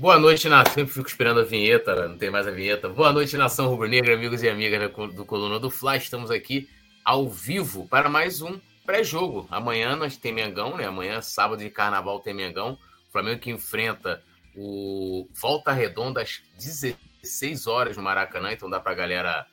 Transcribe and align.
Boa 0.00 0.18
noite, 0.18 0.48
nação. 0.48 0.72
Sempre 0.72 0.94
fico 0.94 1.08
esperando 1.08 1.40
a 1.40 1.44
vinheta, 1.44 2.08
não 2.08 2.16
tem 2.16 2.30
mais 2.30 2.48
a 2.48 2.50
vinheta. 2.50 2.88
Boa 2.88 3.12
noite, 3.12 3.36
nação 3.36 3.68
rubro-negra, 3.68 4.14
amigos 4.14 4.42
e 4.42 4.48
amigas 4.48 4.90
do 5.14 5.26
Coluna 5.26 5.60
do 5.60 5.68
Fla. 5.68 5.94
Estamos 5.94 6.30
aqui 6.30 6.66
ao 7.04 7.28
vivo 7.28 7.86
para 7.86 8.08
mais 8.08 8.40
um 8.40 8.58
pré-jogo. 8.86 9.46
Amanhã 9.50 9.94
nós 9.96 10.16
tem 10.16 10.32
Mengão, 10.32 10.74
né? 10.74 10.86
Amanhã, 10.86 11.20
sábado 11.20 11.62
de 11.62 11.68
carnaval, 11.68 12.18
tem 12.18 12.32
Mengão. 12.32 12.78
O 13.10 13.12
Flamengo 13.12 13.40
que 13.40 13.50
enfrenta 13.50 14.24
o 14.56 15.28
Volta 15.38 15.70
Redonda 15.70 16.22
às 16.22 16.40
16 16.56 17.66
horas 17.66 17.94
no 17.98 18.02
Maracanã. 18.02 18.52
Então 18.52 18.70
dá 18.70 18.80
para 18.80 18.92
a 18.92 18.94
galera 18.94 19.46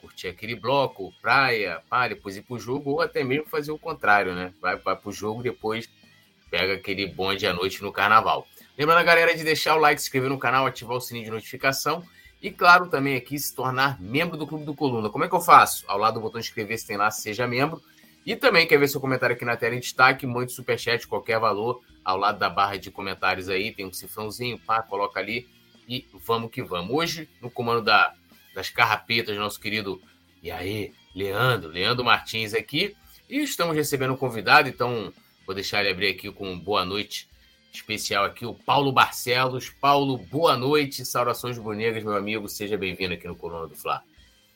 curtir 0.00 0.26
aquele 0.26 0.56
bloco, 0.56 1.14
praia, 1.22 1.80
pá, 1.88 2.08
depois 2.08 2.36
ir 2.36 2.42
pro 2.42 2.58
jogo, 2.58 2.90
ou 2.90 3.00
até 3.00 3.22
mesmo 3.22 3.46
fazer 3.46 3.70
o 3.70 3.78
contrário, 3.78 4.34
né? 4.34 4.52
Vai, 4.60 4.74
vai 4.78 4.96
pro 4.96 5.12
jogo 5.12 5.44
depois 5.44 5.88
pega 6.52 6.74
aquele 6.74 7.06
bonde 7.06 7.46
à 7.46 7.54
noite 7.54 7.82
no 7.82 7.90
carnaval. 7.90 8.46
Lembrando 8.76 8.98
a 8.98 9.02
galera 9.02 9.34
de 9.36 9.44
deixar 9.44 9.76
o 9.76 9.78
like, 9.78 10.00
se 10.00 10.06
inscrever 10.06 10.30
no 10.30 10.38
canal, 10.38 10.66
ativar 10.66 10.96
o 10.96 11.00
sininho 11.00 11.26
de 11.26 11.30
notificação 11.30 12.02
e, 12.40 12.50
claro, 12.50 12.88
também 12.88 13.16
aqui 13.16 13.38
se 13.38 13.54
tornar 13.54 14.00
membro 14.00 14.36
do 14.36 14.46
Clube 14.46 14.64
do 14.64 14.74
Coluna. 14.74 15.10
Como 15.10 15.24
é 15.24 15.28
que 15.28 15.34
eu 15.34 15.40
faço? 15.40 15.84
Ao 15.86 15.98
lado 15.98 16.14
do 16.14 16.20
botão 16.20 16.40
inscrever-se 16.40 16.86
tem 16.86 16.96
lá, 16.96 17.10
seja 17.10 17.46
membro. 17.46 17.82
E 18.24 18.34
também 18.34 18.66
quer 18.66 18.78
ver 18.78 18.88
seu 18.88 19.00
comentário 19.00 19.36
aqui 19.36 19.44
na 19.44 19.56
tela 19.56 19.74
em 19.74 19.80
destaque, 19.80 20.26
mande 20.26 20.52
superchat, 20.52 21.06
qualquer 21.06 21.38
valor, 21.38 21.82
ao 22.04 22.16
lado 22.16 22.38
da 22.38 22.48
barra 22.48 22.76
de 22.76 22.90
comentários 22.90 23.48
aí, 23.48 23.72
tem 23.72 23.84
um 23.84 23.92
cifrãozinho, 23.92 24.58
pá, 24.58 24.82
coloca 24.82 25.20
ali 25.20 25.48
e 25.88 26.06
vamos 26.24 26.50
que 26.50 26.62
vamos. 26.62 26.94
Hoje, 26.94 27.28
no 27.40 27.50
comando 27.50 27.82
da, 27.82 28.14
das 28.54 28.70
carrapetas, 28.70 29.36
nosso 29.36 29.60
querido, 29.60 30.00
e 30.42 30.50
aí, 30.50 30.92
Leandro, 31.14 31.68
Leandro 31.68 32.04
Martins 32.04 32.54
aqui, 32.54 32.96
e 33.28 33.40
estamos 33.40 33.76
recebendo 33.76 34.14
um 34.14 34.16
convidado, 34.16 34.68
então 34.68 35.12
vou 35.44 35.54
deixar 35.54 35.80
ele 35.80 35.90
abrir 35.90 36.08
aqui 36.08 36.30
com 36.30 36.58
boa 36.58 36.84
noite 36.84 37.28
especial 37.72 38.24
aqui, 38.24 38.44
o 38.44 38.54
Paulo 38.54 38.92
Barcelos. 38.92 39.70
Paulo, 39.70 40.18
boa 40.18 40.56
noite, 40.56 41.04
saudações 41.04 41.58
bonegas, 41.58 42.04
meu 42.04 42.14
amigo, 42.14 42.48
seja 42.48 42.76
bem-vindo 42.76 43.14
aqui 43.14 43.26
no 43.26 43.34
Coluna 43.34 43.66
do 43.66 43.74
Fla. 43.74 44.02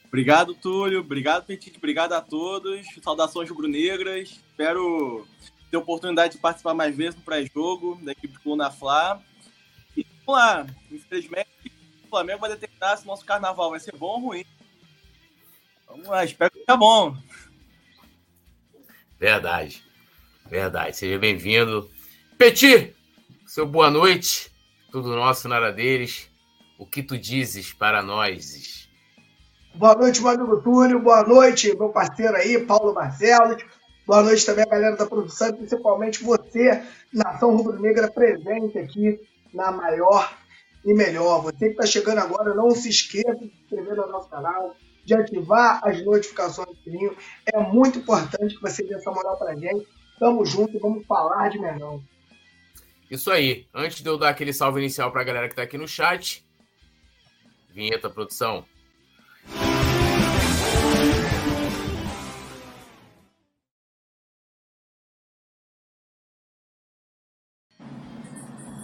Obrigado, 0.06 0.54
Túlio, 0.54 1.00
obrigado, 1.00 1.46
Petit, 1.46 1.76
obrigado 1.76 2.12
a 2.12 2.20
todos, 2.20 2.86
saudações 3.02 3.50
rubro-negras, 3.50 4.40
espero 4.48 5.26
ter 5.70 5.76
oportunidade 5.76 6.34
de 6.34 6.40
participar 6.40 6.74
mais 6.74 6.94
vezes 6.94 7.16
no 7.16 7.22
pré-jogo 7.22 7.98
da 8.02 8.12
equipe 8.12 8.34
do 8.34 8.40
Coluna 8.40 8.70
Fla. 8.70 9.20
E 9.96 10.06
vamos 10.24 10.40
lá, 10.40 10.66
infelizmente, 10.90 11.48
o 12.04 12.08
Flamengo 12.08 12.40
vai 12.40 12.50
determinar 12.50 12.96
se 12.96 13.04
o 13.04 13.06
nosso 13.06 13.24
carnaval 13.24 13.70
vai 13.70 13.80
ser 13.80 13.96
bom 13.96 14.06
ou 14.06 14.20
ruim. 14.20 14.44
Vamos 15.88 16.06
lá, 16.06 16.24
espero 16.24 16.50
que 16.50 16.60
fique 16.60 16.76
bom. 16.76 17.16
Verdade, 19.18 19.82
verdade, 20.48 20.96
seja 20.96 21.18
bem-vindo. 21.18 21.90
Petit, 22.38 22.95
seu 23.46 23.64
boa 23.64 23.88
noite, 23.90 24.50
tudo 24.90 25.14
nosso, 25.14 25.48
nada 25.48 25.72
deles. 25.72 26.28
O 26.78 26.84
que 26.84 27.00
tu 27.00 27.16
dizes 27.16 27.72
para 27.72 28.02
nós? 28.02 28.88
Boa 29.74 29.94
noite, 29.94 30.20
meu 30.20 30.30
amigo 30.30 30.60
Túlio. 30.62 30.98
Boa 30.98 31.22
noite, 31.22 31.74
meu 31.76 31.90
parceiro 31.90 32.34
aí, 32.34 32.58
Paulo 32.66 32.92
Marcelo. 32.92 33.56
Boa 34.04 34.22
noite 34.22 34.44
também 34.44 34.64
a 34.64 34.68
galera 34.68 34.96
da 34.96 35.06
produção, 35.06 35.52
principalmente 35.52 36.24
você, 36.24 36.82
Nação 37.12 37.56
Rubro-Negra, 37.56 38.10
presente 38.10 38.78
aqui 38.78 39.20
na 39.54 39.70
maior 39.70 40.36
e 40.84 40.92
melhor. 40.92 41.42
Você 41.42 41.66
que 41.66 41.72
está 41.72 41.86
chegando 41.86 42.18
agora, 42.18 42.52
não 42.52 42.70
se 42.72 42.88
esqueça 42.88 43.36
de 43.36 43.48
se 43.48 43.62
inscrever 43.62 43.94
no 43.94 44.08
nosso 44.08 44.28
canal, 44.28 44.74
de 45.04 45.14
ativar 45.14 45.80
as 45.84 46.04
notificações 46.04 46.68
do 46.68 46.76
sininho. 46.82 47.16
É 47.46 47.60
muito 47.60 48.00
importante 48.00 48.56
que 48.56 48.62
você 48.62 48.82
dê 48.82 48.94
essa 48.94 49.10
moral 49.12 49.36
para 49.38 49.54
gente. 49.54 49.86
Tamo 50.18 50.44
junto, 50.44 50.78
vamos 50.80 51.06
falar 51.06 51.48
de 51.48 51.60
melhor. 51.60 52.00
Isso 53.10 53.30
aí. 53.30 53.66
Antes 53.72 54.02
de 54.02 54.08
eu 54.08 54.18
dar 54.18 54.30
aquele 54.30 54.52
salve 54.52 54.80
inicial 54.80 55.12
para 55.12 55.20
a 55.20 55.24
galera 55.24 55.46
que 55.46 55.52
está 55.52 55.62
aqui 55.62 55.78
no 55.78 55.86
chat. 55.86 56.44
Vinheta, 57.70 58.10
produção. 58.10 58.64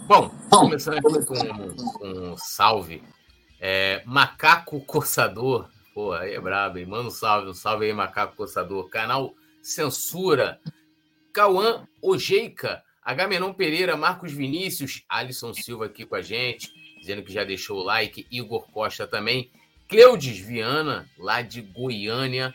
Bom, 0.07 0.29
começando 0.49 0.99
aqui 0.99 1.25
com, 1.25 2.05
um 2.05 2.37
salve. 2.37 3.03
É, 3.59 4.03
Macaco 4.05 4.79
Coçador. 4.85 5.69
Pô, 5.93 6.13
aí 6.13 6.33
é 6.33 6.39
brabo, 6.39 6.77
hein? 6.77 6.85
Manda 6.85 7.07
um 7.07 7.11
salve, 7.11 7.49
um 7.49 7.53
salve 7.53 7.85
aí, 7.85 7.93
Macaco 7.93 8.35
Coçador. 8.35 8.87
Canal 8.89 9.33
Censura. 9.61 10.61
Cauã 11.33 11.87
Ojeica. 12.01 12.83
Agamenon 13.03 13.53
Pereira, 13.53 13.97
Marcos 13.97 14.31
Vinícius, 14.31 15.03
Alisson 15.09 15.53
Silva 15.53 15.85
aqui 15.85 16.05
com 16.05 16.15
a 16.15 16.21
gente, 16.21 16.71
dizendo 16.99 17.23
que 17.23 17.33
já 17.33 17.43
deixou 17.43 17.79
o 17.79 17.83
like, 17.83 18.25
Igor 18.31 18.65
Costa 18.71 19.05
também, 19.05 19.51
Cleudes 19.87 20.39
Viana, 20.39 21.09
lá 21.17 21.41
de 21.41 21.61
Goiânia. 21.61 22.53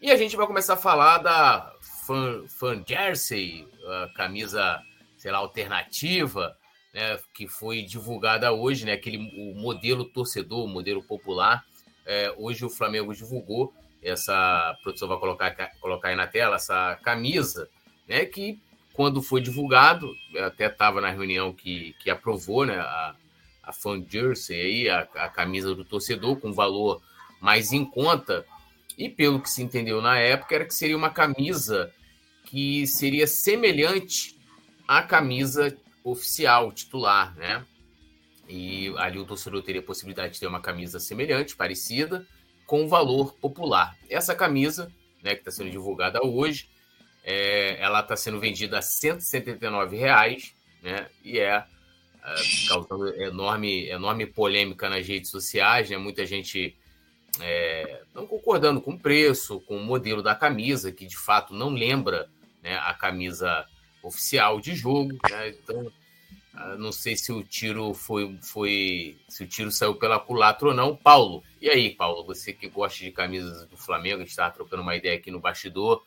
E 0.00 0.10
a 0.10 0.16
gente 0.16 0.36
vai 0.36 0.46
começar 0.46 0.74
a 0.74 0.78
falar 0.78 1.18
da 1.18 1.72
Fan, 2.06 2.44
Fan 2.48 2.82
Jersey, 2.86 3.68
a 3.86 4.08
camisa, 4.14 4.80
sei 5.16 5.30
lá, 5.30 5.38
alternativa, 5.38 6.56
né, 6.92 7.18
que 7.34 7.46
foi 7.46 7.82
divulgada 7.82 8.52
hoje, 8.52 8.84
né, 8.84 8.92
aquele 8.92 9.18
o 9.18 9.54
modelo 9.54 10.04
torcedor, 10.04 10.64
o 10.64 10.68
modelo 10.68 11.02
popular. 11.02 11.64
É, 12.04 12.34
hoje 12.36 12.64
o 12.64 12.70
Flamengo 12.70 13.14
divulgou 13.14 13.72
essa, 14.02 14.34
a 14.70 14.74
produção 14.82 15.06
vai 15.06 15.18
colocar, 15.18 15.54
colocar 15.80 16.08
aí 16.08 16.16
na 16.16 16.26
tela, 16.26 16.56
essa 16.56 16.98
camisa, 17.02 17.68
né, 18.08 18.24
que 18.24 18.58
quando 18.92 19.22
foi 19.22 19.40
divulgado, 19.40 20.14
até 20.38 20.66
estava 20.66 21.00
na 21.00 21.10
reunião 21.10 21.52
que, 21.52 21.94
que 21.98 22.10
aprovou 22.10 22.66
né, 22.66 22.78
a, 22.78 23.14
a 23.62 23.72
fan 23.72 24.04
jersey, 24.08 24.60
aí, 24.60 24.88
a, 24.88 25.00
a 25.14 25.28
camisa 25.28 25.74
do 25.74 25.84
torcedor, 25.84 26.36
com 26.36 26.52
valor 26.52 27.02
mais 27.40 27.72
em 27.72 27.84
conta, 27.84 28.44
e 28.96 29.08
pelo 29.08 29.40
que 29.40 29.50
se 29.50 29.62
entendeu 29.62 30.00
na 30.00 30.18
época, 30.18 30.54
era 30.54 30.64
que 30.64 30.74
seria 30.74 30.96
uma 30.96 31.10
camisa 31.10 31.92
que 32.44 32.86
seria 32.86 33.26
semelhante 33.26 34.38
à 34.86 35.02
camisa 35.02 35.76
oficial, 36.04 36.70
titular, 36.72 37.34
né? 37.36 37.64
E 38.48 38.92
ali 38.98 39.18
o 39.18 39.24
torcedor 39.24 39.62
teria 39.62 39.80
a 39.80 39.84
possibilidade 39.84 40.34
de 40.34 40.40
ter 40.40 40.46
uma 40.46 40.60
camisa 40.60 41.00
semelhante, 41.00 41.56
parecida, 41.56 42.26
com 42.66 42.86
valor 42.86 43.32
popular. 43.34 43.96
Essa 44.10 44.34
camisa, 44.34 44.92
né, 45.22 45.34
que 45.34 45.40
está 45.40 45.50
sendo 45.50 45.70
divulgada 45.70 46.20
hoje, 46.22 46.68
é, 47.24 47.80
ela 47.80 48.00
está 48.00 48.16
sendo 48.16 48.40
vendida 48.40 48.78
a 48.78 48.82
179 48.82 49.96
reais, 49.96 50.54
né? 50.82 51.08
E 51.24 51.38
é, 51.38 51.64
é 52.24 52.34
causando 52.68 53.08
enorme, 53.20 53.88
enorme 53.88 54.26
polêmica 54.26 54.88
nas 54.88 55.06
redes 55.06 55.30
sociais, 55.30 55.88
né? 55.88 55.96
Muita 55.96 56.26
gente 56.26 56.76
é, 57.40 58.02
não 58.14 58.26
concordando 58.26 58.80
com 58.80 58.92
o 58.92 58.98
preço, 58.98 59.60
com 59.60 59.76
o 59.76 59.84
modelo 59.84 60.22
da 60.22 60.34
camisa, 60.34 60.92
que 60.92 61.06
de 61.06 61.16
fato 61.16 61.54
não 61.54 61.70
lembra 61.70 62.28
né, 62.62 62.76
a 62.78 62.92
camisa 62.94 63.66
oficial 64.02 64.60
de 64.60 64.74
jogo, 64.74 65.16
né? 65.30 65.48
Então, 65.48 65.90
ah, 66.54 66.76
não 66.76 66.92
sei 66.92 67.16
se 67.16 67.32
o 67.32 67.42
tiro 67.42 67.94
foi, 67.94 68.36
foi 68.42 69.16
se 69.28 69.44
o 69.44 69.46
tiro 69.46 69.70
saiu 69.70 69.94
pela 69.94 70.20
culatra 70.20 70.68
ou 70.68 70.74
não. 70.74 70.94
Paulo, 70.94 71.42
e 71.60 71.68
aí, 71.70 71.90
Paulo, 71.90 72.24
você 72.24 72.52
que 72.52 72.68
gosta 72.68 72.98
de 72.98 73.10
camisas 73.10 73.66
do 73.68 73.76
Flamengo, 73.76 74.16
a 74.16 74.20
gente 74.20 74.30
estava 74.30 74.52
trocando 74.52 74.82
uma 74.82 74.96
ideia 74.96 75.16
aqui 75.16 75.30
no 75.30 75.40
bastidor. 75.40 76.02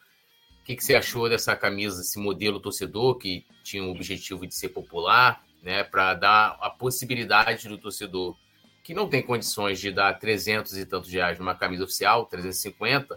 O 0.65 0.67
que, 0.67 0.75
que, 0.75 0.83
você 0.83 0.95
achou 0.95 1.29
dessa 1.29 1.55
camisa, 1.55 2.01
esse 2.01 2.17
modelo 2.17 2.59
torcedor 2.59 3.19
que 3.19 3.45
tinha 3.63 3.83
o 3.83 3.91
objetivo 3.91 4.47
de 4.47 4.55
ser 4.55 4.69
popular, 4.69 5.45
né, 5.61 5.83
para 5.83 6.15
dar 6.15 6.57
a 6.59 6.71
possibilidade 6.71 7.69
do 7.69 7.77
torcedor 7.77 8.35
que 8.83 8.91
não 8.91 9.07
tem 9.07 9.21
condições 9.21 9.79
de 9.79 9.91
dar 9.91 10.17
300 10.17 10.75
e 10.75 10.83
tantos 10.87 11.11
reais 11.11 11.37
numa 11.37 11.53
camisa 11.53 11.83
oficial, 11.83 12.25
350, 12.25 13.15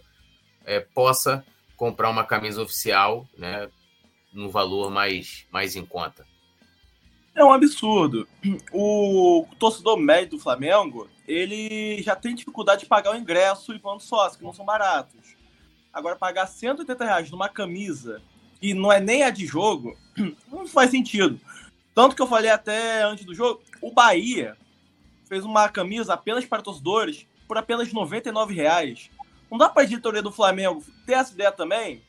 é, 0.66 0.80
possa 0.80 1.42
comprar 1.74 2.10
uma 2.10 2.22
camisa 2.22 2.60
oficial, 2.60 3.26
né, 3.34 3.70
no 4.30 4.50
valor 4.50 4.90
mais, 4.90 5.46
mais 5.50 5.74
em 5.74 5.86
conta? 5.86 6.26
É 7.34 7.42
um 7.42 7.50
absurdo. 7.50 8.28
O 8.74 9.48
torcedor 9.58 9.96
médio 9.96 10.36
do 10.36 10.38
Flamengo, 10.38 11.08
ele 11.26 12.02
já 12.02 12.14
tem 12.14 12.34
dificuldade 12.34 12.82
de 12.82 12.86
pagar 12.88 13.12
o 13.12 13.16
ingresso 13.16 13.72
e 13.72 13.78
plano 13.78 14.00
sócio, 14.00 14.36
que 14.36 14.44
não 14.44 14.52
são 14.52 14.66
baratos. 14.66 15.37
Agora, 15.92 16.16
pagar 16.16 16.46
180 16.46 17.04
reais 17.04 17.30
numa 17.30 17.48
camisa 17.48 18.22
que 18.60 18.74
não 18.74 18.92
é 18.92 19.00
nem 19.00 19.22
a 19.22 19.30
de 19.30 19.46
jogo, 19.46 19.96
não 20.50 20.66
faz 20.66 20.90
sentido. 20.90 21.40
Tanto 21.94 22.14
que 22.14 22.22
eu 22.22 22.26
falei 22.26 22.50
até 22.50 23.02
antes 23.02 23.24
do 23.24 23.34
jogo, 23.34 23.60
o 23.80 23.92
Bahia 23.92 24.56
fez 25.28 25.44
uma 25.44 25.68
camisa 25.68 26.14
apenas 26.14 26.44
para 26.44 26.62
torcedores 26.62 27.26
por 27.46 27.58
apenas 27.58 27.92
99 27.92 28.54
reais. 28.54 29.10
Não 29.50 29.58
dá 29.58 29.68
para 29.68 29.82
a 29.82 29.86
diretoria 29.86 30.22
do 30.22 30.32
Flamengo 30.32 30.84
ter 31.06 31.14
essa 31.14 31.32
ideia 31.32 31.50
também? 31.50 32.02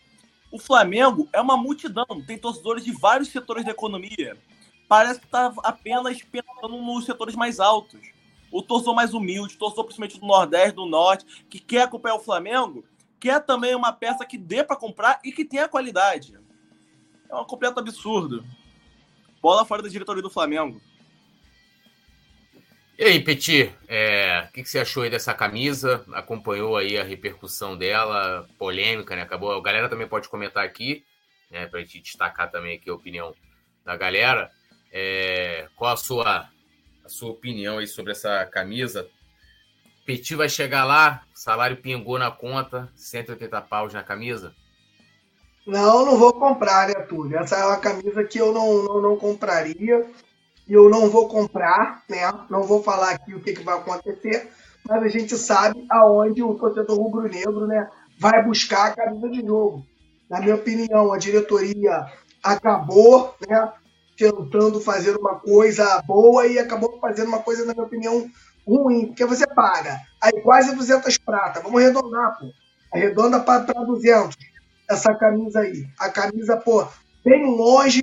O 0.52 0.60
Flamengo 0.60 1.30
é 1.32 1.40
uma 1.40 1.56
multidão, 1.56 2.06
tem 2.25 2.38
torcedores 2.38 2.84
de 2.84 2.92
vários 2.92 3.30
setores 3.30 3.64
da 3.64 3.72
economia. 3.72 4.38
Parece 4.88 5.20
que 5.20 5.28
está 5.28 5.54
apenas 5.64 6.22
pensando 6.24 6.78
nos 6.82 7.06
setores 7.06 7.36
mais 7.36 7.60
altos. 7.60 8.00
O 8.52 8.64
torcedor 8.64 8.96
mais 8.96 9.14
humilde, 9.14 9.58
torcedor 9.58 9.86
principalmente 9.86 10.20
do 10.20 10.25
Nordeste, 10.25 10.72
do 10.72 10.88
Norte, 10.88 11.25
que 11.48 11.60
quer 11.60 11.84
acompanhar 11.84 12.16
o 12.16 12.20
Flamengo, 12.20 12.84
quer 13.19 13.44
também 13.45 13.75
uma 13.75 13.92
peça 13.92 14.25
que 14.25 14.38
dê 14.38 14.63
para 14.63 14.75
comprar 14.75 15.19
e 15.24 15.31
que 15.31 15.45
tenha 15.45 15.68
qualidade. 15.68 16.38
É 17.30 17.36
um 17.36 17.45
completo 17.45 17.80
absurdo. 17.80 18.44
Bola 19.42 19.66
fora 19.66 19.81
da 19.81 19.89
diretoria 19.89 20.21
do 20.21 20.30
Flamengo. 20.30 20.81
E 22.98 23.04
aí, 23.06 23.24
Petit, 23.24 23.74
é, 23.88 24.45
o 24.50 24.51
que, 24.51 24.63
que, 24.63 24.69
você 24.69 24.80
achou 24.80 25.04
aí 25.04 25.10
dessa 25.10 25.33
camisa? 25.33 26.04
Acompanhou 26.12 26.75
aí 26.75 26.98
a 26.98 27.04
repercussão 27.04 27.77
dela, 27.77 28.45
polêmica, 28.57 29.16
né? 29.16 29.22
Acabou. 29.22 29.54
A 29.54 29.62
galera 29.62 29.88
também 29.88 30.06
pode 30.06 30.27
comentar 30.27 30.65
aqui, 30.65 31.06
né? 31.50 31.65
Para 31.65 31.80
a 31.80 31.81
gente 31.83 32.01
destacar 32.01 32.51
também 32.51 32.75
aqui 32.75 32.89
a 32.89 32.94
opinião 32.94 33.33
da 33.86 33.95
galera. 33.95 34.51
É, 34.92 35.69
qual 35.77 35.94
a 35.94 35.98
sua, 35.98 36.50
a 37.06 37.10
sua 37.10 37.30
opinião 37.30 37.77
aí 37.77 37.88
sobre 37.88 38.12
essa 38.12 38.45
camisa? 38.48 39.10
Petit 40.10 40.36
vai 40.36 40.50
chegar 40.50 40.86
lá, 40.86 41.22
salário 41.36 41.78
pingou 41.78 42.18
na 42.18 42.32
conta, 42.32 42.90
180 42.96 43.62
paus 43.62 43.94
na 43.94 44.02
camisa? 44.02 44.56
Não, 45.68 46.04
não 46.04 46.18
vou 46.18 46.34
comprar, 46.34 46.88
né, 46.88 46.96
Túlio? 46.96 47.38
Essa 47.38 47.58
é 47.58 47.66
uma 47.68 47.78
camisa 47.78 48.24
que 48.24 48.40
eu 48.40 48.52
não, 48.52 48.82
não, 48.86 49.02
não 49.04 49.18
compraria 49.18 50.10
e 50.68 50.74
eu 50.74 50.90
não 50.90 51.12
vou 51.12 51.28
comprar, 51.28 52.02
né? 52.10 52.28
Não 52.50 52.64
vou 52.64 52.82
falar 52.82 53.12
aqui 53.12 53.36
o 53.36 53.40
que, 53.40 53.54
que 53.54 53.62
vai 53.62 53.78
acontecer, 53.78 54.50
mas 54.84 55.04
a 55.04 55.08
gente 55.10 55.38
sabe 55.38 55.86
aonde 55.92 56.42
o 56.42 56.56
torcedor 56.56 56.98
rubro-negro, 56.98 57.68
né, 57.68 57.88
vai 58.18 58.44
buscar 58.44 58.88
a 58.88 58.96
camisa 58.96 59.30
de 59.30 59.46
jogo. 59.46 59.86
Na 60.28 60.40
minha 60.40 60.56
opinião, 60.56 61.14
a 61.14 61.20
diretoria 61.20 62.08
acabou, 62.42 63.36
né, 63.48 63.74
tentando 64.18 64.82
fazer 64.82 65.16
uma 65.16 65.36
coisa 65.36 66.02
boa 66.02 66.48
e 66.48 66.58
acabou 66.58 67.00
fazendo 67.00 67.28
uma 67.28 67.44
coisa, 67.44 67.64
na 67.64 67.74
minha 67.74 67.86
opinião, 67.86 68.28
ruim, 68.69 69.07
porque 69.07 69.25
você 69.25 69.48
paga 69.48 70.00
aí 70.21 70.42
quase 70.42 70.75
200 70.75 71.18
prata, 71.18 71.62
vamos 71.62 71.81
arredondar, 71.81 72.38
pô. 72.39 72.51
Arredonda 72.94 73.39
para 73.39 73.60
200 73.63 74.36
essa 74.89 75.13
camisa 75.13 75.62
aí. 75.62 75.86
A 76.00 76.10
camisa, 76.10 76.57
pô, 76.57 76.88
bem 77.24 77.45
longe 77.45 78.01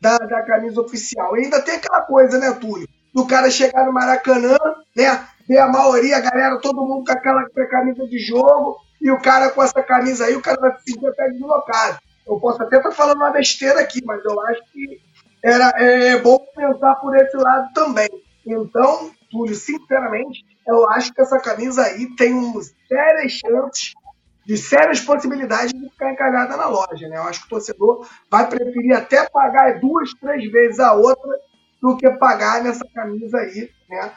da, 0.00 0.18
da 0.18 0.42
camisa 0.42 0.80
oficial. 0.80 1.36
E 1.36 1.44
ainda 1.44 1.60
tem 1.60 1.74
aquela 1.74 2.02
coisa, 2.02 2.38
né, 2.38 2.52
Túlio? 2.52 2.88
Do 3.12 3.26
cara 3.26 3.50
chegar 3.50 3.84
no 3.84 3.92
Maracanã, 3.92 4.56
né? 4.96 5.26
Ver 5.48 5.58
a 5.58 5.68
maioria, 5.68 6.16
a 6.16 6.20
galera, 6.20 6.60
todo 6.60 6.86
mundo 6.86 7.04
com 7.04 7.12
aquela 7.12 7.44
camisa 7.68 8.06
de 8.06 8.18
jogo, 8.20 8.76
e 9.00 9.10
o 9.10 9.20
cara 9.20 9.50
com 9.50 9.62
essa 9.62 9.82
camisa 9.82 10.26
aí, 10.26 10.36
o 10.36 10.42
cara 10.42 10.60
vai 10.60 10.78
se 10.78 10.92
sentir 10.92 11.06
até 11.06 11.28
deslocado. 11.30 11.98
Eu 12.26 12.38
posso 12.38 12.62
até 12.62 12.76
estar 12.76 12.90
tá 12.90 12.94
falando 12.94 13.16
uma 13.16 13.32
besteira 13.32 13.80
aqui, 13.80 14.00
mas 14.04 14.24
eu 14.24 14.40
acho 14.42 14.62
que 14.72 15.00
era, 15.42 15.72
é 15.76 16.18
bom 16.18 16.38
pensar 16.54 16.94
por 16.96 17.16
esse 17.16 17.36
lado 17.36 17.72
também. 17.72 18.08
Então, 18.46 19.10
Túlio, 19.30 19.54
sinceramente, 19.54 20.44
eu 20.66 20.88
acho 20.90 21.12
que 21.12 21.20
essa 21.20 21.38
camisa 21.38 21.82
aí 21.82 22.14
tem 22.16 22.34
uns 22.34 22.74
sérias 22.88 23.32
chances 23.32 23.92
de 24.44 24.56
sérias 24.56 25.00
possibilidades 25.00 25.72
de 25.72 25.88
ficar 25.90 26.12
encalhada 26.12 26.56
na 26.56 26.68
loja. 26.68 27.08
Né? 27.08 27.16
Eu 27.16 27.22
acho 27.22 27.40
que 27.40 27.46
o 27.46 27.50
torcedor 27.50 28.08
vai 28.30 28.48
preferir 28.48 28.96
até 28.96 29.28
pagar 29.28 29.78
duas, 29.78 30.12
três 30.14 30.50
vezes 30.50 30.80
a 30.80 30.94
outra 30.94 31.30
do 31.80 31.96
que 31.96 32.10
pagar 32.10 32.62
nessa 32.62 32.84
camisa 32.92 33.38
aí 33.38 33.70
né? 33.90 34.12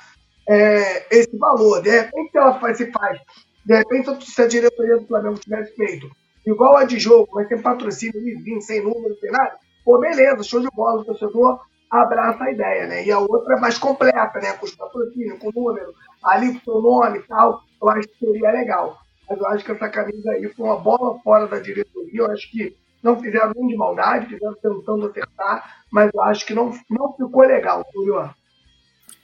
É, 0.48 1.18
esse 1.18 1.36
valor. 1.38 1.82
De 1.82 1.90
repente, 1.90 2.38
ela 2.38 2.60
faz, 2.60 2.78
se 2.78 2.92
faz. 2.92 3.20
De 3.66 3.78
repente, 3.78 4.30
se 4.30 4.42
a 4.42 4.48
diretoria 4.48 4.98
do 4.98 5.08
Flamengo 5.08 5.40
tivesse 5.40 5.74
feito 5.76 6.10
igual 6.46 6.78
a 6.78 6.84
de 6.84 7.00
jogo, 7.00 7.34
vai 7.34 7.46
ter 7.46 7.62
patrocínio, 7.62 8.22
vir 8.22 8.62
sem 8.62 8.82
número, 8.82 9.18
sem 9.20 9.32
nada, 9.32 9.58
pô, 9.86 9.98
beleza, 9.98 10.44
show 10.44 10.60
de 10.60 10.68
bola, 10.76 11.02
o 11.02 11.06
torcedor 11.06 11.62
abraça 12.02 12.44
a 12.44 12.52
ideia, 12.52 12.88
né? 12.88 13.06
E 13.06 13.12
a 13.12 13.20
outra 13.20 13.56
é 13.56 13.60
mais 13.60 13.78
completa, 13.78 14.40
né? 14.40 14.54
Com 14.54 14.66
os 14.66 14.76
patrocínios, 14.76 15.40
com 15.40 15.50
o 15.50 15.52
número, 15.52 15.94
ali 16.24 16.60
com 16.60 16.72
o 16.72 16.82
nome 16.82 17.20
e 17.20 17.24
tal, 17.24 17.62
eu 17.82 17.90
acho 17.90 18.08
que 18.08 18.26
seria 18.26 18.52
legal 18.52 19.04
mas 19.30 19.40
eu 19.40 19.48
acho 19.48 19.66
que 19.66 19.72
essa 19.72 19.90
camisa 19.90 20.32
aí 20.32 20.48
foi 20.54 20.66
uma 20.66 20.80
bola 20.80 21.20
fora 21.22 21.48
da 21.48 21.60
diretoria. 21.60 22.20
Eu 22.20 22.32
acho 22.32 22.50
que 22.52 22.76
não 23.02 23.20
fizeram 23.20 23.52
nem 23.56 23.68
de 23.68 23.76
maldade, 23.76 24.28
fizeram 24.28 24.56
tentando 24.56 25.08
acertar, 25.08 25.84
mas 25.92 26.12
eu 26.14 26.22
acho 26.22 26.46
que 26.46 26.54
não, 26.54 26.72
não 26.90 27.14
ficou 27.14 27.42
legal, 27.42 27.86
Julio. 27.94 28.34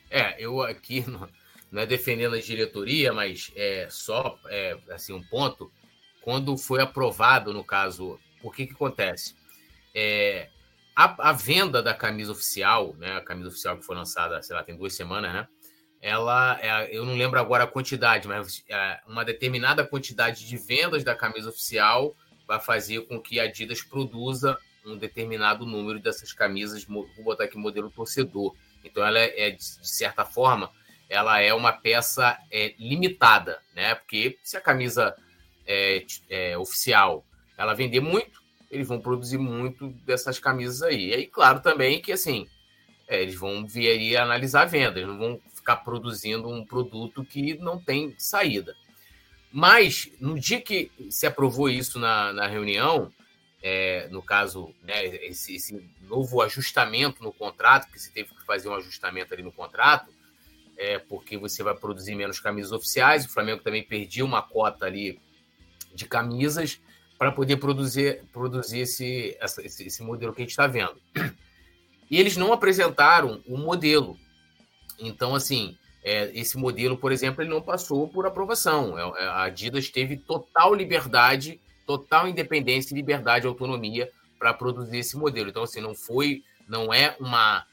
É, 0.10 0.44
eu 0.44 0.62
aqui 0.62 1.04
não, 1.10 1.28
não 1.72 1.82
é 1.82 1.86
defendendo 1.86 2.36
a 2.36 2.40
diretoria, 2.40 3.14
mas 3.14 3.52
é 3.56 3.88
só 3.90 4.38
é, 4.48 4.78
assim 4.92 5.14
um 5.14 5.24
ponto. 5.24 5.72
Quando 6.22 6.58
foi 6.58 6.82
aprovado, 6.82 7.54
no 7.54 7.64
caso, 7.64 8.20
o 8.44 8.52
que, 8.52 8.68
que 8.68 8.74
acontece? 8.74 9.36
É, 9.96 10.50
a, 11.06 11.30
a, 11.30 11.32
venda 11.32 11.82
da 11.82 11.94
camisa 11.94 12.32
oficial, 12.32 12.96
né? 12.98 13.18
A 13.18 13.22
camisa 13.22 13.50
oficial 13.50 13.78
que 13.78 13.86
foi 13.86 13.96
lançada, 13.96 14.42
sei 14.42 14.56
lá, 14.56 14.64
tem 14.64 14.76
duas 14.76 14.94
semanas, 14.94 15.32
né? 15.34 15.48
ela, 16.02 16.60
é, 16.62 16.96
eu 16.96 17.06
não 17.06 17.16
lembro 17.16 17.40
agora 17.40 17.66
a 17.66 17.68
quantidade, 17.68 18.28
mas 18.28 18.64
é, 18.70 19.00
uma 19.08 19.26
determinada 19.26 19.86
quantidade 19.86 20.48
de 20.48 20.58
vendas 20.58 21.04
da 21.04 21.16
camisa 21.16 21.50
oficial 21.50 22.16
vai 22.48 22.60
fazer 22.60 23.02
com 23.02 23.20
que 23.20 23.40
a 23.40 23.44
Adidas 23.44 23.82
produza 23.82 24.58
um 24.86 24.98
determinado 24.98 25.66
número 25.66 26.00
dessas 26.00 26.32
camisas, 26.32 26.86
vou 26.86 27.08
botar 27.24 27.44
aqui 27.44 27.58
modelo 27.58 27.92
torcedor. 27.92 28.56
Então 28.84 29.06
ela 29.06 29.20
é, 29.20 29.48
é 29.48 29.52
de 29.52 29.64
certa 29.64 30.24
forma, 30.24 30.72
ela 31.10 31.40
é 31.42 31.54
uma 31.54 31.74
peça 31.74 32.38
é, 32.50 32.74
limitada, 32.80 33.62
né? 33.76 33.94
Porque 33.96 34.40
se 34.42 34.56
a 34.56 34.62
camisa 34.62 35.16
é, 35.68 36.06
é, 36.30 36.58
oficial 36.58 37.26
ela 37.58 37.74
vender 37.74 38.00
muito, 38.00 38.39
eles 38.70 38.88
vão 38.88 39.00
produzir 39.00 39.38
muito 39.38 39.90
dessas 40.06 40.40
camisas 40.40 40.82
aí. 40.82 41.10
E 41.10 41.14
aí, 41.14 41.28
claro, 41.28 41.60
também 41.60 42.02
que 42.02 42.12
assim, 42.12 42.48
é, 43.08 43.22
eles 43.22 43.36
vão 43.36 43.66
vir 43.66 43.90
aí 43.90 44.16
analisar 44.16 44.62
a 44.62 44.66
venda, 44.66 45.00
eles 45.00 45.10
não 45.10 45.18
vão 45.18 45.42
ficar 45.54 45.78
produzindo 45.78 46.48
um 46.48 46.64
produto 46.64 47.24
que 47.24 47.58
não 47.58 47.80
tem 47.80 48.14
saída. 48.18 48.76
Mas, 49.52 50.12
no 50.20 50.40
dia 50.40 50.62
que 50.62 50.92
se 51.10 51.26
aprovou 51.26 51.70
isso 51.70 51.98
na, 51.98 52.32
na 52.32 52.48
reunião, 52.48 53.12
é, 53.62 54.08
no 54.10 54.22
caso, 54.22 54.74
né, 54.84 55.06
esse, 55.26 55.56
esse, 55.56 55.90
novo 56.04 56.42
ajustamento 56.42 57.24
no 57.24 57.34
contrato, 57.34 57.92
que 57.92 58.00
se 58.00 58.12
teve 58.12 58.30
que 58.30 58.46
fazer 58.46 58.70
um 58.70 58.76
ajustamento 58.76 59.34
ali 59.34 59.44
no 59.44 59.52
contrato, 59.52 60.12
é, 60.78 60.98
porque 60.98 61.38
você 61.38 61.62
vai 61.62 61.76
produzir 61.76 62.16
menos 62.16 62.40
camisas 62.40 62.72
oficiais, 62.72 63.26
o 63.26 63.30
Flamengo 63.30 63.62
também 63.62 63.84
perdia 63.84 64.24
uma 64.24 64.42
cota 64.42 64.86
ali 64.86 65.20
de 65.94 66.06
camisas 66.06 66.80
para 67.20 67.34
poder 67.34 67.58
produzir, 67.58 68.24
produzir 68.32 68.80
esse, 68.80 69.38
esse, 69.42 69.84
esse 69.84 70.02
modelo 70.02 70.34
que 70.34 70.42
a 70.42 70.44
gente 70.44 70.52
está 70.52 70.68
vendo. 70.68 70.96
E 72.10 72.18
eles 72.18 72.38
não 72.38 72.54
apresentaram 72.54 73.44
o 73.46 73.58
modelo. 73.58 74.18
Então, 74.98 75.36
assim, 75.36 75.78
é, 76.02 76.32
esse 76.34 76.58
modelo, 76.58 76.98
por 76.98 77.12
exemplo, 77.12 77.44
ele 77.44 77.50
não 77.50 77.62
passou 77.62 78.08
por 78.08 78.26
aprovação. 78.26 78.98
É, 78.98 79.24
é, 79.24 79.28
a 79.28 79.44
Adidas 79.44 79.90
teve 79.90 80.16
total 80.16 80.74
liberdade, 80.74 81.60
total 81.86 82.26
independência, 82.26 82.96
liberdade 82.96 83.46
e 83.46 83.50
autonomia 83.50 84.10
para 84.40 84.54
produzir 84.54 85.00
esse 85.00 85.18
modelo. 85.18 85.50
Então, 85.50 85.64
assim, 85.64 85.82
não 85.82 85.94
foi, 85.94 86.42
não 86.70 86.94
é 86.94 87.18
uma 87.20 87.66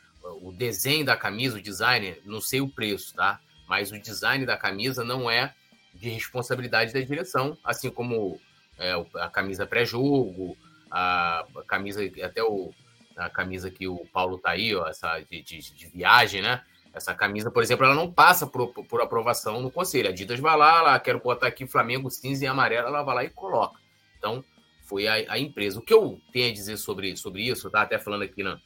o 0.43 0.51
desenho 0.51 1.05
da 1.05 1.17
camisa, 1.17 1.57
o 1.57 1.63
design, 1.63 2.17
não 2.25 2.41
sei 2.41 2.61
o 2.61 2.69
preço, 2.69 3.15
tá? 3.15 3.39
Mas 3.69 3.93
o 3.93 3.99
design 3.99 4.45
da 4.45 4.57
camisa 4.57 5.05
não 5.05 5.31
é 5.31 5.55
de 5.95 6.09
responsabilidade 6.09 6.93
da 6.93 7.01
direção, 7.01 7.57
assim 7.63 7.91
como 7.91 8.41
é, 8.79 8.93
a 9.15 9.29
camisa 9.29 9.67
pré-jogo, 9.67 10.57
a, 10.91 11.47
a, 11.57 11.63
camisa, 11.67 12.01
até 12.23 12.43
o, 12.43 12.73
a 13.17 13.31
camisa 13.31 13.71
que 13.71 13.89
o 13.89 14.05
Paulo 14.13 14.39
tá 14.39 14.51
aí, 14.51 14.75
ó, 14.75 14.87
essa 14.87 15.19
de, 15.21 15.43
de, 15.43 15.59
de 15.59 15.87
viagem, 15.89 16.43
né? 16.43 16.63
Essa 16.93 17.15
camisa, 17.15 17.51
por 17.51 17.63
exemplo, 17.63 17.85
ela 17.85 17.95
não 17.95 18.11
passa 18.11 18.47
por, 18.47 18.73
por 18.73 19.03
aprovação 19.03 19.61
no 19.61 19.71
conselho. 19.71 20.09
A 20.09 20.11
Adidas 20.11 20.41
vai 20.41 20.57
lá, 20.57 20.81
lá, 20.81 20.99
quero 20.99 21.21
botar 21.21 21.47
aqui 21.47 21.67
Flamengo 21.67 22.11
cinza 22.11 22.45
e 22.45 22.47
amarelo, 22.47 22.89
ela 22.89 23.03
vai 23.03 23.15
lá 23.17 23.25
e 23.25 23.29
coloca. 23.29 23.79
Então, 24.17 24.43
foi 24.85 25.07
a, 25.07 25.33
a 25.33 25.39
empresa. 25.39 25.79
O 25.79 25.83
que 25.83 25.93
eu 25.93 26.19
tenho 26.33 26.49
a 26.49 26.55
dizer 26.55 26.79
sobre, 26.79 27.15
sobre 27.17 27.43
isso, 27.43 27.71
tá 27.71 27.83
até 27.83 27.99
falando 27.99 28.23
aqui 28.23 28.43
na, 28.43 28.59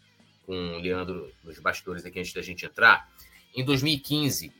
com 0.46 0.76
o 0.76 0.78
Leandro 0.78 1.32
nos 1.42 1.58
bastidores 1.58 2.04
aqui 2.04 2.20
antes 2.20 2.32
da 2.32 2.42
gente 2.42 2.64
entrar. 2.64 3.08
Em 3.52 3.64
2015, 3.64 4.52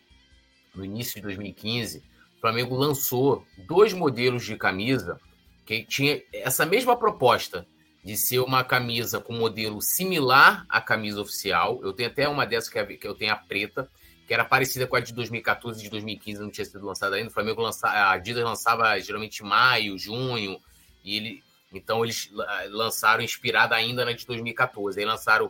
no 0.75 0.85
início 0.85 1.15
de 1.17 1.23
2015, 1.23 2.03
o 2.39 2.41
Flamengo 2.41 2.75
lançou 2.75 3.47
dois 3.69 3.93
modelos 3.93 4.45
de 4.45 4.57
camisa 4.57 5.21
que 5.71 5.85
tinha 5.85 6.21
essa 6.33 6.67
mesma 6.67 6.97
proposta 6.97 7.65
de 8.05 8.17
ser 8.17 8.41
uma 8.41 8.65
camisa 8.65 9.21
com 9.21 9.35
modelo 9.35 9.81
similar 9.81 10.67
à 10.69 10.81
camisa 10.81 11.21
oficial. 11.21 11.79
Eu 11.85 11.93
tenho 11.93 12.09
até 12.09 12.29
uma 12.29 12.45
dessas 12.45 12.69
que, 12.69 12.77
é, 12.77 12.99
eu 13.05 13.15
tenho 13.15 13.33
a 13.33 13.37
preta, 13.37 13.89
que 14.27 14.35
era 14.35 14.45
parecida 14.45 14.85
com 14.85 14.97
a 14.97 15.01
de 15.01 15.15
2014 15.15 15.79
e 15.79 15.85
de 15.85 15.91
2015, 15.91 16.41
não 16.41 16.51
tinha 16.51 16.65
sido 16.65 16.85
lançada 16.85 17.15
ainda. 17.15 17.29
O 17.29 17.33
Flamengo 17.33 17.63
lançava, 17.63 17.95
a 17.95 18.11
Adidas 18.11 18.43
lançava 18.43 18.99
geralmente 18.99 19.45
maio, 19.45 19.97
junho, 19.97 20.59
e 21.05 21.17
ele, 21.17 21.43
então 21.73 22.05
eles 22.05 22.29
lançaram 22.71 23.23
inspirada 23.23 23.77
ainda 23.77 24.05
na 24.05 24.11
de 24.11 24.27
2014. 24.27 24.99
Aí 24.99 25.07
lançaram, 25.07 25.49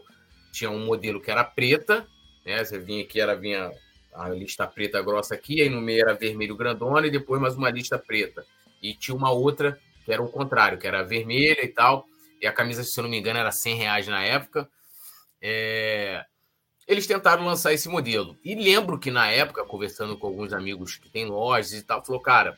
tinha 0.52 0.70
um 0.70 0.84
modelo 0.84 1.18
que 1.18 1.30
era 1.30 1.44
preta, 1.44 2.06
né? 2.44 2.62
Você 2.62 2.78
vinha 2.78 3.04
aqui, 3.04 3.18
era 3.22 3.34
vinha 3.34 3.70
a 4.12 4.28
lista 4.28 4.66
preta 4.66 5.00
grossa 5.00 5.34
aqui, 5.34 5.62
aí 5.62 5.70
no 5.70 5.80
meio 5.80 6.02
era 6.02 6.12
vermelho 6.12 6.56
grandona 6.56 7.06
e 7.06 7.10
depois 7.10 7.40
mais 7.40 7.54
uma 7.54 7.70
lista 7.70 7.98
preta. 7.98 8.44
E 8.82 8.92
tinha 8.92 9.16
uma 9.16 9.30
outra 9.30 9.78
que 10.10 10.14
era 10.14 10.22
o 10.22 10.28
contrário, 10.28 10.76
que 10.76 10.88
era 10.88 11.04
vermelha 11.04 11.64
e 11.64 11.68
tal 11.68 12.04
e 12.40 12.46
a 12.46 12.52
camisa, 12.52 12.82
se 12.82 12.98
eu 12.98 13.02
não 13.02 13.10
me 13.10 13.18
engano, 13.18 13.38
era 13.38 13.52
100 13.52 13.76
reais 13.76 14.08
na 14.08 14.22
época. 14.22 14.68
É... 15.42 16.24
Eles 16.88 17.06
tentaram 17.06 17.44
lançar 17.44 17.72
esse 17.72 17.88
modelo. 17.88 18.36
E 18.42 18.54
lembro 18.54 18.98
que 18.98 19.10
na 19.10 19.28
época, 19.30 19.64
conversando 19.64 20.16
com 20.16 20.26
alguns 20.26 20.52
amigos 20.52 20.96
que 20.96 21.10
têm 21.10 21.26
lojas 21.26 21.72
e 21.74 21.82
tal, 21.82 22.04
falou, 22.04 22.20
cara, 22.20 22.56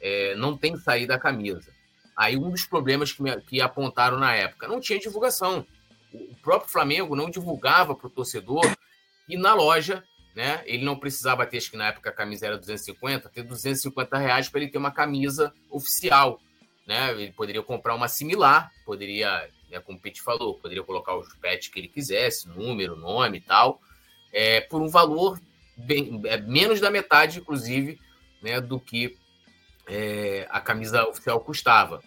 é, 0.00 0.34
não 0.34 0.56
tem 0.56 0.76
saída 0.76 1.14
a 1.14 1.18
camisa. 1.18 1.72
Aí 2.14 2.36
um 2.36 2.50
dos 2.50 2.66
problemas 2.66 3.12
que, 3.12 3.22
me, 3.22 3.40
que 3.42 3.60
apontaram 3.60 4.18
na 4.18 4.34
época, 4.34 4.68
não 4.68 4.80
tinha 4.80 4.98
divulgação. 4.98 5.64
O 6.12 6.34
próprio 6.42 6.70
Flamengo 6.70 7.16
não 7.16 7.30
divulgava 7.30 7.94
para 7.94 8.08
o 8.08 8.10
torcedor 8.10 8.66
e 9.26 9.38
na 9.38 9.54
loja, 9.54 10.04
né? 10.34 10.62
Ele 10.66 10.84
não 10.84 10.98
precisava 10.98 11.46
ter, 11.46 11.58
acho 11.58 11.70
que 11.70 11.76
na 11.76 11.88
época 11.88 12.10
a 12.10 12.12
camisa 12.12 12.46
era 12.46 12.58
250, 12.58 13.30
ter 13.30 13.44
250 13.44 14.18
reais 14.18 14.48
para 14.48 14.60
ele 14.60 14.70
ter 14.70 14.78
uma 14.78 14.90
camisa 14.90 15.54
oficial, 15.70 16.38
né? 16.86 17.12
Ele 17.12 17.32
poderia 17.32 17.62
comprar 17.62 17.94
uma 17.94 18.08
similar, 18.08 18.70
poderia, 18.84 19.48
né, 19.70 19.80
como 19.80 19.98
o 19.98 20.00
Pete 20.00 20.22
falou, 20.22 20.58
poderia 20.58 20.82
colocar 20.82 21.16
os 21.16 21.32
pets 21.34 21.68
que 21.68 21.78
ele 21.78 21.88
quisesse, 21.88 22.48
número, 22.48 22.96
nome 22.96 23.38
e 23.38 23.40
tal, 23.40 23.80
é, 24.32 24.60
por 24.60 24.80
um 24.80 24.88
valor 24.88 25.40
bem, 25.76 26.20
é, 26.24 26.36
menos 26.38 26.80
da 26.80 26.90
metade, 26.90 27.38
inclusive, 27.38 27.98
né, 28.42 28.60
do 28.60 28.80
que 28.80 29.16
é, 29.86 30.46
a 30.50 30.60
camisa 30.60 31.06
oficial 31.06 31.40
custava. 31.40 32.02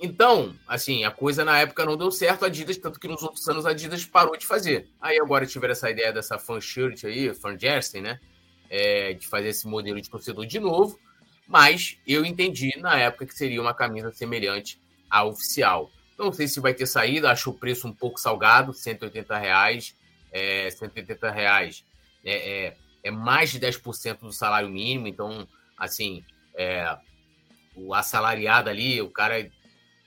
Então, 0.00 0.54
assim, 0.66 1.04
a 1.04 1.10
coisa 1.10 1.44
na 1.44 1.58
época 1.58 1.84
não 1.84 1.96
deu 1.96 2.10
certo, 2.10 2.44
a 2.44 2.46
Adidas, 2.46 2.76
tanto 2.76 3.00
que 3.00 3.08
nos 3.08 3.22
outros 3.22 3.46
anos 3.48 3.66
a 3.66 3.70
Adidas 3.70 4.04
parou 4.04 4.36
de 4.36 4.46
fazer. 4.46 4.88
Aí 5.00 5.18
agora 5.18 5.44
tiveram 5.44 5.72
essa 5.72 5.90
ideia 5.90 6.12
dessa 6.12 6.38
fan 6.38 6.60
shirt 6.60 7.04
aí, 7.04 7.34
fan 7.34 7.58
jersey, 7.58 8.00
né? 8.00 8.20
É, 8.70 9.14
de 9.14 9.26
fazer 9.26 9.48
esse 9.48 9.66
modelo 9.66 10.00
de 10.00 10.08
torcedor 10.08 10.46
de 10.46 10.60
novo, 10.60 11.00
mas 11.48 11.98
eu 12.06 12.24
entendi 12.24 12.78
na 12.78 12.96
época 12.98 13.26
que 13.26 13.34
seria 13.34 13.60
uma 13.60 13.74
camisa 13.74 14.12
semelhante 14.12 14.78
à 15.10 15.24
oficial. 15.24 15.90
Não 16.18 16.32
sei 16.32 16.46
se 16.46 16.60
vai 16.60 16.74
ter 16.74 16.86
saída, 16.86 17.30
acho 17.30 17.50
o 17.50 17.54
preço 17.54 17.88
um 17.88 17.92
pouco 17.92 18.20
salgado, 18.20 18.74
180 18.74 19.38
reais. 19.38 19.96
É, 20.30 20.70
180 20.70 21.30
reais 21.30 21.84
é, 22.22 22.66
é, 22.66 22.76
é 23.04 23.10
mais 23.10 23.50
de 23.50 23.58
10% 23.58 24.20
do 24.20 24.32
salário 24.32 24.68
mínimo, 24.68 25.08
então, 25.08 25.48
assim, 25.78 26.22
é, 26.54 26.98
o 27.74 27.94
assalariado 27.94 28.68
ali, 28.68 29.00
o 29.00 29.08
cara 29.08 29.50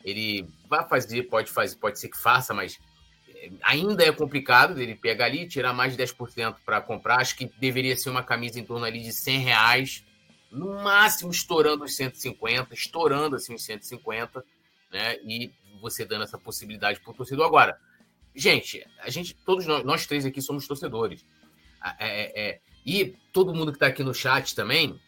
ele 0.04 0.48
vai 0.68 0.88
fazer, 0.88 1.24
pode 1.24 1.52
fazer, 1.52 1.76
pode 1.78 2.00
ser 2.00 2.10
que 2.10 2.18
faça, 2.18 2.54
mas 2.54 2.80
eh, 3.28 3.52
ainda 3.62 4.04
é 4.04 4.12
complicado 4.12 4.80
ele 4.80 4.96
pegar 4.96 5.26
ali, 5.26 5.48
tirar 5.48 5.74
mais 5.74 5.96
de 5.96 6.04
10% 6.04 6.56
para 6.66 6.82
comprar. 6.82 7.18
Acho 7.18 7.36
que 7.36 7.52
deveria 7.60 7.96
ser 7.96 8.10
uma 8.10 8.24
camisa 8.24 8.60
em 8.60 8.64
torno 8.64 8.86
ali 8.86 9.02
de 9.02 9.14
100 9.14 9.40
reais, 9.40 10.04
no 10.52 10.74
máximo 10.84 11.32
estourando 11.32 11.86
os 11.86 11.96
150, 11.96 12.74
estourando 12.74 13.36
assim 13.36 13.54
os 13.54 13.64
150, 13.64 14.44
né? 14.92 15.18
E 15.24 15.52
você 15.80 16.06
dando 16.06 16.24
essa 16.24 16.38
possibilidade 16.38 17.00
para 17.00 17.12
o 17.12 17.14
torcedor. 17.14 17.46
Agora, 17.46 17.80
gente, 18.36 18.86
a 19.00 19.10
gente, 19.10 19.34
todos 19.46 19.66
nós, 19.66 19.84
nós 19.84 20.06
três 20.06 20.26
aqui 20.26 20.42
somos 20.42 20.68
torcedores. 20.68 21.26
É, 22.00 22.22
é, 22.22 22.50
é, 22.50 22.60
e 22.86 23.16
todo 23.32 23.54
mundo 23.54 23.72
que 23.72 23.78
está 23.78 23.88
aqui 23.88 24.04
no 24.04 24.14
chat 24.14 24.54
também, 24.54 25.00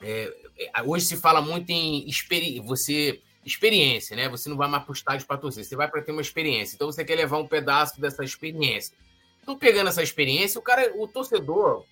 é, 0.00 0.34
é, 0.74 0.82
hoje 0.82 1.04
se 1.06 1.16
fala 1.16 1.40
muito 1.40 1.70
em 1.70 2.08
experiência. 2.08 2.62
Você 2.62 3.22
experiência, 3.44 4.16
né? 4.16 4.28
Você 4.28 4.48
não 4.48 4.56
vai 4.56 4.68
mais 4.68 4.84
para 4.84 4.92
o 4.92 4.94
estádio 4.94 5.26
para 5.26 5.38
torcer, 5.38 5.64
você 5.64 5.76
vai 5.76 5.88
para 5.88 6.02
ter 6.02 6.12
uma 6.12 6.20
experiência. 6.20 6.74
Então 6.74 6.90
você 6.90 7.04
quer 7.04 7.16
levar 7.16 7.38
um 7.38 7.46
pedaço 7.46 8.00
dessa 8.00 8.24
experiência. 8.24 8.94
Então, 9.42 9.58
pegando 9.58 9.88
essa 9.88 10.02
experiência, 10.02 10.58
o 10.58 10.62
cara, 10.62 10.92
o 10.96 11.08
torcedor, 11.08 11.84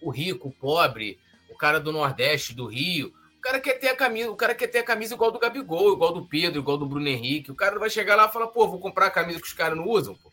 o 0.00 0.10
rico, 0.10 0.48
o 0.48 0.52
pobre, 0.52 1.18
o 1.52 1.56
cara 1.56 1.78
do 1.78 1.92
Nordeste, 1.92 2.54
do 2.54 2.66
Rio, 2.66 3.12
o 3.38 3.40
cara 3.40 3.60
quer 3.60 3.74
ter 3.74 3.88
a 3.88 3.96
camisa, 3.96 4.30
o 4.30 4.36
cara 4.36 4.54
quer 4.54 4.68
ter 4.68 4.78
a 4.78 4.84
camisa 4.84 5.14
igual 5.14 5.30
do 5.30 5.38
Gabigol, 5.38 5.92
igual 5.92 6.12
do 6.12 6.26
Pedro, 6.26 6.60
igual 6.60 6.78
do 6.78 6.86
Bruno 6.86 7.08
Henrique. 7.08 7.50
O 7.50 7.56
cara 7.56 7.78
vai 7.78 7.90
chegar 7.90 8.14
lá 8.14 8.26
e 8.28 8.32
falar, 8.32 8.46
pô, 8.48 8.68
vou 8.68 8.78
comprar 8.78 9.06
a 9.06 9.10
camisa 9.10 9.40
que 9.40 9.46
os 9.46 9.52
caras 9.52 9.76
não 9.76 9.88
usam, 9.88 10.14
pô. 10.14 10.30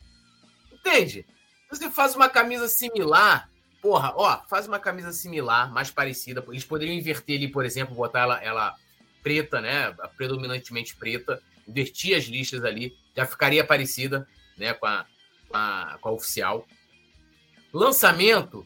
Entende? 0.72 1.26
Você 1.70 1.90
faz 1.90 2.16
uma 2.16 2.30
camisa 2.30 2.68
similar, 2.68 3.50
porra, 3.82 4.14
ó, 4.16 4.42
faz 4.48 4.68
uma 4.68 4.80
camisa 4.80 5.12
similar, 5.12 5.72
mais 5.72 5.90
parecida. 5.92 6.44
Eles 6.50 6.64
poderiam 6.64 6.96
inverter 6.96 7.38
ali, 7.38 7.48
por 7.48 7.66
exemplo, 7.66 7.96
botar 7.96 8.22
ela, 8.22 8.44
ela 8.44 8.76
preta, 9.22 9.60
né? 9.60 9.92
Predominantemente 10.16 10.96
preta, 10.96 11.42
invertir 11.68 12.16
as 12.16 12.26
listas 12.26 12.64
ali, 12.64 12.96
já 13.16 13.26
ficaria 13.26 13.64
parecida 13.64 14.28
né, 14.58 14.74
com, 14.74 14.86
a, 14.86 15.06
com, 15.48 15.58
a, 15.58 15.98
com 16.00 16.10
a 16.10 16.12
oficial. 16.12 16.68
Lançamento 17.74 18.66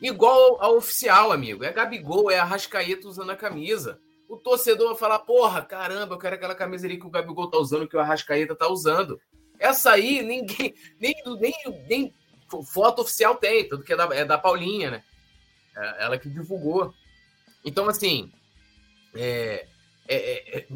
igual 0.00 0.62
ao 0.62 0.76
oficial, 0.76 1.32
amigo. 1.32 1.64
É 1.64 1.72
Gabigol, 1.72 2.30
é 2.30 2.38
a 2.38 2.44
Rascaeta 2.44 3.08
usando 3.08 3.30
a 3.30 3.36
camisa. 3.36 3.98
O 4.28 4.36
torcedor 4.36 4.88
vai 4.88 4.96
falar: 4.96 5.18
porra, 5.20 5.62
caramba, 5.62 6.14
eu 6.14 6.18
quero 6.18 6.34
aquela 6.34 6.54
camisa 6.54 6.86
ali 6.86 6.98
que 6.98 7.06
o 7.06 7.10
Gabigol 7.10 7.50
tá 7.50 7.58
usando, 7.58 7.88
que 7.88 7.96
o 7.96 8.00
Arrascaeta 8.00 8.54
tá 8.54 8.68
usando. 8.68 9.20
Essa 9.58 9.92
aí, 9.92 10.22
ninguém, 10.22 10.74
nem, 10.98 11.14
nem, 11.40 11.54
nem 11.88 12.14
foto 12.72 13.02
oficial 13.02 13.36
tem, 13.36 13.68
tudo 13.68 13.84
que 13.84 13.92
é 13.92 13.96
da, 13.96 14.04
é 14.14 14.24
da 14.24 14.38
Paulinha, 14.38 14.90
né? 14.90 15.04
É 15.76 16.04
ela 16.04 16.18
que 16.18 16.28
divulgou. 16.28 16.92
Então, 17.64 17.88
assim, 17.88 18.32
é, 19.14 19.66
é, 20.08 20.16
é, 20.16 20.58
é 20.58 20.66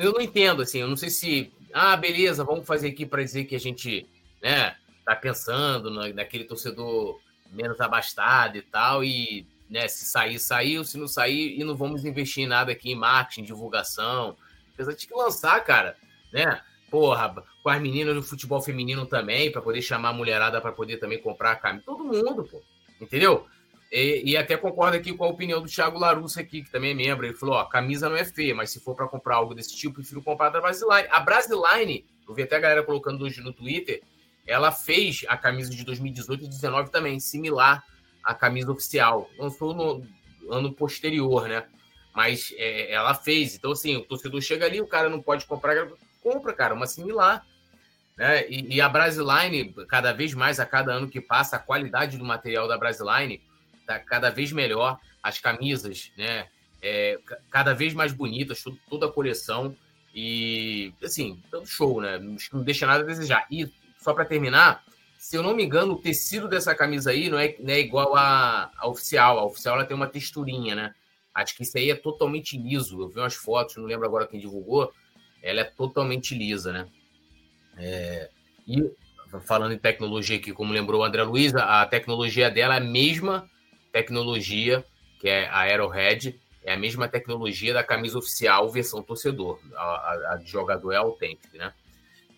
eu 0.00 0.12
não 0.12 0.20
entendo, 0.20 0.62
assim, 0.62 0.78
eu 0.78 0.88
não 0.88 0.96
sei 0.96 1.10
se. 1.10 1.52
Ah, 1.72 1.96
beleza, 1.96 2.44
vamos 2.44 2.66
fazer 2.66 2.88
aqui 2.88 3.04
para 3.04 3.22
dizer 3.22 3.44
que 3.44 3.54
a 3.54 3.60
gente 3.60 4.08
né, 4.42 4.76
tá 5.04 5.14
pensando 5.14 5.90
naquele 6.14 6.44
torcedor 6.44 7.20
menos 7.52 7.80
abastado 7.80 8.56
e 8.56 8.62
tal, 8.62 9.04
e 9.04 9.46
né, 9.68 9.86
se 9.88 10.04
sair, 10.04 10.38
saiu, 10.38 10.84
se 10.84 10.98
não 10.98 11.06
sair, 11.06 11.58
e 11.58 11.64
não 11.64 11.76
vamos 11.76 12.04
investir 12.04 12.44
em 12.44 12.46
nada 12.46 12.72
aqui 12.72 12.90
em 12.90 12.94
marketing, 12.94 13.44
divulgação. 13.44 14.36
Apesar 14.74 14.92
de 14.94 15.06
que 15.06 15.14
lançar, 15.14 15.62
cara, 15.64 15.96
né? 16.32 16.60
Porra, 16.90 17.34
com 17.62 17.68
as 17.68 17.80
meninas 17.80 18.14
do 18.14 18.22
futebol 18.22 18.62
feminino 18.62 19.04
também, 19.04 19.52
para 19.52 19.60
poder 19.60 19.82
chamar 19.82 20.10
a 20.10 20.12
mulherada 20.12 20.60
para 20.60 20.72
poder 20.72 20.96
também 20.96 21.20
comprar 21.20 21.60
a. 21.62 21.78
Todo 21.80 22.04
mundo, 22.04 22.44
pô. 22.44 22.62
Entendeu? 23.00 23.46
E, 23.90 24.32
e, 24.32 24.36
até 24.36 24.56
concordo 24.56 24.96
aqui 24.96 25.14
com 25.14 25.24
a 25.24 25.28
opinião 25.28 25.62
do 25.62 25.68
Thiago 25.68 25.98
Larusso 25.98 26.38
aqui, 26.38 26.62
que 26.62 26.70
também 26.70 26.90
é 26.90 26.94
membro. 26.94 27.26
Ele 27.26 27.34
falou: 27.34 27.56
ó, 27.56 27.64
camisa 27.64 28.08
não 28.08 28.16
é 28.16 28.24
feia, 28.24 28.54
mas 28.54 28.70
se 28.70 28.80
for 28.80 28.94
para 28.94 29.08
comprar 29.08 29.36
algo 29.36 29.54
desse 29.54 29.74
tipo, 29.76 29.96
prefiro 29.96 30.22
comprar 30.22 30.50
da 30.50 30.60
Brasiline. 30.60 31.08
A 31.10 31.20
Brasiline, 31.20 32.04
eu 32.26 32.34
vi 32.34 32.42
até 32.42 32.56
a 32.56 32.60
galera 32.60 32.82
colocando 32.82 33.24
hoje 33.24 33.40
no 33.40 33.52
Twitter, 33.52 34.02
ela 34.48 34.72
fez 34.72 35.24
a 35.28 35.36
camisa 35.36 35.70
de 35.70 35.84
2018 35.84 36.40
e 36.40 36.48
2019 36.48 36.90
também, 36.90 37.20
similar 37.20 37.84
à 38.24 38.34
camisa 38.34 38.72
oficial. 38.72 39.30
Lançou 39.38 39.74
no 39.74 40.06
ano 40.50 40.72
posterior, 40.72 41.46
né? 41.46 41.64
Mas 42.14 42.52
é, 42.56 42.90
ela 42.90 43.14
fez. 43.14 43.54
Então, 43.54 43.72
assim, 43.72 43.96
o 43.96 44.02
torcedor 44.02 44.40
chega 44.40 44.64
ali, 44.64 44.80
o 44.80 44.86
cara 44.86 45.10
não 45.10 45.20
pode 45.20 45.44
comprar, 45.44 45.88
compra, 46.22 46.54
cara, 46.54 46.74
uma 46.74 46.86
similar. 46.86 47.46
Né? 48.16 48.48
E, 48.48 48.76
e 48.76 48.80
a 48.80 48.88
Brasiline, 48.88 49.72
cada 49.86 50.12
vez 50.12 50.32
mais, 50.32 50.58
a 50.58 50.66
cada 50.66 50.92
ano 50.92 51.08
que 51.08 51.20
passa, 51.20 51.56
a 51.56 51.60
qualidade 51.60 52.16
do 52.16 52.24
material 52.24 52.66
da 52.66 52.78
Brasiline 52.78 53.40
tá 53.86 53.98
cada 53.98 54.30
vez 54.30 54.50
melhor, 54.50 54.98
as 55.22 55.38
camisas, 55.38 56.10
né? 56.16 56.48
É, 56.80 57.18
cada 57.50 57.74
vez 57.74 57.92
mais 57.92 58.12
bonitas, 58.12 58.64
toda 58.88 59.06
a 59.06 59.12
coleção. 59.12 59.76
E, 60.14 60.92
assim, 61.02 61.40
tanto 61.50 61.68
show, 61.68 62.00
né? 62.00 62.18
Não 62.52 62.62
deixa 62.62 62.86
nada 62.86 63.04
a 63.04 63.06
desejar. 63.06 63.46
E, 63.50 63.70
só 64.08 64.14
para 64.14 64.24
terminar, 64.24 64.82
se 65.18 65.36
eu 65.36 65.42
não 65.42 65.54
me 65.54 65.62
engano, 65.62 65.92
o 65.92 66.00
tecido 66.00 66.48
dessa 66.48 66.74
camisa 66.74 67.10
aí 67.10 67.28
não 67.28 67.38
é, 67.38 67.54
não 67.60 67.74
é 67.74 67.78
igual 67.78 68.16
à, 68.16 68.70
oficial. 68.84 69.38
A 69.38 69.44
oficial 69.44 69.74
ela 69.74 69.84
tem 69.84 69.94
uma 69.94 70.06
texturinha, 70.06 70.74
né? 70.74 70.94
Acho 71.34 71.54
que 71.54 71.62
isso 71.62 71.76
aí 71.76 71.90
é 71.90 71.94
totalmente 71.94 72.56
liso. 72.56 73.02
Eu 73.02 73.08
vi 73.08 73.18
umas 73.18 73.34
fotos, 73.34 73.76
não 73.76 73.84
lembro 73.84 74.06
agora 74.06 74.26
quem 74.26 74.40
divulgou. 74.40 74.90
Ela 75.42 75.60
é 75.60 75.64
totalmente 75.64 76.34
lisa, 76.34 76.72
né? 76.72 76.88
É, 77.76 78.30
e 78.66 78.90
falando 79.44 79.72
em 79.72 79.78
tecnologia 79.78 80.38
aqui, 80.38 80.52
como 80.54 80.72
lembrou 80.72 81.02
o 81.02 81.04
André 81.04 81.22
Luiz, 81.22 81.54
a 81.54 81.84
tecnologia 81.84 82.50
dela 82.50 82.74
é 82.74 82.78
a 82.78 82.80
mesma 82.80 83.46
tecnologia, 83.92 84.82
que 85.20 85.28
é 85.28 85.46
a 85.48 85.58
Aerohead, 85.60 86.40
é 86.64 86.72
a 86.72 86.78
mesma 86.78 87.06
tecnologia 87.08 87.74
da 87.74 87.84
camisa 87.84 88.18
oficial 88.18 88.70
versão 88.70 89.02
torcedor. 89.02 89.60
A, 89.76 90.32
a 90.32 90.36
de 90.36 90.50
jogador 90.50 90.92
é 90.92 90.96
autêntica, 90.96 91.58
né? 91.58 91.74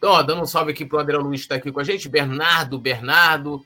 Então, 0.01 0.13
ó, 0.13 0.23
dando 0.23 0.41
um 0.41 0.47
salve 0.47 0.73
aqui 0.73 0.87
para 0.87 0.97
o 0.97 1.01
André 1.03 1.19
Luiz 1.19 1.43
que 1.43 1.45
está 1.45 1.57
aqui 1.57 1.71
com 1.71 1.79
a 1.79 1.85
gente. 1.85 2.09
Bernardo, 2.09 2.79
Bernardo, 2.79 3.63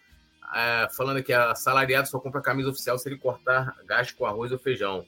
é, 0.52 0.88
falando 0.90 1.22
que 1.22 1.32
a 1.32 1.54
salariado 1.54 2.08
só 2.08 2.18
compra 2.18 2.42
camisa 2.42 2.70
oficial 2.70 2.98
se 2.98 3.08
ele 3.08 3.16
cortar 3.16 3.76
gasto 3.86 4.16
com 4.16 4.26
arroz 4.26 4.50
ou 4.50 4.58
feijão. 4.58 5.06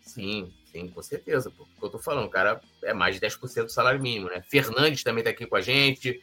Sim, 0.00 0.50
sim, 0.64 0.88
com 0.88 1.02
certeza. 1.02 1.50
Pô. 1.50 1.64
O 1.64 1.66
que 1.78 1.84
eu 1.84 1.90
tô 1.90 1.98
falando, 1.98 2.26
cara, 2.30 2.58
é 2.82 2.94
mais 2.94 3.20
de 3.20 3.20
10% 3.20 3.64
do 3.64 3.70
salário 3.70 4.00
mínimo, 4.00 4.30
né? 4.30 4.40
Fernandes 4.48 5.04
também 5.04 5.20
está 5.20 5.30
aqui 5.30 5.44
com 5.44 5.56
a 5.56 5.60
gente. 5.60 6.22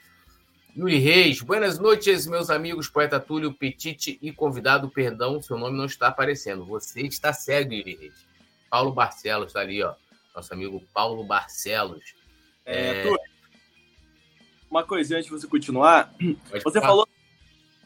Yuri 0.75 0.98
Reis, 0.98 1.41
buenas 1.41 1.77
noites, 1.77 2.25
meus 2.25 2.50
amigos, 2.50 2.89
poeta 2.89 3.20
Túlio, 3.20 3.53
Petite 3.53 4.18
e 4.20 4.32
convidado, 4.32 4.89
perdão, 4.89 5.39
seu 5.44 5.60
nome 5.60 5.77
não 5.77 5.86
está 5.86 6.08
aparecendo. 6.08 6.65
Você 6.65 7.01
está 7.01 7.32
cego, 7.34 7.72
Yuri 7.72 7.98
Reis. 7.98 8.25
Paulo 8.68 8.91
Barcelos 8.91 9.50
está 9.50 9.60
ali, 9.60 9.84
ó. 9.84 9.94
Nosso 10.36 10.51
amigo 10.56 10.84
Paulo 10.91 11.24
Barcelos. 11.24 12.15
É, 12.65 13.08
é... 13.08 13.28
Uma 14.69 14.83
coisa 14.83 15.15
antes 15.15 15.25
de 15.25 15.31
você 15.31 15.47
continuar. 15.47 16.13
Você 16.63 16.79
falou 16.79 17.07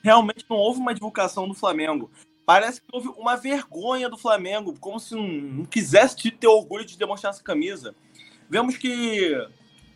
realmente 0.03 0.45
não 0.49 0.57
houve 0.57 0.79
uma 0.79 0.93
divulgação 0.93 1.47
do 1.47 1.53
Flamengo. 1.53 2.11
Parece 2.45 2.81
que 2.81 2.87
houve 2.91 3.07
uma 3.17 3.37
vergonha 3.37 4.09
do 4.09 4.17
Flamengo, 4.17 4.77
como 4.77 4.99
se 4.99 5.15
não, 5.15 5.25
não 5.25 5.65
quisesse 5.65 6.29
ter 6.29 6.47
orgulho 6.47 6.83
de 6.83 6.97
demonstrar 6.97 7.31
essa 7.31 7.41
camisa. 7.41 7.95
Vemos 8.49 8.75
que 8.75 9.33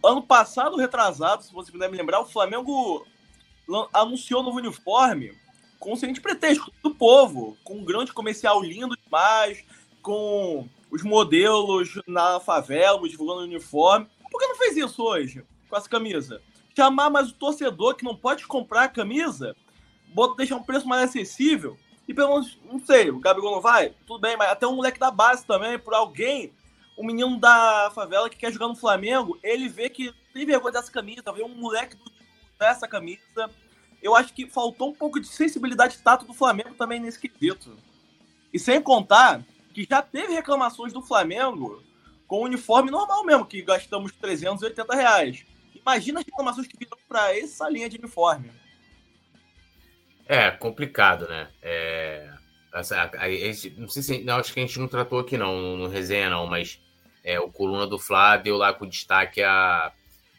Ano 0.04 0.22
passado, 0.22 0.78
retrasado, 0.78 1.44
se 1.44 1.54
você 1.54 1.72
puder 1.72 1.90
me 1.90 1.98
lembrar, 1.98 2.20
o 2.20 2.26
Flamengo 2.26 3.06
anunciou 3.92 4.44
novo 4.44 4.58
uniforme 4.58 5.34
com 5.80 5.94
o 5.94 5.98
seguinte 5.98 6.22
pretexto 6.22 6.72
do 6.84 6.94
povo, 6.94 7.58
com 7.64 7.78
um 7.78 7.84
grande 7.84 8.14
comercial 8.14 8.62
lindo 8.62 8.96
demais, 8.96 9.64
com 10.02 10.68
os 10.90 11.04
modelos 11.04 12.00
na 12.08 12.40
favela, 12.40 13.08
divulgando 13.08 13.42
o 13.42 13.44
uniforme. 13.44 14.08
Por 14.32 14.40
que 14.40 14.48
não 14.48 14.56
fez 14.56 14.78
isso 14.78 15.04
hoje 15.04 15.44
com 15.70 15.76
essa 15.76 15.90
camisa? 15.90 16.42
Chamar 16.78 17.10
mais 17.10 17.30
o 17.30 17.34
torcedor 17.34 17.96
que 17.96 18.06
não 18.06 18.16
pode 18.16 18.46
comprar 18.46 18.84
a 18.84 18.88
camisa, 18.88 19.56
deixar 20.38 20.58
um 20.58 20.62
preço 20.62 20.88
mais 20.88 21.10
acessível. 21.10 21.76
E 22.08 22.14
pelo 22.14 22.36
menos, 22.36 22.56
não 22.72 22.80
sei, 22.80 23.10
o 23.10 23.18
Gabigol 23.20 23.56
não 23.56 23.62
vai? 23.62 23.96
Tudo 24.06 24.20
bem, 24.20 24.38
mas 24.38 24.52
até 24.52 24.68
um 24.68 24.76
moleque 24.76 25.00
da 25.00 25.10
base 25.10 25.44
também, 25.44 25.80
por 25.80 25.96
alguém, 25.96 26.54
um 26.96 27.04
menino 27.04 27.40
da 27.40 27.92
favela 27.96 28.30
que 28.30 28.38
quer 28.38 28.54
jogar 28.54 28.68
no 28.68 28.76
Flamengo, 28.76 29.40
ele 29.42 29.68
vê 29.68 29.90
que 29.90 30.14
tem 30.32 30.46
vergonha 30.46 30.74
dessa 30.74 30.92
camisa, 30.92 31.24
vê 31.34 31.42
um 31.42 31.50
moleque 31.50 31.98
dessa 32.60 32.88
camisa. 32.88 33.50
Eu 34.00 34.16
acho 34.16 34.32
que 34.32 34.48
faltou 34.48 34.92
um 34.92 34.94
pouco 34.94 35.20
de 35.20 35.26
sensibilidade 35.26 35.98
tato 35.98 36.26
do 36.26 36.34
Flamengo 36.36 36.76
também 36.76 37.00
nesse 37.00 37.20
quesito. 37.20 37.76
E 38.54 38.60
sem 38.60 38.80
contar 38.80 39.44
que 39.74 39.84
já 39.90 40.04
teve 40.04 40.32
reclamações 40.32 40.94
do 40.94 41.02
Flamengo 41.02 41.82
com 42.28 42.44
uniforme 42.44 42.92
normal 42.92 43.26
mesmo, 43.26 43.48
que 43.48 43.64
gastamos 43.64 44.12
380 44.12 44.96
reais. 44.96 45.57
Imagina 45.88 46.20
as 46.20 46.26
reclamações 46.26 46.68
que 46.68 46.78
viram 46.78 46.98
para 47.08 47.34
essa 47.38 47.70
linha 47.70 47.88
de 47.88 47.98
uniforme. 47.98 48.52
É, 50.28 50.52
complicado, 50.52 51.26
né? 51.30 51.48
É, 51.62 52.30
a, 52.74 52.82
a, 52.82 53.28
não 53.78 53.88
sei 53.88 54.04
se. 54.04 54.24
Não, 54.26 54.36
acho 54.36 54.54
que 54.54 54.60
a 54.60 54.66
gente 54.66 54.78
não 54.80 54.90
tratou 54.90 55.18
aqui, 55.18 55.38
não, 55.38 55.78
no, 55.78 55.88
resenha, 55.88 56.30
não, 56.30 56.46
mas 56.46 56.82
é, 57.24 57.40
o 57.40 57.50
coluna 57.50 57.88
do 57.88 57.98
Flá 57.98 58.36
deu 58.36 58.58
lá 58.58 58.74
com 58.74 58.86
destaque 58.86 59.42
a, 59.42 59.94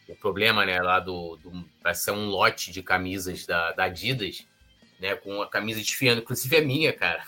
o 0.07 0.15
problema, 0.15 0.63
né, 0.67 0.79
lá 0.79 0.99
do. 0.99 1.37
do 1.37 1.65
parece 1.81 2.03
ser 2.03 2.11
um 2.11 2.27
lote 2.27 2.71
de 2.71 2.83
camisas 2.83 3.47
da, 3.47 3.71
da 3.71 3.85
Adidas, 3.85 4.45
né? 4.99 5.15
Com 5.15 5.41
a 5.41 5.49
camisa 5.49 5.79
desfiando, 5.79 6.21
inclusive 6.21 6.55
é 6.55 6.61
minha, 6.61 6.93
cara. 6.93 7.23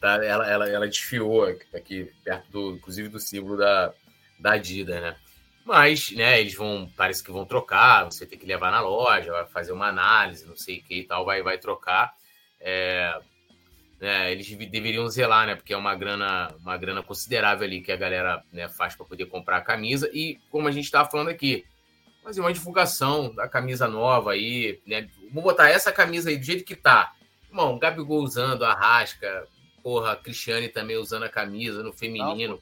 Tá? 0.00 0.14
Ela, 0.14 0.50
ela, 0.50 0.68
ela 0.68 0.88
desfiou 0.88 1.44
aqui, 1.72 2.12
perto 2.24 2.50
do, 2.50 2.72
inclusive, 2.72 3.08
do 3.08 3.20
símbolo 3.20 3.56
da, 3.56 3.94
da 4.40 4.54
Adidas, 4.54 5.00
né? 5.00 5.16
Mas, 5.66 6.12
né, 6.12 6.40
eles 6.40 6.54
vão, 6.54 6.88
parece 6.96 7.24
que 7.24 7.32
vão 7.32 7.44
trocar, 7.44 8.04
você 8.04 8.24
tem 8.24 8.38
que 8.38 8.46
levar 8.46 8.70
na 8.70 8.80
loja, 8.80 9.32
vai 9.32 9.44
fazer 9.46 9.72
uma 9.72 9.88
análise, 9.88 10.46
não 10.46 10.56
sei 10.56 10.78
o 10.78 10.82
que 10.84 11.00
e 11.00 11.02
tal, 11.02 11.24
vai, 11.24 11.42
vai 11.42 11.58
trocar. 11.58 12.14
É, 12.60 13.18
né, 14.00 14.30
eles 14.30 14.48
deveriam 14.68 15.08
zelar, 15.08 15.44
né? 15.44 15.56
Porque 15.56 15.74
é 15.74 15.76
uma 15.76 15.96
grana, 15.96 16.54
uma 16.60 16.76
grana 16.76 17.02
considerável 17.02 17.66
ali 17.66 17.80
que 17.80 17.90
a 17.90 17.96
galera 17.96 18.44
né, 18.52 18.68
faz 18.68 18.94
para 18.94 19.06
poder 19.06 19.26
comprar 19.26 19.56
a 19.56 19.60
camisa. 19.60 20.08
E 20.12 20.38
como 20.52 20.68
a 20.68 20.70
gente 20.70 20.84
estava 20.84 21.10
falando 21.10 21.30
aqui, 21.30 21.64
fazer 22.22 22.40
uma 22.40 22.52
divulgação 22.52 23.34
da 23.34 23.48
camisa 23.48 23.88
nova 23.88 24.34
aí, 24.34 24.80
né? 24.86 25.08
Vou 25.32 25.42
botar 25.42 25.68
essa 25.68 25.90
camisa 25.90 26.30
aí 26.30 26.36
do 26.38 26.44
jeito 26.44 26.64
que 26.64 26.76
tá. 26.76 27.12
Irmão, 27.48 27.76
Gabigol 27.76 28.22
usando, 28.22 28.64
a 28.64 28.72
Rasca, 28.72 29.48
porra, 29.82 30.14
Cristiane 30.14 30.68
também 30.68 30.96
usando 30.96 31.24
a 31.24 31.28
camisa 31.28 31.82
no 31.82 31.92
feminino. 31.92 32.60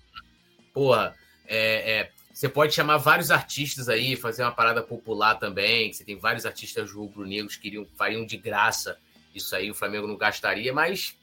Porra, 0.72 1.14
é, 1.46 1.98
é 1.98 2.13
você 2.34 2.48
pode 2.48 2.74
chamar 2.74 2.96
vários 2.96 3.30
artistas 3.30 3.88
aí, 3.88 4.16
fazer 4.16 4.42
uma 4.42 4.50
parada 4.50 4.82
popular 4.82 5.36
também. 5.36 5.92
Você 5.92 6.04
tem 6.04 6.18
vários 6.18 6.44
artistas 6.44 6.90
rubro-negros 6.90 7.54
que 7.54 7.68
iriam, 7.68 7.86
fariam 7.96 8.26
de 8.26 8.36
graça 8.36 8.98
isso 9.32 9.54
aí, 9.54 9.70
o 9.70 9.74
Flamengo 9.74 10.08
não 10.08 10.16
gastaria, 10.16 10.72
mas, 10.72 11.16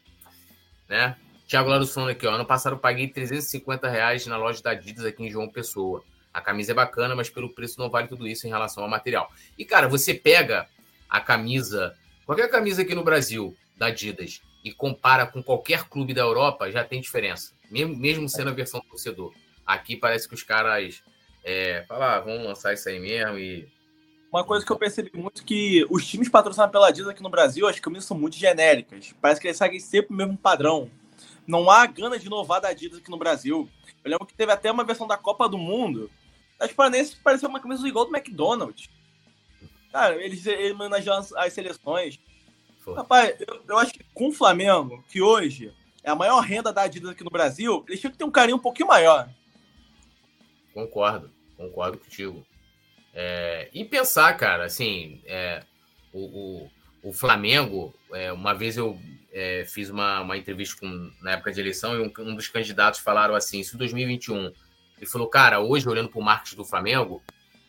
né? 0.87 1.17
Tiago 1.45 1.69
Laros 1.69 1.93
falando 1.93 2.11
aqui, 2.11 2.25
ó. 2.25 2.31
Ano 2.31 2.45
passado 2.45 2.75
eu 2.75 2.79
paguei 2.79 3.09
350 3.09 3.89
reais 3.89 4.25
na 4.25 4.37
loja 4.37 4.63
da 4.63 4.71
Adidas 4.71 5.03
aqui 5.03 5.23
em 5.23 5.29
João 5.29 5.49
Pessoa. 5.49 6.01
A 6.33 6.39
camisa 6.39 6.71
é 6.71 6.75
bacana, 6.75 7.13
mas 7.13 7.29
pelo 7.29 7.53
preço 7.53 7.77
não 7.77 7.89
vale 7.89 8.07
tudo 8.07 8.25
isso 8.25 8.47
em 8.47 8.49
relação 8.49 8.81
ao 8.81 8.89
material. 8.89 9.29
E, 9.57 9.65
cara, 9.65 9.89
você 9.89 10.13
pega 10.13 10.65
a 11.09 11.19
camisa, 11.19 11.93
qualquer 12.25 12.49
camisa 12.49 12.83
aqui 12.83 12.95
no 12.95 13.03
Brasil, 13.03 13.55
da 13.77 13.87
Adidas, 13.87 14.41
e 14.63 14.71
compara 14.71 15.25
com 15.25 15.43
qualquer 15.43 15.89
clube 15.89 16.13
da 16.13 16.21
Europa, 16.21 16.71
já 16.71 16.85
tem 16.85 17.01
diferença. 17.01 17.51
Mesmo, 17.69 17.97
mesmo 17.97 18.29
sendo 18.29 18.49
a 18.49 18.53
versão 18.53 18.79
torcedor. 18.79 19.33
Aqui 19.65 19.95
parece 19.95 20.27
que 20.27 20.33
os 20.33 20.43
caras 20.43 21.03
é, 21.43 21.83
falam, 21.87 22.07
ah, 22.07 22.19
vamos 22.19 22.45
lançar 22.45 22.73
isso 22.73 22.87
aí 22.89 22.99
mesmo 22.99 23.37
e. 23.37 23.67
Uma 24.31 24.45
coisa 24.45 24.65
que 24.65 24.71
eu 24.71 24.77
percebi 24.77 25.11
muito 25.13 25.43
que 25.43 25.85
os 25.89 26.07
times 26.07 26.29
patrocinados 26.29 26.71
pela 26.71 26.87
Adidas 26.87 27.09
aqui 27.09 27.21
no 27.21 27.29
Brasil, 27.29 27.67
as 27.67 27.79
camisas 27.79 28.05
são 28.05 28.17
muito 28.17 28.37
genéricas. 28.37 29.13
Parece 29.21 29.41
que 29.41 29.47
eles 29.47 29.57
seguem 29.57 29.79
sempre 29.79 30.13
o 30.13 30.17
mesmo 30.17 30.37
padrão. 30.37 30.89
Não 31.45 31.69
há 31.69 31.85
gana 31.85 32.17
de 32.17 32.27
inovar 32.27 32.61
da 32.61 32.69
Adidas 32.69 32.99
aqui 32.99 33.11
no 33.11 33.17
Brasil. 33.17 33.67
Eu 34.03 34.11
lembro 34.11 34.25
que 34.25 34.33
teve 34.33 34.51
até 34.51 34.71
uma 34.71 34.85
versão 34.85 35.05
da 35.05 35.17
Copa 35.17 35.49
do 35.49 35.57
Mundo. 35.57 36.09
As 36.57 36.71
Paranenses 36.71 37.13
parecia 37.15 37.49
uma 37.49 37.59
camisa 37.59 37.85
igual 37.85 38.05
do 38.05 38.15
McDonald's. 38.15 38.89
Cara, 39.91 40.15
eles, 40.23 40.45
eles 40.45 40.73
homenageiam 40.73 41.17
as, 41.17 41.33
as 41.33 41.51
seleções. 41.51 42.17
Rapaz, 42.95 43.35
eu, 43.45 43.61
eu 43.67 43.77
acho 43.77 43.93
que 43.93 44.05
com 44.13 44.29
o 44.29 44.33
Flamengo, 44.33 45.03
que 45.09 45.21
hoje 45.21 45.73
é 46.03 46.09
a 46.09 46.15
maior 46.15 46.39
renda 46.39 46.71
da 46.71 46.83
Adidas 46.83 47.11
aqui 47.11 47.23
no 47.23 47.29
Brasil, 47.29 47.83
eles 47.87 47.99
tinham 47.99 48.11
que 48.11 48.17
ter 48.17 48.23
um 48.23 48.31
carinho 48.31 48.55
um 48.55 48.61
pouquinho 48.61 48.87
maior. 48.87 49.29
Concordo, 50.73 51.29
concordo 51.57 51.97
contigo. 51.97 52.45
É, 53.13 53.69
e 53.73 53.83
pensar, 53.83 54.33
cara, 54.37 54.65
assim, 54.65 55.21
é, 55.25 55.63
o, 56.13 56.19
o, 57.03 57.09
o, 57.09 57.13
Flamengo, 57.13 57.93
é, 58.13 58.31
uma 58.31 58.53
vez 58.53 58.77
eu 58.77 58.97
é, 59.33 59.65
fiz 59.65 59.89
uma, 59.89 60.21
uma 60.21 60.37
entrevista 60.37 60.77
com, 60.79 61.11
na 61.21 61.31
época 61.31 61.51
de 61.51 61.59
eleição 61.59 61.95
e 61.95 62.01
um, 62.01 62.11
um, 62.19 62.35
dos 62.35 62.47
candidatos 62.47 63.01
falaram 63.01 63.35
assim: 63.35 63.63
se 63.63 63.75
2021, 63.77 64.53
ele 64.97 65.05
falou, 65.05 65.27
cara, 65.27 65.59
hoje 65.59 65.87
olhando 65.89 66.09
para 66.09 66.19
o 66.19 66.23
marketing 66.23 66.55
do 66.55 66.65
Flamengo, 66.65 67.21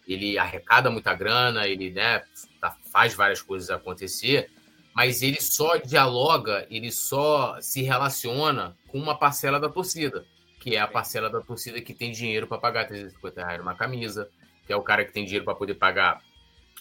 ele 0.06 0.38
arrecada 0.38 0.90
muita 0.90 1.12
grana, 1.14 1.66
ele 1.66 1.90
né, 1.90 2.22
tá, 2.60 2.76
faz 2.92 3.14
várias 3.14 3.42
coisas 3.42 3.68
acontecer, 3.68 4.48
mas 4.94 5.22
ele 5.22 5.40
só 5.40 5.76
dialoga, 5.76 6.66
ele 6.70 6.92
só 6.92 7.60
se 7.60 7.82
relaciona 7.82 8.76
com 8.86 8.98
uma 8.98 9.18
parcela 9.18 9.58
da 9.58 9.68
torcida 9.68 10.24
que 10.62 10.76
é 10.76 10.80
a 10.80 10.86
parcela 10.86 11.28
da 11.28 11.40
torcida 11.40 11.80
que 11.80 11.92
tem 11.92 12.12
dinheiro 12.12 12.46
para 12.46 12.56
pagar 12.56 12.86
350 12.86 13.44
reais 13.44 13.58
numa 13.58 13.74
camisa, 13.74 14.30
que 14.64 14.72
é 14.72 14.76
o 14.76 14.80
cara 14.80 15.04
que 15.04 15.10
tem 15.12 15.24
dinheiro 15.24 15.44
para 15.44 15.56
poder 15.56 15.74
pagar 15.74 16.22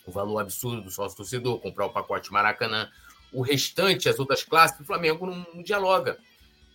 o 0.06 0.12
valor 0.12 0.38
absurdo 0.38 0.84
do 0.84 0.92
sócio 0.92 1.18
torcedor, 1.18 1.60
comprar 1.60 1.88
o 1.88 1.90
pacote 1.90 2.32
Maracanã. 2.32 2.88
O 3.34 3.42
restante, 3.42 4.08
as 4.08 4.20
outras 4.20 4.44
classes, 4.44 4.80
o 4.80 4.84
Flamengo 4.84 5.26
não, 5.26 5.64
dialoga. 5.64 6.20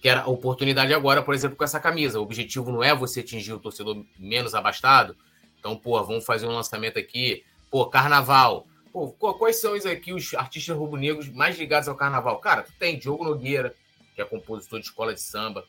Que 0.03 0.09
era 0.09 0.23
a 0.23 0.27
oportunidade 0.27 0.93
agora, 0.93 1.23
por 1.23 1.33
exemplo, 1.33 1.57
com 1.57 1.63
essa 1.63 1.79
camisa. 1.79 2.19
O 2.19 2.25
objetivo 2.25 2.73
não 2.73 2.83
é 2.83 2.93
você 2.93 3.21
atingir 3.21 3.53
o 3.53 3.61
torcedor 3.61 4.05
menos 4.19 4.53
abastado. 4.53 5.17
Então, 5.61 5.77
pô, 5.77 6.03
vamos 6.03 6.25
fazer 6.25 6.49
um 6.49 6.57
lançamento 6.57 6.99
aqui. 6.99 7.45
Pô, 7.71 7.87
carnaval. 7.87 8.67
Pô, 8.93 9.13
quais 9.13 9.61
são 9.61 9.75
aqui 9.75 10.13
os 10.13 10.35
artistas 10.35 10.77
rubro-negros 10.77 11.29
mais 11.29 11.57
ligados 11.57 11.89
ao 11.89 11.95
carnaval? 11.95 12.41
Cara, 12.41 12.65
tu 12.65 12.73
tem 12.81 12.99
Diogo 12.99 13.23
Nogueira, 13.23 13.73
que 14.13 14.21
é 14.21 14.25
compositor 14.25 14.81
de 14.81 14.87
escola 14.87 15.15
de 15.15 15.21
samba. 15.21 15.65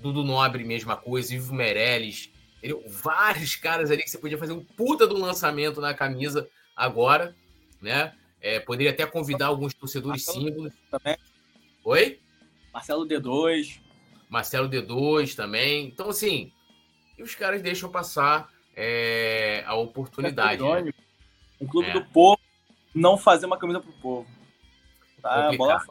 Dudu 0.00 0.24
Nobre, 0.24 0.64
mesma 0.64 0.96
coisa, 0.96 1.34
Ivo 1.34 1.54
Meirelles. 1.54 2.30
vários 2.88 3.54
caras 3.56 3.90
ali 3.90 4.02
que 4.02 4.10
você 4.10 4.18
podia 4.18 4.38
fazer 4.38 4.52
um 4.52 4.64
puta 4.64 5.06
do 5.06 5.18
lançamento 5.18 5.80
na 5.80 5.94
camisa 5.94 6.48
agora, 6.74 7.34
né? 7.80 8.14
É, 8.40 8.58
poderia 8.58 8.90
até 8.90 9.04
convidar 9.04 9.46
alguns 9.46 9.74
torcedores 9.74 10.24
Marcelo 10.24 10.46
símbolos. 10.46 10.72
Também. 10.90 11.16
Oi? 11.84 12.20
Marcelo 12.72 13.06
D2. 13.06 13.80
Marcelo 14.28 14.68
D2 14.68 15.34
também. 15.34 15.86
Então, 15.86 16.08
assim, 16.08 16.50
e 17.18 17.22
os 17.22 17.34
caras 17.34 17.60
deixam 17.60 17.90
passar 17.90 18.48
é, 18.74 19.62
a 19.66 19.74
oportunidade. 19.74 20.64
É 20.64 20.82
né? 20.82 20.92
Um 21.60 21.66
clube 21.66 21.90
é. 21.90 21.92
do 21.92 22.04
povo 22.06 22.40
não 22.94 23.18
fazer 23.18 23.44
uma 23.44 23.58
camisa 23.58 23.80
pro 23.80 23.92
povo. 23.92 24.26
Tá, 25.20 25.52
bola 25.52 25.82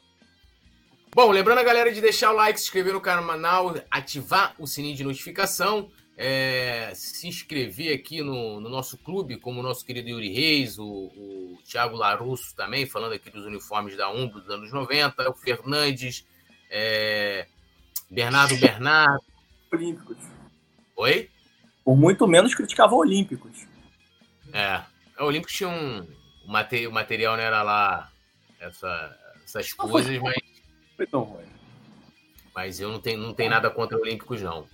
Bom, 1.11 1.31
lembrando 1.31 1.57
a 1.57 1.63
galera 1.63 1.91
de 1.91 1.99
deixar 1.99 2.31
o 2.31 2.35
like, 2.35 2.59
se 2.59 2.65
inscrever 2.65 2.93
no 2.93 3.01
canal, 3.01 3.73
ativar 3.89 4.53
o 4.59 4.67
sininho 4.67 4.95
de 4.95 5.03
notificação, 5.03 5.89
é, 6.15 6.91
se 6.93 7.27
inscrever 7.27 7.95
aqui 7.95 8.21
no, 8.21 8.59
no, 8.59 8.69
nosso 8.69 8.95
clube, 8.97 9.37
como 9.37 9.59
o 9.59 9.63
nosso 9.63 9.83
querido 9.83 10.09
Yuri 10.09 10.31
Reis, 10.31 10.77
o, 10.77 10.85
o 10.85 11.57
Thiago 11.65 11.97
Larusso 11.97 12.55
também, 12.55 12.85
falando 12.85 13.13
aqui 13.13 13.31
dos 13.31 13.45
uniformes 13.45 13.97
da 13.97 14.11
Umbro 14.11 14.39
dos 14.39 14.51
anos 14.51 14.71
90, 14.71 15.29
o 15.31 15.33
Fernandes, 15.33 16.27
é, 16.69 17.47
Bernardo 18.09 18.55
Bernardo. 18.57 19.23
Olímpicos. 19.73 20.17
Oi? 20.95 21.29
Por 21.83 21.97
muito 21.97 22.27
menos 22.27 22.53
criticava 22.53 22.93
Olímpicos. 22.93 23.65
É, 24.53 24.83
o 25.19 25.25
Olímpicos 25.25 25.55
tinha 25.55 25.69
um. 25.69 26.07
O 26.45 26.91
material 26.91 27.35
não 27.35 27.43
era 27.43 27.61
lá 27.63 28.11
essa, 28.59 29.17
essas 29.43 29.73
coisas, 29.73 30.17
mas 30.19 30.48
foi 30.99 31.07
tão 31.07 31.21
ruim. 31.21 31.45
Mas 32.53 32.79
eu 32.79 32.89
não 32.89 32.99
tenho, 32.99 33.19
não 33.19 33.33
tenho 33.33 33.49
nada 33.49 33.69
contra 33.69 33.97
Olímpicos, 33.97 34.41
não. 34.41 34.65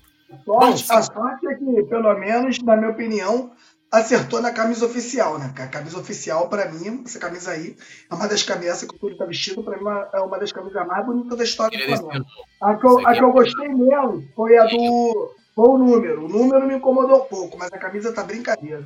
Sorte, 0.43 0.91
a 0.91 1.01
sorte 1.03 1.47
é 1.47 1.53
que, 1.53 1.83
pelo 1.83 2.17
menos, 2.17 2.59
na 2.63 2.75
minha 2.75 2.89
opinião, 2.89 3.51
acertou 3.91 4.41
na 4.41 4.51
camisa 4.51 4.87
oficial, 4.87 5.37
né? 5.37 5.53
A 5.55 5.67
camisa 5.67 5.99
oficial, 5.99 6.49
para 6.49 6.71
mim, 6.71 7.03
essa 7.05 7.19
camisa 7.19 7.51
aí, 7.51 7.77
é 8.09 8.15
uma 8.15 8.27
das 8.27 8.41
camisas 8.41 8.83
que 8.83 8.95
o 8.95 8.97
Túlio 8.97 9.17
tá 9.17 9.25
vestido, 9.25 9.63
para 9.63 9.77
mim, 9.77 9.83
é 10.13 10.19
uma 10.19 10.39
das 10.39 10.51
camisas 10.51 10.87
mais 10.87 11.05
bonitas 11.05 11.37
da 11.37 11.43
história 11.43 11.77
do 11.77 11.97
Flamengo. 11.97 12.25
A 12.59 12.75
que, 12.75 12.87
eu, 12.87 13.07
a 13.07 13.13
que 13.13 13.23
eu 13.23 13.31
gostei 13.31 13.67
mesmo 13.67 14.27
foi 14.35 14.57
a 14.57 14.65
do. 14.65 15.35
Foi 15.53 15.69
o 15.69 15.77
número. 15.77 16.25
O 16.25 16.27
número 16.27 16.67
me 16.67 16.75
incomodou 16.75 17.23
um 17.23 17.25
pouco, 17.27 17.55
mas 17.57 17.71
a 17.71 17.77
camisa 17.77 18.11
tá 18.11 18.23
brincadeira. 18.23 18.85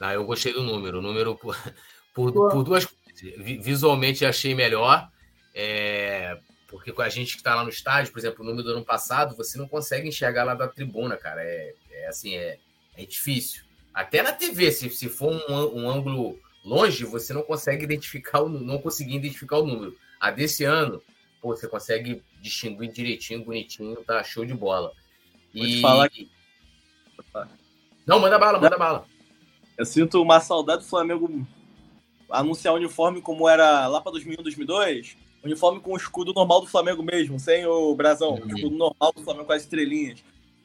Ah, 0.00 0.14
eu 0.14 0.24
gostei 0.24 0.52
do 0.52 0.62
número. 0.62 1.00
O 1.00 1.02
número, 1.02 1.34
por, 1.34 1.56
por, 2.14 2.32
por 2.32 2.62
duas 2.62 2.86
coisas. 2.86 3.02
Visualmente 3.60 4.24
achei 4.24 4.54
melhor 4.54 5.11
é, 5.54 6.38
porque 6.66 6.92
com 6.92 7.02
a 7.02 7.08
gente 7.08 7.32
que 7.32 7.40
está 7.40 7.54
lá 7.54 7.62
no 7.62 7.70
estádio, 7.70 8.12
por 8.12 8.18
exemplo, 8.18 8.44
o 8.44 8.46
número 8.46 8.62
do 8.62 8.72
ano 8.72 8.84
passado, 8.84 9.36
você 9.36 9.58
não 9.58 9.68
consegue 9.68 10.08
enxergar 10.08 10.44
lá 10.44 10.54
da 10.54 10.68
tribuna, 10.68 11.16
cara. 11.16 11.42
É, 11.42 11.74
é 11.90 12.08
assim, 12.08 12.34
é, 12.34 12.58
é 12.96 13.04
difícil. 13.04 13.62
Até 13.92 14.22
na 14.22 14.32
TV, 14.32 14.72
se, 14.72 14.88
se 14.90 15.08
for 15.08 15.32
um, 15.32 15.82
um 15.82 15.90
ângulo 15.90 16.38
longe, 16.64 17.04
você 17.04 17.32
não 17.32 17.42
consegue 17.42 17.84
identificar 17.84 18.40
o, 18.40 18.48
não 18.48 18.78
conseguir 18.78 19.16
identificar 19.16 19.58
o 19.58 19.66
número. 19.66 19.96
A 20.18 20.30
desse 20.30 20.64
ano 20.64 21.02
pô, 21.42 21.56
você 21.56 21.68
consegue 21.68 22.22
distinguir 22.40 22.92
direitinho, 22.92 23.44
bonitinho, 23.44 23.96
tá 24.04 24.22
show 24.22 24.46
de 24.46 24.54
bola. 24.54 24.92
E... 25.52 25.80
Vou 25.80 25.90
falar 25.90 26.08
que... 26.08 26.30
Não, 28.06 28.20
manda 28.20 28.38
bala, 28.38 28.60
manda 28.60 28.78
bala. 28.78 29.04
Eu 29.76 29.84
sinto 29.84 30.22
uma 30.22 30.40
saudade 30.40 30.82
do 30.82 30.88
Flamengo 30.88 31.44
anunciar 32.30 32.72
o 32.72 32.76
uniforme 32.76 33.20
como 33.20 33.48
era 33.48 33.86
lá 33.88 34.00
para 34.00 34.12
2001, 34.12 34.42
2002. 34.42 35.16
Uniforme 35.44 35.80
com 35.80 35.92
o 35.92 35.96
escudo 35.96 36.32
normal 36.32 36.60
do 36.60 36.68
Flamengo 36.68 37.02
mesmo, 37.02 37.38
sem 37.38 37.66
o 37.66 37.94
brasão. 37.94 38.34
Uhum. 38.34 38.46
Escudo 38.46 38.76
normal 38.76 39.12
do 39.14 39.22
Flamengo 39.22 39.46
com 39.46 39.52
as 39.52 39.62
estrelinhas. 39.62 40.22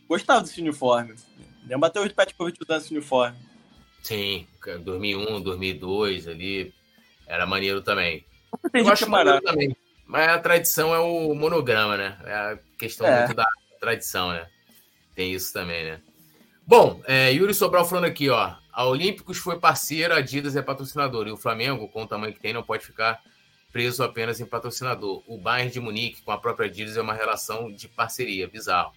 Gostava 0.08 0.42
desse 0.42 0.62
uniforme. 0.62 1.16
Lembra 1.68 1.88
até 1.88 2.00
o 2.00 2.13
Petkovic 2.13 2.62
usando 2.62 2.82
esse 2.82 2.94
uniforme. 2.94 3.38
Sim, 4.04 4.48
2001, 4.84 5.42
2002 5.42 6.28
ali. 6.28 6.74
Era 7.26 7.46
maneiro 7.46 7.82
também. 7.82 8.26
Eu 8.74 8.90
acho 8.90 9.10
maneiro 9.10 9.42
também. 9.42 9.76
Mas 10.06 10.30
a 10.30 10.40
tradição 10.40 10.96
é 10.96 11.00
o 11.00 11.34
monograma, 11.34 11.98
né? 11.98 12.18
É 12.24 12.34
a 12.34 12.60
questão 12.80 13.06
é. 13.06 13.20
muito 13.20 13.36
da 13.36 13.46
tradição, 13.80 14.32
né? 14.32 14.48
Tem 15.13 15.34
isso 15.34 15.52
também, 15.52 15.84
né? 15.84 16.00
Bom, 16.66 17.02
é, 17.06 17.32
Yuri 17.34 17.54
Sobral 17.54 17.86
falando 17.86 18.06
aqui, 18.06 18.30
ó. 18.30 18.54
A 18.72 18.86
Olímpicos 18.86 19.38
foi 19.38 19.60
parceira, 19.60 20.16
a 20.16 20.18
Adidas 20.20 20.56
é 20.56 20.62
patrocinador. 20.62 21.28
E 21.28 21.32
o 21.32 21.38
Flamengo, 21.38 21.90
com 21.90 22.04
o 22.04 22.08
tamanho 22.08 22.34
que 22.34 22.40
tem, 22.40 22.54
não 22.54 22.63
pode 22.63 22.86
ficar 22.86 23.22
preso 23.71 24.03
apenas 24.03 24.39
em 24.39 24.45
patrocinador. 24.45 25.23
O 25.27 25.38
Bayern 25.38 25.71
de 25.71 25.80
Munique 25.80 26.21
com 26.21 26.32
a 26.32 26.38
própria 26.38 26.67
Adidas 26.67 26.97
é 26.97 27.01
uma 27.01 27.13
relação 27.13 27.71
de 27.71 27.88
parceria, 27.88 28.47
bizarro. 28.47 28.93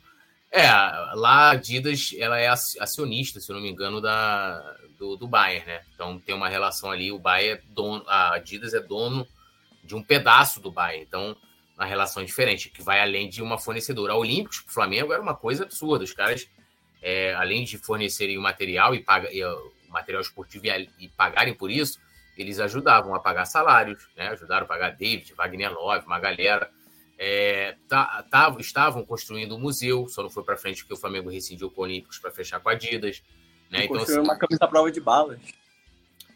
É, 0.51 0.69
lá 0.69 1.49
a 1.49 1.51
Adidas 1.51 2.15
ela 2.19 2.39
é 2.39 2.49
acionista, 2.49 3.41
se 3.41 3.51
eu 3.51 3.57
não 3.57 3.63
me 3.63 3.71
engano, 3.71 4.01
da, 4.01 4.77
do, 4.99 5.17
do 5.17 5.29
Bayern, 5.29 5.67
né? 5.67 5.83
Então 5.95 6.19
tem 6.19 6.35
uma 6.35 6.49
relação 6.49 6.91
ali, 6.91 7.13
o 7.13 7.19
Bayern 7.19 7.59
é 7.59 7.63
dono, 7.73 8.05
a 8.07 8.35
Adidas 8.35 8.75
é 8.75 8.81
dono 8.81 9.27
de 9.85 9.95
um 9.95 10.03
pedaço 10.03 10.61
do 10.61 10.71
Bayern. 10.71 11.05
Então, 11.07 11.37
uma 11.77 11.87
relação 11.87 12.25
diferente, 12.25 12.69
que 12.69 12.83
vai 12.83 13.01
além 13.01 13.29
de 13.29 13.43
uma 13.43 13.59
fornecedora. 13.59 14.13
A 14.13 14.17
Olímpicos, 14.17 14.59
o 14.59 14.71
Flamengo, 14.71 15.13
era 15.13 15.23
uma 15.23 15.35
coisa 15.35 15.65
absurda. 15.65 16.05
Os 16.05 16.13
caras 16.13 16.47
é, 17.03 17.35
além 17.35 17.65
de 17.65 17.79
fornecerem 17.79 18.37
o 18.37 18.43
material 18.43 18.95
e, 18.95 19.03
paga, 19.03 19.33
e, 19.33 19.43
o 19.45 19.73
material 19.89 20.21
esportivo 20.21 20.67
e, 20.67 20.91
e, 20.99 21.09
pagarem 21.09 21.55
por 21.55 21.71
isso, 21.71 21.99
eles 22.41 22.59
ajudavam 22.59 23.15
a 23.15 23.21
pagar 23.21 23.45
salários, 23.45 24.09
né? 24.17 24.29
ajudaram 24.29 24.65
a 24.65 24.69
pagar 24.69 24.91
David, 24.91 25.35
Wagner 25.35 25.73
Love, 25.73 26.07
uma 26.07 26.19
galera. 26.19 26.71
É, 27.23 27.77
tá, 27.87 28.25
tá, 28.31 28.57
estavam 28.59 29.05
construindo 29.05 29.55
um 29.55 29.61
museu, 29.61 30.09
só 30.09 30.23
não 30.23 30.31
foi 30.31 30.43
para 30.43 30.57
frente 30.57 30.83
porque 30.83 30.95
o 30.95 30.97
Flamengo 30.97 31.29
rescindiu 31.29 31.71
com 31.71 31.83
o 31.83 31.85
Olímpicos 31.85 32.19
para 32.19 32.31
fechar 32.31 32.61
com 32.61 32.71
a 32.71 32.73
Adidas. 32.73 33.23
Né? 33.71 33.85
Então, 33.85 34.03
assim, 34.03 34.19
uma 34.19 34.39
camisa 34.39 34.67
prova 34.67 34.91
de 34.91 35.01
balas. 35.01 35.39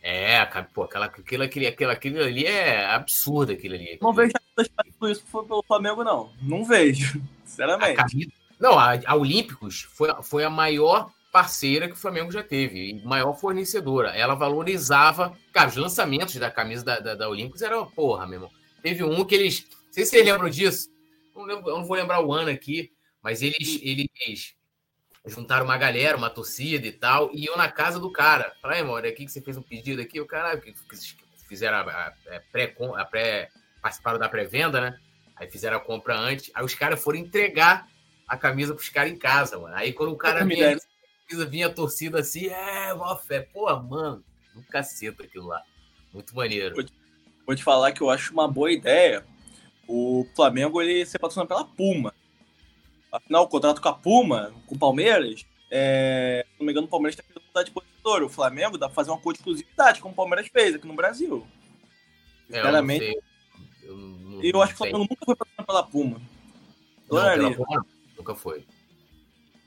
É, 0.02 0.44
pô, 0.74 0.82
aquela, 0.82 1.06
aquilo, 1.06 1.42
aquilo, 1.42 1.90
aquilo, 1.90 2.22
ali 2.22 2.44
é 2.44 2.84
absurdo, 2.84 3.52
aquilo 3.52 3.74
ali. 3.74 3.98
Não 4.02 4.12
vejo 4.12 4.32
isso 5.02 5.24
foi 5.26 5.44
pelo 5.46 5.62
Flamengo, 5.62 6.04
não. 6.04 6.30
Não 6.42 6.64
vejo, 6.64 7.18
sinceramente. 7.44 7.98
A 7.98 8.04
camisa, 8.04 8.30
não, 8.60 8.78
a, 8.78 8.92
a 9.06 9.16
Olímpicos 9.16 9.82
foi, 9.82 10.10
foi 10.22 10.44
a 10.44 10.50
maior 10.50 11.10
parceira 11.34 11.88
que 11.88 11.94
o 11.94 11.96
Flamengo 11.96 12.30
já 12.30 12.44
teve, 12.44 12.90
e 12.90 13.04
maior 13.04 13.34
fornecedora. 13.34 14.10
Ela 14.10 14.36
valorizava. 14.36 15.36
Cara, 15.52 15.68
os 15.68 15.74
lançamentos 15.74 16.36
da 16.36 16.48
camisa 16.48 16.84
da, 16.84 17.00
da, 17.00 17.14
da 17.16 17.28
Olímpicos 17.28 17.60
eram, 17.60 17.90
porra, 17.90 18.24
meu 18.24 18.34
irmão. 18.34 18.50
Teve 18.80 19.02
um 19.02 19.24
que 19.24 19.34
eles. 19.34 19.66
Não 19.68 19.92
sei 19.92 20.04
se 20.04 20.12
vocês 20.12 20.24
lembram 20.24 20.48
disso. 20.48 20.88
Não 21.34 21.42
lembro, 21.42 21.68
eu 21.68 21.78
não 21.78 21.84
vou 21.84 21.96
lembrar 21.96 22.24
o 22.24 22.32
ano 22.32 22.50
aqui, 22.50 22.92
mas 23.20 23.42
eles, 23.42 23.80
eles 23.82 24.54
juntaram 25.26 25.64
uma 25.64 25.76
galera, 25.76 26.16
uma 26.16 26.30
torcida 26.30 26.86
e 26.86 26.92
tal, 26.92 27.28
e 27.34 27.46
eu 27.46 27.56
na 27.56 27.68
casa 27.68 27.98
do 27.98 28.12
cara. 28.12 28.54
Falei, 28.62 28.82
amor, 28.82 29.04
aqui 29.04 29.24
que 29.24 29.32
você 29.32 29.40
fez 29.40 29.56
um 29.56 29.62
pedido 29.62 30.00
aqui, 30.00 30.20
o 30.20 30.26
cara 30.26 30.56
que 30.56 30.72
fizeram 31.48 31.78
a, 31.78 31.80
a, 31.80 32.06
a 32.36 32.40
pré, 32.52 32.76
a 32.94 33.04
pré 33.04 33.48
participaram 33.82 34.20
da 34.20 34.28
pré-venda, 34.28 34.80
né? 34.80 34.96
Aí 35.34 35.50
fizeram 35.50 35.78
a 35.78 35.80
compra 35.80 36.16
antes, 36.16 36.52
aí 36.54 36.64
os 36.64 36.76
caras 36.76 37.02
foram 37.02 37.18
entregar 37.18 37.88
a 38.28 38.36
camisa 38.36 38.72
pros 38.72 38.88
caras 38.88 39.10
em 39.10 39.18
casa, 39.18 39.58
mano. 39.58 39.74
Aí 39.74 39.92
quando 39.92 40.12
o 40.12 40.16
cara 40.16 40.44
vinha, 40.44 40.78
camisa, 41.26 41.46
vinha 41.46 41.66
a 41.66 41.70
torcida 41.70 42.20
assim, 42.20 42.46
é, 42.46 42.94
mó 42.94 43.16
fé. 43.16 43.40
Pô, 43.40 43.74
mano, 43.80 44.24
um 44.56 44.62
cacete 44.62 45.22
aquilo 45.22 45.46
lá. 45.46 45.62
Muito 46.12 46.34
maneiro. 46.34 46.74
Vou 46.74 46.84
te, 46.84 46.92
vou 47.46 47.56
te 47.56 47.64
falar 47.64 47.92
que 47.92 48.00
eu 48.00 48.10
acho 48.10 48.32
uma 48.32 48.48
boa 48.48 48.72
ideia 48.72 49.24
o 49.86 50.26
Flamengo 50.34 50.80
ele 50.80 51.04
ser 51.06 51.18
patrocinado 51.18 51.48
pela 51.48 51.64
Puma. 51.64 52.14
Afinal, 53.12 53.44
o 53.44 53.48
contrato 53.48 53.80
com 53.80 53.88
a 53.88 53.92
Puma, 53.92 54.52
com 54.66 54.74
o 54.74 54.78
Palmeiras, 54.78 55.46
é, 55.70 56.44
se 56.52 56.58
não 56.58 56.66
me 56.66 56.72
engano, 56.72 56.86
o 56.86 56.90
Palmeiras 56.90 57.14
está 57.14 57.22
querendo 57.22 57.46
mudar 57.46 57.62
de 57.62 57.70
positor. 57.70 58.22
O 58.22 58.28
Flamengo 58.28 58.76
dá 58.76 58.88
para 58.88 58.94
fazer 58.94 59.10
uma 59.10 59.20
coisa 59.20 59.36
de 59.36 59.40
exclusividade, 59.40 60.00
como 60.00 60.12
o 60.12 60.16
Palmeiras 60.16 60.48
fez 60.48 60.74
aqui 60.74 60.86
no 60.86 60.94
Brasil. 60.94 61.46
É, 62.50 62.56
Sinceramente. 62.56 63.04
Eu, 63.82 63.90
eu, 63.90 63.96
não, 63.96 64.42
eu 64.42 64.62
acho 64.62 64.74
que 64.74 64.74
o 64.74 64.78
Flamengo 64.78 65.06
nunca 65.10 65.24
foi 65.24 65.36
patrocinado 65.36 65.66
pela 65.66 65.82
Puma. 65.82 66.20
Não, 67.10 67.18
pela 67.18 67.54
Puma 67.54 67.86
Nunca 68.16 68.34
foi. 68.34 68.64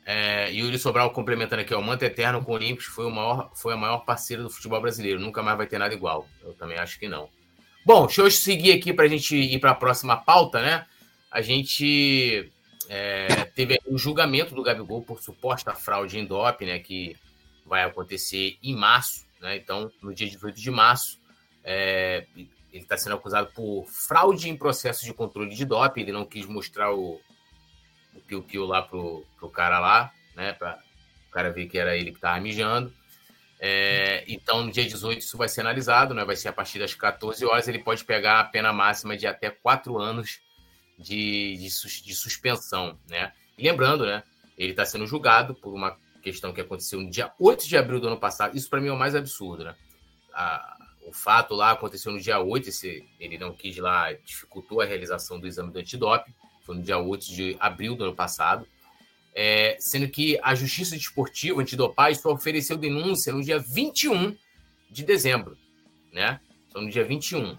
É, 0.10 0.50
Yuri 0.54 0.80
Sobral 0.80 1.12
complementando 1.12 1.63
aqui, 1.63 1.76
o 1.76 1.82
Manta 1.82 2.06
Eterno 2.06 2.41
com 2.41 2.54
o 2.54 2.56
Olímpicos 2.56 2.86
foi, 2.86 3.12
foi 3.54 3.74
a 3.74 3.78
maior 3.78 4.06
parceira 4.06 4.41
do 4.41 4.50
futebol 4.50 4.80
brasileiro. 4.80 5.20
Nunca 5.20 5.43
mais 5.43 5.58
vai 5.58 5.67
ter 5.67 5.78
nada 5.78 5.93
igual. 5.93 6.26
Eu 6.41 6.54
também 6.54 6.78
acho 6.78 6.98
que 6.98 7.10
não. 7.10 7.28
Bom, 7.86 8.06
deixa 8.06 8.22
eu 8.22 8.32
seguir 8.32 8.72
aqui 8.72 8.93
para 8.93 9.04
a 9.04 9.08
gente 9.10 9.36
ir 9.36 9.60
para 9.60 9.72
a 9.72 9.76
próxima 9.76 10.15
pauta, 10.15 10.62
né? 10.62 10.86
A 11.30 11.41
gente 11.41 12.50
é, 12.88 13.28
teve 13.54 13.78
o 13.86 13.98
julgamento 13.98 14.56
do 14.56 14.63
Gabigol 14.63 15.02
por 15.02 15.22
suposta 15.22 15.76
fraude 15.76 16.17
em 16.17 16.26
DOP, 16.26 16.65
né? 16.65 16.80
Que 16.80 17.17
vai 17.65 17.84
acontecer 17.84 18.58
em 18.63 18.78
março, 18.78 19.26
né? 19.41 19.58
Então, 19.58 19.91
no 20.02 20.13
dia 20.13 20.30
18 20.30 20.56
de 20.56 20.72
março, 20.72 21.20
é, 21.65 22.26
ele 22.34 22.84
está 22.84 22.96
sendo 22.96 23.15
acusado 23.15 23.52
por 23.54 23.86
fraude 23.88 24.48
em 24.48 24.56
processo 24.56 25.04
de 25.04 25.13
controle 25.13 25.54
de 25.54 25.65
DOP. 25.65 25.98
Ele 25.98 26.13
não 26.13 26.26
quis 26.26 26.46
mostrar 26.46 26.93
o, 26.93 27.20
o 28.17 28.21
piu-piu 28.21 28.65
lá 28.65 28.82
pro, 28.82 29.23
pro 29.38 29.49
cara 29.49 29.80
lá, 29.80 30.12
né? 30.36 30.53
Para 30.53 30.80
o 31.30 31.32
cara 31.32 31.51
ver 31.51 31.67
que 31.67 31.77
era 31.77 31.95
ele 31.95 32.12
que 32.12 32.17
estava 32.17 32.39
mijando. 32.39 32.91
É, 33.60 34.23
então, 34.27 34.63
no 34.63 34.71
dia 34.71 34.86
18, 34.86 35.19
isso 35.19 35.38
vai 35.38 35.47
ser 35.47 35.62
analisado, 35.62 36.13
né? 36.13 36.23
Vai 36.25 36.36
ser 36.36 36.49
a 36.49 36.53
partir 36.53 36.80
das 36.80 36.93
14 36.93 37.45
horas. 37.45 37.67
Ele 37.67 37.80
pode 37.80 38.03
pegar 38.03 38.39
a 38.39 38.43
pena 38.43 38.73
máxima 38.73 39.15
de 39.15 39.25
até 39.25 39.49
4 39.49 39.97
anos 39.97 40.39
de, 40.97 41.58
de, 41.58 42.03
de 42.03 42.15
suspensão, 42.15 42.97
né? 43.08 43.32
E 43.58 43.63
lembrando, 43.63 44.06
né? 44.06 44.23
Ele 44.58 44.71
está 44.71 44.86
sendo 44.86 45.06
julgado 45.06 45.53
por 45.56 45.73
uma 45.73 45.97
questão 46.21 46.53
que 46.53 46.62
aconteceu 46.62 46.99
no 46.99 47.10
dia 47.10 47.32
8 47.39 47.67
de 47.67 47.77
abril 47.77 47.99
do 47.99 48.08
ano 48.08 48.19
passado. 48.19 48.56
Isso, 48.56 48.69
para 48.69 48.82
mim, 48.82 48.89
é 48.89 48.91
o 48.91 48.97
mais 48.97 49.15
absurdo, 49.15 49.63
né? 49.63 49.75
A, 50.34 50.77
o 51.08 51.13
fato 51.13 51.56
lá 51.56 51.71
aconteceu 51.71 52.12
no 52.12 52.19
dia 52.19 52.39
8, 52.39 52.69
esse, 52.69 53.08
ele 53.19 53.38
não 53.38 53.53
quis 53.53 53.77
lá, 53.77 54.12
dificultou 54.13 54.82
a 54.82 54.86
realização 54.86 55.39
do 55.39 55.47
exame 55.47 55.71
do 55.71 55.80
antidoping 55.80 56.34
foi 56.67 56.75
no 56.75 56.84
dia 56.84 56.99
8 56.99 57.25
de 57.25 57.56
abril 57.60 57.95
do 57.95 58.03
ano 58.03 58.13
passado, 58.13 58.67
é, 59.34 59.77
sendo 59.80 60.10
que 60.10 60.38
a 60.43 60.53
Justiça 60.53 60.97
Desportiva 60.97 61.62
Antidopagem 61.62 62.21
só 62.21 62.34
ofereceu 62.34 62.77
denúncia 62.77 63.32
no 63.32 63.41
dia 63.41 63.58
21 63.58 64.36
de 64.91 65.03
dezembro, 65.06 65.58
né? 66.12 66.41
Então, 66.67 66.82
no 66.82 66.89
dia 66.89 67.06
21. 67.06 67.58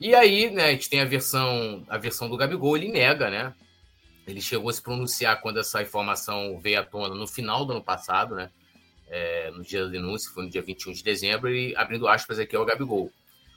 E 0.00 0.14
aí, 0.14 0.50
né, 0.50 0.64
a 0.64 0.70
gente 0.72 0.90
tem 0.90 1.00
a 1.00 1.04
versão, 1.04 1.84
a 1.88 1.96
versão 1.96 2.28
do 2.28 2.36
Gabigol, 2.36 2.76
ele 2.76 2.90
nega, 2.90 3.30
né? 3.30 3.54
Ele 4.26 4.40
chegou 4.40 4.68
a 4.68 4.72
se 4.72 4.82
pronunciar 4.82 5.40
quando 5.40 5.60
essa 5.60 5.80
informação 5.80 6.58
veio 6.58 6.80
à 6.80 6.82
tona 6.82 7.14
no 7.14 7.26
final 7.26 7.64
do 7.64 7.72
ano 7.72 7.84
passado, 7.84 8.34
né? 8.34 8.50
É, 9.06 9.50
no 9.50 9.62
dia 9.62 9.84
da 9.84 9.90
denúncia, 9.90 10.32
foi 10.32 10.44
no 10.44 10.50
dia 10.50 10.62
21 10.62 10.92
de 10.92 11.04
dezembro, 11.04 11.54
e 11.54 11.76
abrindo 11.76 12.08
aspas 12.08 12.38
aqui 12.38 12.56
ao 12.56 12.64
Gabigol. 12.64 13.12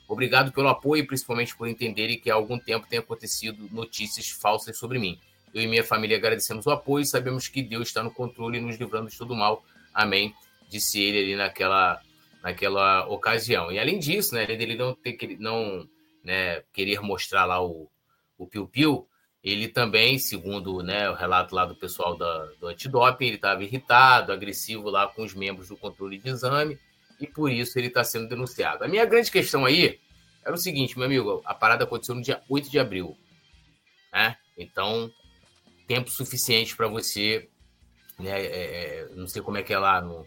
Obrigado 0.08 0.52
pelo 0.52 0.68
apoio 0.68 1.02
e 1.02 1.06
principalmente 1.06 1.56
por 1.56 1.68
entenderem 1.68 2.18
que 2.18 2.30
há 2.30 2.34
algum 2.34 2.58
tempo 2.58 2.86
tem 2.88 2.98
acontecido 2.98 3.68
notícias 3.72 4.28
falsas 4.28 4.78
sobre 4.78 4.98
mim. 4.98 5.18
Eu 5.52 5.62
e 5.62 5.66
minha 5.66 5.82
família 5.82 6.16
agradecemos 6.16 6.66
o 6.66 6.70
apoio 6.70 7.02
e 7.02 7.06
sabemos 7.06 7.48
que 7.48 7.62
Deus 7.62 7.88
está 7.88 8.02
no 8.02 8.10
controle 8.10 8.58
e 8.58 8.60
nos 8.60 8.76
livrando 8.76 9.10
de 9.10 9.18
todo 9.18 9.34
mal. 9.34 9.64
Amém. 9.92 10.32
Disse 10.68 11.00
ele 11.00 11.18
ali 11.18 11.36
naquela, 11.36 12.00
naquela 12.42 13.06
ocasião. 13.08 13.72
E 13.72 13.78
além 13.78 13.98
disso, 13.98 14.34
né, 14.34 14.46
ele 14.48 14.76
não, 14.76 14.94
ter, 14.94 15.16
não 15.40 15.88
né, 16.22 16.62
querer 16.72 17.00
mostrar 17.00 17.44
lá 17.44 17.64
o, 17.64 17.88
o 18.38 18.46
piu-piu, 18.46 19.08
ele 19.42 19.68
também, 19.68 20.18
segundo 20.18 20.82
né, 20.82 21.08
o 21.10 21.14
relato 21.14 21.54
lá 21.54 21.64
do 21.64 21.74
pessoal 21.74 22.16
da, 22.16 22.46
do 22.60 22.68
antidoping, 22.68 23.26
ele 23.26 23.36
estava 23.36 23.64
irritado, 23.64 24.32
agressivo 24.32 24.90
lá 24.90 25.08
com 25.08 25.22
os 25.22 25.34
membros 25.34 25.68
do 25.68 25.76
controle 25.76 26.18
de 26.18 26.28
exame 26.28 26.78
e 27.20 27.26
por 27.26 27.50
isso 27.50 27.78
ele 27.78 27.88
está 27.88 28.04
sendo 28.04 28.28
denunciado. 28.28 28.84
A 28.84 28.88
minha 28.88 29.04
grande 29.04 29.30
questão 29.30 29.64
aí 29.64 30.00
era 30.44 30.54
o 30.54 30.58
seguinte, 30.58 30.96
meu 30.96 31.06
amigo, 31.06 31.42
a 31.44 31.54
parada 31.54 31.84
aconteceu 31.84 32.14
no 32.14 32.22
dia 32.22 32.42
8 32.48 32.70
de 32.70 32.78
abril, 32.78 33.16
né? 34.12 34.36
Então, 34.56 35.10
tempo 35.86 36.10
suficiente 36.10 36.76
para 36.76 36.88
você, 36.88 37.48
né? 38.18 38.40
É, 38.40 38.44
é, 38.46 39.08
não 39.14 39.26
sei 39.26 39.42
como 39.42 39.58
é 39.58 39.62
que 39.62 39.72
é 39.72 39.78
lá 39.78 40.00
no, 40.00 40.26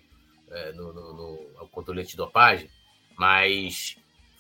é, 0.49 0.71
no, 0.73 0.93
no, 0.93 1.13
no 1.53 1.67
controle 1.69 2.03
de 2.03 2.15
dopagem, 2.15 2.69
mas 3.17 3.97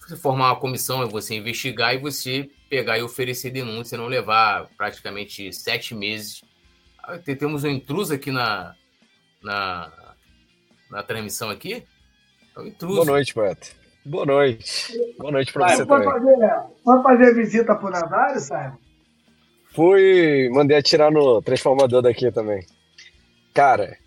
você 0.09 0.17
formar 0.17 0.53
uma 0.53 0.59
comissão 0.59 1.07
você 1.07 1.35
investigar 1.35 1.93
e 1.93 1.99
você 1.99 2.49
pegar 2.69 2.97
e 2.97 3.03
oferecer 3.03 3.51
denúncia, 3.51 3.97
não 3.97 4.07
levar 4.07 4.67
praticamente 4.75 5.53
sete 5.53 5.93
meses. 5.93 6.41
Ah, 7.03 7.17
temos 7.17 7.63
um 7.63 7.69
intruso 7.69 8.13
aqui 8.13 8.31
na, 8.31 8.75
na, 9.41 10.15
na 10.89 11.03
transmissão 11.03 11.49
aqui. 11.49 11.85
Boa 12.81 13.05
noite, 13.05 13.33
Beto. 13.35 13.67
Boa 14.05 14.25
noite. 14.25 14.93
Boa 15.17 15.31
noite 15.31 15.51
para 15.53 15.69
você 15.69 15.85
também. 15.85 16.09
Fazer, 16.09 16.63
vamos 16.85 17.03
fazer 17.03 17.33
visita 17.35 17.75
pro 17.75 17.89
Nazário, 17.89 18.39
Simon? 18.39 18.71
fui, 19.73 20.49
mandei 20.51 20.77
atirar 20.77 21.11
no 21.11 21.41
transformador 21.41 22.01
daqui 22.01 22.31
também. 22.31 22.65
Cara, 23.53 23.97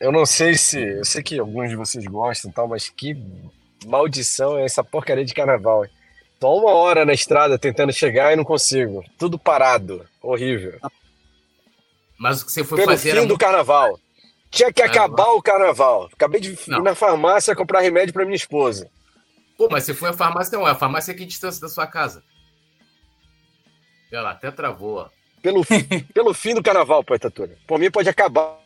eu 0.00 0.12
não 0.12 0.24
sei 0.24 0.54
se. 0.54 0.80
Eu 0.80 1.04
sei 1.04 1.22
que 1.22 1.38
alguns 1.38 1.70
de 1.70 1.76
vocês 1.76 2.04
gostam 2.06 2.50
e 2.50 2.54
tal, 2.54 2.68
mas 2.68 2.88
que 2.88 3.16
maldição 3.86 4.56
é 4.58 4.64
essa 4.64 4.82
porcaria 4.84 5.24
de 5.24 5.34
carnaval. 5.34 5.86
Tô 6.38 6.58
uma 6.58 6.72
hora 6.72 7.04
na 7.04 7.12
estrada 7.12 7.58
tentando 7.58 7.92
chegar 7.92 8.32
e 8.32 8.36
não 8.36 8.44
consigo. 8.44 9.02
Tudo 9.18 9.38
parado. 9.38 10.04
Horrível. 10.22 10.78
Mas 12.18 12.42
o 12.42 12.46
que 12.46 12.52
você 12.52 12.64
foi 12.64 12.78
Pelo 12.78 12.90
fazer. 12.92 13.10
fim 13.10 13.16
era 13.18 13.26
do 13.26 13.38
carnaval. 13.38 13.98
Tinha 14.54 14.72
que 14.72 14.82
acabar 14.82 15.28
o 15.32 15.42
carnaval. 15.42 16.08
Acabei 16.12 16.40
de 16.40 16.52
ir 16.52 16.58
na 16.82 16.94
farmácia 16.94 17.54
comprar 17.56 17.80
remédio 17.80 18.12
pra 18.14 18.24
minha 18.24 18.36
esposa. 18.36 18.90
Pô, 19.56 19.68
mas 19.70 19.84
você 19.84 19.94
foi 19.94 20.10
à 20.10 20.12
farmácia, 20.12 20.56
não. 20.58 20.64
A 20.66 20.74
farmácia 20.74 21.12
é 21.12 21.14
que 21.14 21.24
distância 21.24 21.60
da 21.60 21.68
sua 21.68 21.86
casa? 21.86 22.22
Lá, 24.12 24.30
até 24.30 24.50
travou, 24.52 24.98
ó. 24.98 25.08
Pelo, 25.42 25.62
pelo 26.14 26.32
fim 26.32 26.54
do 26.54 26.62
carnaval, 26.62 27.02
Poeta 27.02 27.30
Túlio. 27.30 27.58
Por 27.66 27.78
mim 27.80 27.90
pode 27.90 28.08
acabar. 28.08 28.60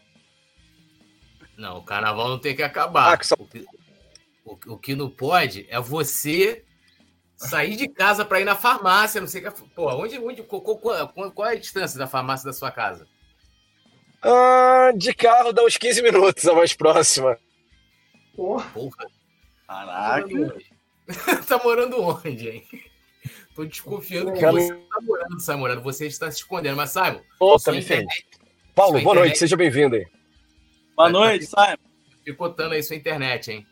Não, 1.56 1.78
o 1.78 1.82
carnaval 1.82 2.28
não 2.28 2.38
tem 2.38 2.54
que 2.54 2.62
acabar. 2.62 3.12
Ah, 3.12 3.16
que 3.16 3.26
só- 3.26 3.34
o, 3.38 3.46
que, 3.46 3.64
o- 4.44 4.58
o 4.74 4.78
que 4.78 4.94
não 4.94 5.08
pode 5.10 5.66
é 5.70 5.80
você 5.80 6.64
sair 7.36 7.76
de 7.76 7.88
casa 7.88 8.24
para 8.24 8.40
ir 8.40 8.44
na 8.44 8.54
farmácia, 8.54 9.20
não 9.20 9.26
sei 9.28 9.40
que. 9.40 9.50
Pô, 9.74 9.90
onde, 9.94 10.18
onde, 10.18 10.42
qual- 10.42 10.60
qual- 10.60 11.32
qual 11.32 11.48
é 11.48 11.52
a 11.52 11.58
distância 11.58 11.98
da 11.98 12.06
farmácia 12.06 12.44
da 12.44 12.52
sua 12.52 12.70
casa? 12.70 13.08
Ah, 14.22 14.90
de 14.96 15.14
carro 15.14 15.52
dá 15.52 15.64
uns 15.64 15.76
15 15.76 16.02
minutos 16.02 16.46
a 16.46 16.54
mais 16.54 16.72
próxima. 16.74 17.38
Porra, 18.34 18.64
Porra, 18.72 18.96
tá 18.96 19.06
Caraca. 19.66 20.26
morando 20.28 20.54
onde? 20.54 20.66
tá 21.46 21.58
morando 21.62 22.02
onde, 22.02 22.48
hein? 22.48 22.68
Tô 23.54 23.64
desconfiando 23.64 24.32
que 24.32 24.40
você 24.40 24.72
não 24.72 24.80
tá 24.88 25.00
morando, 25.02 25.40
Simon. 25.40 25.80
Você 25.82 26.06
está 26.06 26.30
se 26.30 26.38
escondendo. 26.38 26.76
Mas, 26.76 26.90
Simon, 26.90 27.20
sua 27.38 27.58
tá 27.58 27.72
me 27.72 27.78
internet 27.80 28.26
Paulo, 28.74 28.92
Sua 28.92 29.00
boa 29.02 29.12
internet- 29.14 29.28
noite, 29.30 29.38
seja 29.38 29.56
bem-vindo 29.56 29.96
aí. 29.96 30.06
Boa 30.96 31.10
noite, 31.10 31.46
Simon. 31.46 31.76
picotando 32.24 32.74
aí 32.74 32.82
sua 32.82 32.96
internet, 32.96 33.50
hein? 33.50 33.66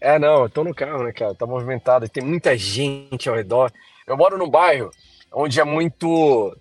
É, 0.00 0.18
não, 0.18 0.42
eu 0.44 0.48
tô 0.50 0.62
no 0.62 0.74
carro, 0.74 1.02
né, 1.04 1.12
cara? 1.12 1.34
Tá 1.34 1.46
movimentado, 1.46 2.08
tem 2.08 2.22
muita 2.22 2.56
gente 2.56 3.28
ao 3.28 3.34
redor. 3.34 3.72
Eu 4.06 4.16
moro 4.16 4.38
num 4.38 4.48
bairro 4.48 4.90
onde 5.32 5.58
é 5.60 5.64
muito 5.64 6.56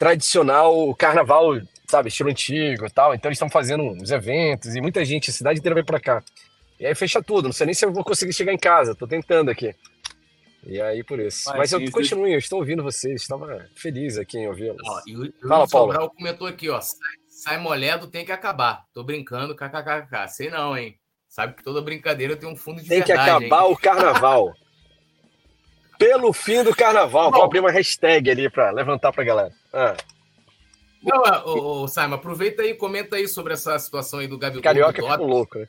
tradicional 0.00 0.88
o 0.88 0.94
carnaval, 0.94 1.60
sabe, 1.86 2.08
estilo 2.08 2.30
antigo 2.30 2.86
e 2.86 2.90
tal. 2.90 3.14
Então 3.14 3.28
eles 3.28 3.36
estão 3.36 3.50
fazendo 3.50 3.82
uns 3.82 4.10
eventos 4.10 4.74
e 4.74 4.80
muita 4.80 5.04
gente, 5.04 5.28
a 5.28 5.32
cidade 5.32 5.60
inteira 5.60 5.74
vem 5.74 5.84
pra 5.84 6.00
cá. 6.00 6.24
E 6.80 6.86
aí 6.86 6.94
fecha 6.94 7.22
tudo, 7.22 7.44
não 7.44 7.52
sei 7.52 7.66
nem 7.66 7.74
se 7.74 7.84
eu 7.84 7.92
vou 7.92 8.02
conseguir 8.02 8.32
chegar 8.32 8.54
em 8.54 8.58
casa, 8.58 8.94
tô 8.94 9.06
tentando 9.06 9.50
aqui. 9.50 9.74
E 10.64 10.80
aí 10.80 11.04
por 11.04 11.20
isso. 11.20 11.44
Vai, 11.50 11.58
Mas 11.58 11.72
eu 11.72 11.80
sim, 11.80 11.90
continuo, 11.90 12.26
eu 12.26 12.38
estou 12.38 12.60
ouvindo 12.60 12.82
vocês, 12.82 13.20
estava 13.20 13.66
feliz 13.76 14.16
aqui 14.16 14.38
em 14.38 14.48
ouvi-los. 14.48 14.80
O, 14.80 15.46
o 15.46 15.48
Fala, 15.48 15.68
Paulo. 15.68 15.92
Sobral 15.92 16.10
comentou 16.10 16.46
aqui, 16.46 16.70
ó. 16.70 16.80
Sai, 16.80 16.98
sai 17.28 17.58
moledo, 17.58 18.06
tem 18.06 18.24
que 18.24 18.32
acabar. 18.32 18.84
Tô 18.94 19.04
brincando, 19.04 19.54
kkkk. 19.54 20.28
Sei 20.28 20.48
não, 20.48 20.76
hein? 20.76 20.96
Sabe 21.28 21.54
que 21.54 21.62
toda 21.62 21.82
brincadeira 21.82 22.36
tem 22.36 22.48
um 22.48 22.56
fundo 22.56 22.82
de 22.82 22.88
Tem 22.88 23.02
que 23.02 23.08
verdade. 23.08 23.44
acabar 23.44 23.66
hein? 23.66 23.72
o 23.72 23.76
carnaval. 23.76 24.54
Pelo 25.98 26.32
fim 26.32 26.62
do 26.64 26.74
carnaval. 26.74 27.30
Vou 27.30 27.44
abrir 27.44 27.60
uma 27.60 27.70
hashtag 27.70 28.30
ali 28.30 28.48
pra 28.50 28.70
levantar 28.70 29.12
pra 29.12 29.22
galera. 29.22 29.59
Ah, 29.72 29.96
Não, 31.02 31.22
ó, 31.22 31.44
ô, 31.50 31.82
ô, 31.82 31.88
Simon, 31.88 32.14
aproveita 32.14 32.62
aí 32.62 32.70
e 32.70 32.74
comenta 32.74 33.16
aí 33.16 33.26
sobre 33.28 33.52
essa 33.54 33.78
situação 33.78 34.18
aí 34.18 34.26
do 34.26 34.38
Gabigol. 34.38 34.62
carioca 34.62 35.00
do 35.00 35.08
ficou 35.08 35.26
louco, 35.26 35.58
né? 35.58 35.66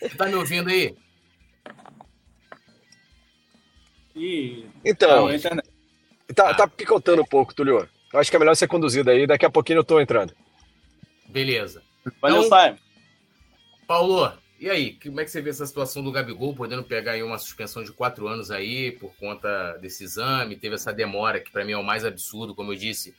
Você 0.00 0.08
tá 0.16 0.26
me 0.26 0.34
ouvindo 0.34 0.68
aí? 0.68 0.94
Então, 4.84 5.08
não, 5.16 5.26
a 5.28 5.34
internet. 5.36 5.68
tá, 6.34 6.52
tá 6.54 6.66
picotando 6.68 7.22
um 7.22 7.26
pouco, 7.26 7.54
Tulio. 7.54 7.88
Eu 8.12 8.18
acho 8.20 8.30
que 8.30 8.36
é 8.36 8.38
melhor 8.38 8.54
ser 8.56 8.66
conduzido 8.66 9.10
aí. 9.10 9.26
Daqui 9.26 9.46
a 9.46 9.50
pouquinho 9.50 9.78
eu 9.78 9.84
tô 9.84 10.00
entrando. 10.00 10.34
Beleza. 11.28 11.82
Valeu, 12.20 12.42
Então- 12.44 12.60
Simon. 12.60 12.78
Paulo, 13.86 14.32
e 14.58 14.68
aí? 14.68 14.98
Como 15.00 15.20
é 15.20 15.24
que 15.24 15.30
você 15.30 15.40
vê 15.40 15.50
essa 15.50 15.66
situação 15.66 16.02
do 16.02 16.10
Gabigol 16.10 16.54
podendo 16.54 16.82
pegar 16.82 17.12
aí 17.12 17.22
uma 17.22 17.38
suspensão 17.38 17.82
de 17.84 17.92
quatro 17.92 18.26
anos 18.26 18.50
aí 18.50 18.92
por 18.92 19.14
conta 19.16 19.78
desse 19.80 20.04
exame? 20.04 20.56
Teve 20.56 20.74
essa 20.74 20.92
demora 20.92 21.40
que 21.40 21.50
para 21.50 21.64
mim 21.64 21.72
é 21.72 21.76
o 21.76 21.84
mais 21.84 22.04
absurdo, 22.04 22.54
como 22.54 22.72
eu 22.72 22.76
disse, 22.76 23.14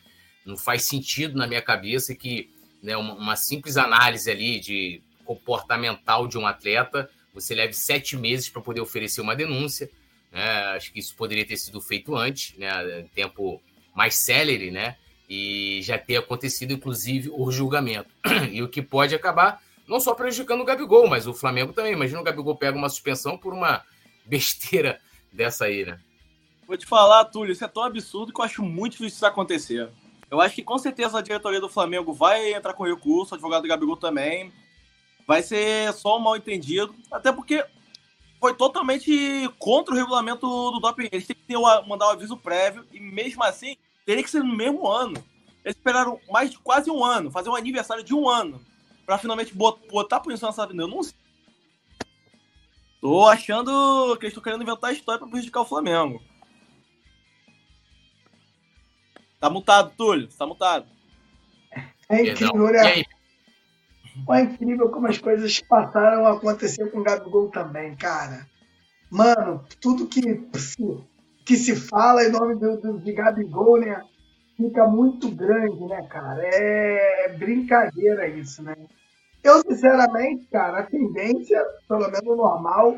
não 0.46 0.58
faz 0.58 0.84
sentido 0.84 1.38
na 1.38 1.48
minha 1.48 1.62
cabeça 1.62 2.14
que 2.14 2.50
né, 2.82 2.98
uma, 2.98 3.14
uma 3.14 3.36
simples 3.36 3.78
análise 3.78 4.30
ali 4.30 4.60
de 4.60 5.02
comportamental 5.24 6.28
de 6.28 6.38
um 6.38 6.48
atleta, 6.48 7.10
você 7.34 7.54
leve 7.54 7.74
sete 7.74 8.18
meses 8.18 8.50
para 8.50 8.62
poder 8.62 8.82
oferecer 8.82 9.22
uma 9.22 9.36
denúncia. 9.36 9.90
né? 10.32 10.44
Acho 10.76 10.92
que 10.92 11.00
isso 11.00 11.16
poderia 11.16 11.46
ter 11.46 11.58
sido 11.58 11.80
feito 11.80 12.16
antes, 12.16 12.58
né, 12.58 13.02
em 13.02 13.08
tempo 13.08 13.62
mais 13.96 14.16
célere, 14.26 14.72
né? 14.72 14.96
E 15.30 15.82
já 15.84 15.98
ter 15.98 16.18
acontecido, 16.18 16.74
inclusive, 16.74 17.30
o 17.32 17.52
julgamento. 17.52 18.10
E 18.52 18.64
o 18.64 18.68
que 18.68 18.82
pode 18.82 19.14
acabar 19.14 19.62
não 19.90 20.00
só 20.00 20.14
prejudicando 20.14 20.62
o 20.62 20.66
Gabigol, 20.66 21.10
mas 21.10 21.26
o 21.26 21.34
Flamengo 21.34 21.74
também. 21.74 21.94
Imagina 21.94 22.22
o 22.22 22.24
Gabigol 22.24 22.56
pega 22.56 22.78
uma 22.78 22.88
suspensão 22.88 23.38
por 23.38 23.54
uma 23.54 23.84
besteira 24.24 25.02
dessa 25.34 25.66
aí, 25.66 25.84
né? 25.84 26.00
Vou 26.68 26.78
te 26.78 26.86
falar, 26.86 27.26
Túlio, 27.26 27.52
isso 27.52 27.66
é 27.66 27.68
tão 27.68 27.84
absurdo 27.84 28.32
que 28.32 28.40
eu 28.40 28.46
acho 28.46 28.62
muito 28.62 28.92
difícil 28.92 29.16
isso 29.16 29.26
acontecer. 29.26 29.90
Eu 30.30 30.40
acho 30.40 30.54
que 30.54 30.64
com 30.64 30.78
certeza 30.78 31.18
a 31.18 31.22
diretoria 31.22 31.60
do 31.60 31.68
Flamengo 31.68 32.14
vai 32.14 32.54
entrar 32.54 32.74
com 32.74 32.84
recurso, 32.84 33.34
o 33.34 33.36
advogado 33.36 33.64
do 33.64 33.68
Gabigol 33.68 33.98
também. 33.98 34.54
Vai 35.26 35.42
ser 35.42 35.92
só 35.94 36.18
um 36.18 36.20
mal 36.20 36.38
entendido, 36.38 36.94
até 37.12 37.32
porque 37.32 37.66
foi 38.40 38.54
totalmente 38.54 39.50
contra 39.58 39.94
o 39.94 39.98
regulamento 39.98 40.46
do 40.46 40.80
doping. 40.80 41.10
Eles 41.12 41.26
têm 41.26 41.36
que 41.36 41.44
ter 41.44 41.58
mandar 41.88 42.08
o 42.08 42.12
aviso 42.12 42.38
prévio 42.38 42.86
e 42.94 43.00
mesmo 43.00 43.44
assim 43.44 43.76
teria 44.06 44.24
que 44.24 44.30
ser 44.30 44.44
no 44.44 44.56
mesmo 44.56 44.88
ano. 44.88 45.24
Eles 45.66 45.76
esperaram 45.76 46.20
mais 46.30 46.52
de 46.52 46.60
quase 46.60 46.92
um 46.92 47.04
ano, 47.04 47.32
fazer 47.32 47.50
um 47.50 47.56
aniversário 47.56 48.04
de 48.04 48.14
um 48.14 48.30
ano, 48.30 48.62
pra 49.10 49.18
finalmente 49.18 49.56
bot- 49.56 49.88
botar 49.90 50.20
punição 50.20 50.50
nessa 50.50 50.68
denúncia. 50.68 51.16
Tô 53.02 53.26
achando 53.28 54.16
que 54.20 54.26
eles 54.26 54.34
estão 54.34 54.44
querendo 54.44 54.62
inventar 54.62 54.92
a 54.92 54.94
história 54.94 55.18
pra 55.18 55.28
prejudicar 55.28 55.62
o 55.62 55.66
Flamengo. 55.66 56.22
Tá 59.40 59.50
mutado, 59.50 59.92
Túlio. 59.98 60.28
Tá 60.38 60.46
mutado. 60.46 60.86
é 62.08 62.22
incrível, 62.22 62.72
né? 62.72 63.04
É 64.30 64.42
incrível 64.42 64.90
como 64.90 65.08
as 65.08 65.18
coisas 65.18 65.60
passaram 65.62 66.28
a 66.28 66.34
acontecer 66.34 66.92
com 66.92 67.00
o 67.00 67.04
Gabigol 67.04 67.50
também, 67.50 67.96
cara. 67.96 68.46
Mano, 69.10 69.66
tudo 69.82 70.06
que 70.06 70.22
se, 70.56 71.04
que 71.44 71.56
se 71.58 71.76
fala 71.76 72.24
em 72.26 72.30
nome 72.32 72.54
do, 72.60 72.78
do- 72.80 73.00
de 73.00 73.12
Gabigol, 73.12 73.80
né? 73.80 74.04
Fica 74.56 74.86
muito 74.88 75.32
grande, 75.32 75.84
né, 75.86 76.04
cara? 76.04 76.44
É, 76.44 77.26
é 77.26 77.30
brincadeira 77.30 78.28
isso, 78.28 78.62
né? 78.62 78.76
Eu, 79.44 79.62
sinceramente, 79.62 80.48
cara, 80.52 80.80
a 80.80 80.84
tendência, 80.84 81.64
pelo 81.88 82.10
menos 82.10 82.38
normal, 82.38 82.98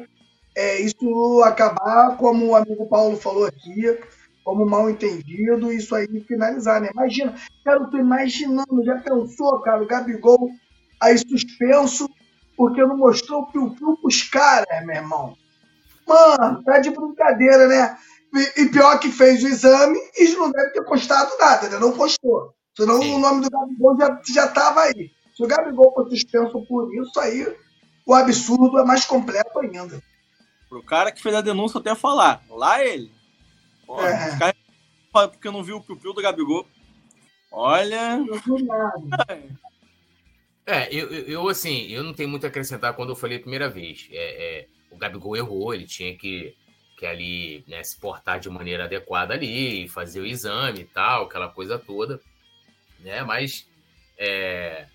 é 0.55 0.81
isso 0.81 1.43
acabar, 1.43 2.17
como 2.17 2.47
o 2.47 2.55
amigo 2.55 2.87
Paulo 2.87 3.15
falou 3.15 3.45
aqui, 3.45 3.97
como 4.43 4.65
mal 4.65 4.89
entendido, 4.89 5.71
isso 5.71 5.95
aí 5.95 6.07
finalizar, 6.27 6.81
né? 6.81 6.89
Imagina, 6.91 7.35
cara, 7.63 7.79
eu 7.79 7.89
tô 7.89 7.97
imaginando, 7.97 8.83
já 8.83 8.97
pensou, 8.99 9.59
cara, 9.61 9.83
o 9.83 9.87
Gabigol 9.87 10.49
aí 10.99 11.17
suspenso 11.17 12.09
porque 12.57 12.81
não 12.81 12.97
mostrou 12.97 13.41
o 13.41 13.51
piu-piu 13.51 13.97
pros 13.97 14.23
caras, 14.23 14.85
meu 14.85 14.95
irmão. 14.95 15.35
Mano, 16.07 16.63
tá 16.63 16.79
de 16.79 16.89
brincadeira, 16.89 17.67
né? 17.67 17.97
E, 18.33 18.61
e 18.61 18.69
pior 18.69 18.99
que 18.99 19.09
fez 19.09 19.43
o 19.43 19.47
exame 19.47 19.97
e 20.17 20.27
não 20.33 20.51
deve 20.51 20.71
ter 20.71 20.83
postado 20.83 21.31
nada, 21.39 21.69
né? 21.69 21.79
Não 21.79 21.91
postou. 21.91 22.53
Senão 22.75 23.01
Sim. 23.01 23.15
o 23.15 23.19
nome 23.19 23.41
do 23.41 23.49
Gabigol 23.49 23.97
já, 23.97 24.21
já 24.27 24.47
tava 24.47 24.81
aí. 24.81 25.11
Se 25.41 25.45
o 25.45 25.47
Gabigol 25.47 25.91
for 25.91 26.07
suspenso 26.07 26.61
por 26.67 26.93
isso, 26.93 27.19
aí 27.19 27.57
o 28.05 28.13
absurdo 28.13 28.77
é 28.77 28.85
mais 28.85 29.05
completo 29.05 29.57
ainda. 29.57 29.99
Pro 30.69 30.83
cara 30.83 31.11
que 31.11 31.19
fez 31.19 31.33
a 31.33 31.41
denúncia 31.41 31.79
até 31.79 31.95
falar. 31.95 32.43
Lá 32.47 32.85
ele. 32.85 33.11
Pô, 33.87 33.99
É. 34.03 34.27
esse 34.27 34.37
cara 34.37 34.55
porque 35.11 35.49
não 35.49 35.63
viu 35.63 35.77
o 35.77 35.97
piu 35.97 36.13
do 36.13 36.21
Gabigol. 36.21 36.67
Olha. 37.51 38.17
Não 38.17 38.37
viu 38.37 38.63
nada. 38.63 39.49
É, 40.63 40.93
eu, 40.95 41.09
eu, 41.09 41.25
eu, 41.25 41.49
assim, 41.49 41.87
eu 41.87 42.03
não 42.03 42.13
tenho 42.13 42.29
muito 42.29 42.45
a 42.45 42.49
acrescentar 42.49 42.93
quando 42.95 43.09
eu 43.09 43.15
falei 43.15 43.37
a 43.37 43.41
primeira 43.41 43.67
vez. 43.67 44.07
É, 44.11 44.59
é, 44.59 44.67
o 44.91 44.95
Gabigol 44.95 45.35
errou, 45.35 45.73
ele 45.73 45.87
tinha 45.87 46.15
que, 46.15 46.55
que 46.99 47.05
ali 47.07 47.65
né, 47.67 47.83
se 47.83 47.99
portar 47.99 48.39
de 48.39 48.47
maneira 48.47 48.83
adequada 48.83 49.33
ali, 49.33 49.87
fazer 49.89 50.19
o 50.19 50.25
exame 50.25 50.81
e 50.81 50.85
tal, 50.85 51.23
aquela 51.23 51.49
coisa 51.49 51.79
toda. 51.79 52.21
Né? 52.99 53.23
Mas, 53.23 53.67
é, 54.19 54.85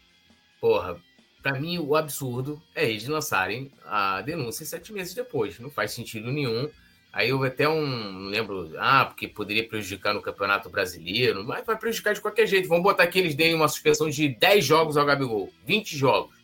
porra, 0.60 1.00
pra 1.42 1.58
mim 1.58 1.78
o 1.78 1.94
absurdo 1.94 2.60
é 2.74 2.88
eles 2.88 3.06
lançarem 3.06 3.70
a 3.84 4.20
denúncia 4.22 4.66
sete 4.66 4.92
meses 4.92 5.14
depois. 5.14 5.58
Não 5.58 5.70
faz 5.70 5.92
sentido 5.92 6.30
nenhum. 6.32 6.68
Aí 7.12 7.32
houve 7.32 7.48
até 7.48 7.66
um, 7.66 7.86
não 7.86 8.28
lembro, 8.28 8.74
ah, 8.78 9.06
porque 9.06 9.26
poderia 9.26 9.66
prejudicar 9.66 10.12
no 10.12 10.20
Campeonato 10.20 10.68
Brasileiro, 10.68 11.42
mas 11.44 11.64
vai 11.64 11.78
prejudicar 11.78 12.12
de 12.12 12.20
qualquer 12.20 12.46
jeito. 12.46 12.68
Vamos 12.68 12.82
botar 12.82 13.06
que 13.06 13.18
eles 13.18 13.34
deem 13.34 13.54
uma 13.54 13.68
suspensão 13.68 14.10
de 14.10 14.28
10 14.28 14.62
jogos 14.62 14.96
ao 14.98 15.06
Gabigol, 15.06 15.50
20 15.64 15.96
jogos. 15.96 16.36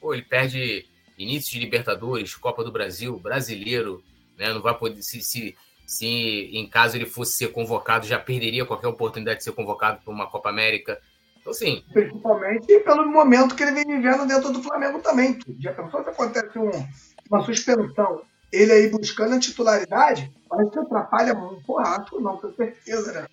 Pô, 0.00 0.12
ele 0.12 0.24
perde 0.24 0.84
início 1.16 1.52
de 1.52 1.60
Libertadores, 1.60 2.34
Copa 2.34 2.64
do 2.64 2.72
Brasil, 2.72 3.18
Brasileiro, 3.20 4.02
né? 4.36 4.52
Não 4.52 4.60
vai 4.60 4.76
poder 4.76 5.00
se, 5.02 5.20
se, 5.22 5.56
se 5.86 6.06
em 6.06 6.66
caso 6.68 6.96
ele 6.96 7.06
fosse 7.06 7.34
ser 7.34 7.52
convocado, 7.52 8.06
já 8.06 8.18
perderia 8.18 8.66
qualquer 8.66 8.88
oportunidade 8.88 9.38
de 9.38 9.44
ser 9.44 9.52
convocado 9.52 10.02
para 10.02 10.12
uma 10.12 10.26
Copa 10.26 10.48
América. 10.48 11.00
Então, 11.44 11.52
sim. 11.52 11.84
Principalmente 11.92 12.80
pelo 12.80 13.06
momento 13.06 13.54
que 13.54 13.62
ele 13.62 13.72
vem 13.72 13.84
vivendo 13.84 14.26
dentro 14.26 14.50
do 14.50 14.62
Flamengo 14.62 14.98
também. 15.00 15.38
Já 15.60 15.74
pensou 15.74 16.02
se 16.02 16.08
acontece 16.08 16.58
um, 16.58 16.70
uma 17.30 17.44
suspensão, 17.44 18.22
ele 18.50 18.72
aí 18.72 18.88
buscando 18.88 19.34
a 19.34 19.38
titularidade, 19.38 20.32
parece 20.48 20.70
que 20.70 20.78
atrapalha 20.78 21.34
muito. 21.34 21.62
Porra, 21.66 21.98
acho 21.98 22.18
não, 22.18 22.38
com 22.38 22.50
certeza, 22.54 23.12
né? 23.12 23.26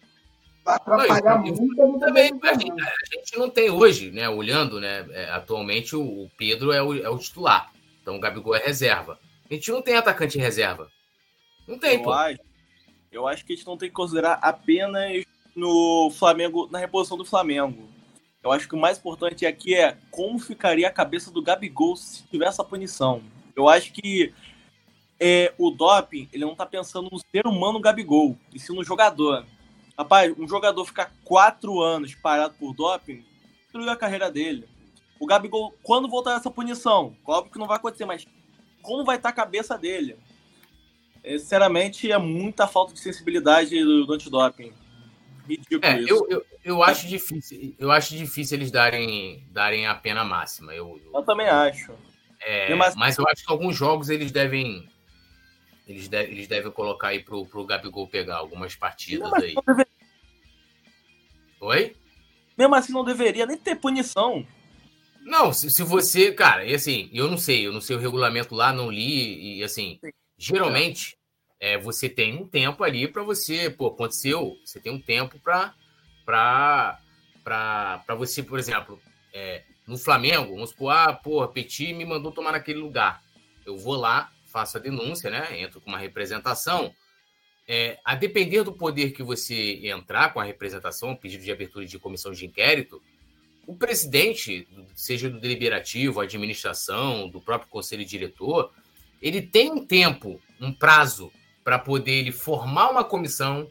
Vai 0.66 0.76
atrapalhar 0.76 1.36
não, 1.36 1.56
muito. 1.56 2.00
Também, 2.00 2.38
a, 2.44 2.54
gente, 2.54 2.82
a 2.82 3.16
gente 3.16 3.38
não 3.38 3.50
tem 3.50 3.70
hoje, 3.70 4.12
né? 4.12 4.28
Olhando, 4.28 4.82
né? 4.82 5.08
É, 5.12 5.30
atualmente 5.32 5.96
o 5.96 6.30
Pedro 6.38 6.74
é 6.74 6.84
o, 6.84 6.94
é 6.94 7.10
o 7.10 7.18
titular. 7.18 7.72
Então 8.02 8.18
o 8.18 8.20
Gabigol 8.20 8.56
é 8.56 8.60
reserva. 8.60 9.18
A 9.50 9.54
gente 9.54 9.72
não 9.72 9.82
tem 9.82 9.96
atacante 9.96 10.38
reserva. 10.38 10.90
Não 11.66 11.80
tem, 11.80 11.96
eu 11.96 12.04
pô. 12.04 12.12
Acho, 12.12 12.40
eu 13.10 13.26
acho 13.26 13.46
que 13.46 13.54
a 13.54 13.56
gente 13.56 13.66
não 13.66 13.78
tem 13.78 13.88
que 13.88 13.96
considerar 13.96 14.38
apenas 14.42 15.24
no 15.56 16.12
Flamengo, 16.12 16.68
na 16.70 16.78
reposição 16.78 17.18
do 17.18 17.24
Flamengo. 17.24 17.90
Eu 18.44 18.52
acho 18.52 18.68
que 18.68 18.76
o 18.76 18.80
mais 18.80 18.98
importante 18.98 19.46
aqui 19.46 19.76
é 19.76 19.98
como 20.10 20.40
ficaria 20.40 20.88
a 20.88 20.92
cabeça 20.92 21.30
do 21.30 21.42
Gabigol 21.42 21.96
se 21.96 22.24
tivesse 22.24 22.54
essa 22.54 22.64
punição. 22.64 23.22
Eu 23.56 23.70
acho 23.70 23.94
que 23.94 24.34
é, 25.20 25.54
o 25.58 25.70
doping, 25.70 26.28
ele 26.34 26.44
não 26.44 26.56
tá 26.56 26.66
pensando 26.66 27.10
no 27.12 27.20
ser 27.20 27.46
humano 27.46 27.80
Gabigol, 27.80 28.36
e 28.52 28.60
sim 28.60 28.74
no 28.74 28.84
jogador. 28.84 29.46
Rapaz, 29.96 30.34
um 30.36 30.48
jogador 30.48 30.84
ficar 30.86 31.14
quatro 31.24 31.80
anos 31.80 32.16
parado 32.16 32.56
por 32.58 32.74
doping, 32.74 33.24
destruiu 33.62 33.90
a 33.92 33.96
carreira 33.96 34.32
dele. 34.32 34.68
O 35.20 35.28
Gabigol, 35.28 35.76
quando 35.84 36.10
voltar 36.10 36.36
essa 36.36 36.50
punição, 36.50 37.16
óbvio 37.24 37.54
que 37.54 37.60
não 37.60 37.68
vai 37.68 37.78
acontecer, 37.78 38.06
mas 38.06 38.26
como 38.82 39.06
vai 39.06 39.18
estar 39.18 39.30
a 39.30 39.34
cabeça 39.34 39.78
dele? 39.78 40.18
É, 41.24 41.38
sinceramente, 41.38 42.12
é 42.12 42.18
muita 42.18 42.66
falta 42.66 42.94
de 42.94 43.00
sensibilidade 43.00 43.80
do, 43.84 44.08
do 44.08 44.14
antidoping. 44.14 44.74
Ridículo 45.48 45.82
é. 45.84 46.02
Eu, 46.02 46.28
eu, 46.30 46.46
eu, 46.64 46.84
acho 46.84 47.08
difícil, 47.08 47.76
eu 47.78 47.92
acho 47.92 48.16
difícil 48.16 48.58
eles 48.58 48.72
darem, 48.72 49.46
darem 49.50 49.88
a 49.88 49.96
pena 49.96 50.24
máxima. 50.24 50.74
Eu, 50.74 51.00
eu, 51.04 51.12
eu 51.14 51.24
também 51.24 51.48
acho. 51.48 51.94
É, 52.40 52.74
mas 52.76 53.18
eu 53.18 53.26
acho 53.28 53.46
que 53.46 53.52
alguns 53.52 53.76
jogos 53.76 54.10
eles 54.10 54.32
devem. 54.32 54.90
Eles, 55.88 56.08
de, 56.08 56.24
eles 56.24 56.48
devem 56.48 56.72
colocar 56.72 57.10
aí 57.10 57.20
pro, 57.20 57.46
pro 57.46 57.66
Gabigol 57.66 58.08
pegar 58.08 58.38
algumas 58.38 58.76
partidas 58.76 59.32
aí. 59.34 59.56
Deve... 59.66 59.86
Oi? 61.60 61.96
Mesmo 62.58 62.76
assim, 62.76 62.94
não 62.94 63.04
deveria 63.04 63.46
nem 63.46 63.58
ter 63.58 63.76
punição. 63.76 64.46
Não, 65.22 65.54
se, 65.54 65.70
se 65.70 65.84
você, 65.84 66.32
cara, 66.32 66.66
e 66.66 66.74
assim, 66.74 67.10
eu 67.14 67.30
não 67.30 67.38
sei, 67.38 67.68
eu 67.68 67.72
não 67.72 67.82
sei 67.82 67.96
o 67.96 68.00
regulamento 68.00 68.56
lá, 68.56 68.74
não 68.74 68.90
li, 68.90 69.60
e 69.60 69.64
assim, 69.64 70.00
geralmente 70.38 71.16
é, 71.62 71.78
você 71.78 72.10
tem 72.10 72.36
um 72.36 72.48
tempo 72.48 72.84
ali 72.84 73.08
para 73.08 73.22
você, 73.22 73.70
pô, 73.70 73.86
aconteceu, 73.86 74.58
você 74.66 74.80
tem 74.80 74.92
um 74.92 75.00
tempo 75.00 75.40
para 75.40 75.76
para 77.44 78.16
você, 78.18 78.42
por 78.42 78.58
exemplo, 78.58 79.00
é, 79.34 79.64
no 79.86 79.98
Flamengo, 79.98 80.54
vamos 80.54 80.72
supor, 80.72 80.92
ah, 80.92 81.14
porra, 81.14 81.48
Petit 81.48 81.94
me 81.94 82.06
mandou 82.06 82.32
tomar 82.32 82.52
naquele 82.52 82.80
lugar. 82.80 83.22
Eu 83.66 83.78
vou 83.78 83.96
lá, 83.96 84.32
faço 84.48 84.78
a 84.78 84.80
denúncia, 84.80 85.30
né? 85.30 85.60
Entro 85.60 85.82
com 85.82 85.90
uma 85.90 85.98
representação. 85.98 86.94
É, 87.68 88.00
a 88.06 88.16
depender 88.16 88.64
do 88.64 88.74
poder 88.74 89.12
que 89.12 89.22
você 89.22 89.88
entrar 89.88 90.34
com 90.34 90.40
a 90.40 90.44
representação, 90.44 91.16
pedido 91.16 91.44
de 91.44 91.52
abertura 91.52 91.86
de 91.86 92.00
comissão 92.00 92.32
de 92.32 92.46
inquérito, 92.46 93.02
o 93.68 93.76
presidente, 93.76 94.68
seja 94.96 95.30
do 95.30 95.40
deliberativo, 95.40 96.20
administração, 96.20 97.30
do 97.30 97.42
próprio 97.42 97.70
conselho 97.70 98.06
diretor, 98.06 98.72
ele 99.22 99.42
tem 99.42 99.72
um 99.72 99.86
tempo, 99.86 100.42
um 100.60 100.72
prazo 100.72 101.32
para 101.64 101.78
poder 101.80 102.12
ele 102.12 102.32
formar 102.32 102.90
uma 102.90 103.04
comissão, 103.04 103.68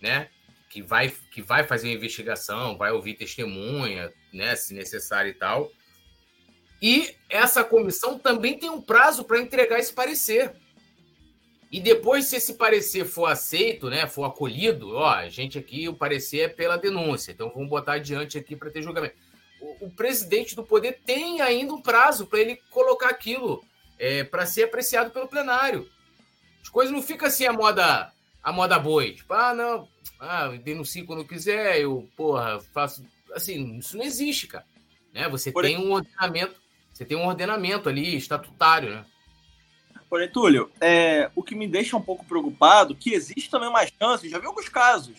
né, 0.00 0.28
que 0.68 0.82
vai 0.82 1.12
que 1.30 1.42
vai 1.42 1.64
fazer 1.64 1.88
a 1.88 1.92
investigação, 1.92 2.76
vai 2.76 2.92
ouvir 2.92 3.14
testemunha, 3.14 4.12
né, 4.32 4.56
se 4.56 4.74
necessário 4.74 5.30
e 5.30 5.34
tal. 5.34 5.70
E 6.80 7.14
essa 7.28 7.62
comissão 7.62 8.18
também 8.18 8.58
tem 8.58 8.68
um 8.68 8.80
prazo 8.80 9.22
para 9.22 9.40
entregar 9.40 9.78
esse 9.78 9.92
parecer. 9.92 10.52
E 11.70 11.80
depois, 11.80 12.26
se 12.26 12.36
esse 12.36 12.54
parecer 12.54 13.06
for 13.06 13.26
aceito, 13.26 13.88
né, 13.88 14.06
for 14.06 14.24
acolhido, 14.24 14.94
ó, 14.94 15.08
a 15.08 15.28
gente 15.30 15.58
aqui, 15.58 15.88
o 15.88 15.94
parecer 15.94 16.40
é 16.40 16.48
pela 16.48 16.76
denúncia, 16.76 17.32
então 17.32 17.50
vamos 17.54 17.70
botar 17.70 17.94
adiante 17.94 18.36
aqui 18.36 18.54
para 18.54 18.70
ter 18.70 18.82
julgamento. 18.82 19.14
O, 19.58 19.86
o, 19.86 19.90
presidente 19.90 20.54
do 20.54 20.62
poder 20.62 21.00
tem 21.06 21.40
ainda 21.40 21.72
um 21.72 21.80
prazo 21.80 22.26
para 22.26 22.40
ele 22.40 22.60
colocar 22.68 23.08
aquilo 23.08 23.64
é, 23.98 24.22
para 24.22 24.44
ser 24.44 24.64
apreciado 24.64 25.10
pelo 25.12 25.28
plenário. 25.28 25.88
As 26.62 26.68
coisas 26.68 26.92
não 26.92 27.02
ficam 27.02 27.28
assim 27.28 27.44
a 27.46 27.52
moda, 27.52 28.12
a 28.42 28.52
moda 28.52 28.78
boi. 28.78 29.12
Tipo, 29.14 29.34
ah, 29.34 29.54
não, 29.54 29.88
ah, 30.18 30.48
denuncio 30.48 31.04
quando 31.04 31.24
quiser, 31.24 31.80
eu, 31.80 32.08
porra, 32.16 32.60
faço. 32.72 33.04
Assim, 33.34 33.78
isso 33.78 33.96
não 33.96 34.04
existe, 34.04 34.46
cara. 34.46 34.64
Né? 35.12 35.28
Você 35.28 35.50
Porém, 35.50 35.76
tem 35.76 35.86
um 35.86 35.92
ordenamento, 35.92 36.54
você 36.92 37.04
tem 37.04 37.16
um 37.16 37.26
ordenamento 37.26 37.88
ali 37.88 38.16
estatutário, 38.16 38.90
né? 38.90 39.04
Porém, 40.08 40.28
Túlio, 40.28 40.70
é, 40.80 41.30
o 41.34 41.42
que 41.42 41.54
me 41.54 41.66
deixa 41.66 41.96
um 41.96 42.02
pouco 42.02 42.24
preocupado 42.24 42.94
que 42.94 43.14
existe 43.14 43.50
também 43.50 43.68
uma 43.68 43.86
chance, 43.86 44.28
já 44.28 44.38
vi 44.38 44.46
alguns 44.46 44.68
casos, 44.68 45.16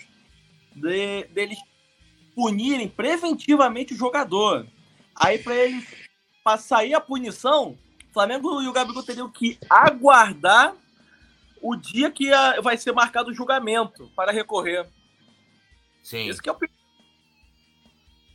de, 0.75 1.23
deles 1.31 1.57
punirem 2.35 2.87
preventivamente 2.87 3.93
o 3.93 3.97
jogador. 3.97 4.67
Aí, 5.15 5.39
para 5.39 5.55
ele 5.55 5.85
sair 6.59 6.93
a 6.93 7.01
punição, 7.01 7.77
o 8.09 8.13
Flamengo 8.13 8.61
e 8.61 8.67
o 8.67 8.73
Gabigol 8.73 9.03
teriam 9.03 9.29
que 9.29 9.57
aguardar 9.69 10.75
o 11.63 11.75
dia 11.75 12.11
que 12.11 12.31
a, 12.31 12.59
vai 12.59 12.77
ser 12.77 12.91
marcado 12.91 13.31
o 13.31 13.33
julgamento 13.33 14.11
para 14.15 14.31
recorrer. 14.31 14.85
Sim. 16.03 16.27
Isso 16.27 16.41
que 16.41 16.49
é 16.49 16.51
o 16.51 16.57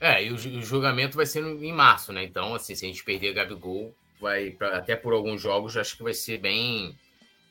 É, 0.01 0.25
e 0.25 0.31
o, 0.31 0.35
o 0.35 0.63
julgamento 0.63 1.17
vai 1.17 1.27
ser 1.27 1.45
em 1.45 1.73
março, 1.73 2.13
né? 2.13 2.25
Então, 2.25 2.55
assim, 2.55 2.75
se 2.75 2.87
a 2.87 2.89
gente 2.89 3.05
perder 3.05 3.35
Gabigol, 3.35 3.95
vai 4.19 4.51
pra, 4.51 4.79
até 4.79 4.97
por 4.97 5.13
alguns 5.13 5.43
jogos, 5.43 5.77
acho 5.77 5.97
que 5.97 6.03
vai 6.03 6.15
ser 6.15 6.39
bem, 6.39 6.99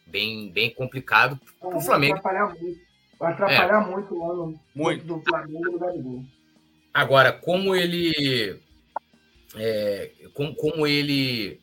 bem, 0.07 0.51
bem 0.51 0.73
complicado 0.73 1.39
para 1.59 1.77
o 1.77 1.81
Flamengo. 1.81 2.19
Vai 2.21 2.33
atrapalhar 2.35 2.59
muito, 2.59 2.81
vai 3.19 3.33
atrapalhar 3.33 3.81
é. 3.83 3.91
muito 3.91 4.15
o 4.15 4.31
ano 4.31 4.59
muito. 4.73 5.05
do 5.05 5.21
Flamengo 5.21 5.67
e 5.67 5.71
do 5.71 5.79
Gabigol. 5.79 6.25
Agora, 6.91 7.31
como 7.31 7.75
ele. 7.75 8.59
É, 9.55 10.11
como, 10.33 10.55
como 10.55 10.87
ele. 10.87 11.61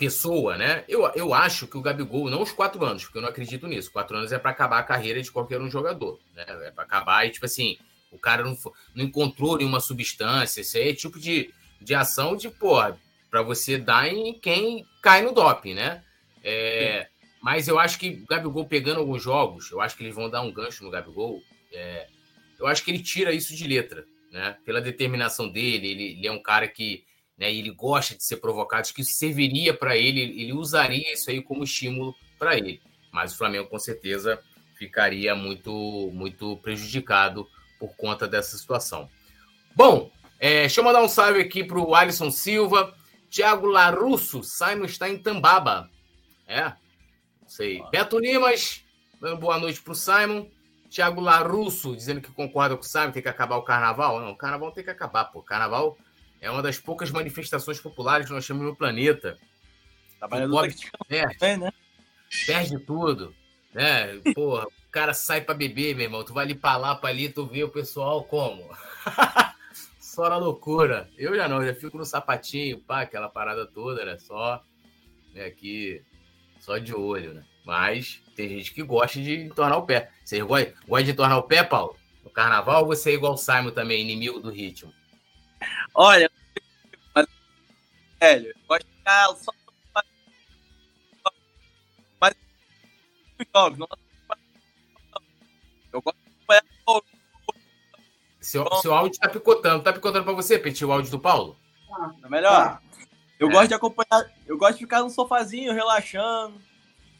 Pessoa, 0.00 0.56
né? 0.56 0.82
Eu, 0.88 1.06
eu 1.14 1.34
acho 1.34 1.66
que 1.66 1.76
o 1.76 1.82
Gabigol, 1.82 2.30
não 2.30 2.40
os 2.40 2.52
quatro 2.52 2.82
anos, 2.82 3.04
porque 3.04 3.18
eu 3.18 3.22
não 3.22 3.28
acredito 3.28 3.66
nisso. 3.66 3.92
Quatro 3.92 4.16
anos 4.16 4.32
é 4.32 4.38
para 4.38 4.50
acabar 4.50 4.78
a 4.78 4.82
carreira 4.82 5.20
de 5.20 5.30
qualquer 5.30 5.60
um 5.60 5.70
jogador. 5.70 6.18
Né? 6.34 6.46
É 6.48 6.70
para 6.70 6.84
acabar 6.84 7.26
e, 7.26 7.30
tipo 7.30 7.44
assim, 7.44 7.76
o 8.10 8.18
cara 8.18 8.42
não, 8.42 8.56
não 8.94 9.04
encontrou 9.04 9.58
nenhuma 9.58 9.78
substância. 9.78 10.62
Isso 10.62 10.78
aí 10.78 10.88
é 10.88 10.94
tipo 10.94 11.20
de, 11.20 11.52
de 11.78 11.94
ação 11.94 12.34
de, 12.34 12.48
porra, 12.48 12.98
para 13.30 13.42
você 13.42 13.76
dar 13.76 14.08
em 14.08 14.32
quem 14.32 14.86
cai 15.02 15.20
no 15.20 15.32
doping, 15.32 15.74
né? 15.74 16.02
É, 16.42 17.08
mas 17.42 17.68
eu 17.68 17.78
acho 17.78 17.98
que 17.98 18.22
o 18.22 18.26
Gabigol 18.26 18.66
pegando 18.66 19.00
alguns 19.00 19.22
jogos, 19.22 19.70
eu 19.70 19.82
acho 19.82 19.98
que 19.98 20.02
eles 20.02 20.14
vão 20.14 20.30
dar 20.30 20.40
um 20.40 20.50
gancho 20.50 20.82
no 20.82 20.90
Gabigol. 20.90 21.42
É, 21.74 22.06
eu 22.58 22.66
acho 22.66 22.82
que 22.82 22.90
ele 22.90 23.02
tira 23.02 23.34
isso 23.34 23.54
de 23.54 23.68
letra, 23.68 24.06
né? 24.32 24.56
Pela 24.64 24.80
determinação 24.80 25.46
dele, 25.46 25.88
ele, 25.88 26.04
ele 26.12 26.26
é 26.26 26.32
um 26.32 26.42
cara 26.42 26.66
que 26.66 27.04
né, 27.40 27.50
ele 27.50 27.70
gosta 27.70 28.14
de 28.14 28.22
ser 28.22 28.36
provocado, 28.36 28.82
acho 28.82 28.92
que 28.92 29.00
isso 29.00 29.14
serviria 29.14 29.72
para 29.72 29.96
ele, 29.96 30.20
ele 30.20 30.52
usaria 30.52 31.10
isso 31.10 31.30
aí 31.30 31.40
como 31.40 31.64
estímulo 31.64 32.14
para 32.38 32.58
ele. 32.58 32.82
Mas 33.10 33.32
o 33.32 33.38
Flamengo 33.38 33.66
com 33.66 33.78
certeza 33.78 34.38
ficaria 34.74 35.34
muito, 35.34 36.10
muito 36.12 36.58
prejudicado 36.58 37.48
por 37.78 37.96
conta 37.96 38.28
dessa 38.28 38.58
situação. 38.58 39.08
Bom, 39.74 40.12
é, 40.38 40.60
deixa 40.60 40.80
eu 40.80 40.84
mandar 40.84 41.02
um 41.02 41.08
salve 41.08 41.40
aqui 41.40 41.64
para 41.64 41.78
o 41.78 41.94
Alisson 41.94 42.30
Silva, 42.30 42.94
Tiago 43.30 43.66
Larusso, 43.66 44.42
Simon 44.42 44.84
está 44.84 45.08
em 45.08 45.16
Tambaba. 45.16 45.88
É, 46.46 46.64
não 46.64 47.48
sei. 47.48 47.82
Beto 47.90 48.18
Limas, 48.18 48.84
dando 49.18 49.38
boa 49.38 49.58
noite 49.58 49.80
para 49.80 49.92
o 49.92 49.96
Simon. 49.96 50.46
Tiago 50.90 51.20
Larusso, 51.20 51.94
dizendo 51.94 52.20
que 52.20 52.32
concorda 52.32 52.76
com 52.76 52.82
o 52.82 52.86
Simon, 52.86 53.12
tem 53.12 53.22
que 53.22 53.28
acabar 53.28 53.56
o 53.56 53.62
carnaval. 53.62 54.20
Não, 54.20 54.32
o 54.32 54.36
carnaval 54.36 54.72
tem 54.72 54.84
que 54.84 54.90
acabar, 54.90 55.26
pô. 55.26 55.40
Carnaval 55.40 55.96
é 56.40 56.50
uma 56.50 56.62
das 56.62 56.78
poucas 56.78 57.10
manifestações 57.10 57.80
populares 57.80 58.26
que 58.26 58.32
nós 58.32 58.46
temos 58.46 58.64
no 58.64 58.74
planeta. 58.74 59.36
Trabalhador 60.18 60.68
perde, 61.08 61.56
né? 61.58 61.72
perde 62.46 62.78
tudo. 62.78 63.34
Né? 63.72 64.20
Porra, 64.34 64.66
o 64.66 64.90
cara 64.90 65.14
sai 65.14 65.40
para 65.40 65.54
beber, 65.54 65.94
meu 65.94 66.04
irmão. 66.04 66.24
Tu 66.24 66.32
vai 66.32 66.44
ali 66.44 66.54
pra 66.54 66.76
lá, 66.76 66.94
pra 66.94 67.10
ali, 67.10 67.28
tu 67.28 67.46
vê 67.46 67.62
o 67.62 67.68
pessoal 67.68 68.24
como? 68.24 68.68
só 70.00 70.28
na 70.28 70.36
loucura. 70.36 71.08
Eu 71.16 71.34
já 71.36 71.48
não, 71.48 71.62
eu 71.62 71.72
já 71.72 71.80
fico 71.80 71.96
no 71.96 72.04
sapatinho, 72.04 72.80
pá, 72.80 73.02
aquela 73.02 73.28
parada 73.28 73.66
toda, 73.66 74.04
né? 74.04 74.18
Só 74.18 74.62
né, 75.32 75.44
aqui, 75.44 76.02
só 76.58 76.78
de 76.78 76.94
olho, 76.94 77.34
né? 77.34 77.44
Mas 77.64 78.22
tem 78.34 78.48
gente 78.48 78.72
que 78.72 78.82
gosta 78.82 79.20
de 79.20 79.36
entornar 79.36 79.78
o 79.78 79.86
pé. 79.86 80.10
Você 80.24 80.42
gosta, 80.42 80.74
gosta 80.86 81.04
de 81.04 81.10
entornar 81.12 81.38
o 81.38 81.42
pé, 81.44 81.62
Paulo? 81.62 81.96
No 82.24 82.30
carnaval 82.30 82.82
ou 82.82 82.88
você 82.88 83.10
é 83.10 83.14
igual 83.14 83.34
o 83.34 83.38
Simon 83.38 83.70
também, 83.70 84.02
inimigo 84.02 84.40
do 84.40 84.50
ritmo? 84.50 84.92
Olha, 85.94 86.29
velho, 88.20 88.54
gosto 88.68 88.86
de 88.86 88.92
ficar 88.96 89.34
só. 89.36 89.52
Mas 92.20 92.34
jogos. 93.54 93.78
Não... 93.78 93.88
Eu 95.92 96.00
gosto 96.02 96.18
de 96.18 96.28
acompanhar 96.28 96.64
seu, 98.40 98.66
seu 98.82 98.94
áudio 98.94 99.20
tá 99.20 99.28
picotando. 99.28 99.82
Tá 99.82 99.92
picotando 99.92 100.24
pra 100.24 100.32
você, 100.32 100.58
Petit, 100.58 100.84
o 100.84 100.92
áudio 100.92 101.10
do 101.10 101.20
Paulo? 101.20 101.56
Ah, 101.92 102.10
é 102.24 102.28
melhor. 102.28 102.80
Eu 103.38 103.48
é. 103.48 103.52
gosto 103.52 103.68
de 103.68 103.74
acompanhar. 103.74 104.30
Eu 104.46 104.58
gosto 104.58 104.74
de 104.74 104.80
ficar 104.80 105.02
no 105.02 105.10
sofazinho, 105.10 105.72
relaxando, 105.72 106.60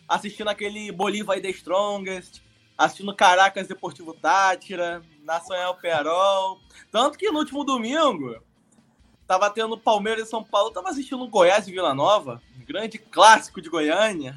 assistindo 0.09 0.49
aquele 0.49 0.91
Bolívar 0.91 1.41
The 1.41 1.51
Strongest, 1.51 2.43
assistindo 2.77 3.15
Caracas 3.15 3.69
Deportivo 3.69 4.15
Tátira, 4.15 5.03
Nacional 5.23 5.77
Perol. 5.77 6.61
Tanto 6.91 7.17
que 7.17 7.31
no 7.31 7.39
último 7.39 7.65
domingo, 7.65 8.43
tava 9.31 9.49
tendo 9.49 9.79
Palmeiras 9.79 10.27
e 10.27 10.29
São 10.29 10.43
Paulo, 10.43 10.73
tava 10.73 10.89
assistindo 10.89 11.25
Goiás 11.29 11.69
e 11.69 11.71
Vila 11.71 11.95
Nova, 11.95 12.43
um 12.61 12.65
grande 12.65 12.99
clássico 12.99 13.63
de 13.63 13.71
Goiânia. 13.71 14.35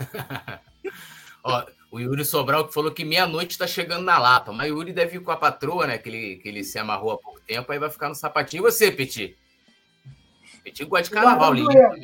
Ó, 1.44 1.66
o 1.90 2.00
Yuri 2.00 2.24
Sobral 2.24 2.66
que 2.66 2.72
falou 2.72 2.90
que 2.90 3.04
meia-noite 3.04 3.58
tá 3.58 3.66
chegando 3.66 4.02
na 4.02 4.18
Lapa. 4.18 4.50
Mas 4.50 4.72
o 4.72 4.76
Yuri 4.76 4.94
deve 4.94 5.18
ir 5.18 5.20
com 5.20 5.30
a 5.30 5.36
patroa, 5.36 5.86
né? 5.86 5.98
Que 5.98 6.08
ele, 6.08 6.36
que 6.36 6.48
ele 6.48 6.64
se 6.64 6.78
amarrou 6.78 7.12
há 7.12 7.18
pouco 7.18 7.38
tempo, 7.40 7.70
aí 7.70 7.78
vai 7.78 7.90
ficar 7.90 8.08
no 8.08 8.14
sapatinho. 8.14 8.62
E 8.62 8.70
você, 8.70 8.90
Petit? 8.90 9.36
Petit 10.64 10.86
gosta 10.86 11.04
de 11.04 11.10
carnaval, 11.10 11.52
lindo 11.52 11.68
também. 11.68 12.02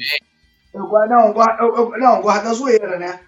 Eu, 0.75 0.83
não, 1.09 1.35
eu, 1.59 1.75
eu, 1.75 1.99
não, 1.99 2.21
guarda 2.21 2.51
a 2.51 2.53
zoeira, 2.53 2.99
né? 2.99 3.21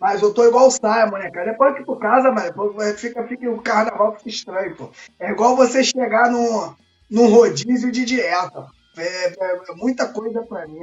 Mas 0.00 0.22
eu 0.22 0.34
tô 0.34 0.44
igual 0.44 0.66
o 0.66 0.72
Simon, 0.72 1.18
né, 1.18 1.30
cara? 1.30 1.52
Depois 1.52 1.76
que 1.76 1.84
tu 1.84 1.94
casa, 1.94 2.32
mas 2.32 2.52
fica, 3.00 3.22
fica, 3.28 3.48
o 3.48 3.62
carnaval 3.62 4.16
fica 4.16 4.28
estranho, 4.28 4.74
pô. 4.74 4.90
É 5.20 5.30
igual 5.30 5.54
você 5.54 5.84
chegar 5.84 6.32
no, 6.32 6.76
num 7.10 7.28
rodízio 7.28 7.90
de 7.90 8.04
dieta. 8.04 8.68
É, 8.96 9.28
é, 9.28 9.60
é 9.70 9.74
muita 9.74 10.08
coisa 10.08 10.42
pra 10.42 10.66
mim. 10.66 10.80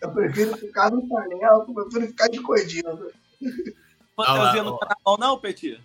Eu 0.00 0.10
prefiro 0.10 0.56
ficar 0.56 0.90
no 0.90 1.06
panela, 1.08 1.64
eu 1.66 1.74
prefiro 1.74 2.06
ficar 2.08 2.28
de 2.28 2.40
coidinho. 2.40 3.10
Fantasia 4.16 4.62
no 4.62 4.78
carnaval, 4.78 5.18
não, 5.18 5.38
Petit? 5.38 5.80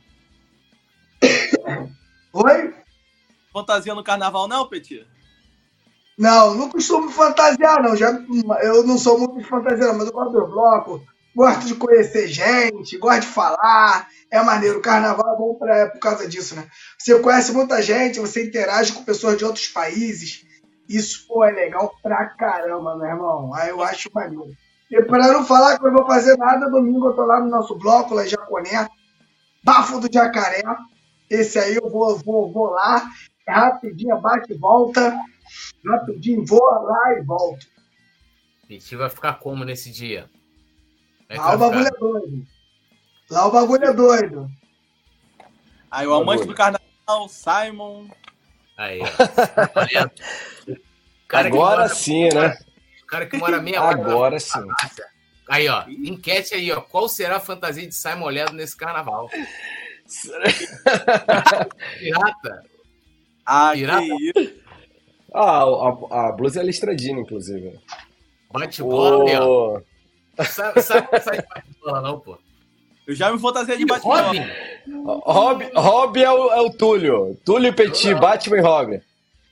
Oi? 2.34 2.76
Fantasia 3.54 3.96
no 3.96 4.04
carnaval, 4.04 4.48
não, 4.48 4.68
Petit? 4.68 5.06
Não, 6.18 6.56
não 6.56 6.70
costumo 6.70 7.10
fantasiar, 7.12 7.82
não. 7.82 7.96
Já, 7.96 8.12
eu 8.64 8.84
não 8.84 8.98
sou 8.98 9.20
muito 9.20 9.38
de 9.38 9.44
fantasia, 9.44 9.94
mas 9.94 10.08
eu 10.08 10.14
gosto 10.14 10.32
do 10.32 10.48
bloco, 10.48 11.06
gosto 11.38 11.68
de 11.68 11.76
conhecer 11.76 12.28
gente, 12.28 12.98
gosto 12.98 13.22
de 13.22 13.28
falar. 13.28 14.08
É 14.32 14.42
maneiro. 14.42 14.80
O 14.80 14.82
carnaval 14.82 15.36
é 15.36 15.38
bom 15.38 15.54
pra, 15.54 15.88
por 15.92 16.00
causa 16.00 16.28
disso, 16.28 16.56
né? 16.56 16.68
Você 16.98 17.18
conhece 17.20 17.52
muita 17.52 17.80
gente, 17.80 18.20
você 18.20 18.44
interage 18.44 18.92
com 18.92 19.04
pessoas 19.04 19.38
de 19.38 19.46
outros 19.46 19.68
países. 19.68 20.44
Isso, 20.90 21.28
pô, 21.28 21.46
é 21.46 21.52
legal 21.52 21.94
pra 22.02 22.26
caramba, 22.26 22.98
meu 22.98 23.08
irmão. 23.08 23.54
Aí 23.54 23.70
eu 23.70 23.84
acho 23.84 24.10
maneiro. 24.16 24.50
E 24.90 25.00
para 25.04 25.32
não 25.32 25.46
falar 25.46 25.78
que 25.78 25.86
eu 25.86 25.94
vou 25.94 26.08
fazer 26.08 26.36
nada, 26.38 26.72
domingo 26.72 27.10
eu 27.10 27.14
tô 27.14 27.24
lá 27.24 27.40
no 27.40 27.50
nosso 27.50 27.78
bloco, 27.78 28.16
lá 28.16 28.26
em 28.26 28.30
Jaconé, 28.30 28.90
Bafo 29.64 30.00
do 30.00 30.12
Jacaré. 30.12 30.64
Esse 31.30 31.60
aí 31.60 31.76
eu 31.76 31.88
vou, 31.88 32.18
vou, 32.18 32.52
vou 32.52 32.72
lá, 32.72 33.08
rapidinho, 33.48 34.20
bate 34.22 34.54
e 34.54 34.58
volta, 34.58 35.14
rapidinho, 35.86 36.44
vou 36.46 36.64
lá 36.64 37.14
e 37.20 37.22
volto. 37.22 37.68
E 38.70 38.80
vai 38.96 39.10
ficar 39.10 39.34
como 39.34 39.64
nesse 39.66 39.92
dia? 39.92 40.30
É 41.30 41.38
lá 41.38 41.56
o 41.56 41.58
bagulho 41.58 41.88
é 41.88 41.92
doido. 41.92 42.48
Lá 43.30 43.48
o 43.48 43.52
bagulho 43.52 43.86
é 43.86 43.94
doido. 43.94 44.50
Aí 45.92 46.08
o 46.08 46.14
amante 46.14 46.46
do 46.46 46.54
carnaval, 46.54 47.28
Simon. 47.30 48.08
Aí, 48.78 49.02
ó. 49.02 49.08
Agora 51.30 51.90
sim, 51.90 52.30
né? 52.30 52.58
cara 53.08 53.26
que 53.26 53.36
mora 53.38 53.62
meia 53.62 53.84
hora. 53.84 54.00
Agora 54.00 54.40
sim. 54.40 54.66
Aí, 55.50 55.68
ó. 55.68 55.84
Enquete 55.88 56.54
aí, 56.54 56.72
ó. 56.72 56.80
Qual 56.82 57.10
será 57.10 57.38
a 57.38 57.42
fantasia 57.42 57.88
de 57.88 57.96
Simon 57.96 58.30
Ledo 58.30 58.54
nesse 58.54 58.78
carnaval? 58.78 59.28
Pirata. 62.00 62.64
Ah, 63.46 63.72
Pirata. 63.74 64.06
Ah, 65.34 65.64
a, 65.64 66.30
a 66.30 66.32
blusa 66.32 66.62
é 66.62 66.64
listradina, 66.64 67.20
inclusive. 67.20 67.78
Bate 68.52 68.82
bola, 68.82 69.42
oh. 69.42 69.82
Sabe, 70.46 70.82
sabe, 70.82 71.20
sabe 71.22 71.38
bate 71.50 71.68
bola, 71.84 72.02
não, 72.02 72.20
pô. 72.20 72.38
Eu 73.08 73.16
já 73.16 73.32
me 73.32 73.40
fantasia 73.40 73.78
de 73.78 73.86
Batman. 73.86 74.22
Robin? 74.22 74.46
Robin, 75.26 75.70
Robin 75.74 76.22
é, 76.22 76.32
o, 76.32 76.52
é 76.52 76.62
o 76.62 76.70
Túlio. 76.70 77.40
Túlio 77.46 77.74
Petit, 77.74 78.14
Batman 78.14 78.58
e 78.58 78.62
Robin. 78.62 79.02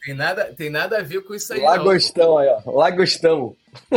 Tem 0.03 0.13
nada, 0.13 0.53
tem 0.53 0.69
nada 0.69 0.99
a 0.99 1.01
ver 1.01 1.21
com 1.23 1.33
isso 1.33 1.53
aí. 1.53 1.61
Lagostão 1.61 2.31
não. 2.31 2.37
aí, 2.37 2.49
ó. 2.49 2.61
Lagostão. 2.71 3.55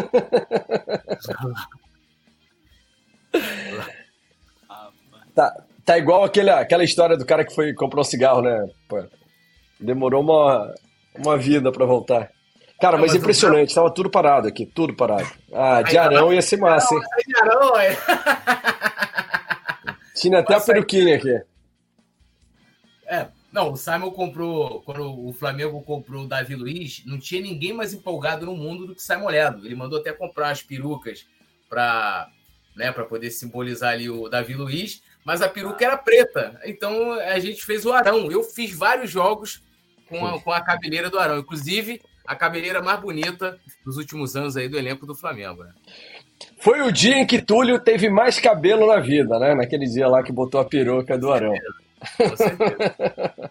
tá, 5.34 5.64
tá 5.84 5.98
igual 5.98 6.22
aquele, 6.24 6.50
aquela 6.50 6.84
história 6.84 7.16
do 7.16 7.26
cara 7.26 7.44
que 7.44 7.54
foi 7.54 7.74
comprar 7.74 8.00
um 8.00 8.04
cigarro, 8.04 8.40
né? 8.40 8.70
Pô, 8.88 9.04
demorou 9.78 10.22
uma, 10.22 10.72
uma 11.16 11.36
vida 11.36 11.72
para 11.72 11.84
voltar. 11.84 12.30
Cara, 12.80 12.96
mas, 12.96 13.12
mas 13.12 13.20
impressionante, 13.20 13.74
tava 13.74 13.90
tudo 13.90 14.08
parado 14.08 14.46
aqui, 14.46 14.64
tudo 14.64 14.94
parado. 14.94 15.28
Ah, 15.52 15.82
de 15.82 15.98
Arão 15.98 16.32
ia 16.32 16.40
ser 16.40 16.58
massa, 16.58 16.94
hein? 16.94 17.00
De 17.26 17.40
Arão, 17.40 17.76
é. 17.76 17.96
Tinha 20.14 20.38
até 20.38 20.54
a 20.54 20.60
peruquinha 20.60 21.16
aqui. 21.16 21.42
É, 23.06 23.26
não, 23.52 23.72
o 23.72 23.76
Simon 23.76 24.10
comprou, 24.10 24.82
quando 24.82 25.26
o 25.26 25.32
Flamengo 25.32 25.80
comprou 25.82 26.24
o 26.24 26.28
Davi 26.28 26.54
Luiz, 26.54 27.02
não 27.06 27.18
tinha 27.18 27.40
ninguém 27.40 27.72
mais 27.72 27.94
empolgado 27.94 28.46
no 28.46 28.56
mundo 28.56 28.86
do 28.86 28.94
que 28.94 29.02
Simon 29.02 29.28
Ledo. 29.28 29.66
Ele 29.66 29.74
mandou 29.74 29.98
até 29.98 30.12
comprar 30.12 30.50
as 30.50 30.62
perucas 30.62 31.26
para 31.68 32.28
né, 32.76 32.92
poder 32.92 33.30
simbolizar 33.30 33.92
ali 33.92 34.08
o 34.08 34.28
Davi 34.28 34.54
Luiz, 34.54 35.02
mas 35.24 35.42
a 35.42 35.48
peruca 35.48 35.84
era 35.84 35.96
preta. 35.96 36.60
Então 36.64 37.12
a 37.12 37.38
gente 37.38 37.64
fez 37.64 37.84
o 37.84 37.92
Arão. 37.92 38.30
Eu 38.30 38.42
fiz 38.42 38.72
vários 38.72 39.10
jogos 39.10 39.62
com 40.08 40.26
a, 40.26 40.40
com 40.40 40.52
a 40.52 40.60
cabeleira 40.60 41.10
do 41.10 41.18
Arão, 41.18 41.38
inclusive 41.38 42.00
a 42.28 42.36
cabeleira 42.36 42.82
mais 42.82 43.00
bonita 43.00 43.58
dos 43.82 43.96
últimos 43.96 44.36
anos 44.36 44.54
aí 44.54 44.68
do 44.68 44.78
elenco 44.78 45.06
do 45.06 45.14
Flamengo. 45.14 45.64
Né? 45.64 45.72
Foi 46.60 46.82
o 46.82 46.92
dia 46.92 47.16
em 47.16 47.26
que 47.26 47.40
Túlio 47.40 47.80
teve 47.80 48.10
mais 48.10 48.38
cabelo 48.38 48.86
na 48.86 49.00
vida, 49.00 49.38
né? 49.38 49.54
Naquele 49.54 49.86
dia 49.86 50.06
lá 50.06 50.22
que 50.22 50.30
botou 50.30 50.60
a 50.60 50.64
peruca 50.64 51.16
do 51.16 51.32
Arão. 51.32 51.54
Com 52.18 52.36
certeza. 52.36 53.50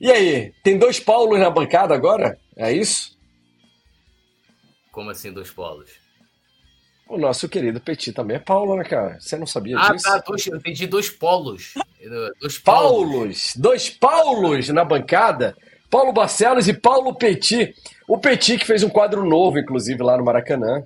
e 0.00 0.10
aí, 0.10 0.52
tem 0.64 0.76
dois 0.76 0.98
Paulos 0.98 1.38
na 1.38 1.48
bancada 1.48 1.94
agora? 1.94 2.36
É 2.56 2.72
isso? 2.72 3.16
Como 4.90 5.10
assim, 5.10 5.32
dois 5.32 5.52
Paulos? 5.52 5.90
O 7.08 7.16
nosso 7.16 7.48
querido 7.48 7.80
Petit 7.80 8.12
também 8.12 8.38
é 8.38 8.40
Paulo, 8.40 8.76
né, 8.76 8.82
cara? 8.82 9.20
Você 9.20 9.36
não 9.36 9.46
sabia 9.46 9.78
ah, 9.78 9.92
disso? 9.92 10.08
Ah, 10.08 10.20
tá. 10.20 10.24
Dois, 10.26 10.46
eu 10.46 10.56
entendi 10.56 10.86
dois 10.86 11.10
polos. 11.10 11.74
Dois 12.40 12.58
Paulos. 12.58 13.12
Paulos. 13.12 13.52
Dois 13.56 13.90
Paulos 13.90 14.68
na 14.70 14.84
bancada. 14.84 15.56
Paulo 15.94 16.12
Barcelos 16.12 16.66
e 16.66 16.74
Paulo 16.74 17.14
Petit. 17.14 17.72
O 18.08 18.18
Petit 18.18 18.58
que 18.58 18.66
fez 18.66 18.82
um 18.82 18.88
quadro 18.88 19.24
novo, 19.24 19.60
inclusive, 19.60 20.02
lá 20.02 20.18
no 20.18 20.24
Maracanã. 20.24 20.82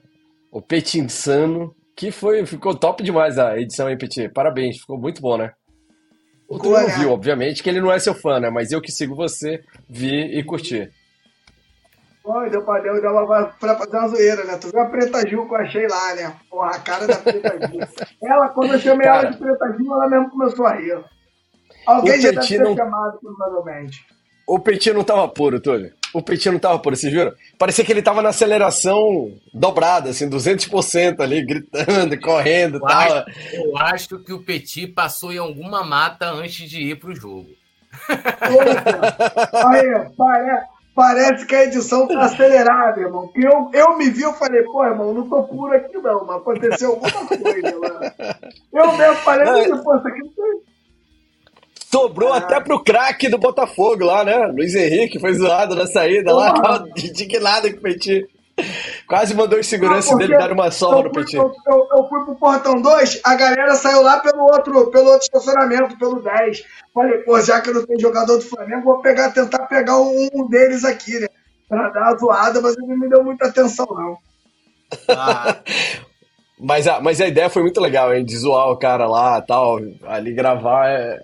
O 0.53 0.61
Petit 0.61 0.99
Insano. 0.99 1.75
Que 1.97 2.11
foi, 2.11 2.45
ficou 2.45 2.75
top 2.75 3.03
demais 3.03 3.39
a 3.39 3.59
edição 3.59 3.87
aí, 3.87 3.97
Petit. 3.97 4.29
Parabéns, 4.29 4.77
ficou 4.77 4.99
muito 4.99 5.23
bom, 5.23 5.39
né? 5.39 5.55
O 6.47 6.59
tu 6.59 6.69
não 6.69 6.87
viu, 6.89 7.11
obviamente, 7.11 7.63
que 7.63 7.71
ele 7.71 7.81
não 7.81 7.91
é 7.91 7.99
seu 7.99 8.15
fã, 8.15 8.39
né? 8.39 8.51
Mas 8.51 8.71
eu 8.71 8.83
que 8.83 8.93
sigo 8.93 9.17
você, 9.17 9.65
vi 9.89 10.39
e 10.39 10.45
curti. 10.45 10.91
Pô, 12.23 12.47
deu 12.51 12.63
pra, 12.63 12.79
deu, 12.81 13.01
deu 13.01 13.27
pra, 13.27 13.45
pra 13.47 13.77
fazer 13.77 13.97
uma 13.97 14.09
zoeira, 14.09 14.45
né? 14.45 14.59
Tu 14.59 14.71
viu 14.71 14.79
a 14.79 14.91
Preta 14.91 15.27
Gil 15.27 15.49
que 15.49 15.55
eu 15.55 15.59
achei 15.59 15.89
lá, 15.89 16.15
né? 16.17 16.37
Porra, 16.51 16.73
a 16.73 16.81
cara 16.81 17.07
da 17.07 17.17
Preta 17.17 17.67
Gil. 17.67 17.81
ela, 18.23 18.51
quando 18.51 18.75
eu 18.75 18.79
chamei 18.79 19.07
cara, 19.07 19.23
ela 19.23 19.31
de 19.31 19.39
Preta 19.39 19.75
Gil, 19.75 19.91
ela 19.91 20.07
mesmo 20.07 20.29
começou 20.29 20.67
a 20.67 20.75
rir. 20.75 21.03
Alguém 21.87 22.21
já 22.21 22.31
deve 22.31 22.47
ter 22.47 22.59
não... 22.59 22.77
chamado, 22.77 23.19
provavelmente. 23.21 24.18
O 24.49 24.59
Petit 24.59 24.95
não 24.95 25.05
tava 25.05 25.29
puro, 25.29 25.61
Túlio. 25.61 25.93
O 26.15 26.23
Petit 26.23 26.51
não 26.51 26.59
tava 26.59 26.79
puro, 26.79 26.97
vocês 26.97 27.13
viram? 27.13 27.35
Parecia 27.59 27.85
que 27.85 27.93
ele 27.93 28.01
tava 28.01 28.23
na 28.23 28.31
aceleração 28.31 29.31
dobrada, 29.53 30.09
assim, 30.09 30.27
200% 30.27 31.21
ali, 31.21 31.45
gritando, 31.45 32.17
correndo 32.19 32.79
e 32.79 32.81
tal. 32.81 32.91
Acho, 32.91 33.25
eu 33.53 33.77
acho 33.77 34.19
que 34.21 34.33
o 34.33 34.43
Petit 34.43 34.87
passou 34.87 35.35
em 35.35 35.37
alguma 35.37 35.85
mata 35.85 36.31
antes 36.31 36.67
de 36.67 36.81
ir 36.81 36.99
pro 36.99 37.15
jogo. 37.15 37.51
Aí, 38.09 38.17
parece, 40.17 40.67
parece 40.95 41.47
que 41.47 41.55
a 41.55 41.65
edição 41.65 42.09
tá 42.09 42.23
acelerada, 42.23 43.03
irmão. 43.03 43.29
Que 43.29 43.45
eu, 43.45 43.71
eu 43.75 43.99
me 43.99 44.09
vi, 44.09 44.23
eu 44.23 44.33
falei, 44.33 44.63
pô, 44.63 44.83
irmão, 44.83 45.13
não 45.13 45.29
tô 45.29 45.43
puro 45.43 45.77
aqui 45.77 45.99
não, 45.99 46.25
mas 46.25 46.37
aconteceu 46.37 46.93
alguma 46.93 47.27
coisa 47.27 47.79
lá. 47.81 48.15
Eu 48.73 48.97
mesmo 48.97 49.17
falei, 49.17 49.69
pô, 49.69 49.95
isso 49.95 50.09
aqui 50.09 50.21
não 50.21 50.31
tem 50.31 50.68
Sobrou 51.91 52.35
ah. 52.35 52.37
até 52.37 52.61
pro 52.61 52.85
craque 52.85 53.29
do 53.29 53.39
Botafogo 53.39 54.05
lá, 54.05 54.23
né? 54.23 54.47
Luiz 54.47 54.75
Henrique 54.75 55.19
foi 55.19 55.33
zoado 55.33 55.75
na 55.75 55.87
saída 55.87 56.35
lá, 56.35 56.53
tava 56.53 56.89
indignado 56.99 57.71
com 57.71 57.79
o 57.79 57.81
Petit. 57.81 58.29
Quase 59.07 59.35
mandou 59.35 59.59
os 59.59 59.67
segurança 59.67 60.15
dele 60.17 60.37
dar 60.37 60.53
uma 60.53 60.71
sova 60.71 61.05
no 61.05 61.11
Petit. 61.11 61.37
Eu, 61.37 61.51
eu, 61.67 61.89
eu, 61.97 62.09
fui 62.09 62.25
pro 62.27 62.35
portão 62.35 62.83
2, 62.83 63.21
a 63.25 63.35
galera 63.35 63.75
saiu 63.75 64.03
lá 64.03 64.19
pelo 64.19 64.43
outro, 64.43 64.91
pelo 64.91 65.13
outro 65.13 65.23
estacionamento, 65.23 65.97
pelo 65.97 66.21
10. 66.21 66.63
Falei, 66.93 67.19
pô, 67.19 67.41
já 67.41 67.61
que 67.63 67.71
não 67.71 67.87
tem 67.87 67.99
jogador 67.99 68.37
do 68.37 68.45
Flamengo, 68.45 68.85
vou 68.85 69.01
pegar, 69.01 69.31
tentar 69.31 69.67
pegar 69.67 69.99
um, 69.99 70.29
um 70.35 70.47
deles 70.47 70.85
aqui, 70.85 71.19
né? 71.19 71.29
Pra 71.69 71.89
dar 71.89 72.09
a 72.09 72.17
zoada, 72.17 72.61
mas 72.61 72.77
ele 72.77 72.87
não 72.87 72.99
me 72.99 73.09
deu 73.09 73.25
muita 73.25 73.47
atenção, 73.47 73.87
não. 73.91 74.19
Ah. 75.09 75.57
Mas 76.61 76.89
a, 76.89 77.01
mas 77.01 77.21
a 77.21 77.29
ideia 77.29 77.49
foi 77.49 77.63
muito 77.63 77.81
legal, 77.81 78.13
hein? 78.13 78.25
De 78.25 78.37
zoar 78.37 78.71
o 78.71 78.77
cara 78.77 79.07
lá 79.07 79.41
tal, 79.41 79.79
ali 80.07 80.33
gravar. 80.33 80.89
É... 80.89 81.21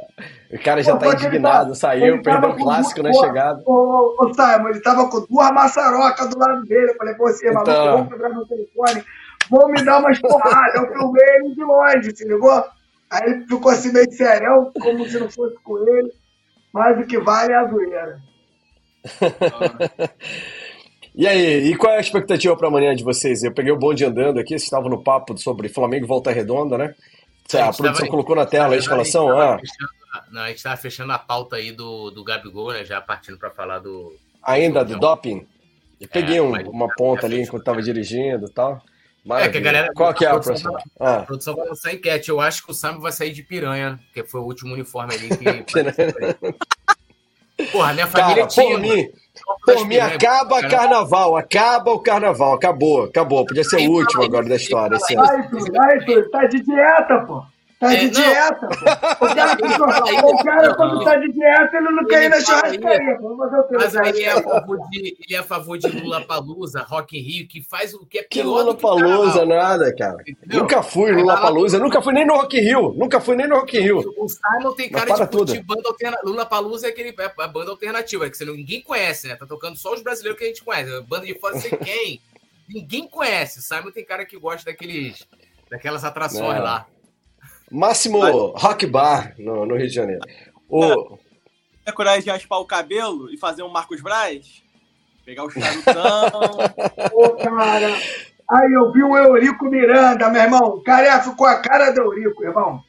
O 0.52 0.62
cara 0.62 0.82
já 0.82 0.92
Pô, 0.92 1.00
tá 1.00 1.14
indignado, 1.14 1.70
tá, 1.70 1.74
saiu, 1.74 2.22
perdeu 2.22 2.50
o 2.50 2.56
clássico 2.56 3.02
na 3.02 3.12
chegada. 3.12 3.60
Ô, 3.66 4.14
ô, 4.20 4.32
Simon, 4.32 4.68
ele 4.68 4.80
tava 4.80 5.10
com 5.10 5.26
duas 5.28 5.50
maçarocas 5.50 6.28
do 6.30 6.38
lado 6.38 6.64
dele. 6.64 6.92
Eu 6.92 6.96
falei, 6.96 7.14
pô, 7.14 7.24
você 7.24 7.48
é 7.48 7.52
maluco, 7.52 7.70
então... 7.70 7.96
vamos 7.96 8.08
pegar 8.08 8.28
meu 8.28 8.46
telefone, 8.46 9.04
vou 9.50 9.68
me 9.68 9.82
dar 9.82 9.98
umas 9.98 10.20
porradas. 10.20 10.74
Eu 10.76 10.92
filmei 10.92 11.24
ele 11.36 11.54
de 11.54 11.64
longe, 11.64 12.16
se 12.16 12.28
ligou? 12.28 12.64
Aí 13.10 13.30
ele 13.30 13.46
ficou 13.46 13.72
assim 13.72 13.92
meio 13.92 14.10
serão, 14.12 14.70
como 14.80 15.04
se 15.08 15.18
não 15.18 15.28
fosse 15.28 15.56
com 15.64 15.78
ele. 15.88 16.12
Mas 16.72 16.98
o 16.98 17.06
que 17.06 17.18
vale 17.18 17.52
é 17.52 17.56
a 17.56 17.68
zoeira. 17.68 18.18
E 21.14 21.28
aí, 21.28 21.70
e 21.70 21.76
qual 21.76 21.92
é 21.92 21.98
a 21.98 22.00
expectativa 22.00 22.56
para 22.56 22.66
amanhã 22.66 22.94
de 22.94 23.04
vocês? 23.04 23.44
Eu 23.44 23.52
peguei 23.52 23.70
o 23.70 23.78
bonde 23.78 24.04
andando 24.04 24.40
aqui, 24.40 24.50
vocês 24.50 24.64
estavam 24.64 24.90
no 24.90 25.02
papo 25.02 25.38
sobre 25.38 25.68
Flamengo 25.68 26.04
e 26.04 26.08
Volta 26.08 26.32
Redonda, 26.32 26.76
né? 26.76 26.94
A, 27.54 27.68
a 27.68 27.72
produção 27.72 27.92
tava, 27.92 28.08
colocou 28.08 28.34
na 28.34 28.46
tela 28.46 28.74
a 28.74 28.78
escalação. 28.78 29.38
A 29.38 29.58
gente 29.58 29.72
ah. 30.36 30.50
estava 30.50 30.76
fechando 30.76 31.12
a 31.12 31.18
pauta 31.18 31.54
aí 31.56 31.70
do, 31.70 32.10
do 32.10 32.24
Gabigol, 32.24 32.72
né? 32.72 32.84
Já 32.84 33.00
partindo 33.00 33.38
para 33.38 33.50
falar 33.50 33.78
do. 33.78 34.12
Ainda 34.42 34.84
do, 34.84 34.94
do 34.94 35.00
doping? 35.00 35.46
Eu 36.00 36.08
peguei 36.08 36.38
é, 36.38 36.42
um, 36.42 36.50
uma 36.68 36.88
ponta 36.88 37.26
ali 37.26 37.42
enquanto 37.42 37.62
estava 37.62 37.80
dirigindo 37.80 38.46
e 38.46 38.50
tal. 38.50 38.82
Maravilha. 39.24 39.48
É 39.48 39.52
que 39.52 39.58
a 39.58 39.60
galera. 39.60 39.92
Qual 39.94 40.12
que 40.12 40.24
é 40.24 40.28
a, 40.28 40.34
a 40.34 40.40
próxima? 40.40 40.82
Ah. 40.98 41.18
A 41.18 41.22
produção 41.22 41.54
vai 41.54 41.68
lançar 41.68 41.94
enquete. 41.94 42.28
Eu 42.28 42.40
acho 42.40 42.64
que 42.64 42.72
o 42.72 42.74
Sam 42.74 42.98
vai 42.98 43.12
sair 43.12 43.32
de 43.32 43.44
piranha, 43.44 44.00
que 44.12 44.24
foi 44.24 44.40
o 44.40 44.44
último 44.44 44.74
uniforme 44.74 45.14
ali 45.14 45.28
que. 45.28 45.44
Porra, 47.70 47.92
minha 47.92 48.08
família 48.08 48.34
Cara, 48.34 48.48
tinha. 48.48 48.70
Por 48.70 48.80
mim, 48.80 49.08
por 49.64 49.86
mim, 49.86 49.96
acaba 49.96 50.60
carnaval, 50.68 51.36
acaba 51.36 51.92
o 51.92 51.98
carnaval, 51.98 52.54
acabou, 52.54 53.04
acabou. 53.04 53.46
Podia 53.46 53.64
ser 53.64 53.88
o 53.88 53.92
último 53.92 54.24
agora 54.24 54.48
da 54.48 54.56
história. 54.56 54.96
Assim. 54.96 55.14
Vai, 55.14 55.96
Arthur, 55.96 56.30
tá 56.30 56.46
de 56.46 56.60
dieta, 56.60 57.18
pô. 57.26 57.42
Tá 57.84 57.94
de 57.94 58.06
é, 58.06 58.08
dieta, 58.08 58.66
pô. 58.66 59.26
O 59.26 59.34
cara, 59.34 60.26
o 60.26 60.44
cara 60.44 60.74
quando 60.74 61.04
tá 61.04 61.16
de 61.16 61.32
dieta, 61.32 61.76
ele 61.76 61.90
não 61.90 62.06
quer 62.06 62.24
ir 62.24 62.28
na 62.30 62.40
churrascaria. 62.40 63.18
Mas 63.72 63.96
aí 63.96 64.08
ele 64.08 64.22
é, 64.24 64.30
a 64.30 64.42
favor 64.42 64.78
de, 64.88 65.16
ele 65.20 65.34
é 65.34 65.38
a 65.38 65.42
favor 65.42 65.78
de 65.78 65.88
Lula 65.88 66.20
Palusa, 66.22 66.80
Rock 66.80 67.18
in 67.18 67.20
Rio, 67.20 67.46
que 67.48 67.62
faz 67.62 67.92
o 67.92 68.06
que 68.06 68.20
é 68.20 68.22
pior. 68.22 68.28
Que 68.28 68.42
Lula 68.42 68.74
Palusa, 68.74 69.44
nada, 69.44 69.94
cara. 69.94 70.16
Entendeu? 70.26 70.60
Nunca 70.60 70.82
fui 70.82 71.12
Lula 71.12 71.38
Palusa, 71.38 71.78
nunca 71.78 72.00
fui 72.00 72.14
nem 72.14 72.26
no 72.26 72.36
Rock 72.36 72.56
in 72.56 72.60
Rio. 72.60 72.94
Nunca 72.96 73.20
fui 73.20 73.36
nem 73.36 73.46
no 73.46 73.56
Rock 73.56 73.76
in 73.76 73.80
Rio. 73.80 74.14
O 74.16 74.28
Simon 74.28 74.72
tem 74.74 74.90
cara 74.90 75.14
de, 75.14 75.26
tudo. 75.30 75.52
de 75.52 75.62
banda 75.62 75.86
alternativa. 75.86 76.26
Lula 76.26 76.46
Palusa 76.46 76.86
é 76.86 76.90
aquele 76.90 77.10
é 77.10 77.32
a 77.38 77.48
banda 77.48 77.70
alternativa, 77.70 78.30
que 78.30 78.36
você 78.36 78.46
ninguém 78.46 78.80
conhece, 78.80 79.28
né? 79.28 79.36
Tá 79.36 79.44
tocando 79.46 79.76
só 79.76 79.92
os 79.92 80.02
brasileiros 80.02 80.38
que 80.38 80.44
a 80.44 80.48
gente 80.48 80.64
conhece. 80.64 81.02
Banda 81.02 81.26
de 81.26 81.38
fora, 81.38 81.58
sei 81.58 81.70
quem. 81.76 82.20
ninguém 82.66 83.06
conhece. 83.06 83.58
O 83.58 83.62
Simon 83.62 83.90
tem 83.90 84.04
cara 84.04 84.24
que 84.24 84.38
gosta 84.38 84.70
daqueles, 84.70 85.26
daquelas 85.70 86.02
atrações 86.02 86.56
não. 86.56 86.64
lá. 86.64 86.86
Máximo 87.70 88.20
Rock 88.56 88.86
Bar 88.86 89.34
no, 89.38 89.66
no 89.66 89.76
Rio 89.76 89.88
de 89.88 89.94
Janeiro. 89.94 90.22
O... 90.68 91.18
É 91.86 91.92
coragem 91.92 92.22
de 92.22 92.30
raspar 92.30 92.58
o 92.58 92.66
cabelo 92.66 93.30
e 93.30 93.36
fazer 93.36 93.62
um 93.62 93.68
Marcos 93.68 94.00
Braz? 94.00 94.62
Pegar 95.24 95.44
o 95.44 95.50
charutão. 95.50 96.58
Ô, 97.12 97.30
cara. 97.30 97.88
Aí 98.50 98.72
eu 98.72 98.92
vi 98.92 99.02
o 99.02 99.16
Eurico 99.16 99.64
Miranda, 99.66 100.28
meu 100.30 100.42
irmão. 100.42 100.60
O 100.60 100.82
cara 100.82 101.22
ficou 101.22 101.46
a 101.46 101.60
cara 101.60 101.90
do 101.90 102.00
Eurico, 102.00 102.44
irmão. 102.44 102.82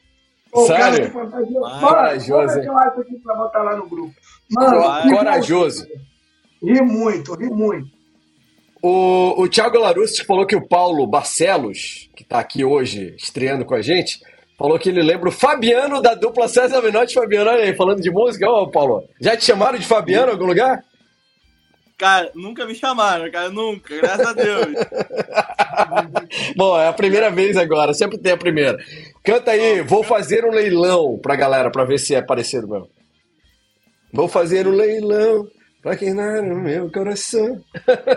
O 0.52 0.66
Sério? 0.66 0.82
cara 0.82 1.00
de 1.00 1.10
fantasia. 1.10 1.60
Corajoso. 1.80 2.58
eu 2.60 2.78
acho 2.78 3.00
aqui 3.00 3.18
pra 3.18 3.34
botar 3.34 3.62
lá 3.62 3.76
no 3.76 3.88
grupo. 3.88 4.14
Mano, 4.50 5.16
corajoso. 5.16 5.86
Ri 6.62 6.80
muito, 6.82 7.34
ri 7.34 7.48
muito. 7.48 7.96
O, 8.82 9.42
o 9.42 9.48
Thiago 9.48 9.78
Larusso 9.78 10.24
falou 10.24 10.46
que 10.46 10.56
o 10.56 10.66
Paulo 10.66 11.06
Barcelos, 11.06 12.10
que 12.14 12.22
está 12.22 12.38
aqui 12.38 12.64
hoje 12.64 13.14
estreando 13.16 13.64
com 13.64 13.74
a 13.74 13.82
gente, 13.82 14.20
Falou 14.58 14.78
que 14.78 14.88
ele 14.88 15.02
lembra 15.02 15.28
o 15.28 15.32
Fabiano 15.32 16.00
da 16.00 16.14
dupla 16.14 16.48
César 16.48 16.80
Menotti 16.80 17.12
e 17.12 17.14
Fabiano. 17.14 17.50
Olha 17.50 17.64
aí, 17.64 17.74
falando 17.74 18.00
de 18.00 18.10
música. 18.10 18.48
Ô, 18.48 18.70
Paulo, 18.70 19.04
já 19.20 19.36
te 19.36 19.44
chamaram 19.44 19.78
de 19.78 19.86
Fabiano 19.86 20.28
em 20.28 20.32
algum 20.32 20.46
lugar? 20.46 20.82
Cara, 21.98 22.30
nunca 22.34 22.66
me 22.66 22.74
chamaram, 22.74 23.30
cara, 23.30 23.48
nunca, 23.48 23.96
graças 23.96 24.26
a 24.26 24.32
Deus. 24.34 24.66
Bom, 26.54 26.78
é 26.78 26.88
a 26.88 26.92
primeira 26.92 27.30
vez 27.30 27.56
agora, 27.56 27.94
sempre 27.94 28.18
tem 28.18 28.32
a 28.32 28.36
primeira. 28.36 28.76
Canta 29.24 29.52
aí, 29.52 29.80
vou 29.80 30.02
fazer 30.02 30.44
um 30.44 30.50
leilão 30.50 31.18
pra 31.18 31.36
galera, 31.36 31.70
pra 31.70 31.84
ver 31.84 31.98
se 31.98 32.14
é 32.14 32.20
parecido 32.20 32.68
mesmo. 32.68 32.90
Vou 34.12 34.28
fazer 34.28 34.66
um 34.66 34.72
leilão 34.72 35.48
pra 35.86 35.96
quem 35.96 36.12
não 36.12 36.42
no 36.42 36.56
meu 36.56 36.90
coração. 36.90 37.62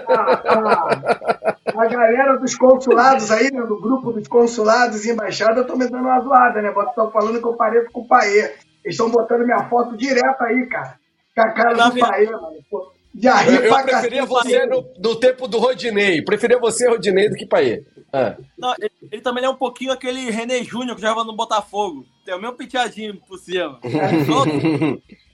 Ah, 0.07 0.41
ah 0.43 1.55
a 1.67 1.85
galera 1.85 2.35
dos 2.39 2.55
consulados 2.55 3.29
aí, 3.29 3.51
né, 3.51 3.61
do 3.61 3.79
grupo 3.79 4.11
dos 4.11 4.27
consulados 4.27 5.05
e 5.05 5.11
embaixadas, 5.11 5.61
estão 5.61 5.77
me 5.77 5.87
dando 5.87 6.05
uma 6.05 6.19
zoada, 6.19 6.63
né? 6.63 6.73
Estão 6.75 7.11
falando 7.11 7.39
que 7.39 7.45
eu 7.45 7.53
pareço 7.53 7.91
com 7.91 8.01
o 8.01 8.07
Paê. 8.07 8.55
Eles 8.83 8.95
estão 8.95 9.11
botando 9.11 9.45
minha 9.45 9.69
foto 9.69 9.95
direto 9.95 10.41
aí, 10.41 10.65
cara. 10.65 10.95
Com 11.35 11.41
a 11.41 11.51
cara 11.51 11.89
do 11.89 11.99
Paê, 11.99 12.25
mano. 12.25 12.57
Pô, 12.71 12.91
eu, 13.21 13.61
eu 13.63 13.83
preferia 13.83 14.25
você 14.25 14.65
no, 14.65 14.83
no, 14.97 15.15
tempo 15.19 15.47
do 15.47 15.59
Rodinei. 15.59 16.23
Preferia 16.23 16.57
você, 16.57 16.89
Rodinei, 16.89 17.29
do 17.29 17.35
que 17.35 17.45
Paê. 17.45 17.83
Ah. 18.11 18.35
Não, 18.57 18.73
ele, 18.79 18.91
ele, 19.11 19.21
também 19.21 19.43
é 19.43 19.49
um 19.49 19.55
pouquinho 19.55 19.91
aquele 19.91 20.31
René 20.31 20.63
Júnior 20.63 20.95
que 20.95 21.01
jogava 21.03 21.23
no 21.23 21.35
Botafogo. 21.35 22.03
Tem 22.25 22.33
o 22.33 22.41
mesmo 22.41 22.57
penteadinho 22.57 23.21
por 23.27 23.37
cima. 23.37 23.79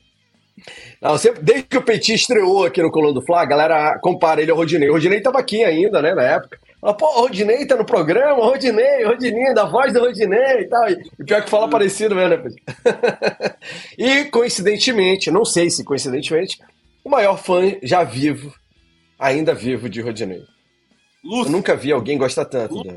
Não, 1.02 1.18
sempre, 1.18 1.44
desde 1.44 1.64
que 1.64 1.78
o 1.78 1.82
Petit 1.82 2.14
estreou 2.14 2.66
aqui 2.66 2.82
no 2.82 2.92
Coluna 2.92 3.14
do 3.14 3.26
Fla, 3.26 3.42
a 3.42 3.46
galera 3.46 4.00
compara 4.02 4.42
ele 4.42 4.52
ao 4.52 4.58
Rodinei. 4.58 4.90
O 4.90 4.94
Rodinei 4.94 5.22
tava 5.22 5.40
aqui 5.40 5.64
ainda, 5.64 6.02
né, 6.02 6.14
na 6.14 6.24
época. 6.24 6.58
Fala, 6.80 6.96
pô, 6.96 7.06
o 7.06 7.22
Rodinei 7.22 7.66
tá 7.66 7.76
no 7.76 7.86
programa, 7.86 8.44
Rodinei, 8.44 9.04
Rodinei, 9.04 9.54
da 9.54 9.66
voz 9.66 9.92
do 9.92 10.00
Rodinei 10.00 10.62
e 10.62 10.68
tal. 10.68 10.90
E 10.90 11.24
pior 11.26 11.44
que 11.44 11.50
fala 11.50 11.70
parecido 11.70 12.16
mesmo, 12.16 12.30
né, 12.30 12.38
Petit? 12.38 12.64
e, 13.98 14.26
coincidentemente, 14.26 15.32
não 15.32 15.44
sei 15.44 15.70
se 15.70 15.84
coincidentemente, 15.84 16.60
o 17.04 17.10
maior 17.10 17.38
fã 17.38 17.76
já 17.84 18.04
vivo, 18.04 18.54
ainda 19.20 19.54
vivo 19.54 19.90
de 19.90 20.02
Rodinei. 20.02 20.44
Lúcio. 21.24 21.48
Eu 21.48 21.52
nunca 21.52 21.76
vi 21.76 21.92
alguém 21.92 22.18
gostar 22.18 22.46
tanto. 22.46 22.84
Da... 22.84 22.94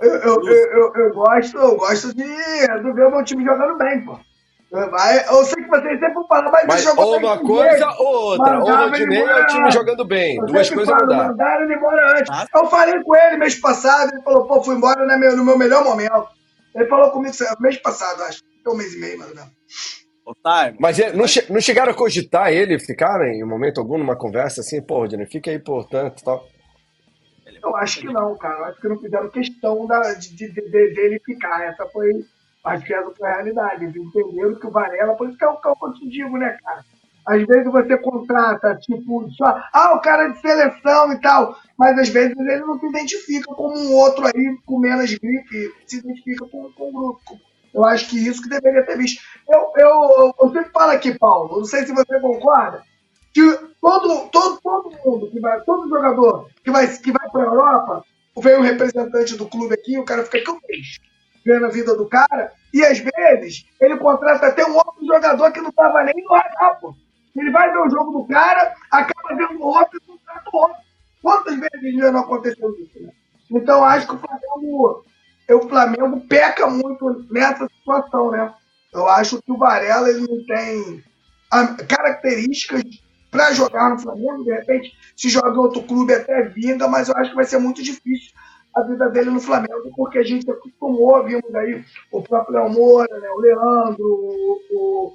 Eu, 0.00 0.14
eu, 0.14 0.48
eu, 0.48 0.92
eu, 0.96 1.14
gosto, 1.14 1.56
eu 1.56 1.76
gosto 1.76 2.14
de, 2.14 2.24
de 2.24 2.92
ver 2.92 3.06
o 3.06 3.10
meu 3.10 3.24
time 3.24 3.44
jogando 3.44 3.78
bem, 3.78 4.04
pô. 4.04 4.18
Vai, 4.72 5.18
eu 5.28 5.44
sei 5.44 5.62
que 5.62 5.68
vocês 5.68 6.00
sempre 6.00 6.14
vão 6.14 6.26
falar, 6.26 6.50
mas, 6.50 6.66
mas 6.66 6.96
ou 6.96 7.18
uma 7.18 7.38
coisa 7.38 7.94
ou 7.98 8.06
outra. 8.06 8.58
Ou 8.58 8.70
o 8.70 8.74
Rodinei 8.74 9.20
é 9.20 9.42
o 9.42 9.46
time 9.46 9.70
jogando 9.70 10.02
bem. 10.02 10.38
Eu 10.38 10.46
Duas 10.46 10.70
coisas 10.70 10.96
não 10.98 11.06
dá. 11.06 11.28
Mandaram 11.28 11.64
ele 11.64 11.74
embora 11.74 12.18
antes. 12.18 12.30
Ah. 12.30 12.46
Eu 12.54 12.66
falei 12.66 13.02
com 13.02 13.14
ele 13.14 13.36
mês 13.36 13.60
passado, 13.60 14.14
ele 14.14 14.22
falou, 14.22 14.46
pô, 14.46 14.62
fui 14.62 14.74
embora 14.74 15.06
no 15.06 15.18
meu, 15.20 15.36
no 15.36 15.44
meu 15.44 15.58
melhor 15.58 15.84
momento. 15.84 16.26
Ele 16.74 16.86
falou 16.86 17.10
comigo 17.10 17.34
mês 17.60 17.76
passado, 17.76 18.22
acho. 18.22 18.40
Um 18.66 18.74
mês 18.74 18.94
e 18.94 19.00
meio, 19.00 19.18
mais 19.18 19.30
ou 19.30 19.36
menos. 19.36 19.52
Mas 20.80 21.14
não, 21.14 21.26
che 21.26 21.52
não 21.52 21.60
chegaram 21.60 21.92
a 21.92 21.94
cogitar 21.94 22.50
ele 22.50 22.78
ficar 22.78 23.20
em 23.26 23.44
um 23.44 23.48
momento 23.48 23.78
algum 23.78 23.98
numa 23.98 24.16
conversa 24.16 24.62
assim, 24.62 24.80
pô, 24.80 25.00
Rodinei, 25.00 25.26
fica 25.26 25.50
aí 25.50 25.58
por 25.58 25.86
tanto 25.86 26.22
e 26.22 26.24
tal. 26.24 26.46
Eu 27.62 27.76
acho 27.76 28.00
que 28.00 28.06
não, 28.06 28.34
cara. 28.38 28.58
Eu 28.58 28.64
acho 28.64 28.80
que 28.80 28.88
não 28.88 28.98
fizeram 28.98 29.28
questão 29.28 29.86
da, 29.86 30.14
de, 30.14 30.34
de, 30.34 30.48
de, 30.48 30.70
dele 30.70 31.20
ficar. 31.24 31.62
Essa 31.64 31.86
foi 31.88 32.24
Acho 32.64 32.84
que 32.84 32.94
foi 33.18 33.28
a 33.28 33.34
realidade. 33.34 33.84
Eles 33.84 33.96
entenderam 33.96 34.54
que 34.54 34.66
o 34.66 34.70
Varela, 34.70 35.14
por 35.14 35.28
isso 35.28 35.38
que 35.38 35.44
é 35.44 35.48
o 35.48 35.56
que 35.56 35.68
eu 35.68 35.92
te 35.94 36.08
digo, 36.08 36.36
né, 36.38 36.56
cara? 36.62 36.84
Às 37.26 37.46
vezes 37.46 37.70
você 37.70 37.96
contrata, 37.98 38.76
tipo, 38.76 39.30
só, 39.32 39.62
ah, 39.72 39.94
o 39.94 40.00
cara 40.00 40.28
de 40.28 40.40
seleção 40.40 41.12
e 41.12 41.20
tal, 41.20 41.56
mas 41.78 41.96
às 41.96 42.08
vezes 42.08 42.36
ele 42.36 42.60
não 42.60 42.78
se 42.80 42.86
identifica 42.86 43.54
como 43.54 43.78
um 43.78 43.92
outro 43.94 44.26
aí 44.26 44.58
com 44.66 44.78
menos 44.78 45.14
gripe, 45.14 45.72
se 45.86 45.98
identifica 45.98 46.46
com, 46.46 46.72
com 46.72 46.88
o 46.88 46.92
grupo. 46.92 47.40
Eu 47.72 47.84
acho 47.84 48.08
que 48.08 48.18
isso 48.18 48.42
que 48.42 48.48
deveria 48.48 48.84
ter 48.84 48.98
visto. 48.98 49.22
Eu, 49.48 49.72
eu, 49.76 50.34
eu 50.40 50.52
sempre 50.52 50.70
falo 50.72 50.90
aqui, 50.90 51.16
Paulo, 51.16 51.58
não 51.58 51.64
sei 51.64 51.86
se 51.86 51.92
você 51.92 52.20
concorda, 52.20 52.82
que 53.32 53.40
todo, 53.80 54.28
todo, 54.30 54.60
todo 54.60 54.90
mundo, 55.04 55.30
que 55.30 55.40
vai, 55.40 55.60
todo 55.62 55.88
jogador 55.88 56.48
que 56.62 56.70
vai, 56.70 56.86
que 56.88 57.12
vai 57.12 57.30
para 57.30 57.42
a 57.42 57.46
Europa, 57.46 58.04
vem 58.36 58.58
um 58.58 58.62
representante 58.62 59.36
do 59.36 59.48
clube 59.48 59.74
aqui, 59.74 59.96
o 59.98 60.04
cara 60.04 60.24
fica, 60.24 60.40
que 60.40 60.50
eu 60.50 60.60
fiz? 60.66 61.11
Ganha 61.44 61.66
a 61.66 61.70
vida 61.70 61.96
do 61.96 62.08
cara, 62.08 62.52
e 62.72 62.84
às 62.84 62.98
vezes 62.98 63.66
ele 63.80 63.96
contrata 63.96 64.46
até 64.46 64.64
um 64.64 64.74
outro 64.74 65.04
jogador 65.06 65.50
que 65.52 65.60
não 65.60 65.70
estava 65.70 66.02
nem 66.04 66.14
no 66.22 66.34
radar, 66.34 66.80
pô. 66.80 66.94
Ele 67.36 67.50
vai 67.50 67.70
ver 67.70 67.78
o 67.78 67.90
jogo 67.90 68.12
do 68.12 68.28
cara, 68.28 68.74
acaba 68.90 69.34
vendo 69.34 69.62
outro 69.62 69.98
e 69.98 70.06
contrata 70.06 70.50
outro. 70.52 70.76
Quantas 71.22 71.56
vezes 71.58 71.96
já 71.98 72.12
não 72.12 72.20
aconteceu 72.20 72.70
isso, 72.78 73.02
né? 73.02 73.12
Então 73.50 73.84
acho 73.84 74.06
que 74.06 74.14
o 74.14 74.18
Flamengo, 74.18 75.04
o 75.50 75.68
Flamengo 75.68 76.20
peca 76.28 76.66
muito 76.66 77.26
nessa 77.30 77.66
situação, 77.66 78.30
né? 78.30 78.52
Eu 78.92 79.08
acho 79.08 79.40
que 79.42 79.52
o 79.52 79.56
Varela 79.56 80.08
ele 80.08 80.26
não 80.26 80.44
tem 80.44 81.02
características 81.88 82.82
para 83.30 83.52
jogar 83.52 83.90
no 83.90 83.98
Flamengo. 83.98 84.44
De 84.44 84.52
repente, 84.52 84.92
se 85.16 85.28
joga 85.28 85.50
em 85.50 85.58
outro 85.58 85.82
clube 85.82 86.12
até 86.12 86.42
vinga, 86.42 86.86
mas 86.88 87.08
eu 87.08 87.16
acho 87.16 87.30
que 87.30 87.36
vai 87.36 87.44
ser 87.44 87.58
muito 87.58 87.82
difícil 87.82 88.32
a 88.74 88.82
vida 88.82 89.08
dele 89.10 89.30
no 89.30 89.40
Flamengo, 89.40 89.92
porque 89.96 90.18
a 90.18 90.22
gente 90.22 90.50
acostumou, 90.50 91.24
vimos 91.24 91.54
aí 91.54 91.84
o 92.10 92.22
próprio 92.22 92.54
Léo 92.54 92.70
Moura, 92.70 93.20
né, 93.20 93.28
o 93.28 93.40
Leandro, 93.40 94.04
o, 94.70 95.14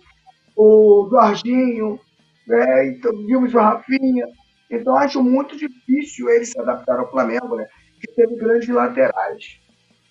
o, 0.55 1.03
o 1.05 1.09
Jorginho, 1.09 1.99
né, 2.47 2.87
então, 2.87 3.11
vimos 3.25 3.53
o 3.53 3.57
Rafinha. 3.57 4.27
Então 4.69 4.95
acho 4.95 5.23
muito 5.23 5.57
difícil 5.57 6.29
ele 6.29 6.45
se 6.45 6.59
adaptar 6.59 6.99
ao 6.99 7.09
Flamengo, 7.09 7.55
né, 7.55 7.67
que 7.99 8.13
teve 8.13 8.35
grandes 8.35 8.69
laterais. 8.69 9.59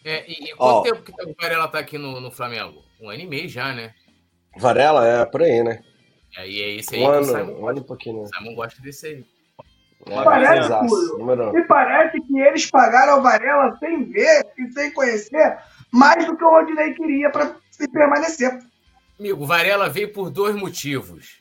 É, 0.04 0.24
e, 0.30 0.50
e 0.50 0.54
quanto 0.54 0.78
oh. 0.78 0.82
tempo 0.82 1.02
que 1.02 1.12
o 1.12 1.34
Varela 1.40 1.68
tá 1.68 1.78
aqui 1.78 1.98
no, 1.98 2.20
no 2.20 2.30
Flamengo? 2.30 2.80
Um 3.00 3.10
ano 3.10 3.22
e 3.22 3.26
meio 3.26 3.48
já, 3.48 3.72
né? 3.72 3.92
Varela, 4.56 5.06
é, 5.06 5.26
por 5.26 5.42
aí, 5.42 5.62
né? 5.62 5.82
É, 6.36 6.48
e 6.48 6.62
é 6.62 6.68
isso 6.70 6.94
aí 6.94 7.02
um 7.02 7.08
ano, 7.08 7.24
Simon, 7.24 7.60
um 7.60 7.68
ano 7.68 7.78
e 7.78 7.84
pouquinho. 7.84 8.22
O 8.22 8.26
Simon 8.28 8.54
gosta 8.54 8.80
desse 8.80 9.06
aí. 9.06 9.24
É, 10.08 10.22
parece, 10.22 10.70
me 11.52 11.64
parece 11.64 12.20
que 12.20 12.38
eles 12.38 12.70
pagaram 12.70 13.18
o 13.18 13.22
Varela 13.22 13.76
sem 13.78 14.04
ver 14.04 14.46
e 14.56 14.70
sem 14.70 14.92
conhecer 14.92 15.58
mais 15.90 16.24
do 16.24 16.36
que 16.36 16.44
o 16.44 16.50
Rodinei 16.50 16.94
queria 16.94 17.28
para 17.30 17.56
permanecer. 17.92 18.56
Amigo, 19.18 19.44
Varela 19.44 19.88
veio 19.88 20.12
por 20.12 20.30
dois 20.30 20.54
motivos. 20.54 21.40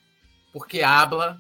Porque 0.52 0.82
habla, 0.82 1.38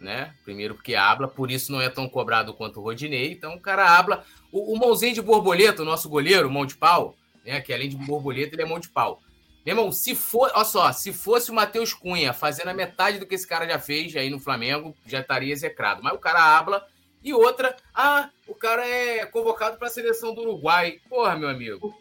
né? 0.00 0.34
Primeiro 0.44 0.74
porque 0.74 0.94
habla, 0.94 1.28
por 1.28 1.50
isso 1.50 1.72
não 1.72 1.80
é 1.80 1.88
tão 1.88 2.08
cobrado 2.08 2.52
quanto 2.52 2.80
o 2.80 2.82
Rodinei. 2.82 3.32
Então 3.32 3.54
o 3.54 3.60
cara 3.60 3.96
habla. 3.96 4.24
O, 4.52 4.74
o 4.74 4.78
mãozinho 4.78 5.14
de 5.14 5.22
borboleta, 5.22 5.82
o 5.82 5.86
nosso 5.86 6.08
goleiro, 6.08 6.50
mão 6.50 6.66
de 6.66 6.76
pau, 6.76 7.14
né? 7.44 7.60
Que 7.60 7.72
além 7.72 7.88
de 7.88 7.96
borboleta, 7.96 8.54
ele 8.54 8.62
é 8.62 8.66
mão 8.66 8.80
de 8.80 8.88
pau. 8.88 9.20
Meu 9.66 9.74
irmão, 9.74 9.90
se 9.90 10.14
for, 10.14 10.48
olha 10.54 10.64
só, 10.64 10.92
se 10.92 11.12
fosse 11.12 11.50
o 11.50 11.54
Matheus 11.54 11.92
Cunha 11.92 12.32
fazendo 12.32 12.68
a 12.68 12.74
metade 12.74 13.18
do 13.18 13.26
que 13.26 13.34
esse 13.34 13.48
cara 13.48 13.66
já 13.66 13.80
fez 13.80 14.14
aí 14.14 14.30
no 14.30 14.38
Flamengo, 14.38 14.94
já 15.04 15.18
estaria 15.18 15.52
execrado. 15.52 16.00
Mas 16.04 16.12
o 16.12 16.20
cara 16.20 16.38
habla. 16.56 16.86
E 17.20 17.34
outra, 17.34 17.74
ah, 17.92 18.28
o 18.46 18.54
cara 18.54 18.86
é 18.86 19.26
convocado 19.26 19.76
para 19.76 19.88
a 19.88 19.90
seleção 19.90 20.32
do 20.32 20.42
Uruguai. 20.42 21.00
Porra, 21.10 21.34
meu 21.34 21.48
amigo. 21.48 21.92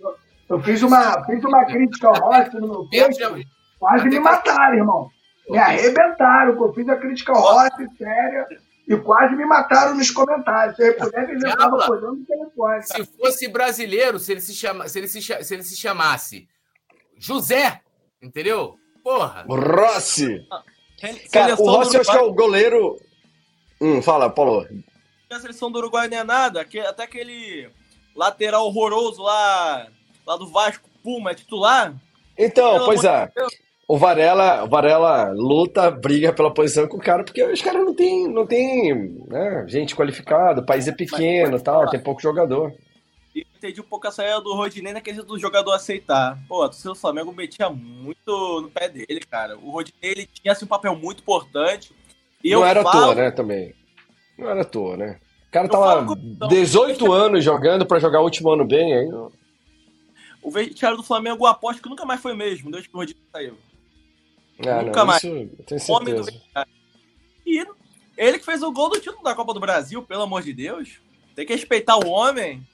Eu 0.48 0.62
fiz 0.62 0.84
uma, 0.84 1.26
fiz 1.26 1.44
uma 1.44 1.66
crítica 1.66 2.08
ao 2.08 2.14
Rossi 2.14 2.56
no 2.58 2.68
meu 2.68 2.88
post, 2.88 3.48
quase 3.80 4.10
me 4.10 4.20
mataram, 4.20 4.76
irmão. 4.76 5.10
Me 5.50 5.58
arrebentaram, 5.58 6.54
eu 6.54 6.72
fiz 6.72 6.88
a 6.88 6.96
crítica 6.98 7.32
ao 7.32 7.42
Rossi, 7.42 7.90
séria, 7.98 8.48
e 8.88 8.96
quase 8.98 9.36
me 9.36 9.44
mataram 9.44 9.96
nos 9.96 10.12
comentários. 10.12 10.76
Se 10.76 10.88
eu 10.88 10.98
pudesse, 10.98 11.32
eu 11.32 11.38
estava 11.38 11.84
acordando 11.84 12.18
no 12.18 12.26
telefone. 12.26 12.84
Se 12.84 13.04
fosse 13.18 13.48
brasileiro, 13.48 14.20
se 14.20 14.34
ele 14.34 14.42
se, 14.42 14.54
chama, 14.54 14.88
se 14.88 15.00
ele 15.00 15.08
se, 15.08 15.20
se 15.20 15.54
ele 15.56 15.64
se 15.64 15.76
chamasse 15.76 16.48
José, 17.18 17.82
entendeu? 18.22 18.76
Porra. 19.04 19.46
Rossi. 19.48 20.46
Cara, 21.32 21.56
o 21.56 21.66
Rossi 21.70 21.98
acho 21.98 22.12
que 22.12 22.18
é 22.18 22.22
o 22.22 22.34
goleiro. 22.34 22.98
Hum, 23.80 24.02
fala, 24.02 24.30
Paulo. 24.30 24.68
A 25.30 25.40
seleção 25.40 25.72
do 25.72 25.80
Uruguai 25.80 26.08
não 26.08 26.18
é 26.18 26.24
nada, 26.24 26.62
até 26.62 27.04
aquele 27.04 27.70
lateral 28.16 28.66
horroroso 28.66 29.22
lá, 29.22 29.88
lá 30.26 30.38
do 30.38 30.48
Vasco, 30.48 30.90
Puma, 31.04 31.32
é 31.32 31.36
titular. 31.36 31.94
Então, 32.38 32.86
pois 32.86 33.04
é. 33.04 33.30
O 33.88 33.98
Varela, 33.98 34.64
o 34.64 34.68
Varela 34.68 35.30
luta, 35.32 35.92
briga 35.92 36.34
pela 36.34 36.52
posição 36.52 36.88
com 36.88 36.98
o 36.98 37.02
cara, 37.02 37.24
porque 37.24 37.44
os 37.44 37.62
caras 37.62 37.86
não 37.86 37.94
tem, 37.94 38.28
não 38.28 38.48
tem 38.48 38.94
né, 39.28 39.66
gente 39.68 39.96
qualificada, 39.96 40.62
o 40.62 40.66
país 40.66 40.88
é 40.88 40.92
pequeno 40.92 41.62
tal, 41.62 41.88
tem 41.88 42.00
pouco 42.00 42.22
jogador. 42.22 42.74
E 43.36 43.46
entendi 43.58 43.82
um 43.82 43.84
pouco 43.84 44.08
a 44.08 44.12
saída 44.12 44.40
do 44.40 44.54
Rodinei 44.54 44.94
naquele 44.94 45.22
do 45.22 45.38
jogador 45.38 45.74
aceitar. 45.74 46.42
Pô, 46.48 46.66
o 46.66 46.72
seu 46.72 46.96
Flamengo 46.96 47.34
metia 47.34 47.70
muito 47.70 48.62
no 48.62 48.72
pé 48.72 48.88
dele, 48.88 49.20
cara. 49.30 49.58
O 49.58 49.72
Rodinei 49.72 50.12
ele 50.12 50.26
tinha 50.26 50.54
assim, 50.54 50.64
um 50.64 50.70
papel 50.70 50.96
muito 50.96 51.20
importante. 51.20 51.94
E 52.42 52.52
não 52.52 52.66
era 52.66 52.82
falo... 52.82 52.98
à 52.98 53.02
toa, 53.08 53.16
né, 53.16 53.32
também. 53.32 53.76
Não 54.38 54.50
era 54.50 54.62
à 54.62 54.66
toa, 54.66 54.96
né? 54.96 55.20
O 55.50 55.52
cara 55.52 55.66
eu 55.66 55.72
tava 55.72 56.06
com... 56.06 56.48
18 56.48 57.12
anos 57.12 57.44
jogando 57.44 57.86
para 57.86 58.00
jogar 58.00 58.22
o 58.22 58.24
último 58.24 58.52
ano 58.52 58.64
bem, 58.64 58.94
aí. 58.94 59.10
O 60.42 60.50
vestiário 60.50 60.96
do 60.96 61.04
Flamengo, 61.04 61.44
eu 61.44 61.50
aposto 61.50 61.82
que 61.82 61.90
nunca 61.90 62.06
mais 62.06 62.22
foi 62.22 62.34
mesmo, 62.34 62.72
desde 62.72 62.88
que 62.88 62.96
o 62.96 63.00
Rodinei 63.00 63.24
saiu. 63.34 63.58
Ah, 64.60 64.82
nunca 64.82 65.00
não, 65.00 65.08
mais. 65.08 65.22
Isso, 65.22 65.50
tenho 65.66 65.82
certeza. 65.82 66.32
E 67.46 67.66
ele 68.16 68.40
que 68.40 68.46
fez 68.46 68.64
o 68.64 68.72
gol 68.72 68.90
do 68.90 69.00
título 69.00 69.24
da 69.24 69.36
Copa 69.36 69.54
do 69.54 69.60
Brasil, 69.60 70.02
pelo 70.04 70.24
amor 70.24 70.42
de 70.42 70.54
Deus. 70.54 71.00
Tem 71.36 71.46
que 71.46 71.54
respeitar 71.54 71.98
o 71.98 72.08
homem. 72.08 72.66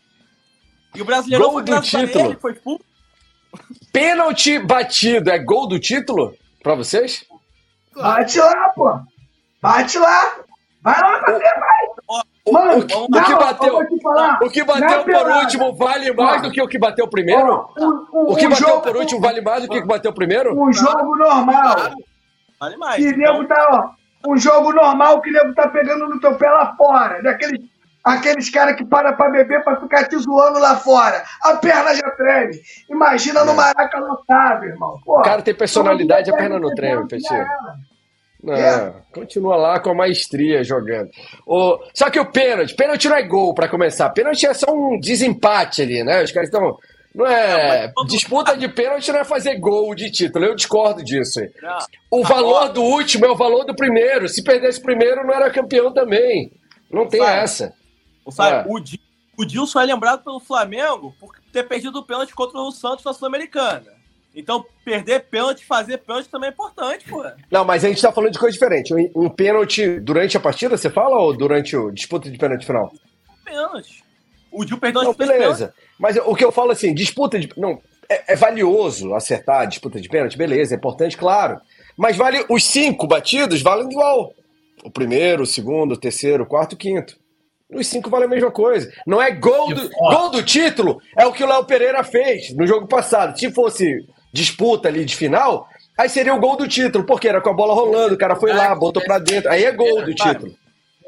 E 0.95 1.01
o 1.01 1.05
brasileiro 1.05 1.49
gol 1.49 1.61
do 1.61 1.81
título. 1.81 2.25
Ele, 2.25 2.35
foi. 2.35 2.59
Pênalti 3.91 4.59
batido 4.59 5.29
é 5.29 5.39
gol 5.39 5.67
do 5.67 5.79
título 5.79 6.33
para 6.61 6.75
vocês? 6.75 7.25
Bate 7.95 8.39
lá, 8.39 8.69
pô. 8.69 8.99
Bate 9.61 9.97
lá. 9.97 10.35
Vai 10.81 10.99
lá, 10.99 11.19
você 11.19 11.39
vai. 11.39 12.21
Mano, 12.51 12.79
o, 12.79 12.87
que, 12.87 12.93
não, 12.95 13.03
o 13.03 13.23
que 13.23 13.35
bateu, 13.35 13.77
o 14.41 14.49
que 14.49 14.63
bateu 14.63 15.03
por 15.03 15.31
último 15.31 15.75
vale 15.75 16.11
mais 16.11 16.41
do 16.41 16.51
que 16.51 16.61
o 16.61 16.67
que 16.67 16.79
bateu 16.79 17.07
primeiro? 17.07 17.69
o, 17.77 18.31
o, 18.31 18.35
que 18.35 18.47
bateu 18.47 18.67
jogo, 18.67 18.81
por 18.81 18.97
último 18.97 19.21
vale 19.21 19.41
mais 19.41 19.61
do 19.61 19.69
que 19.69 19.77
o 19.77 19.81
que 19.81 19.87
bateu 19.87 20.11
primeiro? 20.11 20.59
Um 20.59 20.73
jogo 20.73 21.15
normal. 21.17 21.91
Vale 22.59 22.77
mais. 22.77 22.95
Que 22.95 23.09
então... 23.09 23.33
nego 23.33 23.47
tá, 23.47 23.95
ó, 24.25 24.31
um 24.31 24.37
jogo 24.37 24.73
normal 24.73 25.21
que 25.21 25.29
o 25.29 25.33
nego 25.33 25.53
tá 25.53 25.67
pegando 25.67 26.09
no 26.09 26.19
teu 26.19 26.35
pé 26.35 26.49
lá 26.49 26.75
fora. 26.75 27.21
Daqueles 27.21 27.61
Aqueles 28.03 28.49
caras 28.49 28.75
que 28.75 28.83
param 28.83 29.15
pra 29.15 29.29
beber 29.29 29.63
pra 29.63 29.79
ficar 29.79 30.07
te 30.07 30.17
zoando 30.17 30.59
lá 30.59 30.77
fora. 30.77 31.23
A 31.43 31.55
perna 31.55 31.93
já 31.93 32.09
treme. 32.11 32.59
Imagina 32.89 33.45
no 33.45 33.51
é. 33.51 33.55
Maraca 33.55 33.99
lotado, 33.99 34.65
irmão. 34.65 34.99
o 35.05 35.21
cara 35.21 35.41
tem 35.41 35.53
personalidade, 35.53 36.31
a 36.31 36.35
perna 36.35 36.59
não 36.59 36.73
treme, 36.73 37.07
Petinho. 37.07 37.45
Não, 38.43 38.55
é. 38.55 38.91
continua 39.13 39.55
lá 39.55 39.79
com 39.79 39.91
a 39.91 39.95
maestria 39.95 40.63
jogando. 40.63 41.11
O... 41.45 41.77
Só 41.93 42.09
que 42.09 42.19
o 42.19 42.25
pênalti, 42.25 42.75
pênalti 42.75 43.07
não 43.07 43.15
é 43.15 43.21
gol 43.21 43.53
para 43.53 43.69
começar. 43.69 44.09
Pênalti 44.09 44.47
é 44.47 44.53
só 44.53 44.73
um 44.73 44.99
desempate 44.99 45.83
ali, 45.83 46.03
né? 46.03 46.23
Os 46.23 46.31
caras 46.31 46.49
estão. 46.49 46.75
Não 47.13 47.27
é. 47.27 47.91
Disputa 48.07 48.57
de 48.57 48.67
pênalti 48.67 49.11
não 49.11 49.19
é 49.19 49.23
fazer 49.23 49.59
gol 49.59 49.93
de 49.93 50.09
título. 50.09 50.45
Eu 50.45 50.55
discordo 50.55 51.03
disso. 51.03 51.39
O 52.09 52.23
valor 52.23 52.69
do 52.69 52.81
último 52.81 53.27
é 53.27 53.29
o 53.29 53.35
valor 53.35 53.63
do 53.63 53.75
primeiro. 53.75 54.27
Se 54.27 54.43
perdesse 54.43 54.79
o 54.79 54.83
primeiro, 54.83 55.23
não 55.23 55.33
era 55.35 55.51
campeão 55.51 55.93
também. 55.93 56.51
Não 56.89 57.07
tem 57.07 57.23
essa. 57.23 57.73
Sabe, 58.29 58.69
é. 58.69 58.71
o, 58.71 58.81
o 59.41 59.45
Dilson 59.45 59.79
é 59.79 59.85
lembrado 59.85 60.23
pelo 60.23 60.39
Flamengo 60.39 61.15
por 61.19 61.35
ter 61.51 61.63
perdido 61.63 61.99
o 61.99 62.03
pênalti 62.03 62.33
contra 62.33 62.59
o 62.59 62.71
Santos 62.71 63.03
na 63.03 63.13
Sul-Americana. 63.13 64.01
Então, 64.33 64.65
perder 64.85 65.25
pênalti, 65.25 65.65
fazer 65.65 65.97
pênalti 65.97 66.29
também 66.29 66.49
é 66.49 66.53
importante, 66.53 67.05
pô. 67.09 67.23
Não, 67.51 67.65
mas 67.65 67.83
a 67.83 67.89
gente 67.89 68.01
tá 68.01 68.11
falando 68.11 68.31
de 68.31 68.39
coisa 68.39 68.53
diferente. 68.53 68.93
Um, 68.93 69.11
um 69.13 69.29
pênalti 69.29 69.99
durante 69.99 70.37
a 70.37 70.39
partida, 70.39 70.77
você 70.77 70.89
fala, 70.89 71.17
ou 71.17 71.35
durante 71.35 71.75
o 71.75 71.91
disputa 71.91 72.29
de 72.29 72.37
pênalti 72.37 72.65
final? 72.65 72.93
Pênalti. 73.43 74.03
O 74.51 74.63
Dil 74.63 74.77
perdeu 74.77 75.03
Não, 75.03 75.13
beleza. 75.13 75.73
Mas 75.99 76.17
o 76.17 76.35
que 76.35 76.43
eu 76.43 76.51
falo 76.51 76.71
assim, 76.71 76.93
disputa 76.93 77.39
de. 77.39 77.49
Não, 77.57 77.81
é, 78.09 78.33
é, 78.33 78.35
valioso 78.35 79.13
acertar 79.13 79.61
a 79.61 79.65
disputa 79.65 79.99
de 79.99 80.09
pênalti, 80.09 80.37
beleza, 80.37 80.75
é 80.75 80.77
importante, 80.77 81.17
claro. 81.17 81.59
Mas 81.97 82.17
vale 82.17 82.45
os 82.49 82.63
cinco 82.63 83.07
batidos 83.07 83.61
valem 83.61 83.89
igual. 83.89 84.33
O 84.83 84.89
primeiro, 84.89 85.43
o 85.43 85.47
segundo, 85.47 85.93
o 85.93 85.97
terceiro, 85.97 86.43
o 86.43 86.47
quarto, 86.47 86.73
o 86.73 86.77
quinto. 86.77 87.17
Os 87.73 87.87
cinco 87.87 88.09
vale 88.09 88.25
a 88.25 88.27
mesma 88.27 88.51
coisa. 88.51 88.91
Não 89.07 89.21
é 89.21 89.31
gol 89.31 89.73
do, 89.73 89.89
gol 89.89 90.29
do 90.29 90.43
título, 90.43 91.01
é 91.17 91.25
o 91.25 91.31
que 91.31 91.43
o 91.43 91.47
Léo 91.47 91.65
Pereira 91.65 92.03
fez 92.03 92.53
no 92.53 92.67
jogo 92.67 92.87
passado. 92.87 93.37
Se 93.39 93.51
fosse 93.51 94.05
disputa 94.33 94.89
ali 94.89 95.05
de 95.05 95.15
final, 95.15 95.67
aí 95.97 96.09
seria 96.09 96.33
o 96.33 96.39
gol 96.39 96.57
do 96.57 96.67
título, 96.67 97.05
porque 97.05 97.27
era 97.27 97.41
com 97.41 97.49
a 97.49 97.53
bola 97.53 97.73
rolando, 97.73 98.15
o 98.15 98.17
cara 98.17 98.35
foi 98.35 98.53
lá, 98.53 98.75
botou 98.75 99.03
pra 99.03 99.19
dentro. 99.19 99.49
Aí 99.49 99.63
é 99.63 99.71
gol 99.71 100.03
do 100.03 100.13
título. 100.13 100.55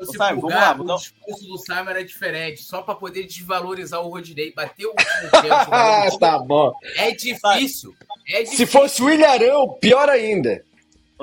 Se 0.01 0.11
Simon, 0.11 0.41
vamos 0.41 0.53
lá, 0.53 0.75
o 0.77 0.97
discurso 0.97 1.47
do 1.47 1.57
Simon 1.57 1.89
era 1.89 2.03
diferente, 2.03 2.61
só 2.61 2.81
para 2.81 2.95
poder 2.95 3.23
desvalorizar 3.23 4.01
o 4.01 4.09
Rodinei, 4.09 4.53
bater 4.53 4.85
o 4.85 4.89
último 4.89 5.41
tempo. 5.41 5.47
ah, 5.71 6.07
tá 6.19 6.39
bom. 6.39 6.73
É 6.97 7.11
difícil, 7.11 7.95
é 8.27 8.43
difícil. 8.43 8.57
Se 8.57 8.65
fosse 8.65 9.01
o 9.01 9.09
Ilharão, 9.09 9.77
pior 9.79 10.09
ainda. 10.09 10.63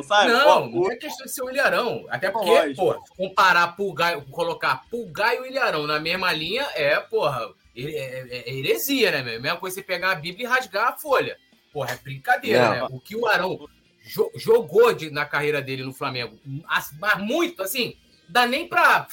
Não, 0.08 0.70
não 0.70 0.90
é 0.90 0.96
questão 0.96 1.26
de 1.26 1.32
ser 1.32 1.42
o 1.42 1.50
Ilharão. 1.50 2.06
Até 2.08 2.30
porque, 2.30 2.74
pô, 2.74 2.94
comparar 3.16 3.68
Pulgar, 3.76 4.20
colocar 4.26 4.82
Pulgar 4.90 5.34
e 5.34 5.40
o 5.40 5.46
Ilharão 5.46 5.86
na 5.86 5.98
mesma 5.98 6.32
linha 6.32 6.66
é, 6.74 6.98
porra, 7.00 7.48
é, 7.76 7.82
é, 7.82 8.50
é 8.50 8.54
heresia, 8.54 9.10
né? 9.10 9.38
Mesma 9.38 9.56
coisa 9.56 9.74
você 9.74 9.82
pegar 9.82 10.12
a 10.12 10.14
Bíblia 10.14 10.46
e 10.46 10.50
rasgar 10.50 10.88
a 10.88 10.96
folha. 10.96 11.36
Porra, 11.72 11.92
é 11.92 11.96
brincadeira, 11.96 12.64
não. 12.64 12.74
né? 12.74 12.88
O 12.90 13.00
que 13.00 13.16
o 13.16 13.26
Arão 13.26 13.58
jo 14.02 14.30
jogou 14.34 14.92
de, 14.92 15.10
na 15.10 15.24
carreira 15.24 15.62
dele 15.62 15.84
no 15.84 15.92
Flamengo, 15.92 16.38
mas 16.44 16.90
muito, 17.18 17.62
assim, 17.62 17.96
dá 18.28 18.46
nem 18.46 18.68
pra, 18.68 19.06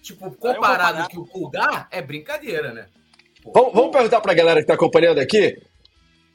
tipo, 0.00 0.30
comparado 0.32 1.08
que 1.08 1.18
o 1.18 1.26
Pulgar, 1.26 1.86
é 1.90 2.02
brincadeira, 2.02 2.72
né? 2.72 2.86
Vamos, 3.44 3.72
vamos 3.72 3.90
perguntar 3.92 4.20
pra 4.20 4.34
galera 4.34 4.60
que 4.60 4.66
tá 4.66 4.74
acompanhando 4.74 5.18
aqui. 5.18 5.60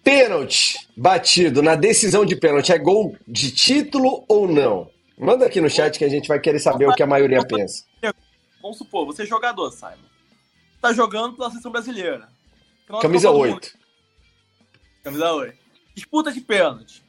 Pênalti 0.07 0.87
batido 0.95 1.61
na 1.61 1.75
decisão 1.75 2.25
de 2.25 2.33
pênalti 2.33 2.71
é 2.71 2.77
gol 2.77 3.17
de 3.27 3.51
título 3.51 4.23
ou 4.29 4.47
não? 4.47 4.89
Manda 5.17 5.45
aqui 5.45 5.59
no 5.59 5.69
chat 5.69 5.99
que 5.99 6.05
a 6.05 6.09
gente 6.09 6.29
vai 6.29 6.39
querer 6.39 6.59
saber 6.59 6.87
o 6.87 6.95
que 6.95 7.03
a 7.03 7.05
maioria 7.05 7.45
pensa. 7.45 7.83
Vamos 8.61 8.77
supor, 8.77 9.05
você 9.05 9.23
é 9.23 9.25
jogador, 9.25 9.69
Simon. 9.69 10.07
Tá 10.81 10.93
jogando 10.93 11.35
pela 11.35 11.49
seleção 11.49 11.73
brasileira. 11.73 12.29
Camisa 13.01 13.29
8. 13.29 13.77
Camisa 15.03 15.33
8. 15.33 15.57
Disputa 15.93 16.31
de 16.31 16.39
pênalti. 16.39 17.03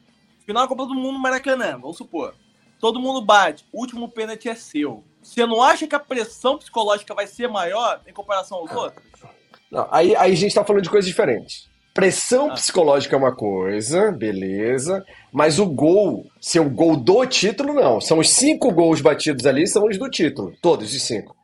Final 0.45 0.65
da 0.65 0.69
Copa 0.69 0.87
do 0.87 0.95
Mundo 0.97 1.21
Maracanã, 1.21 1.79
vamos 1.79 1.99
supor. 1.99 2.35
Todo 2.81 2.99
mundo 2.99 3.21
bate. 3.21 3.65
O 3.73 3.79
último 3.79 4.09
pênalti 4.09 4.49
é 4.49 4.57
seu. 4.57 5.05
Você 5.23 5.47
não 5.47 5.63
acha 5.63 5.87
que 5.87 5.95
a 5.95 6.01
pressão 6.01 6.59
psicológica 6.59 7.15
vai 7.15 7.29
ser 7.29 7.49
maior 7.49 8.03
em 8.09 8.13
comparação 8.13 8.59
aos 8.59 8.73
outros? 8.73 9.07
Não, 9.71 9.87
aí, 9.89 10.17
aí 10.17 10.33
a 10.33 10.37
gente 10.37 10.53
tá 10.53 10.65
falando 10.65 10.83
de 10.83 10.91
coisas 10.91 11.09
diferentes. 11.09 11.69
Pressão 11.99 12.49
ah. 12.49 12.55
psicológica 12.55 13.17
é 13.17 13.19
uma 13.19 13.35
coisa, 13.35 14.13
beleza. 14.13 15.05
Mas 15.33 15.59
o 15.59 15.67
gol, 15.67 16.31
seu 16.41 16.71
gol 16.71 16.97
do 16.97 17.27
título, 17.27 17.75
não. 17.75 18.01
São 18.01 18.21
os 18.21 18.31
cinco 18.31 18.71
gols 18.71 19.01
batidos 19.01 19.45
ali, 19.47 19.67
são 19.67 19.85
os 19.85 19.99
do 19.99 20.09
título. 20.09 20.55
Todos 20.63 20.95
os 20.95 21.03
cinco. 21.03 21.35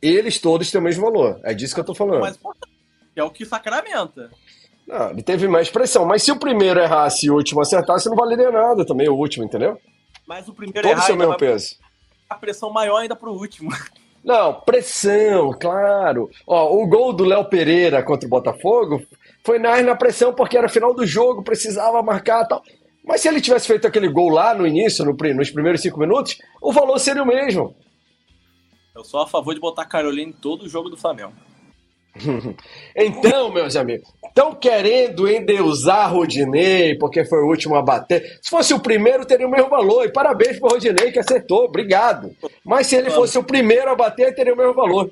Eles 0.00 0.38
todos 0.38 0.70
têm 0.70 0.80
o 0.80 0.84
mesmo 0.84 1.02
valor. 1.02 1.40
É 1.42 1.52
disso 1.52 1.74
que 1.74 1.80
eu 1.80 1.84
tô 1.84 1.92
falando. 1.92 2.20
Mas, 2.20 2.38
é 3.16 3.24
o 3.24 3.30
que 3.30 3.44
sacramenta. 3.44 4.30
Não, 4.86 5.10
ele 5.10 5.24
teve 5.24 5.48
mais 5.48 5.70
pressão. 5.70 6.04
Mas 6.04 6.22
se 6.22 6.30
o 6.30 6.38
primeiro 6.38 6.78
errasse 6.78 7.26
e 7.26 7.30
o 7.30 7.34
último 7.34 7.60
acertasse, 7.60 8.08
não 8.08 8.14
valeria 8.14 8.52
nada 8.52 8.86
também 8.86 9.08
o 9.08 9.16
último, 9.16 9.44
entendeu? 9.44 9.76
Mas 10.24 10.46
o 10.46 10.54
primeiro 10.54 10.86
Todo 10.86 10.94
o 10.94 10.98
errar 10.98 11.06
seu 11.06 11.16
mesmo 11.16 11.36
peso. 11.36 11.74
a 12.30 12.36
pressão 12.36 12.70
maior 12.70 12.98
ainda 12.98 13.16
pro 13.16 13.32
último. 13.32 13.70
Não, 14.26 14.52
pressão, 14.52 15.52
claro. 15.52 16.28
Ó, 16.44 16.82
o 16.82 16.86
gol 16.88 17.12
do 17.12 17.22
Léo 17.22 17.44
Pereira 17.44 18.02
contra 18.02 18.26
o 18.26 18.30
Botafogo 18.30 19.00
foi 19.44 19.56
mais 19.60 19.86
na 19.86 19.94
pressão 19.94 20.34
porque 20.34 20.58
era 20.58 20.68
final 20.68 20.92
do 20.92 21.06
jogo, 21.06 21.44
precisava 21.44 22.02
marcar 22.02 22.44
tal. 22.44 22.60
Mas 23.04 23.20
se 23.20 23.28
ele 23.28 23.40
tivesse 23.40 23.68
feito 23.68 23.86
aquele 23.86 24.08
gol 24.08 24.30
lá 24.30 24.52
no 24.52 24.66
início, 24.66 25.04
no 25.04 25.16
nos 25.32 25.50
primeiros 25.52 25.80
cinco 25.80 26.00
minutos, 26.00 26.36
o 26.60 26.72
valor 26.72 26.98
seria 26.98 27.22
o 27.22 27.26
mesmo. 27.26 27.76
Eu 28.96 29.04
sou 29.04 29.20
a 29.20 29.28
favor 29.28 29.54
de 29.54 29.60
botar 29.60 29.84
Carolina 29.84 30.30
em 30.30 30.32
todo 30.32 30.64
o 30.64 30.68
jogo 30.68 30.90
do 30.90 30.96
Flamengo. 30.96 31.32
Então, 32.94 33.52
meus 33.52 33.76
amigos, 33.76 34.08
estão 34.26 34.54
querendo 34.54 35.28
endeusar 35.28 36.12
Rodinei 36.12 36.96
porque 36.96 37.24
foi 37.24 37.40
o 37.40 37.46
último 37.46 37.76
a 37.76 37.82
bater. 37.82 38.38
Se 38.42 38.50
fosse 38.50 38.72
o 38.72 38.80
primeiro, 38.80 39.26
teria 39.26 39.46
o 39.46 39.50
mesmo 39.50 39.68
valor. 39.68 40.04
E 40.04 40.12
parabéns 40.12 40.58
pro 40.58 40.70
Rodinei 40.70 41.12
que 41.12 41.18
acertou, 41.18 41.64
obrigado. 41.64 42.34
Mas 42.64 42.86
se 42.86 42.96
ele 42.96 43.10
fosse 43.10 43.38
o 43.38 43.44
primeiro 43.44 43.90
a 43.90 43.94
bater, 43.94 44.34
teria 44.34 44.54
o 44.54 44.56
mesmo 44.56 44.74
valor. 44.74 45.10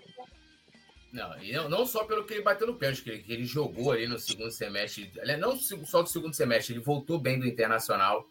Não, 1.12 1.68
não, 1.68 1.86
só 1.86 2.02
pelo 2.05 2.24
que 2.24 2.34
ele 2.34 2.42
bateu 2.42 2.66
no 2.66 2.74
pênalti, 2.74 3.02
que 3.02 3.11
ele, 3.11 3.18
que 3.20 3.32
ele 3.32 3.44
jogou 3.44 3.92
ali 3.92 4.09
no 4.09 4.18
segundo 4.18 4.50
semestre. 4.50 5.12
Não 5.38 5.57
só 5.57 6.02
do 6.02 6.09
segundo 6.09 6.34
semestre, 6.34 6.74
ele 6.74 6.82
voltou 6.82 7.18
bem 7.18 7.38
do 7.38 7.46
Internacional. 7.46 8.26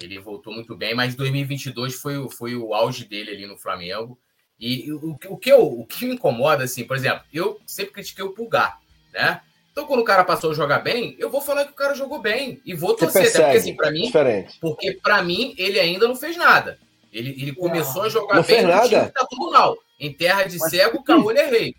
Ele 0.00 0.20
voltou 0.20 0.54
muito 0.54 0.76
bem, 0.76 0.94
mas 0.94 1.16
2022 1.16 1.94
foi, 1.96 2.30
foi 2.30 2.54
o 2.54 2.72
auge 2.72 3.04
dele 3.04 3.32
ali 3.32 3.46
no 3.46 3.58
Flamengo. 3.58 4.16
E 4.58 4.90
o, 4.92 5.16
o 5.28 5.36
que 5.36 5.52
eu, 5.52 5.62
o 5.62 5.86
que 5.86 6.06
me 6.06 6.14
incomoda, 6.14 6.64
assim, 6.64 6.84
por 6.84 6.96
exemplo, 6.96 7.22
eu 7.32 7.60
sempre 7.66 7.92
critiquei 7.94 8.24
o 8.24 8.30
Pulgar, 8.32 8.80
né? 9.12 9.40
Então, 9.70 9.86
quando 9.86 10.00
o 10.00 10.04
cara 10.04 10.24
passou 10.24 10.50
a 10.50 10.54
jogar 10.54 10.80
bem, 10.80 11.14
eu 11.20 11.30
vou 11.30 11.40
falar 11.40 11.64
que 11.64 11.70
o 11.70 11.76
cara 11.76 11.94
jogou 11.94 12.20
bem. 12.20 12.60
E 12.66 12.74
vou 12.74 12.96
Você 12.98 13.04
torcer, 13.04 13.28
até 13.28 13.42
porque, 13.44 13.58
assim, 13.58 13.76
pra 13.76 13.92
mim, 13.92 14.02
Diferente. 14.02 14.58
porque 14.60 14.92
para 15.00 15.22
mim 15.22 15.54
ele 15.56 15.78
ainda 15.78 16.08
não 16.08 16.16
fez 16.16 16.36
nada. 16.36 16.80
Ele, 17.12 17.30
ele 17.40 17.54
começou 17.54 18.02
a 18.02 18.08
jogar 18.08 18.34
Não 18.34 18.42
bem 18.42 18.56
fez 18.56 18.68
nada? 18.68 19.12
tá 19.14 19.24
tudo 19.30 19.52
mal. 19.52 19.76
Em 20.00 20.12
terra 20.12 20.42
de 20.42 20.58
cego, 20.68 21.04
caolho 21.04 21.38
é 21.38 21.48
rei. 21.48 21.76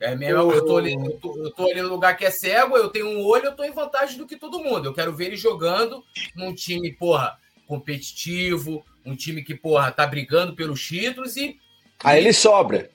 É 0.00 0.14
mesmo, 0.16 0.52
eu, 0.52 0.64
tô 0.64 0.76
ali, 0.76 0.92
eu, 0.92 1.18
tô, 1.18 1.36
eu 1.38 1.50
tô 1.52 1.70
ali 1.70 1.80
no 1.80 1.88
lugar 1.88 2.16
que 2.16 2.24
é 2.24 2.30
cego, 2.30 2.76
eu 2.76 2.90
tenho 2.90 3.06
um 3.08 3.24
olho, 3.24 3.46
eu 3.46 3.56
tô 3.56 3.62
em 3.62 3.72
vantagem 3.72 4.18
do 4.18 4.26
que 4.26 4.36
todo 4.36 4.58
mundo. 4.58 4.86
Eu 4.86 4.92
quero 4.92 5.14
ver 5.14 5.26
ele 5.26 5.36
jogando 5.36 6.02
num 6.34 6.52
time, 6.52 6.92
porra, 6.92 7.38
competitivo, 7.66 8.84
um 9.04 9.14
time 9.14 9.42
que, 9.42 9.54
porra, 9.54 9.90
tá 9.92 10.06
brigando 10.06 10.54
pelos 10.54 10.84
títulos 10.84 11.36
e 11.36 11.58
Aí 12.02 12.20
ele 12.20 12.32
sobra. 12.32 12.90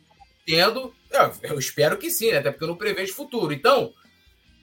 tendo. 0.45 0.93
Eu, 1.09 1.51
eu 1.51 1.59
espero 1.59 1.97
que 1.97 2.09
sim, 2.09 2.31
né? 2.31 2.37
Até 2.37 2.51
porque 2.51 2.63
eu 2.63 2.69
não 2.69 2.75
prevejo 2.75 3.13
futuro. 3.13 3.53
Então, 3.53 3.93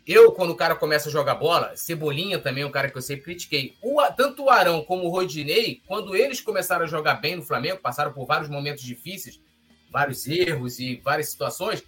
eu, 0.07 0.33
quando 0.33 0.51
o 0.51 0.57
cara 0.57 0.75
começa 0.75 1.09
a 1.09 1.13
jogar 1.13 1.35
bola, 1.35 1.77
Cebolinha 1.77 2.39
também 2.39 2.63
é 2.63 2.67
um 2.67 2.71
cara 2.71 2.91
que 2.91 2.97
eu 2.97 3.03
sempre 3.03 3.25
critiquei. 3.25 3.77
O, 3.83 4.01
tanto 4.17 4.45
o 4.45 4.51
Arão 4.51 4.83
como 4.83 5.05
o 5.05 5.11
Rodinei, 5.11 5.83
quando 5.87 6.17
eles 6.17 6.41
começaram 6.41 6.85
a 6.85 6.89
jogar 6.89 7.15
bem 7.15 7.37
no 7.37 7.43
Flamengo, 7.43 7.83
passaram 7.83 8.13
por 8.13 8.27
vários 8.27 8.49
momentos 8.49 8.83
difíceis, 8.83 9.39
vários 9.91 10.27
erros 10.27 10.79
e 10.79 10.97
várias 11.05 11.29
situações, 11.29 11.85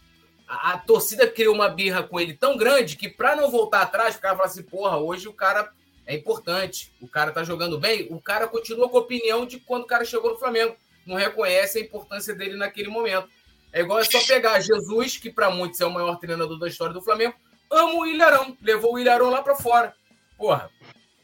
a, 0.47 0.73
a 0.73 0.79
torcida 0.79 1.27
criou 1.27 1.55
uma 1.55 1.71
birra 1.71 2.03
com 2.03 2.21
ele 2.21 2.35
tão 2.35 2.59
grande 2.59 2.97
que, 2.97 3.09
para 3.09 3.35
não 3.35 3.51
voltar 3.51 3.83
atrás, 3.83 4.17
o 4.17 4.21
cara 4.21 4.37
fala 4.37 4.49
assim: 4.49 4.65
porra, 4.65 4.99
hoje 4.99 5.27
o 5.27 5.33
cara 5.33 5.73
é 6.05 6.15
importante, 6.15 6.93
o 7.01 7.09
cara 7.09 7.33
tá 7.33 7.43
jogando 7.43 7.79
bem, 7.79 8.07
o 8.11 8.21
cara 8.21 8.47
continua 8.47 8.89
com 8.89 8.99
a 8.99 9.01
opinião 9.01 9.47
de 9.47 9.59
quando 9.61 9.85
o 9.85 9.87
cara 9.87 10.05
chegou 10.05 10.33
no 10.33 10.39
Flamengo. 10.39 10.77
Não 11.07 11.17
reconhece 11.17 11.79
a 11.79 11.83
importância 11.83 12.35
dele 12.35 12.57
naquele 12.57 12.89
momento. 12.89 13.29
É 13.73 13.81
igual 13.81 14.01
é 14.01 14.05
só 14.05 14.21
pegar 14.27 14.61
Jesus, 14.61 15.17
que 15.17 15.31
para 15.31 15.51
muitos 15.51 15.81
é 15.81 15.87
o 15.87 15.91
maior 15.91 16.17
treinador 16.17 16.59
da 16.59 16.69
história 16.69 16.93
do 16.93 17.03
Flamengo, 17.03 17.35
ama 17.71 17.95
o 17.95 18.07
Ilharão, 18.07 18.57
levou 18.61 18.95
o 18.95 18.99
Ilharão 18.99 19.31
lá 19.31 19.43
para 19.43 19.55
fora. 19.55 19.95
Porra, 20.37 20.69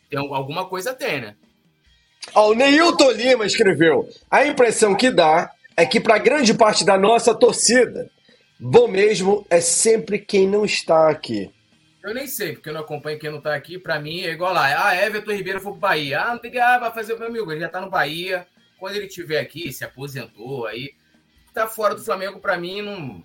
tem 0.08 0.18
alguma 0.18 0.68
coisa 0.68 0.94
tem, 0.94 1.20
né? 1.20 1.36
Ó, 2.34 2.50
o 2.50 2.54
Neilton 2.54 3.10
Lima 3.12 3.46
escreveu: 3.46 4.08
A 4.30 4.46
impressão 4.46 4.94
que 4.94 5.10
dá 5.10 5.50
é 5.76 5.84
que, 5.84 6.00
para 6.00 6.18
grande 6.18 6.54
parte 6.54 6.84
da 6.84 6.96
nossa 6.96 7.34
torcida, 7.34 8.10
bom 8.58 8.88
mesmo 8.88 9.46
é 9.50 9.60
sempre 9.60 10.18
quem 10.18 10.48
não 10.48 10.64
está 10.64 11.10
aqui. 11.10 11.50
Eu 12.02 12.14
nem 12.14 12.26
sei, 12.26 12.52
porque 12.52 12.68
eu 12.68 12.72
não 12.72 12.82
acompanho 12.82 13.18
quem 13.18 13.30
não 13.30 13.40
tá 13.40 13.54
aqui. 13.54 13.78
Pra 13.78 13.98
mim 13.98 14.20
é 14.22 14.30
igual 14.30 14.52
lá. 14.52 14.86
Ah, 14.86 15.04
Everton 15.04 15.32
Ribeiro 15.32 15.60
foi 15.60 15.72
pro 15.72 15.80
Bahia. 15.80 16.20
Ah, 16.20 16.32
não 16.34 16.38
tem 16.38 16.52
que. 16.52 16.58
Ah, 16.58 16.78
vai 16.78 16.92
fazer 16.92 17.14
o 17.14 17.18
meu 17.18 17.26
amigo. 17.26 17.50
Ele 17.50 17.60
já 17.60 17.68
tá 17.68 17.80
no 17.80 17.90
Bahia. 17.90 18.46
Quando 18.78 18.96
ele 18.96 19.06
estiver 19.06 19.40
aqui, 19.40 19.72
se 19.72 19.84
aposentou, 19.84 20.66
aí. 20.66 20.90
Tá 21.54 21.66
fora 21.66 21.94
do 21.94 22.04
Flamengo, 22.04 22.38
pra 22.38 22.58
mim, 22.58 22.82
não. 22.82 23.22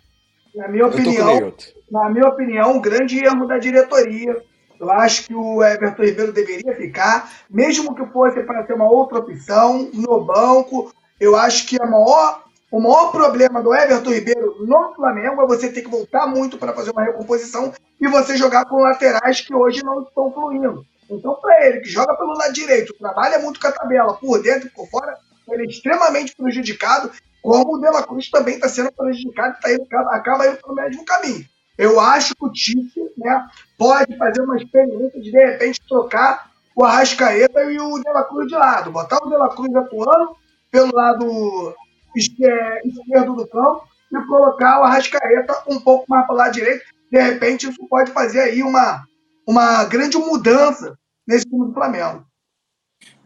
Na 0.55 0.67
minha 0.67 0.87
opinião, 0.87 1.53
na 1.89 2.09
minha 2.09 2.27
opinião, 2.27 2.73
um 2.73 2.81
grande 2.81 3.23
erro 3.23 3.45
da 3.45 3.57
diretoria. 3.57 4.35
Eu 4.79 4.89
acho 4.89 5.27
que 5.27 5.35
o 5.35 5.63
Everton 5.63 6.03
Ribeiro 6.03 6.33
deveria 6.33 6.75
ficar, 6.75 7.31
mesmo 7.49 7.93
que 7.93 8.05
fosse 8.07 8.41
para 8.43 8.63
ter 8.63 8.73
uma 8.73 8.89
outra 8.89 9.19
opção 9.19 9.89
no 9.93 10.25
banco. 10.25 10.91
Eu 11.19 11.35
acho 11.35 11.67
que 11.67 11.81
a 11.81 11.85
maior, 11.85 12.43
o 12.71 12.81
maior 12.81 13.11
problema 13.11 13.61
do 13.61 13.73
Everton 13.73 14.09
Ribeiro 14.09 14.65
no 14.65 14.93
Flamengo 14.95 15.41
é 15.41 15.47
você 15.47 15.71
ter 15.71 15.83
que 15.83 15.89
voltar 15.89 16.25
muito 16.25 16.57
para 16.57 16.73
fazer 16.73 16.91
uma 16.91 17.03
recomposição 17.03 17.71
e 17.99 18.07
você 18.07 18.35
jogar 18.35 18.65
com 18.65 18.81
laterais 18.81 19.39
que 19.41 19.53
hoje 19.53 19.83
não 19.83 20.01
estão 20.01 20.33
fluindo. 20.33 20.85
Então, 21.09 21.35
para 21.35 21.67
ele, 21.67 21.81
que 21.81 21.89
joga 21.89 22.15
pelo 22.15 22.33
lado 22.33 22.53
direito, 22.53 22.93
trabalha 22.97 23.39
muito 23.39 23.59
com 23.59 23.67
a 23.67 23.71
tabela, 23.71 24.13
por 24.15 24.41
dentro 24.41 24.67
e 24.67 24.71
por 24.71 24.89
fora, 24.89 25.17
ele 25.53 25.63
é 25.63 25.67
extremamente 25.67 26.35
prejudicado, 26.35 27.11
como 27.41 27.75
o 27.75 27.79
De 27.79 27.89
La 27.89 28.03
Cruz 28.03 28.29
também 28.29 28.55
está 28.55 28.69
sendo 28.69 28.91
prejudicado 28.91 29.55
e 29.57 29.61
tá 29.61 29.73
indo, 29.73 29.87
acaba 30.09 30.47
indo 30.47 30.57
pelo 30.57 30.75
mesmo 30.75 31.05
caminho. 31.05 31.45
Eu 31.77 31.99
acho 31.99 32.35
que 32.35 32.45
o 32.45 32.51
Tite 32.51 32.99
né, 33.17 33.47
pode 33.77 34.15
fazer 34.17 34.41
uma 34.41 34.57
experiência 34.57 35.19
de, 35.19 35.31
de 35.31 35.45
repente, 35.45 35.79
trocar 35.87 36.51
o 36.75 36.85
Arrascaeta 36.85 37.63
e 37.63 37.79
o 37.79 37.97
De 37.99 38.09
La 38.11 38.23
Cruz 38.25 38.47
de 38.47 38.53
lado. 38.55 38.91
Botar 38.91 39.17
o 39.23 39.29
De 39.29 39.35
La 39.35 39.49
Cruz 39.49 39.73
atuando 39.75 40.35
pelo 40.69 40.93
lado 40.93 41.75
esque- 42.15 42.81
esquerdo 42.85 43.35
do 43.35 43.47
campo 43.47 43.87
e 44.11 44.27
colocar 44.27 44.79
o 44.79 44.83
Arrascaeta 44.83 45.63
um 45.67 45.79
pouco 45.79 46.05
mais 46.07 46.25
para 46.27 46.35
o 46.35 46.37
lado 46.37 46.53
direito. 46.53 46.83
De 47.11 47.19
repente, 47.19 47.67
isso 47.69 47.87
pode 47.89 48.11
fazer 48.11 48.41
aí 48.41 48.61
uma, 48.61 49.03
uma 49.47 49.83
grande 49.85 50.17
mudança 50.17 50.97
nesse 51.27 51.45
time 51.45 51.65
do 51.65 51.73
Flamengo. 51.73 52.23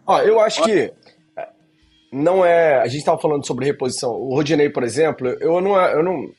Ó, 0.07 0.19
eu 0.21 0.39
acho 0.39 0.63
que 0.63 0.93
não 2.11 2.45
é. 2.45 2.81
A 2.81 2.87
gente 2.87 2.99
estava 2.99 3.19
falando 3.19 3.45
sobre 3.45 3.65
reposição. 3.65 4.11
O 4.11 4.35
Rodinei, 4.35 4.69
por 4.69 4.83
exemplo, 4.83 5.27
eu 5.39 5.61
não. 5.61 5.75
Eu 5.75 6.03
não 6.03 6.29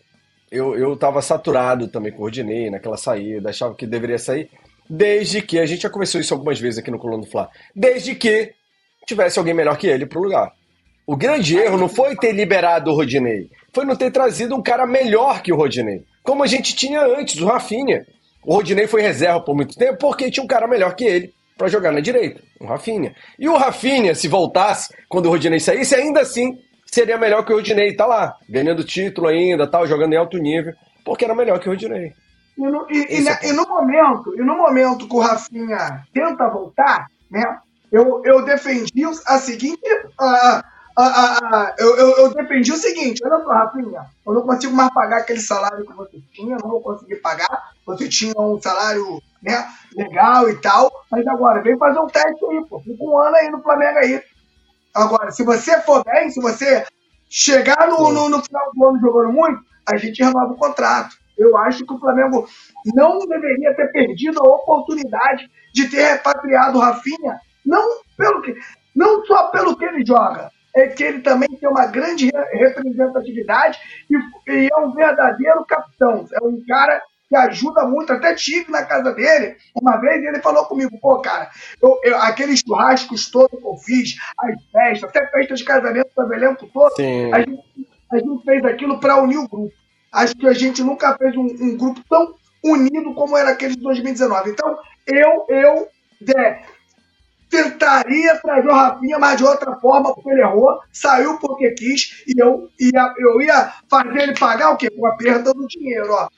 eu, 0.50 0.76
eu 0.76 0.96
tava 0.96 1.20
saturado 1.20 1.88
também 1.88 2.12
com 2.12 2.18
o 2.18 2.22
Rodinei 2.22 2.70
naquela 2.70 2.96
saída, 2.96 3.50
achava 3.50 3.74
que 3.74 3.86
deveria 3.86 4.18
sair, 4.18 4.48
desde 4.88 5.42
que, 5.42 5.58
a 5.58 5.66
gente 5.66 5.82
já 5.82 5.90
conversou 5.90 6.20
isso 6.20 6.32
algumas 6.32 6.60
vezes 6.60 6.78
aqui 6.78 6.90
no 6.90 6.98
Coluna 6.98 7.24
do 7.24 7.30
Fla, 7.30 7.50
desde 7.74 8.14
que 8.14 8.52
tivesse 9.06 9.38
alguém 9.38 9.54
melhor 9.54 9.76
que 9.76 9.86
ele 9.86 10.06
pro 10.06 10.22
lugar. 10.22 10.52
O 11.06 11.16
grande 11.16 11.56
erro 11.56 11.76
não 11.76 11.88
foi 11.88 12.16
ter 12.16 12.32
liberado 12.32 12.90
o 12.90 12.94
Rodinei, 12.94 13.50
foi 13.72 13.84
não 13.84 13.96
ter 13.96 14.10
trazido 14.10 14.54
um 14.54 14.62
cara 14.62 14.86
melhor 14.86 15.42
que 15.42 15.52
o 15.52 15.56
Rodinei, 15.56 16.04
como 16.22 16.42
a 16.42 16.46
gente 16.46 16.74
tinha 16.74 17.00
antes, 17.00 17.40
o 17.40 17.46
Rafinha. 17.46 18.06
O 18.44 18.54
Rodinei 18.54 18.86
foi 18.86 19.02
reserva 19.02 19.40
por 19.40 19.56
muito 19.56 19.76
tempo 19.76 19.98
porque 19.98 20.30
tinha 20.30 20.42
um 20.42 20.48
cara 20.48 20.68
melhor 20.68 20.94
que 20.94 21.04
ele 21.04 21.34
para 21.56 21.68
jogar 21.68 21.92
na 21.92 22.00
direita, 22.00 22.40
o 22.60 22.66
Rafinha. 22.66 23.14
E 23.38 23.48
o 23.48 23.56
Rafinha, 23.56 24.14
se 24.14 24.28
voltasse 24.28 24.94
quando 25.08 25.26
o 25.26 25.30
Rodinei 25.30 25.60
saísse, 25.60 25.94
ainda 25.94 26.20
assim 26.20 26.58
seria 26.84 27.18
melhor 27.18 27.44
que 27.44 27.52
o 27.52 27.56
Rodinei, 27.56 27.94
tá 27.96 28.06
lá, 28.06 28.34
ganhando 28.48 28.84
título 28.84 29.28
ainda, 29.28 29.66
tal, 29.66 29.86
jogando 29.86 30.12
em 30.12 30.16
alto 30.18 30.38
nível, 30.38 30.74
porque 31.04 31.24
era 31.24 31.34
melhor 31.34 31.58
que 31.58 31.68
o 31.68 31.72
Rodinei. 31.72 32.12
E 32.56 32.62
no, 32.62 32.86
e- 32.90 33.06
e 33.20 33.28
é 33.28 33.48
e 33.48 33.52
no 33.52 33.66
momento, 33.68 34.34
e 34.34 34.42
no 34.42 34.56
momento 34.56 35.06
que 35.08 35.14
o 35.14 35.20
Rafinha 35.20 36.04
tenta 36.12 36.48
voltar, 36.48 37.06
né? 37.30 37.58
Eu, 37.92 38.22
eu 38.24 38.44
defendi 38.44 39.04
a 39.26 39.38
seguinte. 39.38 39.80
Ah, 40.98 41.12
ah, 41.14 41.38
ah, 41.42 41.74
eu, 41.78 41.96
eu, 41.96 42.10
eu 42.16 42.34
defendi 42.34 42.72
o 42.72 42.76
seguinte, 42.76 43.20
olha 43.22 43.44
só, 43.44 43.50
Rafinha, 43.50 44.06
eu 44.26 44.32
não 44.32 44.42
consigo 44.42 44.74
mais 44.74 44.90
pagar 44.94 45.18
aquele 45.18 45.40
salário 45.40 45.86
que 45.86 45.92
você 45.92 46.18
tinha, 46.32 46.56
não 46.56 46.70
vou 46.70 46.80
conseguir 46.80 47.16
pagar. 47.16 47.70
Você 47.84 48.08
tinha 48.08 48.32
um 48.38 48.60
salário 48.60 49.20
né, 49.42 49.66
legal 49.94 50.48
e 50.48 50.56
tal, 50.58 50.90
mas 51.10 51.26
agora 51.26 51.62
vem 51.62 51.76
fazer 51.76 51.98
um 51.98 52.06
teste 52.06 52.44
aí, 52.46 52.64
pô. 52.66 52.80
Fica 52.80 53.04
um 53.04 53.18
ano 53.18 53.36
aí 53.36 53.50
no 53.50 53.62
Flamengo 53.62 53.98
aí. 53.98 54.22
Agora, 54.94 55.30
se 55.30 55.44
você 55.44 55.78
for 55.82 56.02
bem, 56.02 56.30
se 56.30 56.40
você 56.40 56.86
chegar 57.28 57.88
no, 57.88 58.10
no, 58.10 58.30
no 58.30 58.42
final 58.42 58.72
do 58.72 58.88
ano 58.88 58.98
jogando 58.98 59.32
muito, 59.34 59.60
a 59.86 59.98
gente 59.98 60.22
renova 60.22 60.54
o 60.54 60.56
contrato. 60.56 61.14
Eu 61.36 61.58
acho 61.58 61.84
que 61.84 61.92
o 61.92 61.98
Flamengo 61.98 62.48
não 62.94 63.18
deveria 63.18 63.76
ter 63.76 63.92
perdido 63.92 64.40
a 64.40 64.48
oportunidade 64.48 65.50
de 65.74 65.90
ter 65.90 66.12
repatriado 66.12 66.78
o 66.78 66.80
Rafinha, 66.80 67.38
não, 67.66 68.00
pelo 68.16 68.40
que, 68.40 68.54
não 68.94 69.22
só 69.26 69.48
pelo 69.50 69.76
que 69.76 69.84
ele 69.84 70.02
joga, 70.06 70.50
é 70.76 70.88
que 70.88 71.02
ele 71.02 71.20
também 71.20 71.48
tem 71.48 71.68
uma 71.68 71.86
grande 71.86 72.26
re- 72.26 72.58
representatividade 72.68 73.78
e, 74.10 74.16
e 74.52 74.68
é 74.72 74.76
um 74.78 74.92
verdadeiro 74.92 75.64
capitão. 75.64 76.26
É 76.32 76.44
um 76.44 76.62
cara 76.66 77.02
que 77.28 77.34
ajuda 77.36 77.84
muito, 77.84 78.12
até 78.12 78.34
tive 78.34 78.70
na 78.70 78.84
casa 78.84 79.12
dele. 79.12 79.56
Uma 79.80 79.96
vez 79.96 80.22
ele 80.24 80.40
falou 80.40 80.64
comigo, 80.66 80.96
pô, 81.00 81.20
cara, 81.20 81.50
eu, 81.82 81.98
eu- 82.04 82.16
aqueles 82.18 82.60
churrascos 82.60 83.28
todos 83.30 83.58
que 83.58 83.66
eu 83.66 83.76
fiz, 83.78 84.14
as 84.38 84.54
festas, 84.70 85.10
até 85.10 85.26
festa 85.28 85.54
de 85.54 85.64
casamento 85.64 86.10
do 86.16 86.34
elenco 86.34 86.66
todo, 86.72 86.92
a 87.32 87.40
gente, 87.40 87.62
a 88.12 88.18
gente 88.18 88.44
fez 88.44 88.64
aquilo 88.64 89.00
para 89.00 89.20
unir 89.20 89.38
o 89.38 89.48
grupo. 89.48 89.72
Acho 90.12 90.36
que 90.36 90.46
a 90.46 90.52
gente 90.52 90.82
nunca 90.82 91.16
fez 91.18 91.36
um, 91.36 91.42
um 91.60 91.76
grupo 91.76 92.00
tão 92.08 92.34
unido 92.64 93.12
como 93.14 93.36
era 93.36 93.50
aquele 93.50 93.74
de 93.76 93.82
2019. 93.82 94.50
Então, 94.50 94.78
eu, 95.06 95.44
eu 95.48 95.88
é, 96.38 96.62
tentaria 97.48 98.36
trazer 98.36 98.68
o 98.68 98.74
Rafinha, 98.74 99.18
mas 99.18 99.36
de 99.36 99.44
outra 99.44 99.74
forma, 99.76 100.14
porque 100.14 100.30
ele 100.30 100.42
errou, 100.42 100.80
saiu 100.92 101.38
porque 101.38 101.70
quis, 101.72 102.24
e 102.26 102.40
eu 102.40 102.68
ia, 102.78 103.14
eu 103.18 103.40
ia 103.40 103.72
fazer 103.88 104.22
ele 104.22 104.38
pagar 104.38 104.70
o 104.70 104.76
quê? 104.76 104.90
Com 104.90 105.06
a 105.06 105.16
perda 105.16 105.52
do 105.52 105.66
dinheiro, 105.66 106.12
ó. 106.12 106.28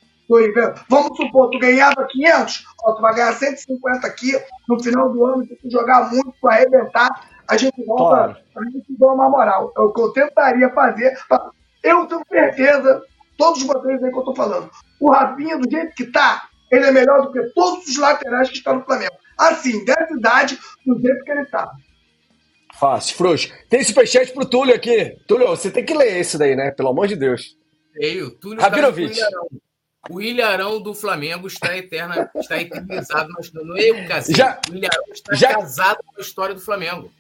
Vamos 0.89 1.17
supor, 1.17 1.49
tu 1.51 1.59
ganhava 1.59 2.07
500, 2.07 2.67
ó, 2.85 2.93
tu 2.93 3.01
vai 3.01 3.15
ganhar 3.15 3.33
150 3.33 4.07
aqui, 4.07 4.33
no 4.69 4.83
final 4.83 5.11
do 5.11 5.25
ano, 5.25 5.47
se 5.47 5.57
tu 5.57 5.71
jogar 5.71 6.11
muito, 6.11 6.35
tu 6.39 6.49
arrebentar, 6.49 7.09
a 7.49 7.57
gente 7.57 7.83
volta, 7.87 8.05
claro. 8.05 8.37
a 8.57 8.65
gente 8.71 8.87
dá 8.99 9.07
uma 9.07 9.31
moral. 9.31 9.73
É 9.75 9.81
o 9.81 9.91
que 9.91 10.01
eu 10.03 10.13
tentaria 10.13 10.69
fazer. 10.69 11.17
Eu 11.83 12.05
tenho 12.07 12.23
certeza, 12.29 13.03
todos 13.39 13.63
vocês 13.63 14.05
aí 14.05 14.13
que 14.13 14.19
eu 14.19 14.25
tô 14.25 14.35
falando, 14.35 14.71
o 15.01 15.11
Rafinha, 15.11 15.57
do 15.57 15.71
jeito 15.71 15.95
que 15.95 16.05
tá, 16.07 16.43
ele 16.71 16.85
é 16.85 16.93
melhor 16.93 17.23
do 17.23 17.33
que 17.33 17.43
todos 17.55 17.87
os 17.87 17.97
laterais 17.97 18.51
que 18.51 18.59
estão 18.59 18.77
no 18.77 18.85
Flamengo. 18.85 19.15
Assim, 19.39 19.85
dessa 19.85 20.13
idade, 20.13 20.59
do 20.85 21.01
jeito 21.01 21.25
que 21.25 21.31
ele 21.31 21.45
tá. 21.47 21.71
Fácil, 22.79 23.17
frouxo. 23.17 23.53
Tem 23.69 23.83
superchat 23.83 24.33
pro 24.33 24.45
Túlio 24.45 24.75
aqui. 24.75 25.17
Túlio, 25.27 25.49
você 25.49 25.71
tem 25.71 25.85
que 25.85 25.95
ler 25.95 26.19
esse 26.19 26.37
daí, 26.37 26.55
né? 26.55 26.71
Pelo 26.71 26.91
amor 26.91 27.09
de 27.09 27.17
Deus. 27.17 27.57
Ei, 27.97 28.29
Túlio 28.31 28.61
Rabinovich. 28.61 29.19
Tá 29.19 29.29
o 30.11 30.21
Ilharão 30.23 30.81
do 30.81 30.95
Flamengo 30.95 31.47
está 31.47 31.77
eterna, 31.77 32.31
está 32.35 32.61
eternizado 32.61 33.29
no 33.53 33.77
eu 33.77 34.07
casei. 34.07 34.35
Já, 34.35 34.61
o 34.71 34.75
Ilharão 34.75 35.05
está 35.13 35.35
já, 35.35 35.55
casado 35.55 35.99
com 36.05 36.19
a 36.19 36.21
história 36.21 36.55
do 36.55 36.61
Flamengo. 36.61 37.13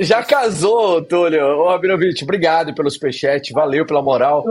Já 0.00 0.22
casou, 0.22 1.02
Túlio. 1.02 1.44
Ô, 1.58 1.68
Abinovich, 1.68 2.24
obrigado 2.24 2.74
pelo 2.74 2.90
superchat, 2.90 3.52
valeu 3.52 3.84
pela 3.84 4.00
moral. 4.00 4.42